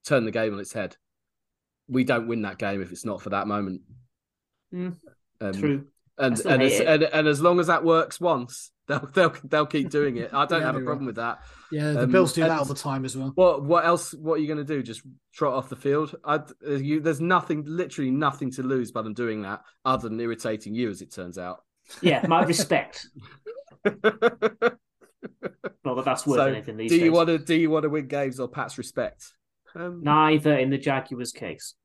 Turn 0.06 0.24
the 0.26 0.32
game 0.32 0.54
on 0.54 0.60
its 0.60 0.74
head. 0.74 0.96
We 1.90 2.04
don't 2.04 2.28
win 2.28 2.44
that 2.44 2.58
game 2.58 2.82
if 2.82 2.92
it's 2.92 3.06
not 3.06 3.22
for 3.22 3.32
that 3.32 3.48
moment. 3.48 3.82
Mm, 4.74 4.96
Um, 5.42 5.54
True. 5.54 5.88
And 6.18 6.40
and, 6.46 6.64
as, 6.64 6.80
and 6.80 7.04
and 7.04 7.28
as 7.28 7.42
long 7.42 7.60
as 7.60 7.68
that 7.68 7.84
works 7.84 8.20
once, 8.20 8.72
they'll 8.88 9.08
they'll 9.14 9.36
they'll 9.44 9.66
keep 9.68 9.90
doing 9.90 10.18
it. 10.18 10.34
I 10.34 10.46
don't 10.46 10.62
Yeah, 10.62 10.68
have 10.68 10.76
a 10.76 10.80
problem 10.82 11.00
will. 11.06 11.08
with 11.08 11.16
that. 11.18 11.42
yeah, 11.72 11.92
the 11.94 12.04
Um, 12.04 12.12
Bills 12.12 12.34
do 12.34 12.42
that 12.42 12.58
all 12.58 12.66
the 12.66 12.74
time 12.74 13.06
as 13.06 13.16
well. 13.16 13.32
What 13.36 13.64
what 13.64 13.86
else? 13.86 14.14
What 14.14 14.36
are 14.36 14.38
you 14.38 14.48
going 14.48 14.58
to 14.58 14.64
do? 14.64 14.82
Just 14.82 15.02
trot 15.34 15.54
off 15.54 15.70
the 15.70 15.76
field? 15.76 16.16
I, 16.24 16.40
you, 16.68 17.00
there's 17.02 17.22
nothing, 17.22 17.64
literally 17.68 18.10
nothing 18.12 18.52
to 18.52 18.64
lose 18.64 18.92
by 18.92 19.02
them 19.04 19.14
doing 19.14 19.44
that, 19.44 19.62
other 19.86 20.10
than 20.10 20.20
irritating 20.20 20.74
you, 20.74 20.90
as 20.90 21.02
it 21.02 21.14
turns 21.14 21.38
out. 21.38 21.64
Yeah, 22.02 22.26
my 22.28 22.44
respect. 22.44 23.08
Not 23.86 24.02
that 25.96 26.06
that's 26.06 26.26
worth 26.28 26.40
so, 26.40 26.48
anything 26.48 26.78
these 26.78 26.90
do 26.90 26.98
days. 26.98 27.06
you 27.06 27.12
want 27.12 27.28
to 27.30 27.38
do 27.38 27.56
you 27.56 27.70
want 27.70 27.84
to 27.84 27.90
win 27.90 28.08
games 28.08 28.40
or 28.40 28.48
Pat's 28.48 28.78
respect? 28.78 29.34
Um, 29.76 30.02
Neither 30.04 30.58
in 30.58 30.72
the 30.72 30.78
Jaguars 30.80 31.32
case. 31.32 31.76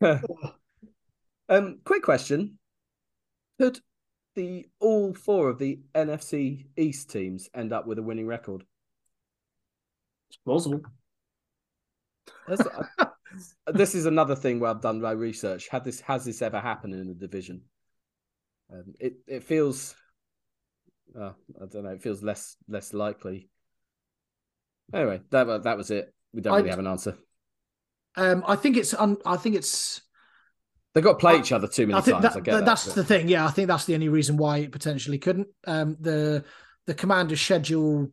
um, 1.48 1.78
quick 1.84 2.02
question: 2.02 2.58
Could 3.58 3.80
the 4.34 4.66
all 4.80 5.14
four 5.14 5.48
of 5.48 5.58
the 5.58 5.80
NFC 5.94 6.66
East 6.76 7.10
teams 7.10 7.48
end 7.54 7.72
up 7.72 7.86
with 7.86 7.98
a 7.98 8.02
winning 8.02 8.26
record? 8.26 8.64
It's 10.28 10.38
plausible. 10.38 10.82
This 13.66 13.94
is 13.94 14.06
another 14.06 14.34
thing 14.34 14.60
where 14.60 14.70
I've 14.70 14.80
done 14.80 15.00
my 15.00 15.10
research. 15.10 15.68
Had 15.68 15.84
this 15.84 16.00
has 16.00 16.24
this 16.24 16.40
ever 16.42 16.60
happened 16.60 16.94
in 16.94 17.08
the 17.08 17.14
division? 17.14 17.62
Um, 18.72 18.94
it 18.98 19.14
it 19.26 19.44
feels, 19.44 19.94
uh, 21.18 21.32
I 21.60 21.66
don't 21.66 21.84
know. 21.84 21.90
It 21.90 22.02
feels 22.02 22.22
less 22.22 22.56
less 22.68 22.94
likely. 22.94 23.50
Anyway, 24.92 25.20
that 25.30 25.64
that 25.64 25.76
was 25.76 25.90
it. 25.90 26.14
We 26.32 26.40
don't 26.40 26.54
I- 26.54 26.58
really 26.58 26.70
have 26.70 26.78
an 26.78 26.86
answer. 26.86 27.16
Um, 28.16 28.44
I 28.46 28.56
think 28.56 28.78
it's. 28.78 28.94
Un, 28.94 29.18
I 29.26 29.36
think 29.36 29.56
it's. 29.56 30.00
They've 30.96 31.04
got 31.04 31.12
to 31.12 31.18
play 31.18 31.34
I- 31.34 31.40
each 31.40 31.52
other 31.52 31.68
too 31.68 31.86
many 31.86 31.98
I 31.98 32.00
think 32.00 32.14
times. 32.14 32.22
that, 32.22 32.36
I 32.38 32.40
get 32.40 32.52
that- 32.52 32.58
that, 32.60 32.64
that's 32.64 32.86
but- 32.86 32.94
the 32.94 33.04
thing. 33.04 33.28
Yeah, 33.28 33.44
I 33.44 33.50
think 33.50 33.68
that's 33.68 33.84
the 33.84 33.92
only 33.92 34.08
reason 34.08 34.38
why 34.38 34.58
it 34.60 34.72
potentially 34.72 35.18
couldn't. 35.18 35.48
Um, 35.66 35.98
the 36.00 36.42
the 36.86 36.94
commander's 36.94 37.38
schedule 37.42 38.10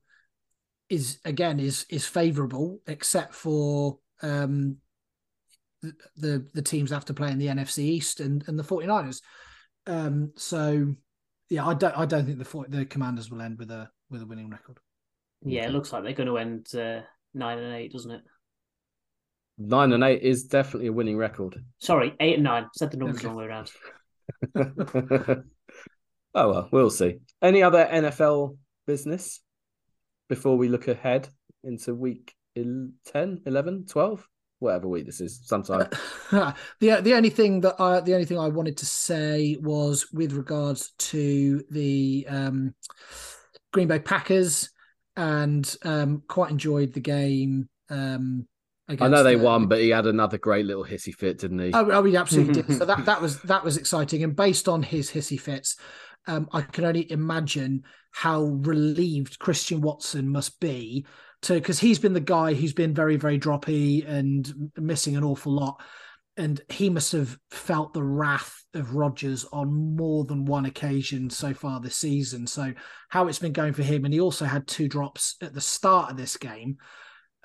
is 0.89 1.19
again 1.23 1.61
is 1.61 1.85
is 1.89 2.05
favourable, 2.05 2.81
except 2.85 3.35
for 3.35 3.99
um, 4.21 4.79
the, 5.81 5.93
the 6.17 6.47
the 6.55 6.61
teams 6.61 6.89
that 6.89 6.97
have 6.97 7.05
to 7.05 7.13
play 7.13 7.31
in 7.31 7.37
the 7.39 7.47
NFC 7.47 7.79
East 7.79 8.19
and, 8.19 8.43
and 8.47 8.59
the 8.59 8.63
49ers. 8.63 9.21
Um, 9.87 10.33
so 10.35 10.93
yeah, 11.49 11.65
I 11.65 11.75
don't 11.75 11.97
I 11.97 12.05
don't 12.05 12.25
think 12.25 12.37
the 12.37 12.65
the 12.67 12.85
commanders 12.85 13.31
will 13.31 13.41
end 13.41 13.59
with 13.59 13.71
a 13.71 13.89
with 14.09 14.21
a 14.21 14.25
winning 14.25 14.49
record. 14.49 14.77
Yeah, 15.41 15.67
it 15.67 15.71
looks 15.71 15.93
like 15.93 16.03
they're 16.03 16.11
going 16.11 16.27
to 16.27 16.37
end 16.37 16.67
uh, 16.75 17.01
nine 17.33 17.59
and 17.59 17.75
eight, 17.75 17.93
doesn't 17.93 18.11
it? 18.11 18.23
Nine 19.57 19.93
and 19.93 20.03
eight 20.03 20.21
is 20.21 20.43
definitely 20.45 20.87
a 20.87 20.93
winning 20.93 21.17
record. 21.17 21.63
Sorry, 21.79 22.13
eight 22.19 22.35
and 22.35 22.43
nine. 22.43 22.67
Said 22.75 22.91
the 22.91 22.97
numbers 22.97 23.17
Okay. 23.17 23.27
wrong 23.27 23.37
way 23.37 23.45
around. 23.45 23.71
oh 26.35 26.49
well, 26.49 26.69
we'll 26.71 26.89
see. 26.89 27.19
Any 27.41 27.63
other 27.63 27.85
NFL 27.91 28.57
business 28.87 29.41
before 30.29 30.57
we 30.57 30.69
look 30.69 30.87
ahead 30.87 31.29
into 31.63 31.93
week 31.93 32.33
el- 32.55 32.89
10, 33.05 33.41
11, 33.45 33.85
12? 33.87 34.27
whatever 34.59 34.87
week 34.87 35.05
this 35.05 35.19
is, 35.19 35.41
sometime. 35.43 35.89
the 36.31 36.55
the 37.01 37.13
only 37.13 37.29
thing 37.29 37.59
that 37.61 37.75
I 37.79 37.99
the 37.99 38.13
only 38.13 38.25
thing 38.25 38.39
I 38.39 38.47
wanted 38.47 38.77
to 38.77 38.85
say 38.85 39.57
was 39.59 40.07
with 40.13 40.31
regards 40.31 40.91
to 40.99 41.61
the 41.69 42.25
um, 42.29 42.73
Green 43.73 43.89
Bay 43.89 43.99
Packers, 43.99 44.69
and 45.17 45.75
um, 45.83 46.23
quite 46.29 46.49
enjoyed 46.49 46.93
the 46.93 47.01
game. 47.01 47.67
Um, 47.89 48.47
I 48.87 49.07
know 49.07 49.23
they 49.23 49.35
the- 49.35 49.43
won, 49.43 49.67
but 49.67 49.79
he 49.79 49.89
had 49.89 50.05
another 50.05 50.37
great 50.37 50.65
little 50.65 50.83
hissy 50.83 51.13
fit, 51.13 51.39
didn't 51.39 51.59
he? 51.59 51.71
Oh, 51.73 51.89
oh, 51.91 52.03
he 52.03 52.17
absolutely 52.17 52.61
did. 52.61 52.77
So 52.77 52.85
that 52.85 53.05
that 53.05 53.21
was 53.21 53.41
that 53.43 53.63
was 53.63 53.77
exciting, 53.77 54.23
and 54.23 54.35
based 54.35 54.67
on 54.67 54.83
his 54.83 55.09
hissy 55.09 55.39
fits, 55.39 55.77
um, 56.27 56.49
I 56.51 56.61
can 56.61 56.85
only 56.85 57.09
imagine 57.11 57.83
how 58.11 58.43
relieved 58.43 59.39
Christian 59.39 59.81
Watson 59.81 60.29
must 60.29 60.59
be 60.59 61.05
to 61.43 61.53
because 61.53 61.79
he's 61.79 61.99
been 61.99 62.13
the 62.13 62.19
guy 62.19 62.53
who's 62.53 62.73
been 62.73 62.93
very 62.93 63.15
very 63.15 63.39
droppy 63.39 64.07
and 64.07 64.71
missing 64.77 65.15
an 65.15 65.23
awful 65.23 65.53
lot, 65.53 65.81
and 66.35 66.59
he 66.67 66.89
must 66.89 67.13
have 67.13 67.37
felt 67.51 67.93
the 67.93 68.03
wrath 68.03 68.53
of 68.73 68.95
Rodgers 68.95 69.45
on 69.53 69.95
more 69.95 70.25
than 70.25 70.43
one 70.43 70.65
occasion 70.65 71.29
so 71.29 71.53
far 71.53 71.79
this 71.79 71.95
season. 71.95 72.47
So 72.47 72.73
how 73.07 73.27
it's 73.27 73.39
been 73.39 73.53
going 73.53 73.73
for 73.73 73.83
him, 73.83 74.03
and 74.03 74.13
he 74.13 74.19
also 74.19 74.43
had 74.43 74.67
two 74.67 74.89
drops 74.89 75.37
at 75.41 75.53
the 75.53 75.61
start 75.61 76.11
of 76.11 76.17
this 76.17 76.35
game 76.35 76.77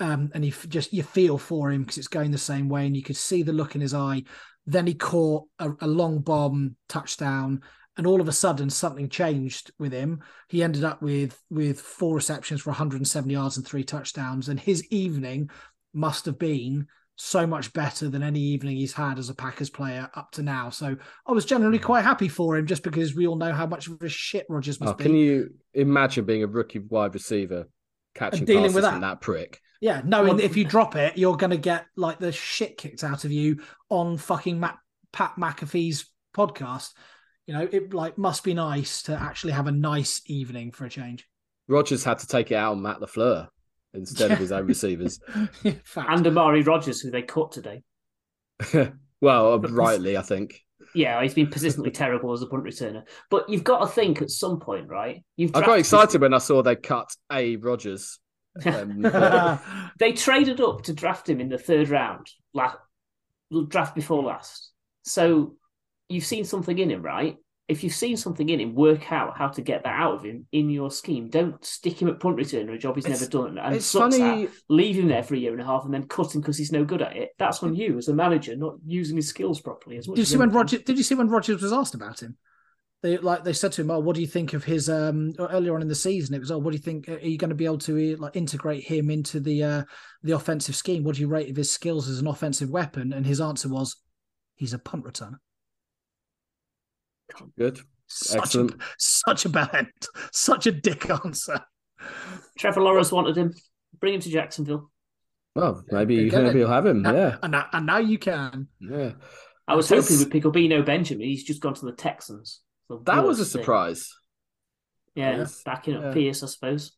um, 0.00 0.30
and 0.34 0.44
you 0.44 0.50
f- 0.52 0.68
just 0.68 0.92
you 0.92 1.02
feel 1.02 1.38
for 1.38 1.70
him 1.70 1.82
because 1.82 1.98
it's 1.98 2.08
going 2.08 2.30
the 2.30 2.38
same 2.38 2.68
way, 2.68 2.86
and 2.86 2.96
you 2.96 3.02
could 3.02 3.16
see 3.16 3.42
the 3.42 3.52
look 3.52 3.74
in 3.74 3.80
his 3.80 3.94
eye. 3.94 4.22
Then 4.66 4.86
he 4.86 4.94
caught 4.94 5.44
a, 5.58 5.70
a 5.80 5.86
long 5.86 6.20
bomb 6.20 6.76
touchdown, 6.88 7.62
and 7.96 8.06
all 8.06 8.20
of 8.20 8.28
a 8.28 8.32
sudden 8.32 8.70
something 8.70 9.08
changed 9.08 9.70
with 9.78 9.92
him. 9.92 10.20
He 10.48 10.62
ended 10.62 10.84
up 10.84 11.02
with 11.02 11.40
with 11.50 11.80
four 11.80 12.14
receptions 12.16 12.60
for 12.62 12.70
170 12.70 13.32
yards 13.32 13.56
and 13.56 13.66
three 13.66 13.84
touchdowns, 13.84 14.48
and 14.48 14.60
his 14.60 14.86
evening 14.88 15.50
must 15.94 16.26
have 16.26 16.38
been 16.38 16.86
so 17.20 17.44
much 17.44 17.72
better 17.72 18.08
than 18.08 18.22
any 18.22 18.38
evening 18.38 18.76
he's 18.76 18.92
had 18.92 19.18
as 19.18 19.28
a 19.28 19.34
Packers 19.34 19.70
player 19.70 20.08
up 20.14 20.30
to 20.30 20.40
now. 20.40 20.70
So 20.70 20.96
I 21.26 21.32
was 21.32 21.44
generally 21.44 21.80
quite 21.80 22.04
happy 22.04 22.28
for 22.28 22.56
him 22.56 22.64
just 22.66 22.84
because 22.84 23.16
we 23.16 23.26
all 23.26 23.34
know 23.34 23.52
how 23.52 23.66
much 23.66 23.88
of 23.88 24.00
a 24.00 24.08
shit 24.08 24.46
Rodgers 24.48 24.78
must 24.78 24.92
Oh, 24.92 24.96
be. 24.96 25.02
can 25.02 25.14
you 25.16 25.54
imagine 25.74 26.24
being 26.26 26.44
a 26.44 26.46
rookie 26.46 26.78
wide 26.78 27.14
receiver 27.14 27.68
catching 28.14 28.44
dealing 28.44 28.62
passes 28.64 28.74
with 28.76 28.84
from 28.84 29.00
that. 29.00 29.14
that 29.14 29.20
prick? 29.20 29.60
Yeah, 29.80 30.02
knowing 30.04 30.36
Well- 30.36 30.40
if 30.44 30.56
you 30.56 30.64
drop 30.64 30.96
it, 30.96 31.16
you're 31.16 31.36
going 31.36 31.50
to 31.50 31.56
get 31.56 31.86
like 31.96 32.18
the 32.18 32.32
shit 32.32 32.76
kicked 32.76 33.04
out 33.04 33.24
of 33.24 33.32
you 33.32 33.60
on 33.88 34.16
fucking 34.18 34.58
Matt, 34.58 34.78
Pat 35.12 35.34
McAfee's 35.38 36.06
podcast. 36.34 36.92
You 37.46 37.54
know, 37.54 37.68
it 37.70 37.94
like 37.94 38.18
must 38.18 38.44
be 38.44 38.54
nice 38.54 39.02
to 39.04 39.12
actually 39.16 39.52
have 39.52 39.66
a 39.66 39.72
nice 39.72 40.20
evening 40.26 40.72
for 40.72 40.84
a 40.84 40.90
change. 40.90 41.26
Rodgers 41.68 42.04
had 42.04 42.18
to 42.18 42.26
take 42.26 42.50
it 42.50 42.56
out 42.56 42.72
on 42.72 42.82
Matt 42.82 43.00
Lafleur 43.00 43.48
instead 43.94 44.30
of 44.32 44.38
his 44.38 44.52
own 44.52 44.66
receivers. 44.66 45.20
Fact. 45.84 46.10
And 46.10 46.26
Amari 46.26 46.62
Rodgers, 46.62 47.00
who 47.00 47.10
they 47.10 47.22
cut 47.22 47.52
today. 47.52 47.82
well, 49.20 49.52
uh, 49.54 49.58
rightly, 49.58 50.16
I 50.16 50.22
think. 50.22 50.60
Yeah, 50.94 51.22
he's 51.22 51.34
been 51.34 51.48
persistently 51.48 51.90
terrible 51.90 52.32
as 52.32 52.42
a 52.42 52.46
punt 52.46 52.64
returner. 52.64 53.02
But 53.30 53.48
you've 53.48 53.64
got 53.64 53.80
to 53.80 53.86
think 53.86 54.22
at 54.22 54.30
some 54.30 54.58
point, 54.60 54.88
right? 54.88 55.22
You've 55.36 55.50
I 55.50 55.60
got 55.60 55.64
drafted- 55.66 55.80
excited 55.80 56.20
when 56.20 56.34
I 56.34 56.38
saw 56.38 56.62
they 56.62 56.76
cut 56.76 57.14
a 57.30 57.56
Rodgers. 57.56 58.18
Um, 58.66 59.60
They 59.98 60.12
traded 60.12 60.60
up 60.60 60.82
to 60.84 60.92
draft 60.92 61.28
him 61.28 61.40
in 61.40 61.48
the 61.48 61.58
third 61.58 61.88
round, 61.88 62.28
la- 62.54 62.74
draft 63.68 63.94
before 63.94 64.22
last. 64.22 64.70
So 65.04 65.56
you've 66.08 66.24
seen 66.26 66.44
something 66.44 66.78
in 66.78 66.90
him, 66.90 67.02
right? 67.02 67.36
If 67.66 67.84
you've 67.84 67.92
seen 67.94 68.16
something 68.16 68.48
in 68.48 68.60
him, 68.60 68.74
work 68.74 69.12
out 69.12 69.36
how 69.36 69.48
to 69.48 69.60
get 69.60 69.82
that 69.82 69.92
out 70.00 70.14
of 70.14 70.22
him 70.24 70.46
in 70.52 70.70
your 70.70 70.90
scheme. 70.90 71.28
Don't 71.28 71.62
stick 71.64 72.00
him 72.00 72.08
at 72.08 72.18
punt 72.20 72.36
returner, 72.38 72.74
a 72.74 72.78
job 72.78 72.94
he's 72.96 73.04
It's- 73.04 73.20
never 73.20 73.30
done, 73.30 73.58
and 73.58 73.74
it's 73.74 73.92
funny. 73.92 74.44
at. 74.44 74.50
Leave 74.70 74.96
him 74.96 75.08
there 75.08 75.22
for 75.22 75.34
a 75.34 75.38
year 75.38 75.52
and 75.52 75.60
a 75.60 75.66
half, 75.66 75.84
and 75.84 75.92
then 75.92 76.06
cut 76.08 76.34
him 76.34 76.40
because 76.40 76.56
he's 76.56 76.72
no 76.72 76.84
good 76.84 77.02
at 77.02 77.14
it. 77.16 77.30
That's 77.38 77.62
on 77.62 77.74
you 77.74 77.98
as 77.98 78.08
a 78.08 78.14
manager, 78.14 78.56
not 78.56 78.76
using 78.86 79.16
his 79.16 79.28
skills 79.28 79.60
properly. 79.60 79.98
As 79.98 80.08
much 80.08 80.14
Did 80.16 80.20
you 80.20 80.22
as 80.22 80.28
see 80.30 80.36
when 80.38 80.48
anything. 80.48 80.56
Roger? 80.58 80.78
Did 80.78 80.96
you 80.96 81.02
see 81.04 81.14
when 81.14 81.28
Rodgers 81.28 81.60
was 81.62 81.72
asked 81.74 81.94
about 81.94 82.22
him? 82.22 82.38
They 83.02 83.16
like 83.18 83.44
they 83.44 83.52
said 83.52 83.70
to 83.72 83.82
him, 83.82 83.90
"Oh, 83.92 84.00
what 84.00 84.16
do 84.16 84.20
you 84.20 84.26
think 84.26 84.54
of 84.54 84.64
his?" 84.64 84.88
Um, 84.90 85.32
earlier 85.38 85.74
on 85.74 85.82
in 85.82 85.88
the 85.88 85.94
season, 85.94 86.34
it 86.34 86.40
was, 86.40 86.50
"Oh, 86.50 86.58
what 86.58 86.70
do 86.72 86.76
you 86.76 86.82
think? 86.82 87.08
Are 87.08 87.18
you 87.18 87.38
going 87.38 87.50
to 87.50 87.54
be 87.54 87.64
able 87.64 87.78
to 87.78 88.14
uh, 88.14 88.16
like 88.18 88.34
integrate 88.34 88.82
him 88.84 89.08
into 89.10 89.38
the 89.38 89.62
uh, 89.62 89.82
the 90.24 90.32
offensive 90.32 90.74
scheme? 90.74 91.04
What 91.04 91.14
do 91.14 91.20
you 91.20 91.28
rate 91.28 91.48
of 91.48 91.54
his 91.56 91.70
skills 91.70 92.08
as 92.08 92.18
an 92.18 92.26
offensive 92.26 92.70
weapon?" 92.70 93.12
And 93.12 93.24
his 93.24 93.40
answer 93.40 93.68
was, 93.68 93.96
"He's 94.56 94.72
a 94.72 94.78
punt 94.80 95.04
returner." 95.04 95.38
Good. 97.56 97.80
Such 98.08 98.38
Excellent. 98.38 98.72
a 98.74 98.76
such 98.98 99.44
a 99.44 99.48
bad, 99.50 99.86
such 100.32 100.66
a 100.66 100.72
dick 100.72 101.08
answer. 101.10 101.60
Trevor 102.58 102.80
Lawrence 102.80 103.12
wanted 103.12 103.36
him. 103.36 103.54
Bring 104.00 104.14
him 104.14 104.20
to 104.22 104.30
Jacksonville. 104.30 104.90
Well, 105.54 105.84
maybe 105.90 106.14
you 106.14 106.30
go 106.30 106.38
maybe 106.38 106.48
then. 106.48 106.58
you'll 106.58 106.70
have 106.70 106.86
him. 106.86 107.04
Yeah, 107.04 107.36
and 107.42 107.52
now, 107.52 107.66
and 107.72 107.86
now 107.86 107.98
you 107.98 108.18
can. 108.18 108.68
yeah. 108.80 109.12
I 109.66 109.74
was 109.74 109.88
This- 109.88 110.08
hoping 110.08 110.18
we'd 110.24 110.32
pick 110.32 110.46
up 110.46 110.56
Eno 110.56 110.82
Benjamin. 110.82 111.26
He's 111.26 111.44
just 111.44 111.60
gone 111.60 111.74
to 111.74 111.84
the 111.84 111.92
Texans. 111.92 112.60
The 112.88 112.98
That 113.04 113.24
was 113.24 113.38
a 113.38 113.42
worst 113.42 113.52
thing. 113.52 113.62
surprise. 113.62 114.14
Yeah, 115.14 115.38
Yes. 115.38 115.62
backing 115.64 115.94
up 115.96 116.02
Yeah. 116.04 116.12
Pierce, 116.12 116.42
I 116.42 116.46
suppose. 116.46 116.92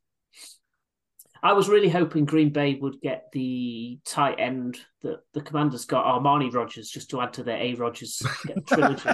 I 1.42 1.54
was 1.54 1.70
really 1.70 1.88
hoping 1.88 2.26
Green 2.26 2.50
Bay 2.50 2.74
would 2.74 3.00
get 3.00 3.28
the 3.32 3.98
tight 4.04 4.38
end 4.38 4.78
that 5.00 5.20
the 5.32 5.40
Commanders 5.40 5.86
got, 5.86 6.04
Armani 6.04 6.52
Rogers, 6.52 6.90
just 6.90 7.08
to 7.10 7.20
add 7.22 7.32
to 7.34 7.42
their 7.42 7.56
A 7.56 7.74
Rogers 7.76 8.22
trilogy. 8.66 9.08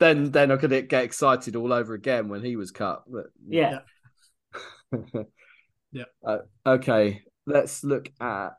then 0.00 0.30
then 0.32 0.50
I 0.50 0.56
could 0.56 0.88
get 0.88 1.04
excited 1.04 1.54
all 1.54 1.72
over 1.72 1.94
again 1.94 2.28
when 2.28 2.42
he 2.42 2.56
was 2.56 2.70
cut. 2.72 3.04
But 3.06 3.26
Yeah. 3.48 3.80
Yeah. 5.92 6.04
Uh, 6.26 6.38
okay, 6.66 7.22
let's 7.46 7.82
look 7.82 8.10
at 8.20 8.52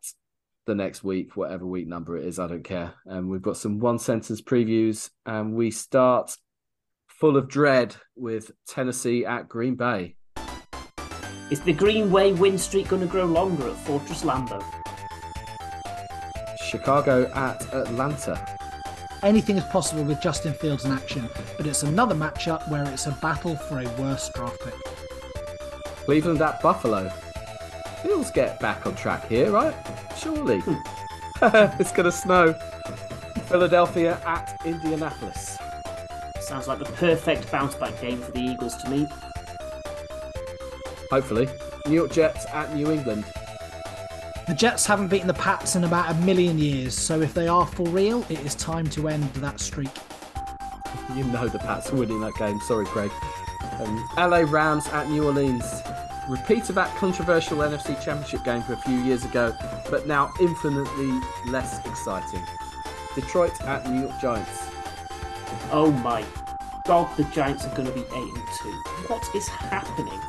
the 0.68 0.76
next 0.76 1.04
week, 1.04 1.36
whatever 1.36 1.66
week 1.66 1.88
number 1.88 2.16
it 2.16 2.26
is. 2.26 2.38
I 2.38 2.46
don't 2.46 2.64
care. 2.64 2.94
And 3.06 3.30
we've 3.30 3.42
got 3.42 3.58
some 3.58 3.80
one 3.80 3.98
sentence 3.98 4.42
previews, 4.42 5.10
and 5.26 5.56
we 5.56 5.72
start 5.72 6.38
full 7.08 7.38
of 7.38 7.48
dread 7.48 7.96
with 8.16 8.52
Tennessee 8.68 9.26
at 9.26 9.50
Green 9.50 9.74
Bay. 9.74 10.16
Is 11.50 11.62
the 11.62 11.74
Green 11.74 12.12
Way 12.12 12.34
win 12.34 12.58
streak 12.58 12.90
going 12.90 13.02
to 13.02 13.08
grow 13.08 13.26
longer 13.26 13.68
at 13.70 13.78
Fortress 13.78 14.24
Lambeau? 14.24 14.64
Chicago 16.62 17.32
at 17.34 17.74
Atlanta. 17.74 18.46
Anything 19.24 19.58
is 19.58 19.64
possible 19.66 20.04
with 20.04 20.22
Justin 20.22 20.54
Fields 20.54 20.86
in 20.86 20.92
action, 20.92 21.28
but 21.56 21.66
it's 21.66 21.82
another 21.84 22.14
matchup 22.14 22.70
where 22.70 22.84
it's 22.92 23.08
a 23.08 23.12
battle 23.14 23.56
for 23.56 23.80
a 23.80 23.90
worse 24.00 24.30
draft 24.36 24.60
pick. 24.60 24.76
Cleveland 26.06 26.42
at 26.42 26.62
Buffalo. 26.62 27.12
Fields 28.02 28.32
get 28.32 28.60
back 28.60 28.86
on 28.86 28.96
track 28.96 29.28
here, 29.28 29.52
right? 29.52 29.76
Surely. 30.18 30.62
it's 31.42 31.92
going 31.92 32.06
to 32.06 32.12
snow. 32.12 32.54
Philadelphia 33.48 34.20
at 34.26 34.60
Indianapolis. 34.66 35.58
Sounds 36.42 36.68
like 36.68 36.80
the 36.80 36.86
perfect 36.86 37.52
bounce 37.52 37.76
back 37.76 38.00
game 38.02 38.20
for 38.22 38.32
the 38.32 38.40
Eagles 38.40 38.76
to 38.78 38.90
me. 38.90 39.08
Hopefully. 41.10 41.48
New 41.88 41.96
York 41.96 42.12
Jets 42.12 42.46
at 42.48 42.74
New 42.76 42.92
England. 42.92 43.26
The 44.48 44.54
Jets 44.54 44.86
haven't 44.86 45.10
beaten 45.10 45.28
the 45.28 45.34
Pats 45.34 45.76
in 45.76 45.84
about 45.84 46.10
a 46.10 46.14
million 46.20 46.58
years, 46.58 46.98
so 46.98 47.20
if 47.22 47.34
they 47.34 47.48
are 47.48 47.66
for 47.66 47.88
real, 47.90 48.26
it 48.30 48.40
is 48.40 48.56
time 48.56 48.88
to 48.92 49.10
end 49.10 49.24
that 49.36 49.60
streak. 49.60 49.90
You 51.16 51.24
know 51.24 51.48
the 51.48 51.60
Pats 51.60 51.92
are 51.92 51.96
winning 51.96 52.20
that 52.20 52.36
game. 52.36 52.60
Sorry, 52.62 52.86
Craig. 52.86 53.12
Um, 53.80 54.10
LA 54.18 54.40
Rams 54.40 54.88
at 54.90 55.10
New 55.10 55.24
Orleans. 55.24 55.64
Repeat 56.28 56.68
of 56.68 56.76
that 56.76 56.94
controversial 56.98 57.60
NFC 57.60 58.02
Championship 58.04 58.44
game 58.44 58.62
from 58.62 58.76
a 58.76 58.82
few 58.82 58.98
years 58.98 59.24
ago, 59.24 59.56
but 59.90 60.08
now 60.08 60.30
infinitely 60.42 61.22
less 61.46 61.80
exciting. 61.86 62.44
Detroit 63.16 63.62
at 63.62 63.90
New 63.90 64.02
York 64.02 64.20
Giants. 64.20 64.68
Oh 65.72 65.90
my 66.04 66.26
god, 66.86 67.16
the 67.16 67.24
Giants 67.26 67.66
are 67.66 67.74
going 67.76 67.88
to 67.88 67.94
be 67.94 68.02
8 68.02 68.08
and 68.14 68.36
2. 68.62 68.70
What 69.08 69.26
is 69.34 69.48
happening? 69.48 70.20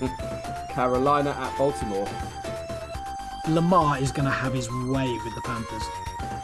Carolina 0.70 1.30
at 1.30 1.58
Baltimore. 1.58 2.08
Lamar 3.48 3.98
is 3.98 4.12
going 4.12 4.26
to 4.26 4.30
have 4.30 4.52
his 4.52 4.70
way 4.70 5.18
with 5.24 5.34
the 5.34 5.40
Panthers. 5.40 5.82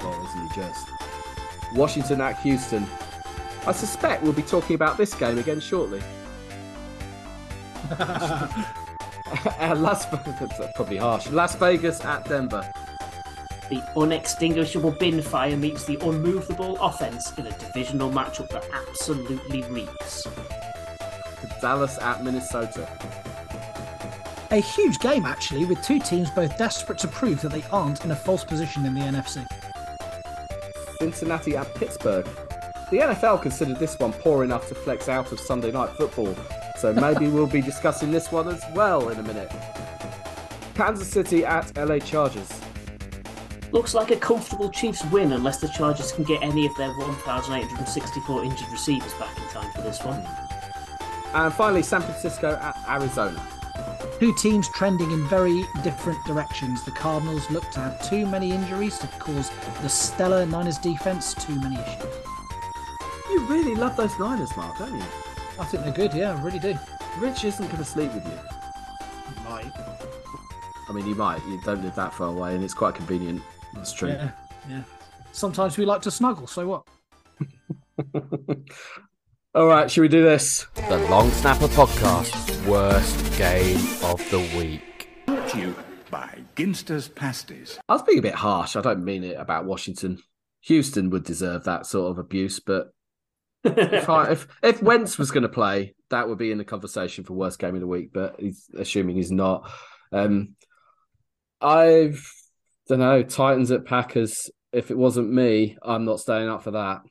Well, 0.02 0.20
isn't 0.26 0.48
he 0.48 0.60
just? 0.60 0.88
Washington 1.74 2.20
at 2.20 2.40
Houston. 2.40 2.88
I 3.68 3.72
suspect 3.72 4.24
we'll 4.24 4.32
be 4.32 4.42
talking 4.42 4.74
about 4.74 4.96
this 4.98 5.14
game 5.14 5.38
again 5.38 5.60
shortly. 5.60 6.02
Uh, 9.58 9.74
Las 9.78 10.04
Vegas, 10.10 10.58
that's 10.58 10.72
probably 10.74 10.98
harsh. 10.98 11.26
Las 11.28 11.54
Vegas 11.56 12.04
at 12.04 12.28
Denver. 12.28 12.70
The 13.70 13.82
unextinguishable 13.96 14.90
bin 14.90 15.22
fire 15.22 15.56
meets 15.56 15.84
the 15.84 15.96
unmovable 16.06 16.76
offense 16.82 17.32
in 17.38 17.46
a 17.46 17.58
divisional 17.58 18.10
matchup 18.10 18.50
that 18.50 18.64
absolutely 18.72 19.62
reeks. 19.62 20.26
Dallas 21.62 21.98
at 21.98 22.22
Minnesota. 22.22 22.86
A 24.50 24.56
huge 24.56 24.98
game, 24.98 25.24
actually, 25.24 25.64
with 25.64 25.82
two 25.82 25.98
teams 25.98 26.30
both 26.30 26.58
desperate 26.58 26.98
to 26.98 27.08
prove 27.08 27.40
that 27.40 27.52
they 27.52 27.62
aren't 27.72 28.04
in 28.04 28.10
a 28.10 28.16
false 28.16 28.44
position 28.44 28.84
in 28.84 28.92
the 28.92 29.00
NFC. 29.00 29.46
Cincinnati 30.98 31.56
at 31.56 31.74
Pittsburgh. 31.74 32.26
The 32.90 32.98
NFL 32.98 33.40
considered 33.40 33.78
this 33.78 33.98
one 33.98 34.12
poor 34.12 34.44
enough 34.44 34.68
to 34.68 34.74
flex 34.74 35.08
out 35.08 35.32
of 35.32 35.40
Sunday 35.40 35.70
night 35.70 35.88
football, 35.96 36.36
so 36.82 36.92
maybe 36.92 37.28
we'll 37.28 37.46
be 37.46 37.62
discussing 37.62 38.10
this 38.10 38.32
one 38.32 38.48
as 38.48 38.60
well 38.74 39.10
in 39.10 39.18
a 39.20 39.22
minute. 39.22 39.48
Kansas 40.74 41.06
City 41.06 41.44
at 41.44 41.70
LA 41.76 42.00
Chargers. 42.00 42.50
Looks 43.70 43.94
like 43.94 44.10
a 44.10 44.16
comfortable 44.16 44.68
Chiefs 44.68 45.04
win 45.12 45.30
unless 45.30 45.60
the 45.60 45.68
Chargers 45.68 46.10
can 46.10 46.24
get 46.24 46.42
any 46.42 46.66
of 46.66 46.76
their 46.76 46.92
1,864 46.94 48.44
injured 48.44 48.68
receivers 48.72 49.14
back 49.14 49.38
in 49.38 49.44
time 49.50 49.70
for 49.70 49.82
this 49.82 50.02
one. 50.02 50.26
And 51.34 51.54
finally, 51.54 51.84
San 51.84 52.02
Francisco 52.02 52.58
at 52.60 52.76
Arizona. 52.88 53.40
Two 54.18 54.34
teams 54.34 54.68
trending 54.70 55.12
in 55.12 55.24
very 55.28 55.64
different 55.84 56.18
directions. 56.26 56.82
The 56.82 56.90
Cardinals 56.90 57.48
look 57.48 57.70
to 57.70 57.78
have 57.78 58.10
too 58.10 58.26
many 58.26 58.50
injuries 58.50 58.98
to 58.98 59.06
cause 59.06 59.52
the 59.82 59.88
stellar 59.88 60.46
Niners 60.46 60.78
defense 60.78 61.32
too 61.34 61.54
many 61.60 61.76
issues. 61.76 62.16
You 63.30 63.46
really 63.46 63.76
love 63.76 63.96
those 63.96 64.18
Niners, 64.18 64.56
Mark, 64.56 64.78
don't 64.78 64.98
you? 64.98 65.04
I 65.58 65.64
think 65.64 65.84
they're 65.84 65.92
good, 65.92 66.14
yeah, 66.14 66.36
I 66.36 66.42
really 66.42 66.58
do. 66.58 66.76
Rich 67.18 67.44
isn't 67.44 67.66
going 67.66 67.78
to 67.78 67.84
sleep 67.84 68.12
with 68.14 68.24
you. 68.24 68.38
Right. 69.46 69.70
I 70.88 70.92
mean, 70.92 71.06
you 71.06 71.14
might. 71.14 71.44
You 71.46 71.60
don't 71.64 71.82
live 71.82 71.94
that 71.94 72.14
far 72.14 72.28
away, 72.28 72.54
and 72.54 72.64
it's 72.64 72.74
quite 72.74 72.94
convenient. 72.94 73.42
That's 73.74 73.92
true. 73.92 74.10
Yeah, 74.10 74.30
yeah. 74.68 74.82
Sometimes 75.32 75.76
we 75.78 75.84
like 75.84 76.02
to 76.02 76.10
snuggle, 76.10 76.46
so 76.46 76.66
what? 76.66 76.86
All 79.54 79.66
right, 79.66 79.90
should 79.90 80.00
we 80.00 80.08
do 80.08 80.22
this? 80.22 80.66
The 80.88 80.98
Long 81.10 81.30
Snapper 81.30 81.68
Podcast, 81.68 82.66
worst 82.66 83.36
game 83.36 83.76
of 84.04 84.18
the 84.30 84.38
week. 84.56 85.08
Brought 85.26 85.48
to 85.50 85.58
you 85.58 85.74
by 86.10 86.38
Ginster's 86.56 87.08
Pasties. 87.08 87.78
I 87.88 87.92
was 87.94 88.02
being 88.02 88.18
a 88.18 88.22
bit 88.22 88.36
harsh. 88.36 88.76
I 88.76 88.80
don't 88.80 89.04
mean 89.04 89.24
it 89.24 89.38
about 89.38 89.66
Washington. 89.66 90.18
Houston 90.62 91.10
would 91.10 91.24
deserve 91.24 91.64
that 91.64 91.86
sort 91.86 92.10
of 92.10 92.18
abuse, 92.18 92.60
but 92.60 92.92
if 93.64 94.08
I, 94.08 94.32
if, 94.32 94.46
if 94.62 94.82
Wentz 94.82 95.18
was 95.18 95.30
going 95.30 95.42
to 95.42 95.48
play, 95.48 95.94
that 96.10 96.28
would 96.28 96.38
be 96.38 96.52
in 96.52 96.58
the 96.58 96.64
conversation 96.64 97.24
for 97.24 97.34
worst 97.34 97.58
game 97.58 97.74
of 97.74 97.80
the 97.80 97.86
week. 97.86 98.12
But 98.12 98.36
he's 98.38 98.68
assuming 98.76 99.16
he's 99.16 99.32
not. 99.32 99.70
Um, 100.12 100.56
I 101.60 102.12
don't 102.88 102.98
know. 102.98 103.22
Titans 103.22 103.70
at 103.70 103.84
Packers. 103.84 104.50
If 104.72 104.90
it 104.90 104.96
wasn't 104.96 105.30
me, 105.32 105.76
I'm 105.82 106.04
not 106.04 106.20
staying 106.20 106.48
up 106.48 106.62
for 106.62 106.72
that. 106.72 107.02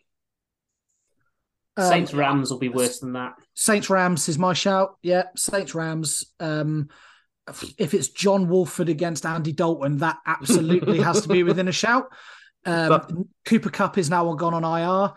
Um, 1.78 1.90
Saints 1.90 2.14
Rams 2.14 2.52
will 2.52 2.60
be 2.60 2.70
worse 2.70 3.00
than 3.00 3.14
that. 3.14 3.34
Saints 3.54 3.90
Rams 3.90 4.28
is 4.28 4.38
my 4.38 4.54
shout. 4.54 4.98
Yeah, 5.02 5.24
Saints 5.36 5.74
Rams. 5.74 6.26
Um, 6.40 6.90
if 7.78 7.94
it's 7.94 8.10
John 8.10 8.48
Wolford 8.50 8.90
against 8.90 9.26
Andy 9.26 9.52
Dalton, 9.52 9.98
that 10.00 10.18
absolutely 10.26 11.00
has 11.00 11.22
to 11.22 11.28
be 11.28 11.44
within 11.44 11.68
a 11.68 11.74
shout. 11.74 12.08
Um, 12.64 12.90
But- 12.90 13.12
Cooper 13.46 13.72
Kupp 13.72 13.98
is 13.98 14.12
now 14.12 14.32
gone 14.36 14.54
on 14.54 14.64
IR, 14.64 15.14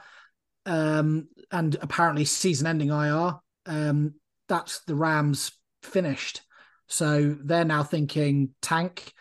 um, 0.66 1.28
and 1.50 1.76
apparently 1.80 2.24
season-ending 2.24 2.90
IR. 2.90 3.34
Um, 3.66 4.14
that's 4.48 4.80
the 4.80 4.94
Rams 4.94 5.52
finished, 5.82 6.42
so 6.86 7.36
they're 7.42 7.64
now 7.64 7.82
thinking 7.82 8.50
tank. 8.60 9.12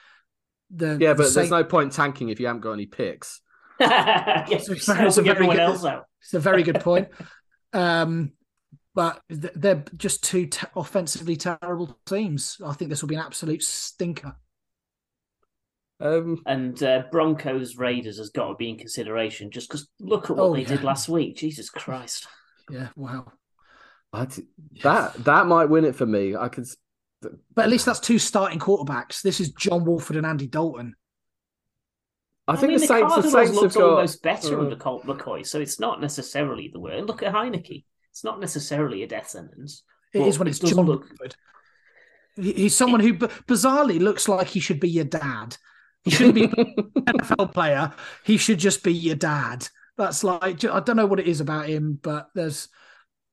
The 0.76 0.98
Yeah, 1.00 1.14
the 1.14 1.16
but 1.16 1.18
there's 1.18 1.34
Saint- 1.34 1.52
no 1.52 1.64
point 1.64 1.92
tanking 1.94 2.30
if 2.30 2.40
you 2.40 2.48
haven't 2.48 2.62
got 2.62 2.72
any 2.74 2.86
picks. 2.88 3.42
yes, 3.80 4.68
It's 4.70 4.88
a 4.88 4.94
very- 4.94 5.08
it's 5.08 5.18
a 5.18 5.22
very 5.22 5.48
good- 5.48 5.60
else 5.60 5.86
out. 5.86 6.06
It's 6.22 6.34
a 6.34 6.40
very 6.40 6.64
good 6.64 6.80
point. 6.80 7.10
um, 7.74 8.32
but 8.96 9.22
they're 9.30 9.84
just 9.98 10.24
two 10.24 10.46
t- 10.46 10.68
offensively 10.76 11.36
terrible 11.36 12.00
teams. 12.06 12.58
I 12.64 12.74
think 12.74 12.90
this 12.90 13.02
will 13.02 13.10
be 13.10 13.16
an 13.16 13.22
absolute 13.22 13.64
stinker. 13.64 14.36
Um, 16.04 16.42
And 16.46 16.82
uh, 16.84 17.04
Broncos 17.12 17.78
Raiders 17.78 18.18
has 18.18 18.30
got 18.30 18.50
to 18.50 18.56
be 18.56 18.70
in 18.70 18.78
consideration 18.78 19.50
just 19.52 19.70
because 19.70 19.88
look 20.00 20.30
at 20.30 20.36
what 20.36 20.44
Oh, 20.44 20.54
they 20.54 20.62
yeah. 20.64 20.68
did 20.68 20.84
last 20.84 21.08
week. 21.10 21.38
Jesus 21.38 21.70
Christ. 21.70 22.28
Yeah, 22.70 22.90
wow. 22.96 23.32
I 24.12 24.26
d- 24.26 24.44
that 24.84 25.14
that 25.24 25.48
might 25.48 25.70
win 25.70 25.86
it 25.86 25.96
for 25.96 26.06
me. 26.06 26.36
I 26.36 26.50
could. 26.50 26.68
But 27.22 27.64
at 27.66 27.70
least 27.70 27.86
that's 27.86 28.00
two 28.02 28.20
starting 28.20 28.60
quarterbacks. 28.60 29.22
This 29.22 29.40
is 29.40 29.52
John 29.54 29.86
Wolford 29.86 30.18
and 30.18 30.26
Andy 30.26 30.46
Dalton. 30.48 30.96
I 32.48 32.58
think 32.58 32.72
mean, 32.72 32.80
the 32.82 32.88
Saints. 32.88 33.16
The 33.16 33.22
Cardinals 33.22 33.34
Saints 33.34 33.50
have 33.52 33.62
looked 33.64 33.76
got. 33.76 33.90
almost 33.90 34.22
better 34.24 34.60
uh, 34.60 34.64
under 34.64 34.76
Colt 34.76 35.06
McCoy, 35.06 35.48
so 35.48 35.62
it's 35.62 35.80
not 35.80 36.02
necessarily 36.02 36.70
the 36.72 36.80
word. 36.80 37.06
Look 37.06 37.24
at 37.24 37.34
Heinicke. 37.34 37.86
It's 38.12 38.24
not 38.26 38.40
necessarily 38.42 39.04
a 39.04 39.08
death 39.08 39.30
sentence. 39.30 39.84
It 40.14 40.20
Well, 40.20 40.28
is 40.28 40.38
when 40.38 40.48
it's 40.50 40.60
doesn't 40.60 40.76
John 40.76 40.86
look- 40.86 41.08
Wolford. 41.10 41.36
He- 42.36 42.54
He's 42.54 42.76
someone 42.76 43.00
who 43.00 43.14
b- 43.14 43.28
bizarrely 43.48 44.00
looks 44.00 44.28
like 44.28 44.48
he 44.48 44.60
should 44.60 44.80
be 44.82 44.90
your 44.90 45.06
dad. 45.06 45.56
He 46.04 46.12
shouldn't 46.12 46.36
be 46.36 46.44
an 46.58 46.92
NFL 47.06 47.54
player. 47.54 47.94
He 48.26 48.38
should 48.38 48.60
just 48.60 48.84
be 48.84 48.94
your 48.94 49.16
dad. 49.16 49.68
That's 49.98 50.24
like 50.24 50.64
I 50.66 50.80
don't 50.80 50.96
know 50.96 51.06
what 51.06 51.20
it 51.20 51.28
is 51.28 51.40
about 51.42 51.68
him, 51.68 52.00
but 52.02 52.30
there's 52.34 52.68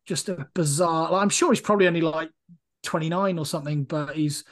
just 0.06 0.28
a 0.28 0.46
bizarre. 0.54 1.14
I'm 1.14 1.30
sure 1.30 1.52
he's 1.52 1.60
probably 1.60 1.86
only 1.86 2.00
like 2.02 2.30
29 2.84 3.38
or 3.38 3.46
something, 3.46 3.84
but 3.84 4.14
he's 4.14 4.44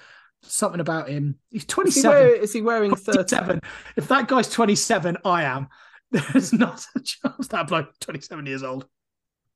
something 0.43 0.81
about 0.81 1.09
him. 1.09 1.39
He's 1.51 1.63
Is 1.63 1.65
he, 1.65 2.03
27. 2.03 2.11
wear, 2.11 2.35
is 2.35 2.53
he 2.53 2.63
wearing 2.63 2.95
thirty? 2.95 3.37
27. 3.37 3.61
If 3.97 4.09
that 4.09 4.29
guy's 4.29 4.51
27, 4.51 5.19
I 5.25 5.45
am. 5.45 5.69
There's 6.11 6.53
not 6.53 6.87
a 6.97 7.01
chance 7.01 7.49
that 7.49 7.69
bloke 7.69 7.91
27 8.01 8.47
years 8.47 8.63
old. 8.63 8.87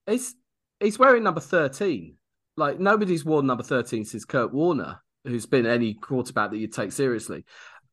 He's 0.06 0.34
he's 0.80 0.98
wearing 0.98 1.22
number 1.22 1.40
thirteen. 1.40 2.16
Like 2.56 2.78
nobody's 2.78 3.24
worn 3.24 3.46
number 3.46 3.62
thirteen 3.62 4.04
since 4.04 4.24
Kurt 4.24 4.52
Warner, 4.52 5.00
who's 5.24 5.46
been 5.46 5.64
any 5.64 5.94
quarterback 5.94 6.50
that 6.50 6.58
you 6.58 6.66
take 6.66 6.92
seriously. 6.92 7.44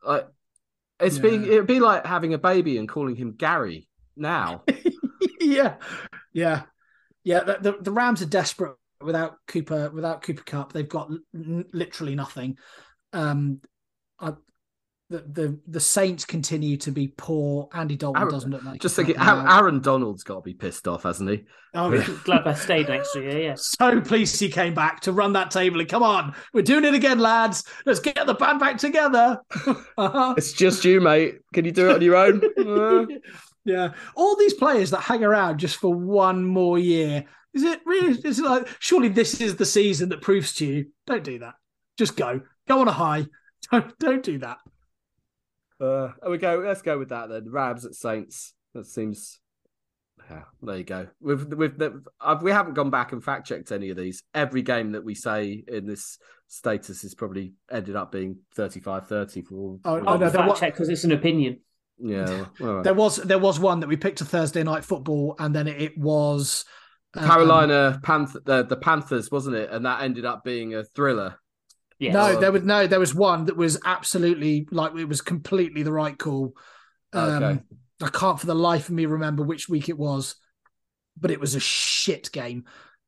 Like 0.03 0.27
it's 0.99 1.17
being 1.17 1.43
it'd 1.43 1.67
be 1.67 1.79
like 1.79 2.05
having 2.05 2.33
a 2.33 2.37
baby 2.37 2.77
and 2.77 2.87
calling 2.87 3.15
him 3.15 3.33
Gary 3.33 3.87
now. 4.15 4.63
yeah, 5.39 5.75
yeah, 6.33 6.63
yeah. 7.23 7.43
The, 7.43 7.57
the, 7.61 7.77
the 7.81 7.91
Rams 7.91 8.21
are 8.21 8.27
desperate 8.27 8.75
without 9.01 9.35
Cooper. 9.47 9.89
Without 9.89 10.21
Cooper 10.21 10.43
Kupp, 10.43 10.73
they've 10.73 10.87
got 10.87 11.09
l- 11.09 11.63
literally 11.73 12.15
nothing. 12.15 12.57
Um, 13.13 13.61
I, 14.19 14.33
the 15.09 15.19
the 15.19 15.59
the 15.67 15.79
Saints 15.79 16.23
continue 16.23 16.77
to 16.77 16.91
be 16.91 17.07
poor. 17.07 17.67
Andy 17.73 17.95
Dalton 17.95 18.21
Aaron- 18.21 18.33
doesn't 18.33 18.51
look 18.51 18.63
like 18.63 18.79
Just 18.79 18.95
he's 18.95 19.05
thinking, 19.07 19.21
Aaron, 19.21 19.47
out. 19.47 19.61
Aaron 19.61 19.79
Donald's 19.79 20.23
got 20.23 20.35
to 20.35 20.41
be 20.41 20.53
pissed 20.53 20.87
off, 20.87 21.03
hasn't 21.03 21.29
he? 21.29 21.45
Oh, 21.73 21.91
yeah. 21.91 22.07
Glad 22.23 22.47
I 22.47 22.53
stayed 22.53 22.87
next 22.89 23.15
year, 23.15 23.39
yeah. 23.39 23.55
So 23.57 24.01
pleased 24.01 24.39
he 24.39 24.49
came 24.49 24.73
back 24.73 24.99
to 25.01 25.11
run 25.11 25.33
that 25.33 25.49
table. 25.51 25.79
And 25.79 25.89
come 25.89 26.03
on, 26.03 26.35
we're 26.53 26.61
doing 26.61 26.85
it 26.85 26.93
again, 26.93 27.19
lads. 27.19 27.63
Let's 27.85 27.99
get 27.99 28.25
the 28.25 28.35
band 28.35 28.59
back 28.59 28.77
together. 28.77 29.39
Uh-huh. 29.97 30.35
It's 30.37 30.53
just 30.53 30.85
you, 30.85 31.01
mate. 31.01 31.39
Can 31.53 31.65
you 31.65 31.71
do 31.71 31.89
it 31.89 31.95
on 31.95 32.01
your 32.01 32.15
own? 32.15 32.41
Uh, 32.57 33.05
yeah, 33.65 33.93
all 34.15 34.35
these 34.35 34.53
players 34.53 34.91
that 34.91 35.01
hang 35.01 35.23
around 35.23 35.57
just 35.57 35.77
for 35.77 35.93
one 35.93 36.45
more 36.45 36.77
year. 36.77 37.25
Is 37.55 37.63
it 37.63 37.81
really? 37.85 38.11
Is 38.23 38.37
it 38.37 38.45
like 38.45 38.67
surely 38.77 39.09
this 39.09 39.41
is 39.41 39.55
the 39.55 39.65
season 39.65 40.09
that 40.09 40.21
proves 40.21 40.53
to 40.55 40.67
you? 40.67 40.85
Don't 41.07 41.23
do 41.23 41.39
that. 41.39 41.55
Just 41.97 42.15
go. 42.15 42.41
Go 42.67 42.81
on 42.81 42.87
a 42.87 42.91
high. 42.91 43.25
Don't 43.71 43.97
don't 43.97 44.23
do 44.23 44.37
that. 44.39 44.57
Uh, 45.79 46.09
we 46.27 46.37
go. 46.37 46.61
Let's 46.65 46.81
go 46.81 46.97
with 46.97 47.09
that 47.09 47.29
then. 47.29 47.49
Rabs 47.49 47.85
at 47.85 47.95
Saints. 47.95 48.53
That 48.73 48.85
seems. 48.85 49.39
Yeah, 50.29 50.43
there 50.61 50.77
you 50.77 50.83
go. 50.83 51.07
We've 51.21 51.45
we've 51.45 51.77
the, 51.77 52.03
uh, 52.19 52.37
we 52.41 52.51
haven't 52.51 52.73
gone 52.73 52.89
back 52.89 53.13
and 53.13 53.23
fact 53.23 53.47
checked 53.47 53.71
any 53.71 53.89
of 53.89 53.97
these. 53.97 54.23
Every 54.33 54.61
game 54.61 54.91
that 54.91 55.03
we 55.03 55.15
say 55.15 55.63
in 55.67 55.87
this 55.87 56.19
status 56.47 57.03
is 57.03 57.15
probably 57.15 57.53
ended 57.71 57.95
up 57.95 58.11
being 58.11 58.37
35-30 58.57 59.45
for 59.45 59.55
all. 59.55 59.79
Oh, 59.85 59.99
for 59.99 60.03
oh, 60.05 60.11
all- 60.11 60.17
no, 60.17 60.29
there 60.29 60.31
fact 60.31 60.49
wa- 60.49 60.55
check 60.55 60.73
because 60.73 60.89
it's 60.89 61.03
an 61.03 61.13
opinion. 61.13 61.61
yeah. 61.97 62.45
all 62.61 62.75
right. 62.75 62.83
There 62.83 62.93
was 62.93 63.15
there 63.17 63.39
was 63.39 63.59
one 63.59 63.79
that 63.79 63.87
we 63.87 63.97
picked 63.97 64.21
a 64.21 64.25
Thursday 64.25 64.63
night 64.63 64.83
football, 64.83 65.35
and 65.39 65.55
then 65.55 65.67
it, 65.67 65.81
it 65.81 65.97
was 65.97 66.65
um, 67.15 67.25
Carolina 67.25 67.99
Panther, 68.03 68.41
the, 68.45 68.63
the 68.63 68.77
Panthers, 68.77 69.31
wasn't 69.31 69.55
it? 69.55 69.69
And 69.71 69.85
that 69.85 70.01
ended 70.01 70.25
up 70.25 70.43
being 70.43 70.75
a 70.75 70.83
thriller. 70.83 71.39
Yes. 71.99 72.13
No, 72.13 72.39
there 72.39 72.51
was 72.51 72.63
no. 72.63 72.87
There 72.87 72.99
was 72.99 73.13
one 73.13 73.45
that 73.45 73.57
was 73.57 73.77
absolutely 73.85 74.67
like 74.71 74.95
it 74.95 75.05
was 75.05 75.21
completely 75.21 75.83
the 75.83 75.91
right 75.91 76.17
call. 76.17 76.53
Um, 77.13 77.43
Okay. 77.43 77.59
I 78.01 78.07
can't 78.09 78.39
for 78.39 78.45
the 78.45 78.55
life 78.55 78.87
of 78.87 78.95
me 78.95 79.05
remember 79.05 79.43
which 79.43 79.67
week 79.67 79.89
it 79.89 79.97
was, 79.97 80.35
but 81.19 81.31
it 81.31 81.39
was 81.41 81.55
a 81.55 81.59
shit 81.59 82.31
game, 82.31 82.63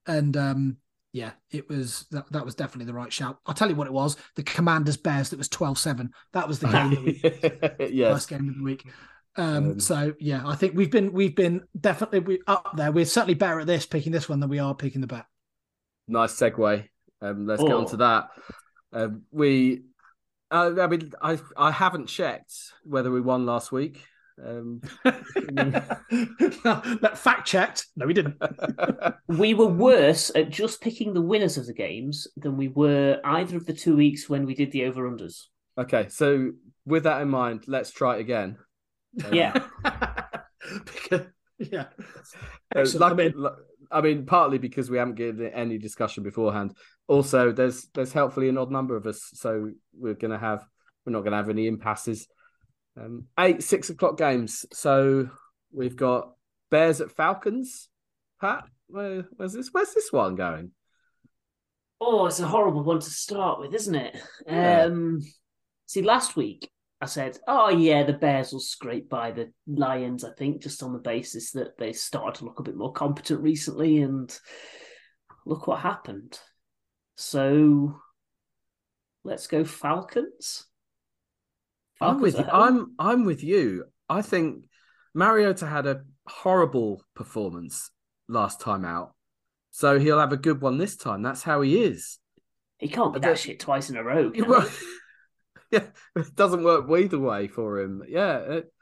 and 0.05 0.35
um, 0.35 0.77
yeah, 1.13 1.31
it 1.49 1.69
was 1.69 2.05
that, 2.11 2.29
that 2.33 2.43
was 2.43 2.55
definitely 2.55 2.87
the 2.87 2.93
right 2.93 3.13
shout. 3.13 3.39
I'll 3.45 3.53
tell 3.53 3.69
you 3.69 3.75
what 3.75 3.87
it 3.87 3.93
was: 3.93 4.17
the 4.35 4.43
Commanders 4.43 4.97
Bears. 4.97 5.29
That 5.29 5.37
was 5.39 5.47
12-7. 5.47 6.09
That 6.33 6.47
was 6.49 6.59
the 6.59 6.67
game 6.67 6.89
that 6.91 7.01
we 7.01 7.21
yes. 7.93 8.11
first 8.13 8.29
game 8.29 8.49
of 8.49 8.55
the 8.57 8.63
week. 8.63 8.85
Um, 9.37 9.71
Um, 9.71 9.79
so 9.79 10.13
yeah, 10.19 10.45
I 10.45 10.55
think 10.55 10.75
we've 10.75 10.91
been 10.91 11.13
we've 11.13 11.35
been 11.35 11.61
definitely 11.79 12.19
we, 12.19 12.39
up 12.47 12.67
there. 12.75 12.91
We're 12.91 13.05
certainly 13.05 13.35
better 13.35 13.61
at 13.61 13.67
this 13.67 13.85
picking 13.85 14.11
this 14.11 14.27
one 14.27 14.41
than 14.41 14.49
we 14.49 14.59
are 14.59 14.75
picking 14.75 14.99
the 15.01 15.07
bet. 15.07 15.25
nice 16.07 16.33
segue. 16.35 16.87
Um, 17.21 17.45
let's 17.45 17.63
get 17.63 17.75
on 17.75 17.85
to 17.87 17.95
Oh. 17.95 17.97
that. 17.97 18.29
Um, 18.93 19.23
we, 19.31 19.83
uh, 20.51 20.73
I 20.79 20.87
mean, 20.87 21.11
I 21.21 21.39
I 21.57 21.71
haven't 21.71 22.07
checked 22.07 22.53
whether 22.83 23.11
we 23.11 23.21
won 23.21 23.45
last 23.45 23.71
week. 23.71 24.03
Um, 24.43 24.81
that 25.03 27.11
fact 27.15 27.47
checked. 27.47 27.87
No, 27.95 28.05
we 28.07 28.13
didn't. 28.13 28.41
We 29.27 29.53
were 29.53 29.67
worse 29.67 30.31
at 30.35 30.49
just 30.49 30.81
picking 30.81 31.13
the 31.13 31.21
winners 31.21 31.57
of 31.57 31.65
the 31.65 31.73
games 31.73 32.27
than 32.35 32.57
we 32.57 32.67
were 32.67 33.19
either 33.23 33.55
of 33.57 33.65
the 33.65 33.73
two 33.73 33.95
weeks 33.95 34.29
when 34.29 34.45
we 34.45 34.55
did 34.55 34.71
the 34.71 34.85
over 34.85 35.09
unders. 35.09 35.45
okay, 35.77 36.07
so 36.09 36.51
with 36.85 37.03
that 37.03 37.21
in 37.21 37.29
mind, 37.29 37.63
let's 37.67 37.91
try 37.91 38.17
it 38.17 38.21
again. 38.21 38.57
Um, 39.25 39.33
Yeah. 39.33 39.67
Because- 40.85 41.27
yeah. 41.57 41.85
uh, 42.75 42.79
Excellent. 42.79 43.35
lucky- 43.35 43.61
I 43.91 44.01
mean- 44.01 44.03
lu- 44.03 44.13
I 44.13 44.15
mean, 44.15 44.25
partly 44.25 44.57
because 44.57 44.89
we 44.89 44.97
haven't 44.97 45.15
given 45.15 45.47
any 45.53 45.77
discussion 45.77 46.23
beforehand. 46.23 46.75
Also, 47.07 47.51
there's 47.51 47.87
there's 47.93 48.13
helpfully 48.13 48.49
an 48.49 48.57
odd 48.57 48.71
number 48.71 48.95
of 48.95 49.05
us, 49.05 49.29
so 49.33 49.71
we're 49.97 50.13
gonna 50.13 50.37
have 50.39 50.65
we're 51.05 51.13
not 51.13 51.23
gonna 51.23 51.35
have 51.37 51.49
any 51.49 51.67
impasses. 51.67 52.27
Um, 52.97 53.27
eight 53.39 53.63
six 53.63 53.89
o'clock 53.89 54.17
games. 54.17 54.65
So 54.73 55.29
we've 55.71 55.95
got 55.95 56.33
Bears 56.69 57.01
at 57.01 57.11
Falcons. 57.11 57.89
Pat, 58.39 58.65
where, 58.87 59.27
where's 59.35 59.53
this? 59.53 59.69
Where's 59.71 59.93
this 59.93 60.11
one 60.11 60.35
going? 60.35 60.71
Oh, 61.99 62.25
it's 62.25 62.39
a 62.39 62.47
horrible 62.47 62.83
one 62.83 62.99
to 62.99 63.09
start 63.09 63.59
with, 63.59 63.73
isn't 63.73 63.93
it? 63.95 64.17
Yeah. 64.47 64.83
Um, 64.85 65.21
see, 65.85 66.01
last 66.01 66.35
week 66.35 66.69
I 67.01 67.07
said, 67.07 67.39
"Oh 67.47 67.69
yeah, 67.69 68.03
the 68.03 68.13
Bears 68.13 68.53
will 68.53 68.59
scrape 68.59 69.09
by 69.09 69.31
the 69.31 69.51
Lions." 69.67 70.23
I 70.23 70.31
think 70.33 70.61
just 70.61 70.83
on 70.83 70.93
the 70.93 70.99
basis 70.99 71.51
that 71.51 71.77
they 71.77 71.93
started 71.93 72.39
to 72.39 72.45
look 72.45 72.59
a 72.59 72.63
bit 72.63 72.77
more 72.77 72.93
competent 72.93 73.41
recently, 73.41 74.01
and 74.01 74.37
look 75.45 75.67
what 75.67 75.79
happened. 75.79 76.39
So 77.15 77.99
let's 79.23 79.47
go 79.47 79.63
Falcons. 79.63 80.65
I'm 81.99 82.21
with 82.21 82.37
you. 82.37 82.45
I'm 82.45 82.93
I'm 82.99 83.25
with 83.25 83.43
you. 83.43 83.85
I 84.07 84.21
think 84.21 84.65
Mariota 85.13 85.65
had 85.65 85.87
a 85.87 86.01
horrible 86.27 87.03
performance 87.15 87.89
last 88.27 88.61
time 88.61 88.85
out, 88.85 89.15
so 89.71 89.99
he'll 89.99 90.19
have 90.19 90.33
a 90.33 90.37
good 90.37 90.61
one 90.61 90.77
this 90.77 90.95
time. 90.95 91.23
That's 91.23 91.43
how 91.43 91.61
he 91.61 91.83
is. 91.83 92.19
He 92.77 92.87
can't 92.87 93.13
be 93.13 93.19
I 93.19 93.29
that 93.29 93.39
shit 93.39 93.59
twice 93.59 93.89
in 93.89 93.97
a 93.97 94.03
row. 94.03 94.31
can 94.31 94.47
Well, 94.47 94.61
he? 94.61 94.69
yeah, 95.81 95.87
it 96.15 96.35
doesn't 96.35 96.63
work 96.63 96.89
either 96.89 97.19
way 97.19 97.47
for 97.47 97.79
him. 97.79 98.03
Yeah, 98.07 98.37
it- 98.37 98.73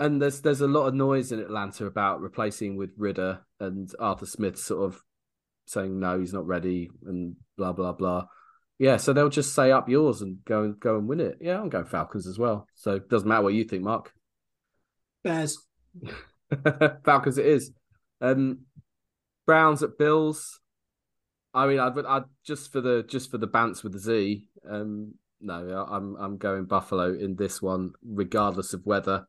and 0.00 0.20
there's 0.20 0.40
there's 0.40 0.60
a 0.60 0.66
lot 0.66 0.86
of 0.88 0.94
noise 0.94 1.30
in 1.30 1.38
Atlanta 1.38 1.86
about 1.86 2.20
replacing 2.20 2.76
with 2.76 2.90
Ridder 2.98 3.46
and 3.60 3.88
Arthur 4.00 4.26
Smith, 4.26 4.58
sort 4.58 4.86
of 4.92 5.00
saying 5.66 5.98
no, 6.00 6.18
he's 6.18 6.32
not 6.32 6.46
ready, 6.46 6.90
and 7.06 7.36
blah 7.56 7.72
blah 7.72 7.92
blah. 7.92 8.26
Yeah, 8.78 8.96
so 8.96 9.12
they'll 9.12 9.28
just 9.28 9.54
say 9.54 9.70
up 9.70 9.88
yours 9.88 10.20
and 10.20 10.44
go 10.44 10.64
and 10.64 10.80
go 10.80 10.98
and 10.98 11.06
win 11.06 11.20
it. 11.20 11.38
Yeah, 11.40 11.60
I'm 11.60 11.68
going 11.68 11.84
Falcons 11.84 12.26
as 12.26 12.38
well. 12.40 12.66
So 12.74 12.96
it 12.96 13.08
doesn't 13.08 13.28
matter 13.28 13.42
what 13.42 13.54
you 13.54 13.62
think, 13.64 13.84
Mark. 13.84 14.12
Bears. 15.22 15.58
Falcons 17.04 17.38
it 17.38 17.46
is. 17.46 17.70
Um, 18.20 18.62
Browns 19.46 19.82
at 19.84 19.96
Bills. 19.96 20.60
I 21.54 21.68
mean, 21.68 21.78
I'd, 21.78 21.96
I'd 22.04 22.24
just 22.44 22.72
for 22.72 22.80
the 22.80 23.04
just 23.06 23.30
for 23.30 23.38
the 23.38 23.46
bants 23.46 23.84
with 23.84 23.92
the 23.92 24.00
Z. 24.00 24.48
Um, 24.68 25.14
no, 25.40 25.86
I'm 25.88 26.16
I'm 26.16 26.36
going 26.38 26.64
Buffalo 26.64 27.14
in 27.14 27.36
this 27.36 27.60
one, 27.60 27.92
regardless 28.02 28.72
of 28.72 28.84
weather. 28.86 29.26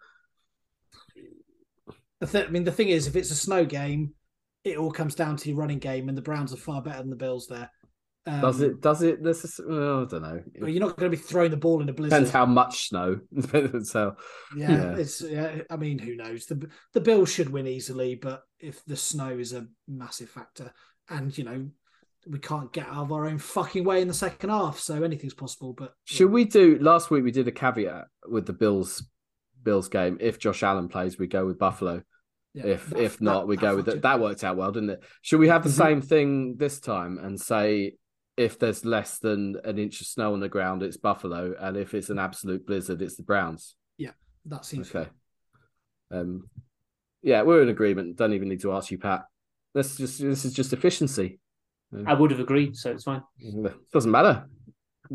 The 2.19 2.27
th- 2.27 2.47
I 2.47 2.49
mean, 2.49 2.63
the 2.63 2.71
thing 2.71 2.89
is, 2.89 3.07
if 3.07 3.15
it's 3.15 3.31
a 3.31 3.35
snow 3.35 3.65
game, 3.65 4.13
it 4.63 4.77
all 4.77 4.91
comes 4.91 5.15
down 5.15 5.37
to 5.37 5.49
your 5.49 5.57
running 5.57 5.79
game, 5.79 6.09
and 6.09 6.17
the 6.17 6.21
Browns 6.21 6.53
are 6.53 6.57
far 6.57 6.81
better 6.81 6.99
than 6.99 7.09
the 7.09 7.15
Bills 7.15 7.47
there. 7.47 7.69
Um, 8.27 8.41
Does 8.41 8.61
it? 8.61 8.81
Does 8.81 9.03
it? 9.03 9.21
Necessarily? 9.21 9.77
Well, 9.77 10.01
I 10.01 10.05
don't 10.05 10.21
know. 10.23 10.43
Well, 10.59 10.69
you're 10.69 10.79
not 10.79 10.97
going 10.97 11.11
to 11.11 11.15
be 11.15 11.21
throwing 11.21 11.51
the 11.51 11.57
ball 11.57 11.81
in 11.81 11.89
a 11.89 11.93
blizzard. 11.93 12.11
Depends 12.11 12.31
how 12.31 12.47
much 12.47 12.89
snow. 12.89 13.19
How. 13.93 14.15
yeah, 14.57 14.71
yeah. 14.71 14.95
it's. 14.95 15.21
Yeah, 15.21 15.61
I 15.69 15.77
mean, 15.77 15.99
who 15.99 16.15
knows? 16.15 16.47
The 16.47 16.67
the 16.93 17.01
Bills 17.01 17.31
should 17.31 17.49
win 17.49 17.67
easily, 17.67 18.15
but 18.15 18.41
if 18.59 18.83
the 18.85 18.97
snow 18.97 19.37
is 19.37 19.53
a 19.53 19.67
massive 19.87 20.29
factor, 20.29 20.73
and 21.07 21.37
you 21.37 21.43
know, 21.43 21.69
we 22.27 22.39
can't 22.39 22.71
get 22.73 22.87
out 22.87 23.03
of 23.03 23.11
our 23.11 23.25
own 23.27 23.37
fucking 23.37 23.83
way 23.83 24.01
in 24.01 24.07
the 24.07 24.13
second 24.13 24.49
half, 24.49 24.79
so 24.79 25.03
anything's 25.03 25.33
possible. 25.33 25.73
But 25.73 25.93
Should 26.05 26.31
we 26.31 26.45
do? 26.45 26.77
Last 26.79 27.11
week 27.11 27.23
we 27.23 27.31
did 27.31 27.47
a 27.47 27.51
caveat 27.51 28.05
with 28.27 28.45
the 28.45 28.53
Bills. 28.53 29.05
Bills 29.63 29.87
game. 29.89 30.17
If 30.21 30.37
Josh 30.39 30.61
Allen 30.63 30.87
plays, 30.89 31.17
we 31.17 31.27
go 31.27 31.45
with 31.45 31.57
Buffalo. 31.57 32.03
yeah, 32.53 32.67
if 32.67 32.87
that- 32.89 32.99
if 33.01 33.19
not, 33.19 33.41
that- 33.41 33.47
we 33.47 33.55
that 33.57 33.61
go 33.61 33.75
with 33.75 33.87
it. 33.89 34.01
That 34.03 34.19
worked 34.19 34.43
out 34.43 34.55
well, 34.57 34.71
didn't 34.71 34.91
it? 34.91 35.03
Should 35.21 35.39
we 35.39 35.47
have 35.49 35.63
the 35.63 35.69
Mhm. 35.69 35.73
same 35.77 36.01
thing 36.01 36.55
this 36.55 36.79
time 36.79 37.17
and 37.17 37.39
say 37.41 37.97
if 38.37 38.57
there's 38.59 38.85
less 38.85 39.19
than 39.19 39.57
an 39.65 39.77
inch 39.79 39.99
of 40.01 40.07
snow 40.07 40.33
on 40.33 40.39
the 40.39 40.47
ground, 40.49 40.81
it's 40.83 40.97
Buffalo, 40.97 41.53
and 41.59 41.75
if 41.77 41.93
it's 41.93 42.09
an 42.09 42.17
absolute 42.19 42.65
blizzard, 42.65 43.01
it's 43.01 43.15
the 43.17 43.23
Browns? 43.23 43.75
Yeah, 43.97 44.11
that 44.45 44.65
seems 44.65 44.89
Okay. 44.95 45.09
Um, 46.11 46.49
yeah, 47.21 47.41
we're 47.41 47.61
in 47.61 47.69
agreement. 47.69 48.15
Don't 48.17 48.33
even 48.33 48.47
need 48.49 48.61
to 48.61 48.71
ask 48.71 48.89
you, 48.91 48.99
Pat. 48.99 49.25
This 49.73 49.97
just 49.97 50.19
this 50.21 50.45
is 50.45 50.53
just 50.53 50.71
efficiency. 50.73 51.39
I 52.05 52.13
would 52.13 52.31
have 52.31 52.39
agreed, 52.39 52.75
so 52.75 52.91
it's 52.91 53.03
fine. 53.03 53.23
Doesn't 53.93 54.11
matter. 54.11 54.47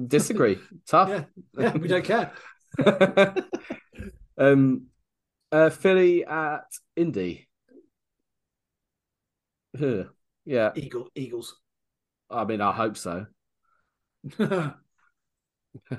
Disagree. 0.07 0.59
Tough. 0.87 1.09
Yeah, 1.09 1.25
yeah, 1.59 1.77
we 1.77 1.89
don't 1.89 2.05
care. 2.05 2.33
um, 4.39 4.87
uh, 5.51 5.71
Philly 5.71 6.25
at 6.25 6.65
Indy. 6.97 7.49
Huh. 9.79 10.05
Yeah, 10.45 10.71
Eagle, 10.75 11.09
Eagles. 11.15 11.57
I 12.31 12.45
mean, 12.45 12.61
I 12.61 12.73
hope 12.73 12.97
so. 12.97 13.27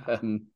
Um, 0.08 0.48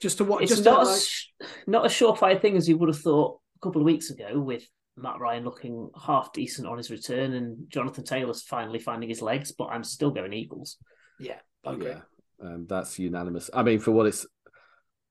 just 0.00 0.18
to 0.18 0.24
watch. 0.24 0.42
It's 0.42 0.52
Just 0.52 0.64
to, 0.64 0.70
not 0.70 0.86
like, 0.86 0.96
a, 0.96 1.00
sh- 1.00 1.28
not 1.66 1.86
a 1.86 1.88
surefire 1.88 2.40
thing 2.40 2.56
as 2.56 2.68
you 2.68 2.76
would 2.78 2.88
have 2.88 3.00
thought 3.00 3.40
a 3.56 3.58
couple 3.60 3.80
of 3.80 3.86
weeks 3.86 4.10
ago, 4.10 4.38
with 4.38 4.64
Matt 4.96 5.20
Ryan 5.20 5.44
looking 5.44 5.90
half 6.00 6.32
decent 6.32 6.66
on 6.66 6.78
his 6.78 6.90
return 6.90 7.34
and 7.34 7.68
Jonathan 7.68 8.04
Taylor's 8.04 8.42
finally 8.42 8.78
finding 8.78 9.08
his 9.08 9.22
legs. 9.22 9.52
But 9.52 9.66
I'm 9.66 9.84
still 9.84 10.10
going 10.10 10.32
Eagles. 10.32 10.78
yeah, 11.18 11.38
I 11.64 11.72
agree. 11.74 11.90
yeah, 11.90 12.00
um, 12.42 12.66
that's 12.68 12.98
unanimous. 12.98 13.50
I 13.52 13.62
mean, 13.62 13.78
for 13.80 13.90
what 13.92 14.06
it's, 14.06 14.26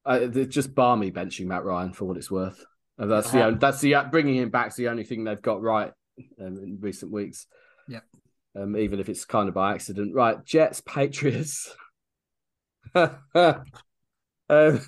uh, 0.05 0.19
it's 0.33 0.53
just 0.53 0.73
balmy 0.75 1.11
benching 1.11 1.45
Matt 1.47 1.63
Ryan 1.63 1.93
for 1.93 2.05
what 2.05 2.17
it's 2.17 2.31
worth. 2.31 2.63
And 2.97 3.11
that's 3.11 3.29
the 3.31 3.39
Uh-huh. 3.39 3.47
only, 3.47 3.59
that's 3.59 3.81
the 3.81 3.95
bringing 4.09 4.35
him 4.37 4.49
back's 4.49 4.75
the 4.75 4.87
only 4.87 5.03
thing 5.03 5.23
they've 5.23 5.41
got 5.41 5.61
right 5.61 5.91
um, 6.39 6.57
in 6.57 6.77
recent 6.79 7.11
weeks. 7.11 7.45
Yeah. 7.87 7.99
Um, 8.55 8.77
even 8.77 8.99
if 8.99 9.09
it's 9.09 9.25
kind 9.25 9.49
of 9.49 9.55
by 9.55 9.73
accident. 9.73 10.15
Right, 10.15 10.43
Jets, 10.45 10.81
Patriots. 10.81 11.75
um, 12.95 14.79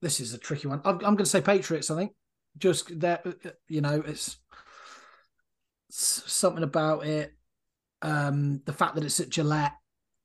This 0.00 0.20
is 0.20 0.34
a 0.34 0.38
tricky 0.38 0.68
one. 0.68 0.80
I'm, 0.84 0.94
I'm 0.96 1.00
going 1.00 1.18
to 1.18 1.26
say 1.26 1.40
Patriots. 1.40 1.90
I 1.90 1.96
think 1.96 2.12
just 2.58 3.00
that 3.00 3.24
you 3.68 3.80
know 3.80 4.02
it's, 4.06 4.38
it's 5.88 6.32
something 6.32 6.62
about 6.64 7.06
it. 7.06 7.34
Um, 8.02 8.60
the 8.64 8.72
fact 8.72 8.94
that 8.94 9.04
it's 9.04 9.20
at 9.20 9.30
Gillette 9.30 9.74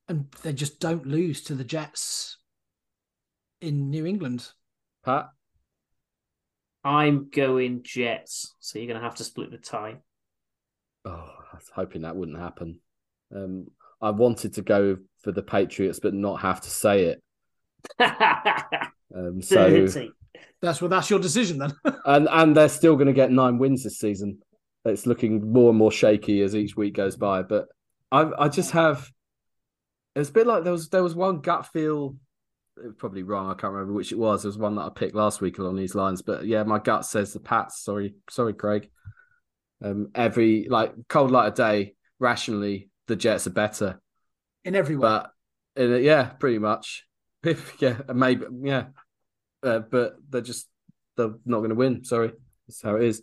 and 0.08 0.30
they 0.44 0.54
just 0.54 0.80
don't 0.80 1.06
lose 1.06 1.42
to 1.44 1.56
the 1.56 1.64
Jets 1.64 2.38
in 3.62 3.90
New 3.90 4.06
England. 4.06 4.50
Pat, 5.06 5.30
I'm 6.84 7.30
going 7.30 7.82
Jets, 7.84 8.56
so 8.60 8.78
you're 8.78 8.88
going 8.88 9.00
to 9.00 9.04
have 9.04 9.16
to 9.16 9.24
split 9.24 9.52
the 9.52 9.58
tie. 9.58 9.98
oh, 11.06 11.10
I 11.52 11.56
was 11.56 11.72
hoping 11.74 12.02
that 12.02 12.16
wouldn't 12.16 12.40
happen. 12.40 12.80
Um, 13.34 13.68
I 14.02 14.10
wanted 14.10 14.54
to 14.56 14.62
go 14.62 14.98
for 15.22 15.32
the 15.32 15.44
Patriots, 15.44 16.00
but 16.00 16.14
not 16.14 16.42
have 16.42 16.62
to 16.62 16.70
say 16.70 17.06
it. 17.06 17.24
Um, 19.14 19.42
so 19.42 19.70
Dirty. 19.70 20.12
That's 20.62 20.82
well, 20.82 20.90
that's 20.90 21.10
your 21.10 21.20
decision 21.20 21.58
then. 21.60 21.74
and 22.06 22.28
and 22.30 22.56
they're 22.56 22.70
still 22.70 22.96
going 22.96 23.08
to 23.08 23.14
get 23.14 23.32
nine 23.32 23.58
wins 23.58 23.84
this 23.84 24.00
season. 24.00 24.40
It's 24.86 25.06
looking 25.06 25.52
more 25.52 25.70
and 25.70 25.78
more 25.78 25.92
shaky 25.92 26.42
as 26.42 26.56
each 26.56 26.76
week 26.76 26.96
goes 26.96 27.16
by. 27.16 27.44
But 27.44 27.68
I 28.12 28.32
I 28.38 28.48
just 28.50 28.72
have 28.72 29.12
it's 30.16 30.30
a 30.30 30.34
bit 30.34 30.48
like 30.48 30.64
there 30.64 30.74
was 30.74 30.90
there 30.90 31.04
was 31.04 31.16
one 31.16 31.40
gut 31.40 31.68
feel. 31.68 32.16
It 32.78 32.86
was 32.86 32.96
probably 32.98 33.24
wrong. 33.24 33.50
I 33.50 33.54
can't 33.54 33.74
remember 33.74 33.94
which 33.94 34.12
it 34.12 34.18
was. 34.18 34.44
There 34.44 34.50
was 34.50 34.58
one 34.58 34.76
that 34.76 34.84
I 34.84 34.90
picked 34.90 35.16
last 35.16 35.42
week 35.42 35.60
along 35.60 35.76
these 35.76 35.96
lines. 35.96 36.22
But 36.22 36.46
yeah, 36.46 36.64
my 36.64 36.80
gut 36.80 37.06
says 37.06 37.34
the 37.34 37.40
Pats. 37.40 37.84
Sorry, 37.84 38.16
sorry, 38.30 38.54
Craig. 38.54 38.90
Um, 39.84 40.10
every 40.16 40.68
like 40.70 40.94
cold 41.10 41.32
light 41.32 41.48
of 41.48 41.56
day, 41.56 41.96
rationally, 42.20 42.90
the 43.08 43.16
Jets 43.16 43.48
are 43.48 43.52
better. 43.52 44.02
in 44.64 44.76
every 44.76 44.96
way. 44.96 45.22
But 45.76 46.02
yeah, 46.02 46.26
pretty 46.26 46.60
much. 46.60 47.06
yeah, 47.80 47.98
maybe 48.14 48.46
yeah. 48.62 48.86
Uh, 49.64 49.80
but 49.80 50.16
they're 50.30 50.42
just 50.42 50.68
they're 51.18 51.34
not 51.46 51.60
going 51.60 51.70
to 51.70 51.76
win. 51.76 52.04
Sorry, 52.04 52.32
that's 52.68 52.82
how 52.82 52.96
it 52.96 53.04
is. 53.04 53.22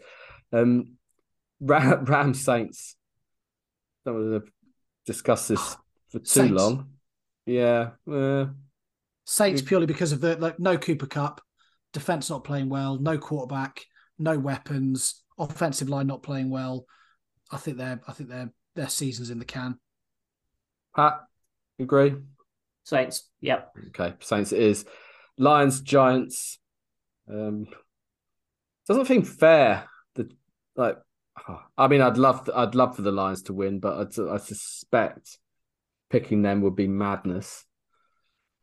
Um, 0.52 0.92
Ram, 1.60 2.04
Ram 2.04 2.34
Saints. 2.34 2.96
Don't 4.04 4.30
want 4.30 4.44
to 4.44 4.50
discuss 5.06 5.48
this 5.48 5.76
for 6.10 6.18
too 6.20 6.24
Saints. 6.24 6.52
long. 6.52 6.90
Yeah, 7.46 7.90
uh, 8.10 8.46
Saints 9.24 9.62
purely 9.62 9.86
because 9.86 10.12
of 10.12 10.20
the 10.20 10.36
like 10.36 10.58
no 10.58 10.78
Cooper 10.78 11.06
Kupp, 11.06 11.40
defense 11.92 12.30
not 12.30 12.44
playing 12.44 12.68
well, 12.68 12.98
no 12.98 13.18
quarterback, 13.18 13.84
no 14.18 14.38
weapons, 14.38 15.22
offensive 15.38 15.88
line 15.88 16.06
not 16.06 16.22
playing 16.22 16.50
well. 16.50 16.86
I 17.50 17.56
think 17.56 17.78
they're 17.78 18.00
I 18.06 18.12
think 18.12 18.28
their 18.28 18.52
their 18.76 18.88
season's 18.88 19.30
in 19.30 19.38
the 19.38 19.44
can. 19.44 19.78
Pat, 20.94 21.20
you 21.78 21.84
agree? 21.84 22.14
Saints. 22.84 23.28
Yep. 23.40 23.72
Okay, 23.88 24.14
Saints 24.20 24.52
it 24.52 24.60
is. 24.60 24.84
Lions, 25.38 25.80
Giants. 25.80 26.58
Um, 27.30 27.66
doesn't 28.86 29.06
seem 29.06 29.22
fair. 29.22 29.88
The 30.14 30.30
like, 30.76 30.98
I 31.76 31.88
mean, 31.88 32.00
I'd 32.00 32.18
love, 32.18 32.48
I'd 32.54 32.74
love 32.74 32.96
for 32.96 33.02
the 33.02 33.12
Lions 33.12 33.42
to 33.44 33.52
win, 33.52 33.78
but 33.78 34.18
I, 34.18 34.34
I 34.34 34.36
suspect 34.38 35.38
picking 36.10 36.42
them 36.42 36.62
would 36.62 36.76
be 36.76 36.88
madness. 36.88 37.64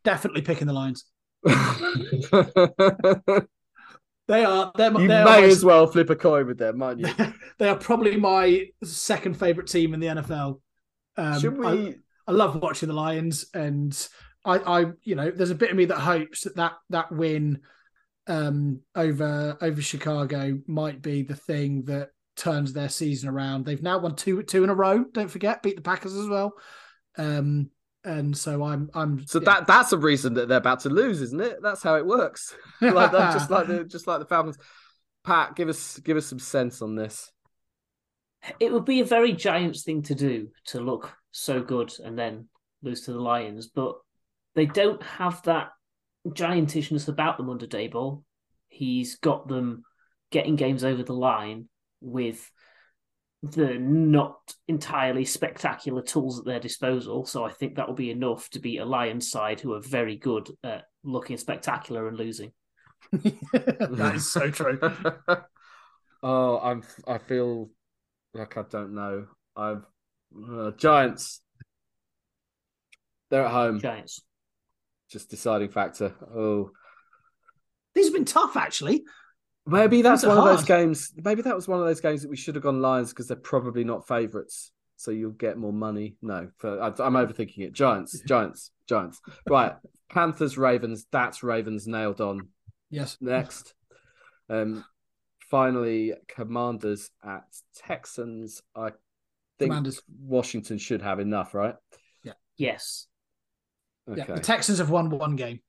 Definitely 0.03 0.41
picking 0.41 0.67
the 0.67 0.73
Lions. 0.73 1.05
They 4.27 4.43
are 4.43 4.71
they're, 4.75 4.91
may 4.91 5.07
they 5.07 5.13
are 5.13 5.43
as 5.43 5.63
well 5.63 5.85
flip 5.85 6.09
a 6.09 6.15
coin 6.15 6.47
with 6.47 6.57
them, 6.57 6.79
might 6.79 6.97
you? 6.97 7.07
they 7.59 7.69
are 7.69 7.77
probably 7.77 8.17
my 8.17 8.65
second 8.83 9.37
favorite 9.37 9.67
team 9.67 9.93
in 9.93 9.99
the 9.99 10.07
NFL. 10.07 10.61
Um, 11.15 11.39
Should 11.39 11.57
we? 11.57 11.67
I, 11.67 11.95
I 12.27 12.31
love 12.31 12.55
watching 12.55 12.89
the 12.89 12.95
Lions, 12.95 13.45
and 13.53 13.95
I, 14.45 14.81
I, 14.81 14.85
you 15.03 15.15
know, 15.15 15.31
there's 15.31 15.51
a 15.51 15.55
bit 15.55 15.71
of 15.71 15.77
me 15.77 15.85
that 15.85 15.97
hopes 15.97 16.43
that 16.43 16.55
that, 16.57 16.73
that 16.89 17.11
win 17.11 17.61
um, 18.27 18.81
over 18.95 19.57
over 19.61 19.81
Chicago 19.81 20.59
might 20.67 21.01
be 21.01 21.23
the 21.23 21.35
thing 21.35 21.83
that 21.85 22.09
turns 22.35 22.73
their 22.73 22.89
season 22.89 23.29
around. 23.29 23.65
They've 23.65 23.81
now 23.81 23.99
won 23.99 24.15
two 24.15 24.43
two 24.43 24.63
in 24.63 24.69
a 24.69 24.75
row. 24.75 25.03
Don't 25.03 25.31
forget, 25.31 25.63
beat 25.63 25.75
the 25.75 25.81
Packers 25.81 26.15
as 26.15 26.27
well. 26.27 26.53
Um, 27.17 27.69
and 28.03 28.37
so 28.37 28.63
I'm 28.63 28.89
I'm 28.93 29.25
so 29.25 29.39
yeah. 29.39 29.45
that 29.45 29.67
that's 29.67 29.91
a 29.91 29.97
reason 29.97 30.35
that 30.35 30.47
they're 30.47 30.57
about 30.57 30.81
to 30.81 30.89
lose, 30.89 31.21
isn't 31.21 31.41
it? 31.41 31.57
That's 31.61 31.83
how 31.83 31.95
it 31.95 32.05
works. 32.05 32.55
like 32.81 33.11
that, 33.11 33.33
just 33.33 33.49
like 33.49 33.67
the 33.67 33.83
just 33.83 34.07
like 34.07 34.19
the 34.19 34.25
Falcons. 34.25 34.57
Pat, 35.23 35.55
give 35.55 35.69
us 35.69 35.99
give 35.99 36.17
us 36.17 36.27
some 36.27 36.39
sense 36.39 36.81
on 36.81 36.95
this. 36.95 37.31
It 38.59 38.71
would 38.71 38.85
be 38.85 38.99
a 38.99 39.05
very 39.05 39.33
Giants 39.33 39.83
thing 39.83 40.03
to 40.03 40.13
do 40.13 40.49
to 40.67 40.79
look 40.79 41.11
so 41.31 41.63
good 41.63 41.91
and 42.03 42.17
then 42.17 42.47
lose 42.83 43.01
to 43.01 43.11
the 43.11 43.19
Lions, 43.19 43.67
but 43.67 43.95
they 44.55 44.65
don't 44.65 45.03
have 45.03 45.41
that 45.43 45.69
giantishness 46.27 47.07
about 47.07 47.37
them 47.37 47.49
under 47.49 47.67
Daboll. 47.67 48.23
He's 48.67 49.17
got 49.17 49.47
them 49.47 49.83
getting 50.31 50.55
games 50.55 50.83
over 50.83 51.03
the 51.03 51.13
line 51.13 51.69
with 52.01 52.49
the 53.43 53.77
not 53.77 54.37
entirely 54.67 55.25
spectacular 55.25 56.01
tools 56.01 56.39
at 56.39 56.45
their 56.45 56.59
disposal. 56.59 57.25
So 57.25 57.43
I 57.43 57.51
think 57.51 57.75
that 57.75 57.87
will 57.87 57.95
be 57.95 58.11
enough 58.11 58.49
to 58.51 58.59
beat 58.59 58.79
a 58.79 58.85
Lions 58.85 59.29
side 59.29 59.59
who 59.59 59.73
are 59.73 59.81
very 59.81 60.15
good 60.15 60.49
at 60.63 60.85
looking 61.03 61.37
spectacular 61.37 62.07
and 62.07 62.17
losing. 62.17 62.51
that 63.11 64.13
is 64.15 64.31
so 64.31 64.49
true. 64.49 64.79
oh, 66.23 66.59
I'm. 66.59 66.83
I 67.07 67.19
feel 67.19 67.69
like 68.33 68.57
I 68.57 68.63
don't 68.69 68.95
know. 68.95 69.27
I've 69.55 69.85
uh, 70.49 70.71
Giants. 70.71 71.41
They're 73.29 73.45
at 73.45 73.51
home. 73.51 73.79
Giants. 73.79 74.21
Just 75.09 75.29
deciding 75.29 75.69
factor. 75.69 76.13
Oh, 76.35 76.71
These 77.93 78.07
have 78.07 78.13
been 78.13 78.25
tough, 78.25 78.57
actually. 78.57 79.03
maybe 79.65 80.01
that's 80.01 80.21
These 80.21 80.29
are 80.31 80.35
one 80.37 80.47
of 80.49 80.57
those 80.57 80.65
games. 80.65 81.13
Maybe 81.15 81.41
that 81.43 81.55
was 81.55 81.67
one 81.67 81.79
of 81.79 81.85
those 81.85 82.01
games 82.01 82.21
that 82.21 82.29
we 82.29 82.37
should 82.37 82.55
have 82.55 82.63
gone 82.63 82.81
Lions 82.81 83.09
because 83.09 83.27
they're 83.27 83.37
probably 83.37 83.83
not 83.83 84.07
favourites. 84.07 84.71
So 84.97 85.11
you'll 85.11 85.31
get 85.31 85.57
more 85.57 85.73
money. 85.73 86.15
No, 86.21 86.49
for, 86.57 86.81
I, 86.81 86.87
I'm 86.87 87.13
overthinking 87.13 87.59
it. 87.59 87.73
Giants, 87.73 88.19
Giants, 88.27 88.71
Giants. 88.87 89.21
Right. 89.47 89.73
Panthers, 90.09 90.57
Ravens. 90.57 91.05
That's 91.11 91.43
Ravens 91.43 91.87
nailed 91.87 92.21
on. 92.21 92.47
Yes. 92.89 93.17
Next. 93.19 93.73
Um, 94.49 94.85
finally, 95.49 96.13
Commanders 96.27 97.09
at 97.23 97.43
Texans. 97.75 98.61
I 98.75 98.91
think 99.59 99.71
Commanders. 99.71 100.01
Washington 100.19 100.77
should 100.77 101.01
have 101.01 101.19
enough, 101.19 101.53
right? 101.53 101.75
Yeah. 102.23 102.33
Yes. 102.57 103.07
Okay. 104.09 104.23
Yeah. 104.27 104.35
The 104.35 104.41
Texans 104.41 104.79
have 104.79 104.89
won 104.89 105.09
one 105.09 105.35
game. 105.35 105.59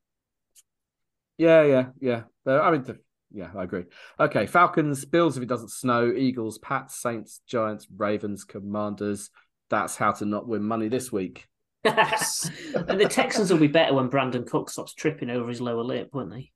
Yeah, 1.38 1.62
yeah, 1.62 1.86
yeah. 2.00 2.22
Uh, 2.46 2.60
I 2.60 2.70
mean, 2.70 2.82
the, 2.82 2.98
yeah, 3.32 3.50
I 3.56 3.64
agree. 3.64 3.84
Okay, 4.18 4.46
Falcons, 4.46 5.04
Bills 5.04 5.36
if 5.36 5.42
it 5.42 5.48
doesn't 5.48 5.70
snow, 5.70 6.12
Eagles, 6.14 6.58
Pats, 6.58 7.00
Saints, 7.00 7.40
Giants, 7.46 7.86
Ravens, 7.94 8.44
Commanders. 8.44 9.30
That's 9.68 9.96
how 9.96 10.12
to 10.12 10.24
not 10.24 10.46
win 10.46 10.62
money 10.62 10.88
this 10.88 11.10
week. 11.10 11.46
and 11.84 13.00
the 13.00 13.08
Texans 13.08 13.50
will 13.50 13.58
be 13.58 13.66
better 13.66 13.94
when 13.94 14.08
Brandin 14.08 14.46
Cook 14.46 14.70
stops 14.70 14.94
tripping 14.94 15.30
over 15.30 15.48
his 15.48 15.60
lower 15.60 15.82
lip, 15.82 16.10
won't 16.12 16.30
they? 16.30 16.50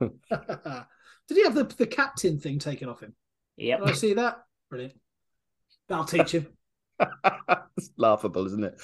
Did 0.00 1.36
he 1.36 1.44
have 1.44 1.54
the, 1.54 1.64
the 1.64 1.86
captain 1.86 2.38
thing 2.38 2.58
taken 2.58 2.88
off 2.88 3.00
him? 3.00 3.14
Yep. 3.56 3.80
Did 3.80 3.88
I 3.88 3.92
see 3.92 4.14
that? 4.14 4.38
Brilliant. 4.68 4.94
That'll 5.88 6.04
teach 6.04 6.32
him. 6.32 6.48
it's 7.76 7.90
laughable, 7.96 8.46
isn't 8.46 8.64
it? 8.64 8.80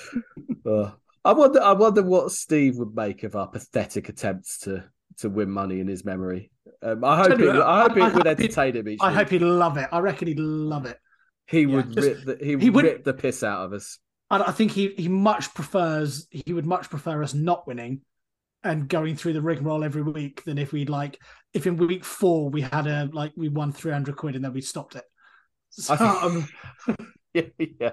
I 1.25 1.33
wonder. 1.33 1.61
I 1.63 1.73
wonder 1.73 2.03
what 2.03 2.31
Steve 2.33 2.77
would 2.79 2.95
make 2.95 3.23
of 3.25 3.37
our 3.37 3.47
pathetic 3.49 4.09
attempts 4.09 4.59
to 4.61 4.85
to 5.19 5.29
win 5.29 5.51
money 5.51 5.81
in 5.81 5.87
his 5.87 6.05
memory. 6.05 6.51
Um, 6.83 7.05
I 7.05 7.19
hope 7.19 7.39
it, 7.39 7.47
what, 7.47 7.57
I 7.63 7.83
hope 7.83 7.97
I- 7.99 8.09
it 8.09 8.15
would 8.15 8.27
I- 8.27 8.31
entertain 8.31 8.77
him 8.77 8.89
each 8.89 9.01
I 9.03 9.09
week. 9.09 9.17
hope 9.19 9.29
he'd 9.31 9.43
love 9.43 9.77
it. 9.77 9.89
I 9.93 9.99
reckon 9.99 10.29
he'd 10.29 10.39
love 10.39 10.87
it. 10.87 10.99
he 11.47 11.63
yeah, 11.63 11.75
would 11.77 11.93
just- 11.93 12.07
rip 12.09 12.25
the 12.25 12.45
he, 12.45 12.57
he 12.57 12.71
would 12.71 12.85
rip 12.85 13.05
the 13.05 13.13
piss 13.15 13.43
out 13.43 13.67
of 13.67 13.73
us. 13.73 13.99
I 14.33 14.53
think 14.53 14.71
he, 14.71 14.95
he 14.97 15.09
much 15.09 15.53
prefers 15.55 16.29
he 16.31 16.53
would 16.53 16.65
much 16.65 16.89
prefer 16.89 17.21
us 17.23 17.35
not 17.35 17.67
winning 17.67 18.03
and 18.63 18.89
going 18.89 19.17
through 19.17 19.33
the 19.33 19.43
rigmarole 19.43 19.83
every 19.83 20.03
week 20.03 20.45
than 20.45 20.57
if 20.57 20.73
we'd 20.73 20.89
like 20.89 21.19
if 21.53 21.67
in 21.67 21.77
week 21.77 22.05
four 22.05 22.49
we 22.49 22.61
had 22.61 22.87
a 22.87 23.11
like 23.13 23.33
we 23.37 23.49
won 23.49 23.73
three 23.73 23.91
hundred 23.93 24.17
quid 24.17 24.37
and 24.37 24.45
then 24.45 24.53
we 24.53 24.61
stopped 24.61 24.95
it. 24.95 25.05
So, 25.71 25.95
I 25.95 25.97
think- 25.97 26.23
um, 26.23 27.07
yeah, 27.35 27.43
yeah. 27.59 27.91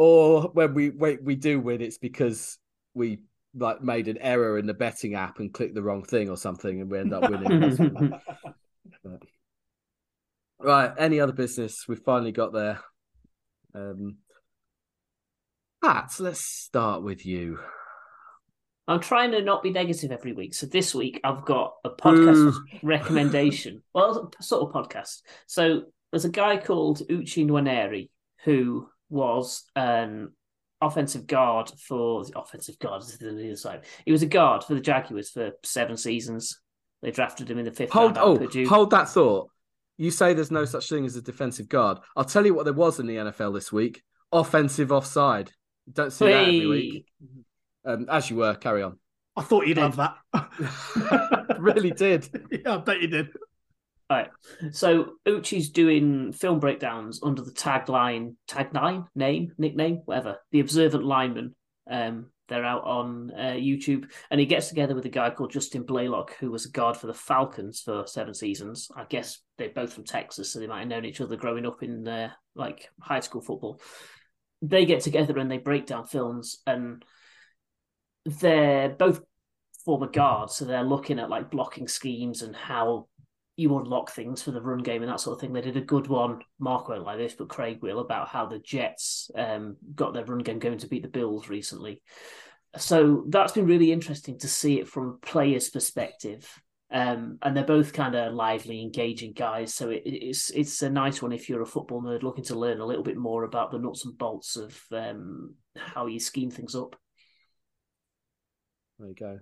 Or 0.00 0.42
when 0.52 0.74
we 0.74 0.90
wait, 0.90 1.24
we 1.24 1.34
do 1.34 1.58
win, 1.58 1.80
it's 1.80 1.98
because 1.98 2.56
we 2.94 3.18
like 3.52 3.82
made 3.82 4.06
an 4.06 4.16
error 4.18 4.56
in 4.56 4.64
the 4.64 4.72
betting 4.72 5.16
app 5.16 5.40
and 5.40 5.52
clicked 5.52 5.74
the 5.74 5.82
wrong 5.82 6.04
thing 6.04 6.30
or 6.30 6.36
something, 6.36 6.80
and 6.80 6.88
we 6.88 7.00
end 7.00 7.12
up 7.12 7.28
winning. 7.28 8.10
But- 9.02 9.22
right. 10.60 10.92
Any 10.96 11.18
other 11.18 11.32
business? 11.32 11.88
We've 11.88 11.98
finally 11.98 12.30
got 12.30 12.52
there. 12.52 12.78
Um, 13.74 14.18
Pat, 15.82 16.12
let's 16.20 16.44
start 16.44 17.02
with 17.02 17.26
you. 17.26 17.58
I'm 18.86 19.00
trying 19.00 19.32
to 19.32 19.42
not 19.42 19.64
be 19.64 19.70
negative 19.70 20.12
every 20.12 20.32
week. 20.32 20.54
So 20.54 20.66
this 20.66 20.94
week 20.94 21.20
I've 21.24 21.44
got 21.44 21.74
a 21.84 21.90
podcast 21.90 22.52
Boo. 22.52 22.64
recommendation. 22.84 23.82
Well, 23.92 24.30
sort 24.40 24.62
of 24.62 24.72
podcast. 24.72 25.22
So 25.48 25.86
there's 26.12 26.24
a 26.24 26.28
guy 26.30 26.56
called 26.58 27.02
Uche 27.10 27.44
Nwaneri 27.44 28.10
who 28.44 28.88
was 29.08 29.64
an 29.76 30.32
offensive 30.80 31.26
guard 31.26 31.70
for 31.86 32.24
the 32.24 32.38
offensive 32.38 32.78
guard 32.78 33.02
is 33.02 33.18
the 33.18 33.28
other 33.30 33.56
side. 33.56 33.84
He 34.04 34.12
was 34.12 34.22
a 34.22 34.26
guard 34.26 34.64
for 34.64 34.74
the 34.74 34.80
Jaguars 34.80 35.30
for 35.30 35.52
seven 35.64 35.96
seasons. 35.96 36.60
They 37.02 37.10
drafted 37.10 37.50
him 37.50 37.58
in 37.58 37.64
the 37.64 37.72
fifth 37.72 37.92
Hold, 37.92 38.16
round. 38.16 38.48
oh, 38.54 38.64
hold 38.66 38.90
that 38.90 39.08
thought. 39.08 39.50
You 39.96 40.10
say 40.10 40.34
there's 40.34 40.50
no 40.50 40.64
such 40.64 40.88
thing 40.88 41.04
as 41.04 41.16
a 41.16 41.22
defensive 41.22 41.68
guard. 41.68 41.98
I'll 42.16 42.24
tell 42.24 42.46
you 42.46 42.54
what 42.54 42.64
there 42.64 42.72
was 42.72 43.00
in 43.00 43.06
the 43.06 43.16
NFL 43.16 43.54
this 43.54 43.72
week: 43.72 44.02
offensive 44.32 44.92
offside. 44.92 45.52
Don't 45.92 46.12
see 46.12 46.26
that 46.26 46.42
every 46.42 46.66
week. 46.66 47.06
Um, 47.84 48.06
as 48.10 48.30
you 48.30 48.36
were, 48.36 48.54
carry 48.54 48.82
on. 48.82 48.98
I 49.36 49.42
thought 49.42 49.66
you'd 49.66 49.78
love 49.78 49.96
that. 49.96 51.56
really 51.58 51.92
did. 51.92 52.28
yeah, 52.50 52.74
I 52.74 52.76
bet 52.78 53.00
you 53.00 53.08
did. 53.08 53.28
Right. 54.10 54.28
So 54.72 55.12
Uche's 55.26 55.68
doing 55.68 56.32
film 56.32 56.60
breakdowns 56.60 57.20
under 57.22 57.42
the 57.42 57.52
tagline, 57.52 58.36
tagline, 58.48 59.06
name, 59.14 59.52
nickname, 59.58 60.02
whatever. 60.06 60.38
The 60.50 60.60
Observant 60.60 61.04
Lineman. 61.04 61.54
Um, 61.90 62.30
they're 62.48 62.64
out 62.64 62.84
on 62.84 63.30
uh, 63.36 63.56
YouTube, 63.56 64.10
and 64.30 64.40
he 64.40 64.46
gets 64.46 64.68
together 64.68 64.94
with 64.94 65.04
a 65.04 65.10
guy 65.10 65.28
called 65.28 65.52
Justin 65.52 65.84
Blalock, 65.84 66.30
who 66.40 66.50
was 66.50 66.64
a 66.64 66.70
guard 66.70 66.96
for 66.96 67.06
the 67.06 67.14
Falcons 67.14 67.82
for 67.82 68.06
seven 68.06 68.32
seasons. 68.32 68.88
I 68.96 69.04
guess 69.04 69.40
they're 69.58 69.68
both 69.68 69.92
from 69.92 70.04
Texas, 70.04 70.50
so 70.50 70.58
they 70.58 70.66
might 70.66 70.80
have 70.80 70.88
known 70.88 71.04
each 71.04 71.20
other 71.20 71.36
growing 71.36 71.66
up 71.66 71.82
in 71.82 72.08
uh, 72.08 72.30
like 72.54 72.88
high 73.00 73.20
school 73.20 73.42
football. 73.42 73.80
They 74.62 74.86
get 74.86 75.02
together 75.02 75.38
and 75.38 75.50
they 75.50 75.58
break 75.58 75.84
down 75.84 76.06
films, 76.06 76.62
and 76.66 77.04
they're 78.24 78.88
both 78.88 79.20
former 79.84 80.08
guards, 80.08 80.54
so 80.54 80.64
they're 80.64 80.82
looking 80.82 81.18
at 81.18 81.28
like 81.28 81.50
blocking 81.50 81.88
schemes 81.88 82.40
and 82.40 82.56
how 82.56 83.08
you 83.58 83.76
unlock 83.76 84.10
things 84.10 84.42
for 84.42 84.52
the 84.52 84.62
run 84.62 84.82
game 84.82 85.02
and 85.02 85.10
that 85.10 85.20
sort 85.20 85.34
of 85.34 85.40
thing. 85.40 85.52
They 85.52 85.60
did 85.60 85.76
a 85.76 85.82
good 85.82 86.06
one, 86.06 86.40
Mark 86.58 86.88
won't 86.88 87.04
like 87.04 87.18
this, 87.18 87.34
but 87.34 87.48
Craig 87.48 87.80
will, 87.82 87.98
about 87.98 88.28
how 88.28 88.46
the 88.46 88.58
Jets 88.58 89.30
um, 89.34 89.76
got 89.94 90.14
their 90.14 90.24
run 90.24 90.38
game 90.38 90.58
going 90.58 90.78
to 90.78 90.88
beat 90.88 91.02
the 91.02 91.08
Bills 91.08 91.48
recently. 91.48 92.02
So 92.76 93.24
that's 93.28 93.52
been 93.52 93.66
really 93.66 93.90
interesting 93.92 94.38
to 94.40 94.48
see 94.48 94.78
it 94.78 94.88
from 94.88 95.08
a 95.08 95.26
player's 95.26 95.70
perspective. 95.70 96.48
Um, 96.90 97.38
and 97.42 97.54
they're 97.54 97.64
both 97.64 97.92
kind 97.92 98.14
of 98.14 98.32
lively, 98.32 98.80
engaging 98.80 99.34
guys. 99.34 99.74
So 99.74 99.90
it, 99.90 100.02
it's 100.06 100.48
it's 100.50 100.80
a 100.80 100.88
nice 100.88 101.20
one 101.20 101.32
if 101.32 101.48
you're 101.48 101.60
a 101.60 101.66
football 101.66 102.00
nerd 102.00 102.22
looking 102.22 102.44
to 102.44 102.58
learn 102.58 102.80
a 102.80 102.86
little 102.86 103.02
bit 103.02 103.18
more 103.18 103.44
about 103.44 103.70
the 103.70 103.78
nuts 103.78 104.06
and 104.06 104.16
bolts 104.16 104.56
of 104.56 104.80
um, 104.92 105.54
how 105.76 106.06
you 106.06 106.18
scheme 106.18 106.50
things 106.50 106.74
up. 106.74 106.96
There 108.98 109.08
you 109.08 109.14
go. 109.14 109.38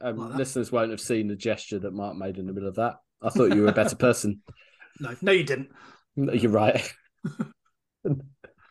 Um, 0.00 0.16
Like 0.16 0.30
that. 0.32 0.38
listeners 0.38 0.72
won't 0.72 0.90
have 0.90 1.00
seen 1.00 1.28
the 1.28 1.36
gesture 1.36 1.78
that 1.78 1.92
Mark 1.92 2.16
made 2.16 2.38
in 2.38 2.46
the 2.46 2.52
middle 2.52 2.68
of 2.68 2.76
that. 2.76 2.96
I 3.22 3.30
thought 3.30 3.54
you 3.54 3.62
were 3.62 3.68
a 3.68 3.72
better 3.72 3.96
person. 3.96 4.42
No, 4.98 5.14
no, 5.20 5.30
you 5.30 5.44
didn't. 5.44 5.68
No, 6.16 6.32
You're 6.32 6.50
right. 6.50 6.90
the 8.02 8.18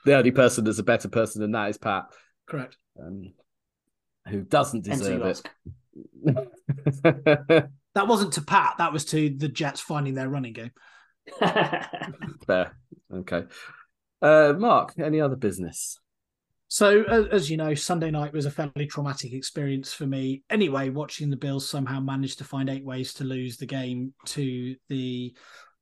only 0.07 0.31
person 0.31 0.63
that's 0.63 0.80
a 0.80 0.84
better 0.84 1.07
person 1.07 1.43
than 1.43 1.51
that 1.51 1.69
is 1.69 1.77
Pat, 1.77 2.05
Correct. 2.47 2.76
um, 2.99 3.31
who 4.27 4.41
doesn't 4.41 4.85
deserve 4.85 5.39
it. 6.26 7.69
That 7.95 8.07
wasn't 8.07 8.34
to 8.34 8.41
Pat. 8.41 8.76
That 8.80 8.91
was 8.91 9.05
to 9.05 9.30
the 9.30 9.47
Jets 9.47 9.81
finding 9.81 10.15
their 10.15 10.27
running 10.27 10.53
game. 10.53 10.72
Fair. 12.45 12.76
Okay. 13.13 13.43
Uh, 14.22 14.53
Mark, 14.57 14.95
any 14.97 15.22
other 15.22 15.38
business? 15.38 15.99
So, 16.67 17.03
as 17.03 17.49
you 17.49 17.57
know, 17.57 17.73
Sunday 17.75 18.09
night 18.11 18.33
was 18.33 18.45
a 18.45 18.51
fairly 18.51 18.87
traumatic 18.87 19.33
experience 19.33 19.93
for 19.93 20.05
me. 20.05 20.43
Anyway, 20.49 20.89
watching 20.89 21.29
the 21.29 21.35
Bills 21.35 21.69
somehow 21.69 21.99
manage 21.99 22.37
to 22.37 22.43
find 22.43 22.69
eight 22.69 22.83
ways 22.83 23.13
to 23.15 23.23
lose 23.23 23.57
the 23.57 23.65
game 23.65 24.13
to 24.25 24.75
the 24.89 25.35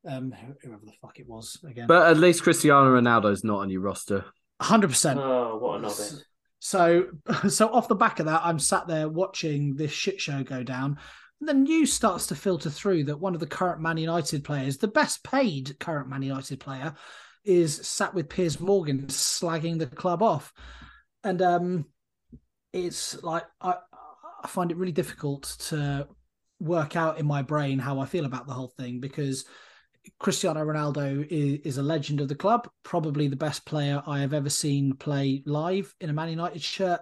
um 0.06 0.34
whoever 0.62 0.86
the 0.86 0.92
fuck 1.02 1.20
it 1.20 1.28
was 1.28 1.58
again. 1.68 1.88
But 1.88 2.08
at 2.10 2.18
least 2.18 2.44
Cristiano 2.44 3.00
Ronaldo's 3.00 3.44
not 3.44 3.60
on 3.60 3.70
your 3.70 3.82
roster. 3.82 4.26
hundred 4.62 4.90
percent. 4.90 5.20
oh, 5.20 5.58
what 5.58 5.80
a 5.80 5.82
novice. 5.84 6.24
So, 6.60 7.08
so 7.50 7.68
off 7.70 7.88
the 7.88 7.96
back 7.96 8.20
of 8.20 8.26
that, 8.26 8.42
I'm 8.44 8.60
sat 8.60 8.88
there 8.88 9.10
watching 9.10 9.76
this 9.76 9.92
shit 9.92 10.20
show 10.20 10.44
go 10.44 10.64
down. 10.64 10.98
And 11.40 11.50
the 11.50 11.54
news 11.54 11.92
starts 11.92 12.28
to 12.28 12.36
filter 12.36 12.70
through 12.70 13.06
that 13.06 13.20
one 13.20 13.34
of 13.34 13.42
the 13.42 13.48
current 13.48 13.82
Man 13.82 13.98
United 13.98 14.46
players, 14.46 14.78
the 14.78 14.88
best 14.88 15.24
paid 15.24 15.78
current 15.80 16.08
Man 16.08 16.22
United 16.22 16.60
player, 16.62 16.94
is 17.44 17.76
sat 17.88 18.14
with 18.14 18.30
Piers 18.30 18.60
Morgan 18.60 19.08
slagging 19.08 19.80
the 19.80 19.88
club 19.88 20.22
off. 20.22 20.54
And 21.24 21.42
um, 21.42 21.86
it's 22.72 23.22
like 23.24 23.46
I, 23.62 23.76
I 24.44 24.48
find 24.48 24.72
it 24.72 24.78
really 24.78 24.92
difficult 24.92 25.44
to 25.68 26.08
work 26.60 26.96
out 26.96 27.20
in 27.20 27.26
my 27.26 27.42
brain 27.42 27.80
how 27.80 28.00
I 28.00 28.06
feel 28.06 28.26
about 28.26 28.48
the 28.48 28.54
whole 28.54 28.74
thing 28.78 29.00
because 29.00 29.46
Cristiano 30.20 30.64
Ronaldo 30.64 31.26
is, 31.30 31.60
is 31.64 31.78
a 31.78 31.84
legend 31.84 32.22
of 32.22 32.28
the 32.28 32.36
club, 32.36 32.70
probably 32.84 33.28
the 33.28 33.36
best 33.36 33.66
player 33.66 34.02
I 34.06 34.20
have 34.20 34.34
ever 34.34 34.50
seen 34.50 34.94
play 34.94 35.44
live 35.46 35.94
in 36.02 36.10
a 36.10 36.14
Man 36.14 36.30
United 36.30 36.62
shirt. 36.62 37.02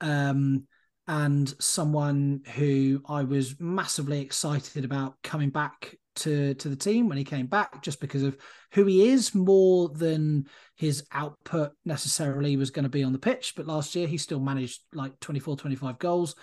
Um, 0.00 0.66
and 1.08 1.52
someone 1.60 2.42
who 2.54 3.02
I 3.08 3.24
was 3.24 3.58
massively 3.58 4.20
excited 4.20 4.84
about 4.84 5.16
coming 5.22 5.50
back 5.50 5.96
to 6.16 6.54
to 6.54 6.68
the 6.68 6.76
team 6.76 7.08
when 7.08 7.18
he 7.18 7.24
came 7.24 7.46
back, 7.46 7.82
just 7.82 8.00
because 8.00 8.22
of 8.22 8.36
who 8.72 8.84
he 8.84 9.08
is, 9.08 9.34
more 9.34 9.88
than 9.88 10.46
his 10.76 11.04
output 11.12 11.72
necessarily 11.84 12.56
was 12.56 12.70
going 12.70 12.84
to 12.84 12.88
be 12.88 13.02
on 13.02 13.12
the 13.12 13.18
pitch. 13.18 13.54
But 13.56 13.66
last 13.66 13.94
year 13.94 14.06
he 14.06 14.18
still 14.18 14.40
managed 14.40 14.80
like 14.92 15.18
24, 15.20 15.56
25 15.56 15.98
goals. 15.98 16.34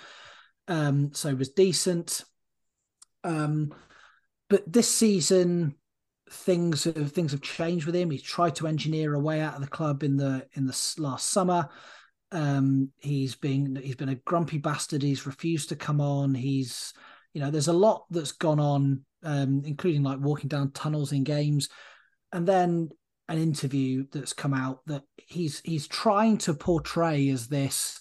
Um, 0.67 1.11
so 1.13 1.33
was 1.33 1.49
decent. 1.49 2.23
Um, 3.23 3.73
but 4.49 4.71
this 4.71 4.93
season 4.93 5.75
things 6.31 6.83
have 6.83 7.11
things 7.11 7.31
have 7.31 7.41
changed 7.41 7.85
with 7.85 7.95
him. 7.95 8.11
He's 8.11 8.23
tried 8.23 8.55
to 8.55 8.67
engineer 8.67 9.13
a 9.13 9.19
way 9.19 9.41
out 9.41 9.55
of 9.55 9.61
the 9.61 9.67
club 9.67 10.03
in 10.03 10.17
the 10.17 10.47
in 10.53 10.65
the 10.65 10.93
last 10.97 11.27
summer. 11.27 11.69
Um, 12.31 12.91
he's 12.99 13.35
been 13.35 13.75
he's 13.75 13.95
been 13.95 14.09
a 14.09 14.15
grumpy 14.15 14.57
bastard. 14.57 15.01
He's 15.01 15.25
refused 15.25 15.69
to 15.69 15.75
come 15.75 16.01
on. 16.01 16.33
He's 16.35 16.93
you 17.33 17.41
know 17.41 17.51
there's 17.51 17.67
a 17.67 17.73
lot 17.73 18.05
that's 18.09 18.31
gone 18.31 18.59
on, 18.59 19.03
um, 19.23 19.63
including 19.65 20.03
like 20.03 20.19
walking 20.19 20.47
down 20.47 20.71
tunnels 20.71 21.11
in 21.11 21.23
games, 21.23 21.69
and 22.31 22.47
then 22.47 22.89
an 23.27 23.37
interview 23.37 24.05
that's 24.11 24.33
come 24.33 24.53
out 24.53 24.79
that 24.87 25.03
he's 25.17 25.61
he's 25.63 25.87
trying 25.87 26.37
to 26.39 26.53
portray 26.53 27.29
as 27.29 27.47
this 27.47 27.99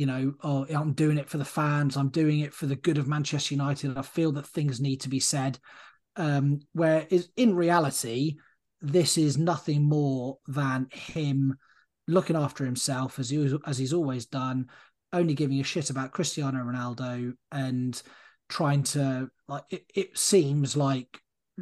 you 0.00 0.06
know, 0.06 0.32
oh, 0.42 0.64
I'm 0.70 0.94
doing 0.94 1.18
it 1.18 1.28
for 1.28 1.36
the 1.36 1.44
fans. 1.44 1.94
I'm 1.94 2.08
doing 2.08 2.40
it 2.40 2.54
for 2.54 2.64
the 2.64 2.74
good 2.74 2.96
of 2.96 3.06
Manchester 3.06 3.52
United. 3.52 3.98
I 3.98 4.02
feel 4.02 4.32
that 4.32 4.46
things 4.46 4.80
need 4.80 5.02
to 5.02 5.10
be 5.10 5.20
said. 5.20 5.58
Um, 6.16 6.60
where 6.72 7.06
is 7.10 7.28
in 7.36 7.54
reality, 7.54 8.36
this 8.80 9.18
is 9.18 9.36
nothing 9.36 9.82
more 9.82 10.38
than 10.46 10.88
him 10.90 11.54
looking 12.08 12.34
after 12.34 12.64
himself 12.64 13.18
as 13.18 13.28
he 13.28 13.54
as 13.66 13.76
he's 13.76 13.92
always 13.92 14.24
done, 14.24 14.70
only 15.12 15.34
giving 15.34 15.60
a 15.60 15.64
shit 15.64 15.90
about 15.90 16.12
Cristiano 16.12 16.64
Ronaldo 16.64 17.34
and 17.52 18.02
trying 18.50 18.82
to 18.82 19.30
like. 19.48 19.64
It, 19.70 19.84
it 19.94 20.18
seems 20.18 20.76
like 20.76 21.20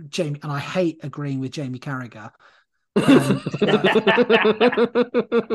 Jamie, 0.09 0.40
and 0.43 0.51
I 0.51 0.59
hate 0.59 0.98
agreeing 1.02 1.39
with 1.39 1.52
Jamie 1.52 1.78
Carragher. 1.78 2.32
Um, 2.97 3.43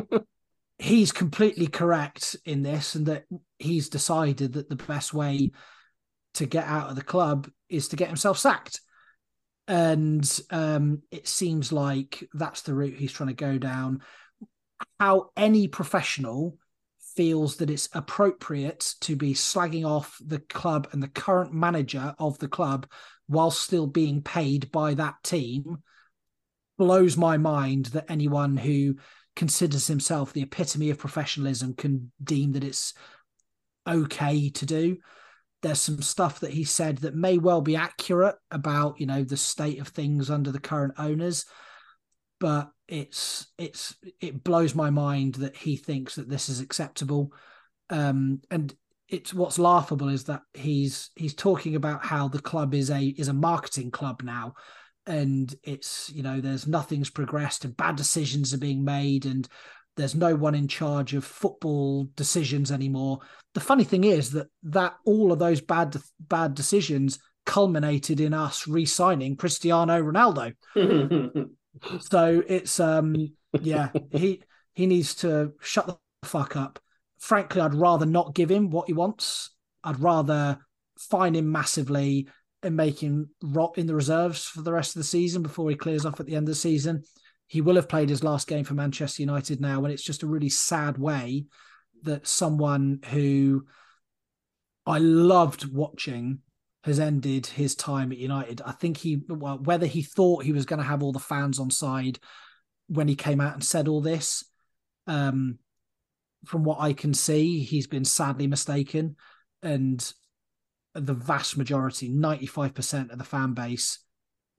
he's 0.77 1.11
completely 1.11 1.67
correct 1.67 2.37
in 2.45 2.63
this, 2.63 2.95
and 2.95 3.07
that 3.07 3.25
he's 3.59 3.89
decided 3.89 4.53
that 4.53 4.69
the 4.69 4.77
best 4.77 5.13
way 5.13 5.51
to 6.35 6.45
get 6.45 6.65
out 6.65 6.89
of 6.89 6.95
the 6.95 7.03
club 7.03 7.49
is 7.69 7.89
to 7.89 7.95
get 7.95 8.07
himself 8.07 8.37
sacked. 8.37 8.79
And 9.67 10.39
um, 10.49 11.03
it 11.11 11.27
seems 11.27 11.71
like 11.71 12.27
that's 12.33 12.61
the 12.61 12.73
route 12.73 12.97
he's 12.97 13.11
trying 13.11 13.29
to 13.29 13.33
go 13.33 13.57
down. 13.57 14.01
How 14.99 15.29
any 15.37 15.67
professional 15.67 16.57
feels 17.15 17.57
that 17.57 17.69
it's 17.69 17.89
appropriate 17.93 18.95
to 19.01 19.15
be 19.15 19.33
slagging 19.33 19.85
off 19.85 20.17
the 20.25 20.39
club 20.39 20.87
and 20.91 21.01
the 21.01 21.07
current 21.07 21.53
manager 21.53 22.15
of 22.19 22.37
the 22.39 22.47
club 22.47 22.87
while 23.27 23.51
still 23.51 23.87
being 23.87 24.21
paid 24.21 24.71
by 24.71 24.93
that 24.93 25.15
team 25.23 25.77
blows 26.77 27.15
my 27.15 27.37
mind 27.37 27.87
that 27.87 28.09
anyone 28.09 28.57
who 28.57 28.95
considers 29.35 29.87
himself 29.87 30.33
the 30.33 30.41
epitome 30.41 30.89
of 30.89 30.97
professionalism 30.97 31.73
can 31.73 32.11
deem 32.23 32.51
that 32.53 32.63
it's 32.63 32.93
okay 33.87 34.49
to 34.49 34.65
do. 34.65 34.97
There's 35.61 35.79
some 35.79 36.01
stuff 36.01 36.41
that 36.41 36.51
he 36.51 36.65
said 36.65 36.99
that 36.99 37.15
may 37.15 37.37
well 37.37 37.61
be 37.61 37.75
accurate 37.75 38.35
about, 38.51 38.99
you 38.99 39.05
know, 39.05 39.23
the 39.23 39.37
state 39.37 39.79
of 39.79 39.87
things 39.89 40.29
under 40.29 40.51
the 40.51 40.59
current 40.59 40.95
owners, 40.97 41.45
but 42.39 42.69
it's 42.93 43.47
it's 43.57 43.95
it 44.21 44.43
blows 44.43 44.75
my 44.75 44.91
mind 44.91 45.33
that 45.35 45.55
he 45.55 45.77
thinks 45.77 46.13
that 46.13 46.29
this 46.29 46.47
is 46.47 46.59
acceptable. 46.59 47.33
Um, 47.89 48.41
and 48.51 48.71
it's 49.09 49.33
what's 49.33 49.57
laughable 49.57 50.09
is 50.09 50.25
that 50.25 50.41
he's 50.53 51.09
he's 51.15 51.33
talking 51.33 51.75
about 51.75 52.05
how 52.05 52.27
the 52.27 52.39
club 52.39 52.75
is 52.75 52.91
a 52.91 53.01
is 53.01 53.29
a 53.29 53.33
marketing 53.33 53.89
club 53.89 54.21
now. 54.23 54.53
And 55.07 55.53
it's 55.63 56.11
you 56.13 56.21
know 56.21 56.39
there's 56.39 56.67
nothing's 56.67 57.09
progressed 57.09 57.65
and 57.65 57.75
bad 57.75 57.95
decisions 57.95 58.53
are 58.53 58.59
being 58.59 58.85
made 58.85 59.25
and 59.25 59.47
there's 59.97 60.13
no 60.13 60.35
one 60.35 60.53
in 60.53 60.67
charge 60.67 61.15
of 61.15 61.25
football 61.25 62.07
decisions 62.15 62.71
anymore. 62.71 63.21
The 63.55 63.59
funny 63.59 63.85
thing 63.85 64.03
is 64.03 64.29
that 64.33 64.49
that 64.65 64.93
all 65.03 65.31
of 65.31 65.39
those 65.39 65.61
bad 65.61 65.97
bad 66.19 66.53
decisions 66.53 67.17
culminated 67.47 68.19
in 68.21 68.35
us 68.35 68.67
re-signing 68.69 69.35
cristiano 69.35 70.01
ronaldo 70.01 70.53
so 71.99 72.43
it's 72.47 72.79
um 72.79 73.15
yeah 73.61 73.89
he 74.11 74.41
he 74.73 74.85
needs 74.85 75.15
to 75.15 75.53
shut 75.61 75.87
the 75.87 75.97
fuck 76.23 76.55
up 76.55 76.79
frankly 77.19 77.61
i'd 77.61 77.73
rather 77.73 78.05
not 78.05 78.35
give 78.35 78.49
him 78.49 78.69
what 78.69 78.87
he 78.87 78.93
wants 78.93 79.51
i'd 79.83 79.99
rather 79.99 80.57
fine 80.97 81.35
him 81.35 81.51
massively 81.51 82.27
and 82.63 82.75
make 82.75 82.99
him 82.99 83.29
rot 83.41 83.77
in 83.77 83.87
the 83.87 83.95
reserves 83.95 84.45
for 84.45 84.61
the 84.61 84.71
rest 84.71 84.95
of 84.95 84.99
the 85.01 85.07
season 85.07 85.43
before 85.43 85.69
he 85.69 85.75
clears 85.75 86.05
off 86.05 86.19
at 86.19 86.25
the 86.25 86.35
end 86.35 86.47
of 86.47 86.53
the 86.53 86.55
season. 86.55 87.03
He 87.47 87.61
will 87.61 87.75
have 87.75 87.89
played 87.89 88.09
his 88.09 88.23
last 88.23 88.47
game 88.47 88.63
for 88.63 88.73
Manchester 88.73 89.21
United 89.21 89.61
now, 89.61 89.83
and 89.83 89.93
it's 89.93 90.03
just 90.03 90.23
a 90.23 90.27
really 90.27 90.49
sad 90.49 90.97
way 90.97 91.45
that 92.03 92.25
someone 92.25 92.99
who 93.09 93.65
I 94.85 94.97
loved 94.97 95.71
watching 95.71 96.39
has 96.83 96.99
ended 96.99 97.47
his 97.47 97.75
time 97.75 98.11
at 98.11 98.17
United. 98.17 98.61
I 98.65 98.71
think 98.71 98.97
he, 98.97 99.21
well, 99.27 99.57
whether 99.57 99.85
he 99.85 100.01
thought 100.01 100.43
he 100.43 100.51
was 100.51 100.65
going 100.65 100.79
to 100.79 100.85
have 100.85 101.01
all 101.01 101.13
the 101.13 101.19
fans 101.19 101.59
on 101.59 101.71
side 101.71 102.19
when 102.87 103.07
he 103.07 103.15
came 103.15 103.39
out 103.39 103.53
and 103.53 103.63
said 103.63 103.87
all 103.87 104.01
this, 104.01 104.43
um, 105.07 105.59
from 106.45 106.63
what 106.63 106.81
I 106.81 106.93
can 106.93 107.13
see, 107.13 107.59
he's 107.59 107.87
been 107.87 108.03
sadly 108.03 108.47
mistaken. 108.47 109.15
And 109.61 110.13
the 110.93 111.13
vast 111.13 111.57
majority, 111.57 112.09
95% 112.09 113.11
of 113.11 113.17
the 113.17 113.23
fan 113.23 113.53
base 113.53 113.99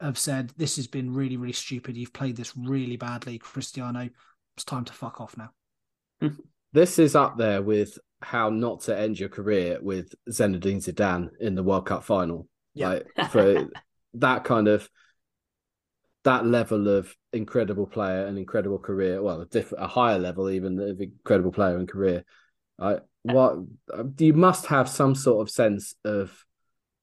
have 0.00 0.18
said, 0.18 0.52
This 0.56 0.76
has 0.76 0.86
been 0.86 1.12
really, 1.12 1.36
really 1.36 1.52
stupid. 1.52 1.96
You've 1.96 2.12
played 2.12 2.36
this 2.36 2.56
really 2.56 2.96
badly, 2.96 3.38
Cristiano. 3.38 4.08
It's 4.56 4.64
time 4.64 4.84
to 4.86 4.92
fuck 4.92 5.20
off 5.20 5.36
now. 5.36 6.30
this 6.72 6.98
is 6.98 7.14
up 7.14 7.36
there 7.36 7.60
with 7.60 7.98
how 8.24 8.48
not 8.48 8.80
to 8.82 8.98
end 8.98 9.18
your 9.20 9.28
career 9.28 9.78
with 9.80 10.14
Zinedine 10.30 10.82
Zidane 10.82 11.28
in 11.40 11.54
the 11.54 11.62
World 11.62 11.86
Cup 11.86 12.04
final. 12.04 12.48
Yeah. 12.72 12.88
Like 12.88 13.06
for 13.30 13.68
that 14.14 14.44
kind 14.44 14.68
of 14.68 14.88
that 16.24 16.46
level 16.46 16.88
of 16.88 17.14
incredible 17.32 17.86
player 17.86 18.26
and 18.26 18.38
incredible 18.38 18.78
career, 18.78 19.22
well, 19.22 19.42
a 19.42 19.46
different, 19.46 19.84
a 19.84 19.86
higher 19.86 20.18
level 20.18 20.48
even 20.48 20.80
of 20.80 21.00
incredible 21.00 21.52
player 21.52 21.76
and 21.76 21.88
career. 21.88 22.24
I 22.80 22.98
what 23.22 23.58
you 24.18 24.32
must 24.32 24.66
have 24.66 24.88
some 24.88 25.14
sort 25.14 25.46
of 25.46 25.52
sense 25.52 25.94
of 26.04 26.44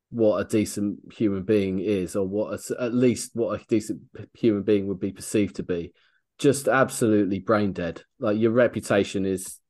what 0.10 0.40
a 0.40 0.44
decent 0.44 1.14
human 1.14 1.44
being 1.44 1.80
is, 1.80 2.16
or 2.16 2.28
what 2.28 2.60
a, 2.60 2.84
at 2.84 2.94
least 2.94 3.32
what 3.34 3.60
a 3.60 3.66
decent 3.66 4.02
human 4.34 4.64
being 4.64 4.88
would 4.88 5.00
be 5.00 5.12
perceived 5.12 5.56
to 5.58 5.64
be. 5.64 5.94
Just 6.38 6.68
absolutely 6.68 7.40
brain 7.40 7.72
dead. 7.72 8.04
Like 8.20 8.38
your 8.38 8.52
reputation 8.52 9.26
is 9.26 9.61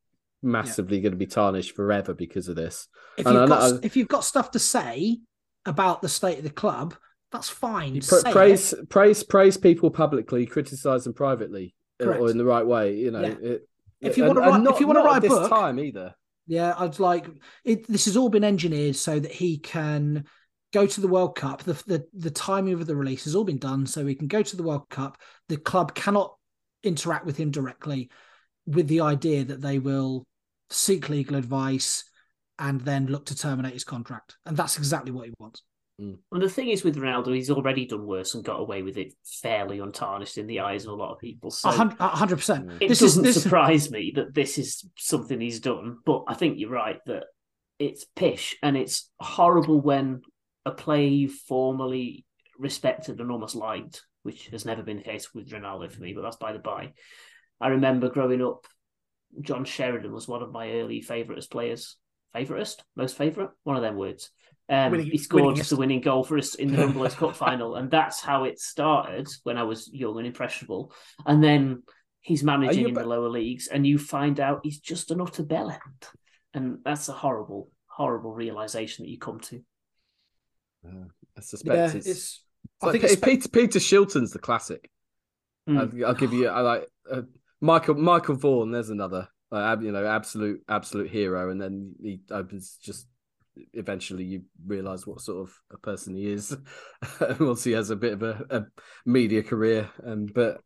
massively 0.43 0.97
yeah. 0.97 1.03
going 1.03 1.13
to 1.13 1.17
be 1.17 1.27
tarnished 1.27 1.75
forever 1.75 2.13
because 2.13 2.47
of 2.47 2.55
this. 2.55 2.87
If 3.17 3.25
you've, 3.25 3.49
got, 3.49 3.73
I, 3.73 3.77
if 3.83 3.95
you've 3.95 4.07
got 4.07 4.23
stuff 4.23 4.51
to 4.51 4.59
say 4.59 5.19
about 5.65 6.01
the 6.01 6.09
state 6.09 6.37
of 6.37 6.43
the 6.43 6.49
club, 6.49 6.95
that's 7.31 7.49
fine. 7.49 8.01
Pra- 8.01 8.31
praise, 8.31 8.73
it. 8.73 8.89
praise, 8.89 9.23
praise 9.23 9.57
people 9.57 9.89
publicly, 9.89 10.45
criticize 10.45 11.03
them 11.03 11.13
privately, 11.13 11.75
uh, 11.99 12.05
Correct. 12.05 12.21
or 12.21 12.29
in 12.29 12.37
the 12.37 12.45
right 12.45 12.65
way. 12.65 12.95
You 12.95 13.11
know, 13.11 13.21
yeah. 13.21 13.35
it, 13.41 13.67
if 14.01 14.17
you 14.17 14.25
want 14.25 14.37
to 14.37 14.41
write, 14.41 14.61
not, 14.61 14.73
if 14.73 14.79
you 14.79 14.87
want 14.87 14.99
to 14.99 15.03
write 15.03 15.23
a 15.23 15.27
book, 15.27 15.49
time 15.49 15.79
either. 15.79 16.15
Yeah, 16.47 16.73
I'd 16.77 16.99
like 16.99 17.27
it. 17.63 17.87
This 17.87 18.05
has 18.05 18.17
all 18.17 18.29
been 18.29 18.43
engineered 18.43 18.95
so 18.95 19.19
that 19.19 19.31
he 19.31 19.59
can 19.59 20.25
go 20.73 20.85
to 20.85 21.01
the 21.01 21.07
World 21.07 21.35
Cup. 21.35 21.63
The, 21.63 21.73
the 21.85 22.05
the 22.13 22.31
timing 22.31 22.73
of 22.73 22.85
the 22.85 22.95
release 22.95 23.23
has 23.25 23.35
all 23.35 23.43
been 23.43 23.59
done 23.59 23.85
so 23.85 24.05
he 24.05 24.15
can 24.15 24.27
go 24.27 24.41
to 24.41 24.55
the 24.57 24.63
World 24.63 24.89
Cup. 24.89 25.17
The 25.49 25.57
club 25.57 25.93
cannot 25.93 26.35
interact 26.83 27.25
with 27.25 27.37
him 27.37 27.51
directly, 27.51 28.09
with 28.65 28.87
the 28.87 29.01
idea 29.01 29.45
that 29.45 29.61
they 29.61 29.79
will 29.79 30.25
seek 30.71 31.09
legal 31.09 31.35
advice 31.35 32.03
and 32.59 32.81
then 32.81 33.07
look 33.07 33.25
to 33.27 33.35
terminate 33.35 33.73
his 33.73 33.83
contract. 33.83 34.37
And 34.45 34.55
that's 34.55 34.77
exactly 34.77 35.11
what 35.11 35.25
he 35.25 35.33
wants. 35.39 35.63
Mm. 35.99 36.17
Well, 36.31 36.41
the 36.41 36.49
thing 36.49 36.69
is 36.69 36.83
with 36.83 36.95
Ronaldo, 36.95 37.33
he's 37.35 37.49
already 37.49 37.85
done 37.85 38.05
worse 38.05 38.33
and 38.33 38.43
got 38.43 38.59
away 38.59 38.81
with 38.81 38.97
it 38.97 39.13
fairly 39.41 39.79
untarnished 39.79 40.37
in 40.37 40.47
the 40.47 40.61
eyes 40.61 40.85
of 40.85 40.91
a 40.91 40.95
lot 40.95 41.11
of 41.11 41.19
people. 41.19 41.51
So 41.51 41.69
hundred 41.69 42.37
percent. 42.37 42.71
It 42.79 42.87
this 42.87 42.99
doesn't 42.99 43.25
is, 43.25 43.35
this... 43.35 43.43
surprise 43.43 43.91
me 43.91 44.13
that 44.15 44.33
this 44.33 44.57
is 44.57 44.87
something 44.97 45.39
he's 45.39 45.59
done. 45.59 45.97
But 46.05 46.23
I 46.27 46.33
think 46.33 46.57
you're 46.57 46.69
right 46.69 46.99
that 47.05 47.25
it's 47.79 48.05
pish 48.15 48.55
and 48.61 48.77
it's 48.77 49.09
horrible 49.19 49.81
when 49.81 50.21
a 50.65 50.71
play 50.71 51.07
you 51.07 51.29
formerly 51.29 52.25
respected 52.57 53.19
and 53.19 53.31
almost 53.31 53.55
liked, 53.55 54.03
which 54.23 54.47
has 54.47 54.65
never 54.65 54.83
been 54.83 54.97
the 54.97 55.03
case 55.03 55.33
with 55.33 55.49
Ronaldo 55.49 55.91
for 55.91 56.01
me. 56.01 56.13
But 56.13 56.21
that's 56.21 56.37
by 56.37 56.53
the 56.53 56.59
by. 56.59 56.93
I 57.59 57.69
remember 57.69 58.09
growing 58.09 58.41
up, 58.41 58.65
John 59.41 59.65
Sheridan 59.65 60.11
was 60.11 60.27
one 60.27 60.41
of 60.41 60.51
my 60.51 60.71
early 60.73 61.01
favouriteest 61.01 61.49
players. 61.49 61.97
Favouriteest, 62.35 62.79
most 62.95 63.17
favourite, 63.17 63.49
one 63.63 63.75
of 63.75 63.81
them 63.81 63.95
words. 63.95 64.29
Um, 64.69 64.91
winning, 64.91 65.07
he 65.07 65.17
scored 65.17 65.57
the 65.57 65.75
winning 65.75 65.99
goal 65.99 66.23
for 66.23 66.37
us 66.37 66.55
in 66.55 66.71
the 66.71 66.77
Rumbelows 66.77 67.17
Cup 67.17 67.35
final, 67.47 67.75
and 67.75 67.91
that's 67.91 68.21
how 68.21 68.45
it 68.45 68.57
started 68.59 69.27
when 69.43 69.57
I 69.57 69.63
was 69.63 69.89
young 69.91 70.17
and 70.17 70.25
impressionable. 70.25 70.93
And 71.25 71.43
then 71.43 71.83
he's 72.21 72.43
managing 72.43 72.87
in 72.87 72.93
the 72.93 73.05
lower 73.05 73.27
leagues, 73.27 73.67
and 73.67 73.85
you 73.85 73.97
find 73.97 74.39
out 74.39 74.61
he's 74.63 74.79
just 74.79 75.11
an 75.11 75.19
utter 75.19 75.43
bellend, 75.43 76.07
and 76.53 76.77
that's 76.85 77.09
a 77.09 77.13
horrible, 77.13 77.69
horrible 77.87 78.33
realization 78.33 79.03
that 79.03 79.11
you 79.11 79.19
come 79.19 79.41
to. 79.41 79.61
Uh, 80.87 81.05
I 81.37 81.41
suspect 81.41 81.75
yeah, 81.75 81.97
it's, 81.97 82.07
it's, 82.07 82.43
I 82.81 82.91
think 82.91 83.03
it's 83.03 83.15
Peter 83.17 83.49
Peter 83.49 83.79
Shilton's 83.79 84.31
the 84.31 84.39
classic. 84.39 84.89
Mm. 85.69 85.79
I'll, 85.79 86.07
I'll, 86.07 86.15
give 86.15 86.33
you. 86.33 86.47
I 86.47 86.61
like 86.61 86.87
uh, 87.11 87.21
Michael 87.61 87.95
Michael 87.95 88.35
Vaughan. 88.35 88.71
There's 88.71 88.89
another. 88.89 89.29
Uh, 89.51 89.75
you 89.81 89.91
know, 89.91 90.05
absolute 90.05 90.61
absolute 90.69 91.09
hero, 91.09 91.49
and 91.51 91.61
then 91.61 91.93
he 92.01 92.21
opens 92.31 92.77
just 92.81 93.07
eventually 93.73 94.23
you 94.23 94.43
realize 94.65 95.05
what 95.05 95.21
sort 95.21 95.47
of 95.47 95.53
a 95.71 95.77
person 95.77 96.15
he 96.15 96.31
is 96.31 96.55
once 97.39 97.63
he 97.63 97.73
has 97.73 97.89
a 97.89 97.95
bit 97.97 98.13
of 98.13 98.23
a, 98.23 98.45
a 98.49 98.65
media 99.05 99.43
career. 99.43 99.89
Um, 100.05 100.31
but 100.33 100.61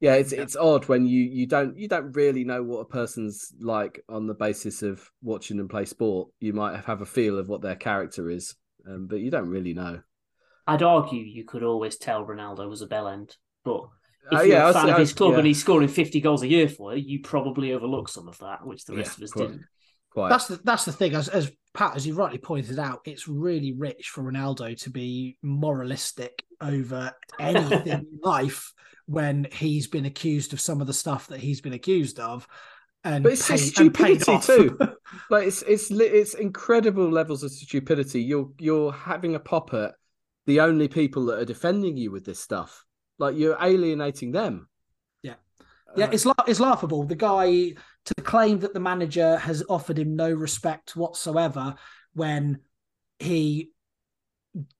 Yeah, 0.00 0.14
it's 0.14 0.32
it's 0.32 0.56
odd 0.56 0.86
when 0.88 1.06
you 1.06 1.22
you 1.22 1.46
don't 1.46 1.78
you 1.78 1.86
don't 1.86 2.12
really 2.16 2.44
know 2.44 2.62
what 2.62 2.80
a 2.80 2.84
person's 2.84 3.52
like 3.60 4.02
on 4.08 4.26
the 4.26 4.34
basis 4.34 4.82
of 4.82 5.08
watching 5.22 5.56
them 5.58 5.68
play 5.68 5.84
sport. 5.84 6.30
You 6.40 6.52
might 6.52 6.84
have 6.84 7.02
a 7.02 7.06
feel 7.06 7.38
of 7.38 7.48
what 7.48 7.62
their 7.62 7.76
character 7.76 8.28
is, 8.28 8.56
um, 8.88 9.06
but 9.06 9.20
you 9.20 9.30
don't 9.30 9.48
really 9.48 9.74
know. 9.74 10.00
I'd 10.66 10.82
argue 10.82 11.20
you 11.22 11.44
could 11.44 11.62
always 11.62 11.96
tell 11.96 12.26
Ronaldo 12.26 12.68
was 12.68 12.82
a 12.82 12.86
bell 12.88 13.06
end, 13.06 13.36
but 13.64 13.88
if 14.30 14.38
Uh, 14.38 14.42
you're 14.42 14.56
yeah, 14.56 14.66
I 14.66 14.70
a 14.70 14.72
fan 14.72 14.86
see- 14.86 14.92
of 14.92 14.98
his 14.98 15.12
club 15.12 15.32
yeah. 15.32 15.38
and 15.38 15.46
he's 15.46 15.60
scoring 15.60 15.88
50 15.88 16.20
goals 16.20 16.42
a 16.42 16.48
year 16.48 16.68
for 16.68 16.94
you, 16.94 17.02
you 17.04 17.20
probably 17.20 17.72
overlook 17.72 18.08
some 18.08 18.28
of 18.28 18.38
that, 18.38 18.64
which 18.66 18.84
the 18.84 18.92
Yeah, 18.94 18.98
rest 19.00 19.16
of 19.18 19.24
us 19.24 19.30
quite. 19.32 19.46
didn't. 19.48 19.64
Quite. 20.10 20.28
That's 20.28 20.46
the 20.48 20.60
that's 20.62 20.84
the 20.84 20.92
thing. 20.92 21.14
As 21.14 21.28
as 21.28 21.50
Pat, 21.74 21.96
as 21.96 22.06
you 22.06 22.12
rightly 22.14 22.36
pointed 22.38 22.78
out, 22.78 23.00
it's 23.06 23.26
really 23.26 23.72
rich 23.72 24.10
for 24.10 24.22
Ronaldo 24.22 24.78
to 24.82 24.90
be 24.90 25.38
moralistic 25.42 26.44
over 26.60 27.12
anything 27.40 27.86
in 27.86 28.06
life 28.22 28.72
when 29.06 29.46
he's 29.52 29.86
been 29.86 30.04
accused 30.04 30.52
of 30.52 30.60
some 30.60 30.80
of 30.82 30.86
the 30.86 30.92
stuff 30.92 31.28
that 31.28 31.40
he's 31.40 31.60
been 31.62 31.72
accused 31.72 32.20
of. 32.20 32.46
And 33.04 33.24
But 33.24 33.32
it's 33.32 33.48
pay- 33.48 33.56
just 33.56 33.80
and 33.80 33.92
paid 33.94 34.22
stupidity 34.22 34.68
too. 34.78 34.78
like 35.30 35.46
it's 35.46 35.62
it's 35.62 35.90
it's 35.90 36.34
incredible 36.34 37.10
levels 37.10 37.42
of 37.42 37.50
stupidity. 37.50 38.22
You're 38.22 38.50
you're 38.58 38.92
having 38.92 39.34
a 39.34 39.40
pop 39.40 39.72
at 39.74 39.94
the 40.46 40.60
only 40.60 40.88
people 40.88 41.24
that 41.26 41.38
are 41.38 41.44
defending 41.46 41.96
you 41.96 42.10
with 42.12 42.24
this 42.26 42.38
stuff. 42.38 42.84
Like 43.22 43.36
you're 43.36 43.56
alienating 43.60 44.32
them. 44.32 44.68
Yeah. 45.22 45.34
Yeah, 45.96 46.08
it's 46.10 46.26
la- 46.26 46.34
it's 46.48 46.58
laughable. 46.58 47.04
The 47.04 47.14
guy 47.14 47.74
to 48.06 48.14
claim 48.22 48.58
that 48.60 48.74
the 48.74 48.80
manager 48.80 49.36
has 49.36 49.62
offered 49.68 49.96
him 49.96 50.16
no 50.16 50.28
respect 50.28 50.96
whatsoever 50.96 51.76
when 52.14 52.58
he 53.20 53.70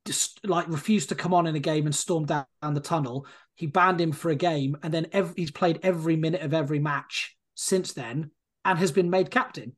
just 0.05 0.45
like 0.45 0.67
refused 0.69 1.11
to 1.11 1.15
come 1.15 1.33
on 1.33 1.47
in 1.47 1.55
a 1.55 1.61
game 1.61 1.87
and 1.87 1.95
stormed 1.95 2.27
down, 2.27 2.47
down 2.61 2.75
the 2.75 2.81
tunnel. 2.81 3.27
He 3.55 3.67
banned 3.69 4.01
him 4.01 4.11
for 4.11 4.31
a 4.31 4.35
game, 4.35 4.77
and 4.83 4.93
then 4.93 5.07
ev- 5.13 5.35
he's 5.37 5.53
played 5.53 5.79
every 5.85 6.17
minute 6.17 6.43
of 6.43 6.53
every 6.53 6.81
match 6.81 7.37
since 7.55 7.93
then, 7.93 8.33
and 8.65 8.77
has 8.81 8.91
been 8.91 9.09
made 9.09 9.31
captain. 9.31 9.77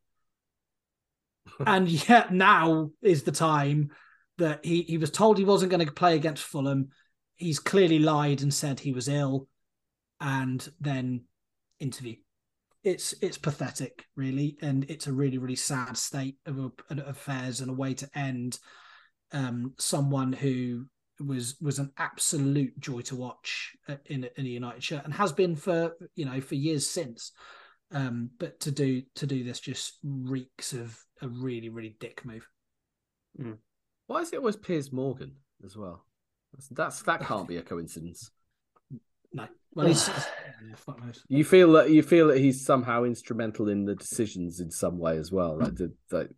and 1.66 1.86
yet 1.86 2.32
now 2.32 2.92
is 3.02 3.24
the 3.24 3.32
time 3.32 3.90
that 4.38 4.64
he 4.64 4.82
he 4.82 4.96
was 4.96 5.10
told 5.10 5.36
he 5.36 5.44
wasn't 5.44 5.70
going 5.70 5.84
to 5.84 5.92
play 5.92 6.16
against 6.16 6.42
Fulham. 6.42 6.88
He's 7.36 7.58
clearly 7.58 7.98
lied 7.98 8.42
and 8.42 8.52
said 8.52 8.80
he 8.80 8.92
was 8.92 9.08
ill, 9.08 9.48
and 10.20 10.66
then 10.80 11.24
interview. 11.80 12.16
It's 12.82 13.14
it's 13.20 13.38
pathetic, 13.38 14.04
really, 14.16 14.56
and 14.60 14.84
it's 14.90 15.06
a 15.06 15.12
really 15.12 15.38
really 15.38 15.56
sad 15.56 15.96
state 15.96 16.36
of, 16.46 16.72
affairs 16.90 17.60
and 17.60 17.70
a 17.70 17.74
way 17.74 17.94
to 17.94 18.08
end 18.14 18.58
um, 19.32 19.74
someone 19.78 20.32
who 20.32 20.86
was 21.20 21.56
was 21.60 21.78
an 21.78 21.92
absolute 21.98 22.78
joy 22.78 23.00
to 23.02 23.16
watch 23.16 23.76
uh, 23.88 23.96
in 24.06 24.28
in 24.36 24.46
a 24.46 24.50
United 24.50 24.82
shirt 24.82 25.04
and 25.04 25.14
has 25.14 25.32
been 25.32 25.56
for 25.56 25.92
you 26.14 26.24
know 26.24 26.40
for 26.40 26.54
years 26.54 26.88
since. 26.88 27.32
Um, 27.92 28.30
but 28.38 28.58
to 28.60 28.70
do 28.70 29.02
to 29.16 29.26
do 29.26 29.44
this 29.44 29.60
just 29.60 29.98
reeks 30.02 30.72
of 30.72 30.98
a 31.22 31.28
really 31.28 31.68
really 31.68 31.96
dick 32.00 32.24
move. 32.24 32.46
Why 34.06 34.20
is 34.20 34.32
it 34.32 34.38
always 34.38 34.56
Piers 34.56 34.92
Morgan 34.92 35.36
as 35.64 35.76
well? 35.76 36.04
That's, 36.54 36.68
that's 36.68 37.02
that 37.02 37.20
can't 37.20 37.48
be 37.48 37.56
a 37.56 37.62
coincidence. 37.62 38.30
No, 39.32 39.46
well 39.74 39.86
he's 39.88 40.08
yeah. 40.08 41.12
You 41.28 41.44
feel 41.44 41.72
that 41.72 41.90
you 41.90 42.02
feel 42.02 42.28
that 42.28 42.38
he's 42.38 42.64
somehow 42.64 43.02
instrumental 43.04 43.68
in 43.68 43.84
the 43.84 43.96
decisions 43.96 44.60
in 44.60 44.70
some 44.70 44.98
way 44.98 45.18
as 45.18 45.32
well, 45.32 45.58
like 45.58 45.74
the 45.74 45.92
the 46.10 46.28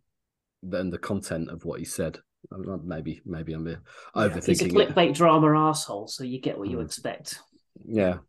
then 0.63 0.89
the 0.89 0.97
content 0.97 1.49
of 1.51 1.63
what 1.65 1.79
he 1.79 1.85
said. 1.85 2.17
I'm 2.51 2.87
Maybe 2.87 3.21
maybe 3.25 3.53
I'm 3.53 3.67
Yeah. 3.67 3.75
overthinking 4.15 4.45
He's 4.47 4.61
a 4.61 4.65
it. 4.65 4.73
clickbait 4.73 5.13
drama 5.13 5.57
asshole, 5.69 6.07
so 6.07 6.23
you 6.23 6.39
get 6.41 6.57
what 6.57 6.69
you 6.69 6.77
Mm. 6.77 6.85
expect. 6.85 7.39
Yeah. 7.85 8.19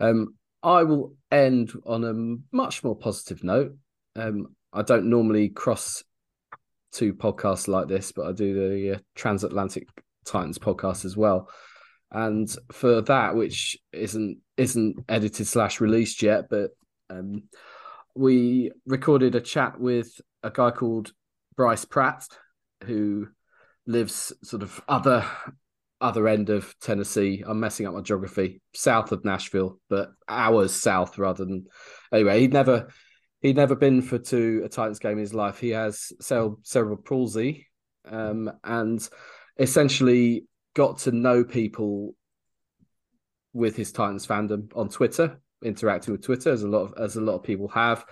Um, 0.00 0.34
I 0.62 0.82
will 0.84 1.14
end 1.30 1.72
on 1.86 2.04
a 2.04 2.56
much 2.56 2.82
more 2.82 2.96
positive 2.96 3.44
note. 3.44 3.76
Um, 4.16 4.54
I 4.72 4.82
don't 4.82 5.10
normally 5.10 5.48
cross 5.50 6.02
two 6.92 7.14
podcasts 7.14 7.68
like 7.68 7.86
this, 7.88 8.12
but 8.12 8.26
I 8.26 8.32
do 8.32 8.54
the 8.54 8.94
uh, 8.94 8.98
Transatlantic 9.14 9.88
Titans 10.28 10.58
podcast 10.58 11.04
as 11.04 11.16
well. 11.16 11.48
And 12.10 12.48
for 12.72 13.02
that, 13.02 13.36
which 13.36 13.76
isn't 13.92 14.38
isn't 14.56 15.04
edited 15.08 15.46
slash 15.46 15.80
released 15.80 16.22
yet, 16.22 16.48
but 16.48 16.70
um, 17.10 17.44
we 18.14 18.72
recorded 18.86 19.34
a 19.34 19.40
chat 19.40 19.78
with 19.78 20.20
a 20.42 20.50
guy 20.50 20.70
called 20.70 21.12
Bryce 21.56 21.84
Pratt, 21.84 22.26
who 22.84 23.28
lives 23.86 24.32
sort 24.42 24.62
of 24.62 24.80
other 24.88 25.24
other 26.00 26.28
end 26.28 26.48
of 26.48 26.74
Tennessee. 26.80 27.42
I'm 27.46 27.60
messing 27.60 27.86
up 27.86 27.94
my 27.94 28.00
geography, 28.00 28.60
south 28.74 29.12
of 29.12 29.24
Nashville, 29.24 29.80
but 29.90 30.10
hours 30.28 30.72
south 30.72 31.18
rather 31.18 31.44
than. 31.44 31.66
Anyway, 32.12 32.40
he'd 32.40 32.52
never 32.52 32.88
he'd 33.40 33.56
never 33.56 33.74
been 33.74 34.02
for 34.02 34.18
to 34.18 34.62
a 34.64 34.68
Titans 34.68 34.98
game 34.98 35.12
in 35.12 35.18
his 35.18 35.34
life. 35.34 35.58
He 35.58 35.70
has 35.70 36.12
cere- 36.20 36.56
cerebral 36.62 36.98
palsy, 36.98 37.66
um, 38.06 38.50
and 38.64 39.06
essentially 39.58 40.44
got 40.74 40.98
to 40.98 41.12
know 41.12 41.44
people 41.44 42.14
with 43.52 43.76
his 43.76 43.92
Titans 43.92 44.26
fandom 44.26 44.70
on 44.76 44.88
Twitter, 44.88 45.40
interacting 45.62 46.12
with 46.12 46.22
Twitter 46.22 46.52
as 46.52 46.62
a 46.62 46.68
lot 46.68 46.82
of 46.82 46.94
as 46.98 47.16
a 47.16 47.20
lot 47.20 47.34
of 47.34 47.42
people 47.42 47.68
have. 47.68 48.04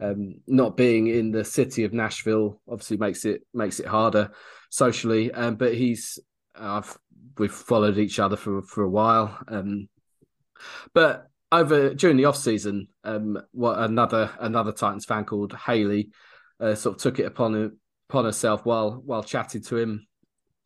Um, 0.00 0.36
not 0.46 0.76
being 0.76 1.08
in 1.08 1.32
the 1.32 1.44
city 1.44 1.82
of 1.84 1.92
Nashville 1.92 2.60
obviously 2.68 2.96
makes 2.96 3.24
it 3.24 3.42
makes 3.52 3.80
it 3.80 3.86
harder 3.86 4.30
socially. 4.70 5.32
Um, 5.32 5.56
but 5.56 5.74
he's 5.74 6.18
I've 6.54 6.96
we've 7.38 7.52
followed 7.52 7.98
each 7.98 8.18
other 8.18 8.36
for 8.36 8.62
for 8.62 8.82
a 8.82 8.90
while. 8.90 9.38
Um, 9.48 9.88
but 10.92 11.28
over 11.50 11.94
during 11.94 12.16
the 12.16 12.26
off 12.26 12.36
season, 12.36 12.88
um, 13.04 13.38
what 13.52 13.78
another 13.78 14.30
another 14.40 14.72
Titans 14.72 15.04
fan 15.04 15.24
called 15.24 15.54
Haley 15.54 16.10
uh, 16.60 16.74
sort 16.74 16.96
of 16.96 17.02
took 17.02 17.18
it 17.18 17.26
upon 17.26 17.78
upon 18.08 18.24
herself 18.24 18.64
while 18.64 19.02
while 19.04 19.22
chatting 19.22 19.62
to 19.62 19.76
him 19.76 20.07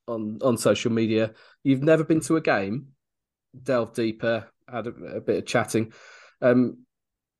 on 0.08 0.38
on 0.42 0.56
social 0.56 0.92
media. 0.92 1.32
You've 1.62 1.82
never 1.82 2.04
been 2.04 2.20
to 2.22 2.36
a 2.36 2.40
game, 2.40 2.88
delve 3.62 3.94
deeper, 3.94 4.48
had 4.68 4.86
a, 4.86 4.90
a 4.90 5.20
bit 5.20 5.38
of 5.38 5.46
chatting. 5.46 5.92
Um, 6.40 6.78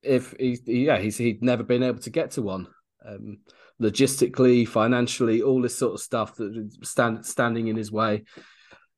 if 0.02 0.34
he, 0.38 0.58
yeah, 0.66 0.98
he's 0.98 1.16
he'd 1.16 1.42
never 1.42 1.62
been 1.62 1.82
able 1.82 2.00
to 2.00 2.10
get 2.10 2.32
to 2.32 2.42
one. 2.42 2.68
Um, 3.06 3.38
logistically, 3.80 4.66
financially, 4.66 5.42
all 5.42 5.60
this 5.60 5.76
sort 5.76 5.94
of 5.94 6.00
stuff 6.00 6.36
that 6.36 6.70
stand, 6.82 7.26
standing 7.26 7.68
in 7.68 7.76
his 7.76 7.90
way. 7.90 8.24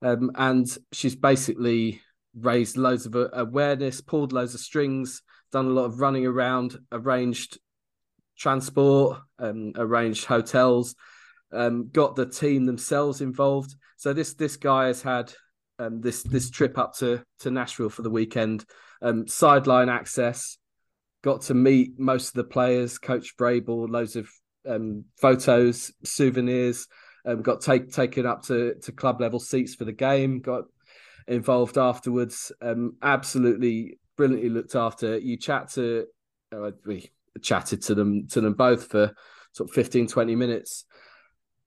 Um, 0.03 0.31
and 0.35 0.66
she's 0.93 1.16
basically 1.16 2.03
raised 2.35 2.77
loads 2.77 3.07
of 3.07 3.16
awareness, 3.32 4.01
pulled 4.01 4.32
loads 4.32 4.55
of 4.55 4.61
strings, 4.61 5.23
done 5.53 5.66
a 5.66 5.70
lot 5.70 5.85
of 5.85 6.01
running 6.01 6.27
around, 6.27 6.78
arranged 6.93 7.59
transport, 8.36 9.19
um, 9.39 9.73
arranged 9.77 10.27
hotels, 10.27 10.95
um, 11.52 11.88
got 11.92 12.16
the 12.16 12.26
team 12.26 12.66
themselves 12.66 13.20
involved. 13.20 13.74
So 13.96 14.12
this 14.12 14.34
this 14.34 14.56
guy 14.56 14.86
has 14.86 15.02
had 15.02 15.32
um, 15.78 16.00
this 16.00 16.22
this 16.22 16.50
trip 16.50 16.78
up 16.78 16.94
to 16.96 17.22
to 17.40 17.50
Nashville 17.50 17.90
for 17.90 18.02
the 18.02 18.10
weekend, 18.10 18.64
um, 19.02 19.26
sideline 19.26 19.88
access, 19.88 20.58
got 21.24 21.40
to 21.42 21.54
meet 21.54 21.98
most 21.98 22.28
of 22.28 22.34
the 22.34 22.44
players, 22.44 22.98
Coach 22.98 23.36
Vrabel, 23.36 23.88
loads 23.88 24.14
of 24.14 24.28
um, 24.68 25.04
photos, 25.20 25.90
souvenirs, 26.04 26.86
um, 27.24 27.42
got 27.42 27.62
take, 27.62 27.90
taken 27.90 28.26
up 28.26 28.42
to, 28.42 28.74
to 28.82 28.92
club 28.92 29.20
level 29.20 29.40
seats 29.40 29.74
for 29.74 29.84
the 29.84 29.92
game, 29.92 30.40
got 30.40 30.64
involved 31.26 31.78
afterwards. 31.78 32.52
Um, 32.60 32.96
absolutely 33.02 33.98
brilliantly 34.16 34.50
looked 34.50 34.74
after. 34.74 35.18
You 35.18 35.38
chat 35.38 35.70
to, 35.72 36.06
uh, 36.54 36.72
we 36.84 37.10
chatted 37.40 37.82
to 37.82 37.94
them 37.94 38.28
to 38.28 38.40
them 38.40 38.52
both 38.52 38.88
for 38.88 39.14
sort 39.52 39.70
of 39.70 39.74
15, 39.74 40.06
20 40.06 40.36
minutes. 40.36 40.84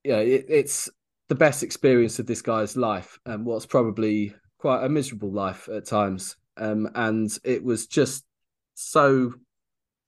Yeah, 0.07 0.19
it, 0.19 0.45
it's 0.47 0.89
the 1.27 1.35
best 1.35 1.63
experience 1.63 2.17
of 2.17 2.27
this 2.27 2.41
guy's 2.41 2.77
life 2.77 3.19
and 3.25 3.45
what's 3.45 3.65
probably 3.65 4.34
quite 4.57 4.85
a 4.85 4.89
miserable 4.89 5.34
life 5.34 5.67
at 5.67 5.85
times. 5.85 6.38
Um, 6.55 6.89
and 6.95 7.29
it 7.43 7.61
was 7.61 7.88
just 7.88 8.23
so 8.73 9.34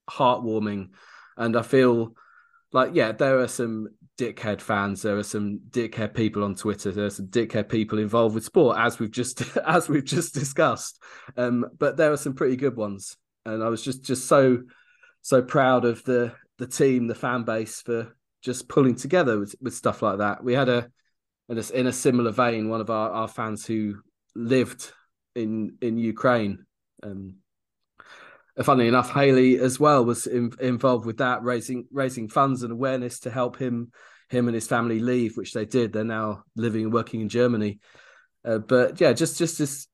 heartwarming. 0.10 0.92
And 1.36 1.58
I 1.58 1.64
feel 1.64 2.14
like, 2.72 2.92
yeah, 2.94 3.12
there 3.12 3.40
are 3.40 3.50
some 3.50 3.90
dickhead 4.18 4.62
fans, 4.62 5.02
there 5.02 5.18
are 5.18 5.24
some 5.24 5.60
dickhead 5.70 6.14
people 6.14 6.46
on 6.46 6.56
Twitter, 6.56 6.94
there 6.94 7.08
are 7.08 7.10
some 7.10 7.28
dickhead 7.28 7.68
people 7.68 8.00
involved 8.00 8.36
with 8.36 8.46
sport, 8.46 8.78
as 8.80 9.00
we've 9.00 9.12
just 9.12 9.58
as 9.68 9.90
we've 9.90 10.06
just 10.06 10.34
discussed. 10.34 11.04
Um, 11.36 11.66
but 11.78 11.98
there 11.98 12.14
are 12.14 12.18
some 12.18 12.36
pretty 12.36 12.56
good 12.56 12.78
ones. 12.78 13.18
And 13.46 13.62
I 13.62 13.68
was 13.68 13.84
just 13.84 14.06
just 14.06 14.30
so 14.30 14.60
so 15.24 15.42
proud 15.42 15.84
of 15.84 16.06
the 16.06 16.32
the 16.58 16.68
team, 16.68 17.08
the 17.08 17.16
fan 17.16 17.44
base 17.44 17.82
for 17.82 18.16
just 18.42 18.70
pulling 18.70 18.96
together 18.96 19.40
with, 19.40 19.56
with 19.62 19.74
stuff 19.74 20.02
like 20.02 20.20
that. 20.20 20.44
We 20.44 20.54
had 20.54 20.70
a 20.70 20.90
in 21.50 21.58
a, 21.58 21.72
in 21.74 21.88
a 21.88 21.94
similar 21.94 22.32
vein, 22.32 22.70
one 22.70 22.82
of 22.82 22.90
our, 22.90 23.10
our 23.12 23.28
fans 23.28 23.66
who 23.66 23.96
lived 24.36 24.92
in 25.36 25.78
in 25.82 25.98
Ukraine. 25.98 26.66
Um, 27.04 27.36
funnily 28.62 28.88
enough, 28.88 29.12
Haley 29.12 29.58
as 29.58 29.80
well 29.80 30.06
was 30.06 30.28
in, 30.28 30.52
involved 30.60 31.06
with 31.06 31.18
that, 31.18 31.44
raising 31.44 31.88
raising 31.92 32.28
funds 32.28 32.64
and 32.64 32.72
awareness 32.72 33.20
to 33.22 33.32
help 33.32 33.58
him 33.58 33.92
him 34.30 34.48
and 34.48 34.56
his 34.56 34.68
family 34.68 35.00
leave, 35.00 35.38
which 35.38 35.54
they 35.54 35.66
did. 35.66 35.92
They're 35.92 36.04
now 36.04 36.44
living 36.56 36.84
and 36.84 36.94
working 36.94 37.22
in 37.22 37.30
Germany. 37.30 37.80
Uh, 38.46 38.60
but 38.60 39.02
yeah, 39.02 39.14
just 39.14 39.38
just 39.38 39.58
this 39.58 39.88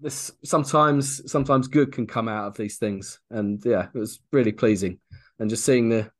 this 0.00 0.32
sometimes 0.44 1.30
sometimes 1.30 1.68
good 1.68 1.92
can 1.92 2.06
come 2.06 2.28
out 2.28 2.46
of 2.46 2.56
these 2.56 2.78
things, 2.78 3.20
and 3.30 3.62
yeah, 3.64 3.88
it 3.94 3.98
was 3.98 4.20
really 4.32 4.52
pleasing, 4.52 4.98
and 5.38 5.50
just 5.50 5.64
seeing 5.64 5.88
the 5.88 6.10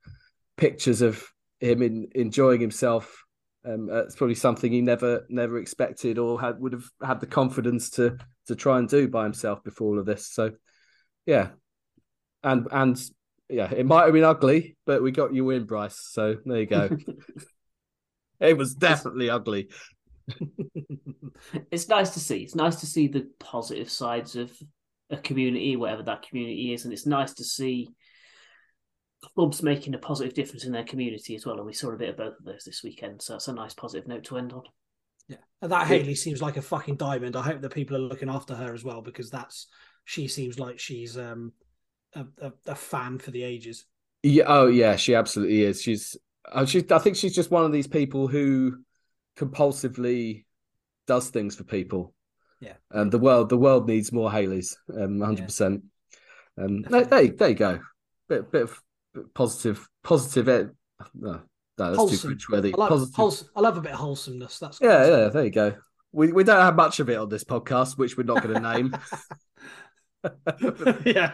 pictures 0.57 1.03
of 1.03 1.32
him 1.63 1.83
in, 1.83 2.09
enjoying 2.15 2.61
himself. 2.61 3.25
Um, 3.65 3.89
it's 3.91 4.17
probably 4.17 4.35
something 4.35 4.73
he 4.73 4.81
never 4.81 5.25
never 5.29 5.59
expected 5.59 6.19
or 6.19 6.41
had 6.41 6.59
would 6.61 6.73
have 6.73 6.85
had 7.03 7.21
the 7.21 7.27
confidence 7.27 7.91
to 7.91 8.19
to 8.49 8.57
try 8.57 8.79
and 8.79 8.89
do 8.89 9.07
by 9.09 9.23
himself 9.23 9.63
before 9.63 9.93
all 9.93 9.99
of 10.01 10.07
this. 10.07 10.29
So, 10.33 10.53
yeah, 11.27 11.51
and 12.43 12.67
and 12.73 13.01
yeah, 13.49 13.71
it 13.73 13.87
might 13.87 14.05
have 14.05 14.13
been 14.13 14.25
ugly, 14.25 14.77
but 14.85 15.03
we 15.03 15.13
got 15.13 15.33
you 15.33 15.51
in, 15.51 15.65
Bryce. 15.65 15.99
So 16.11 16.37
there 16.45 16.61
you 16.61 16.67
go. 16.67 16.91
it 18.41 18.59
was 18.59 18.75
definitely 18.75 19.31
ugly. 19.31 19.69
it's 21.71 21.89
nice 21.89 22.11
to 22.11 22.21
see. 22.21 22.39
It's 22.39 22.57
nice 22.57 22.77
to 22.77 22.87
see 22.87 23.07
the 23.07 23.31
positive 23.39 23.91
sides 23.91 24.35
of 24.35 24.51
a 25.11 25.19
community, 25.19 25.77
whatever 25.77 26.03
that 26.05 26.27
community 26.27 26.73
is, 26.73 26.85
and 26.85 26.93
it's 26.93 27.07
nice 27.07 27.35
to 27.35 27.45
see 27.45 27.91
clubs 29.35 29.63
making 29.63 29.95
a 29.95 29.99
positive 29.99 30.35
difference 30.35 30.65
in 30.65 30.73
their 30.73 30.85
community 30.85 31.35
as 31.35 31.47
well. 31.47 31.57
And 31.57 31.67
we 31.67 31.73
saw 31.73 31.91
a 31.93 31.97
bit 31.97 32.11
of 32.11 32.17
both 32.17 32.39
of 32.39 32.45
those 32.45 32.65
this 32.65 32.83
weekend, 32.83 33.23
so 33.23 33.37
it's 33.37 33.49
a 33.49 33.53
nice 33.53 33.75
positive 33.75 34.09
note 34.09 34.25
to 34.25 34.39
end 34.39 34.53
on. 34.53 34.63
Yeah, 35.29 35.37
and 35.61 35.71
that 35.73 35.87
Haley 35.87 36.15
seems 36.15 36.43
like 36.43 36.57
a 36.57 36.63
fucking 36.63 36.97
diamond. 36.97 37.37
I 37.37 37.43
hope 37.43 37.61
that 37.61 37.75
people 37.75 37.97
are 37.97 38.01
looking 38.01 38.29
after 38.29 38.55
her 38.55 38.75
as 38.75 38.85
well 38.85 39.03
because 39.03 39.31
that's 39.31 39.69
she 40.05 40.29
seems 40.29 40.59
like 40.59 40.79
she's 40.79 41.17
um 41.17 41.53
a, 42.15 42.27
a, 42.41 42.53
a 42.67 42.75
fan 42.75 43.19
for 43.19 43.31
the 43.31 43.43
ages. 43.43 43.87
Yeah. 44.23 44.45
Oh, 44.47 44.67
yeah. 44.67 44.97
She 44.97 45.15
absolutely 45.15 45.63
is. 45.63 45.83
She's. 45.83 46.17
Uh, 46.51 46.65
she. 46.65 46.85
I 46.91 46.99
think 46.99 47.17
she's 47.17 47.35
just 47.35 47.51
one 47.51 47.65
of 47.65 47.73
these 47.73 47.87
people 47.87 48.29
who 48.29 48.79
compulsively 49.37 50.45
does 51.07 51.31
things 51.31 51.57
for 51.57 51.65
people. 51.65 52.15
Yeah. 52.61 52.75
And 52.91 53.11
the 53.11 53.19
world. 53.19 53.49
The 53.49 53.57
world 53.57 53.89
needs 53.89 54.13
more 54.13 54.31
Hayleys. 54.31 54.77
Um. 54.97 55.21
Hundred 55.21 55.47
percent. 55.47 55.85
Um. 56.59 56.83
There, 56.83 57.05
there, 57.05 57.29
there 57.29 57.49
you 57.49 57.55
go. 57.55 57.81
Bit. 58.29 58.53
Bit 58.53 58.63
of 58.63 58.83
positive. 59.35 59.89
Positive. 60.03 60.49
Eh, 60.49 60.53
Ed, 60.53 60.71
no, 61.15 61.41
that's 61.77 61.97
Wholesome. 61.97 62.31
too 62.31 62.37
cringeworthy. 62.37 62.73
I 62.75 62.77
love, 62.77 62.89
positive. 62.89 63.15
wholes- 63.15 63.51
I 63.57 63.61
love 63.61 63.77
a 63.77 63.81
bit 63.81 63.93
of 63.93 63.99
wholesomeness. 63.99 64.59
That's 64.59 64.81
Yeah. 64.81 65.07
Yeah. 65.07 65.29
There 65.29 65.45
you 65.45 65.51
go. 65.51 65.75
We 66.13 66.33
we 66.33 66.45
don't 66.45 66.61
have 66.61 66.77
much 66.77 67.01
of 67.01 67.09
it 67.09 67.17
on 67.19 67.29
this 67.29 67.45
podcast, 67.45 67.97
which 67.97 68.17
we're 68.17 68.25
not 68.25 68.43
going 68.43 68.55
to 68.55 68.61
name. 68.61 68.95
yeah. 71.07 71.33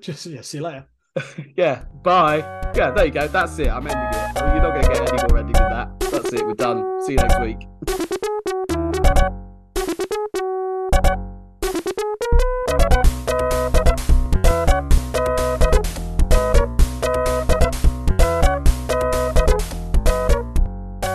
Just 0.00 0.26
yeah. 0.26 0.42
See 0.42 0.58
you 0.58 0.64
later. 0.64 0.86
yeah. 1.56 1.84
Bye. 2.02 2.38
Yeah. 2.74 2.90
There 2.90 3.06
you 3.06 3.10
go. 3.12 3.26
That's 3.28 3.58
it. 3.58 3.68
I'm 3.68 3.86
ending 3.86 4.20
it. 4.20 4.36
You're 4.36 4.62
not 4.62 4.72
going 4.72 4.82
to 4.84 4.88
get 4.92 5.12
any 5.12 5.22
more 5.28 5.38
ending 5.38 5.52
than 5.54 5.70
that. 5.70 6.00
That's 6.00 6.32
it. 6.32 6.46
We're 6.46 6.54
done. 6.54 7.02
See 7.06 7.12
you 7.12 7.18
next 7.18 7.40
week. 7.40 8.20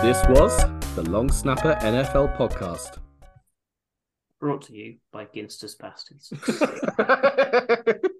This 0.02 0.22
was 0.28 0.56
the 0.94 1.02
Long 1.10 1.30
Snapper 1.30 1.76
NFL 1.82 2.34
podcast. 2.34 2.96
Brought 4.40 4.62
to 4.62 4.74
you 4.74 4.96
by 5.12 5.26
Ginster's 5.26 5.74
Pasties. 5.74 6.32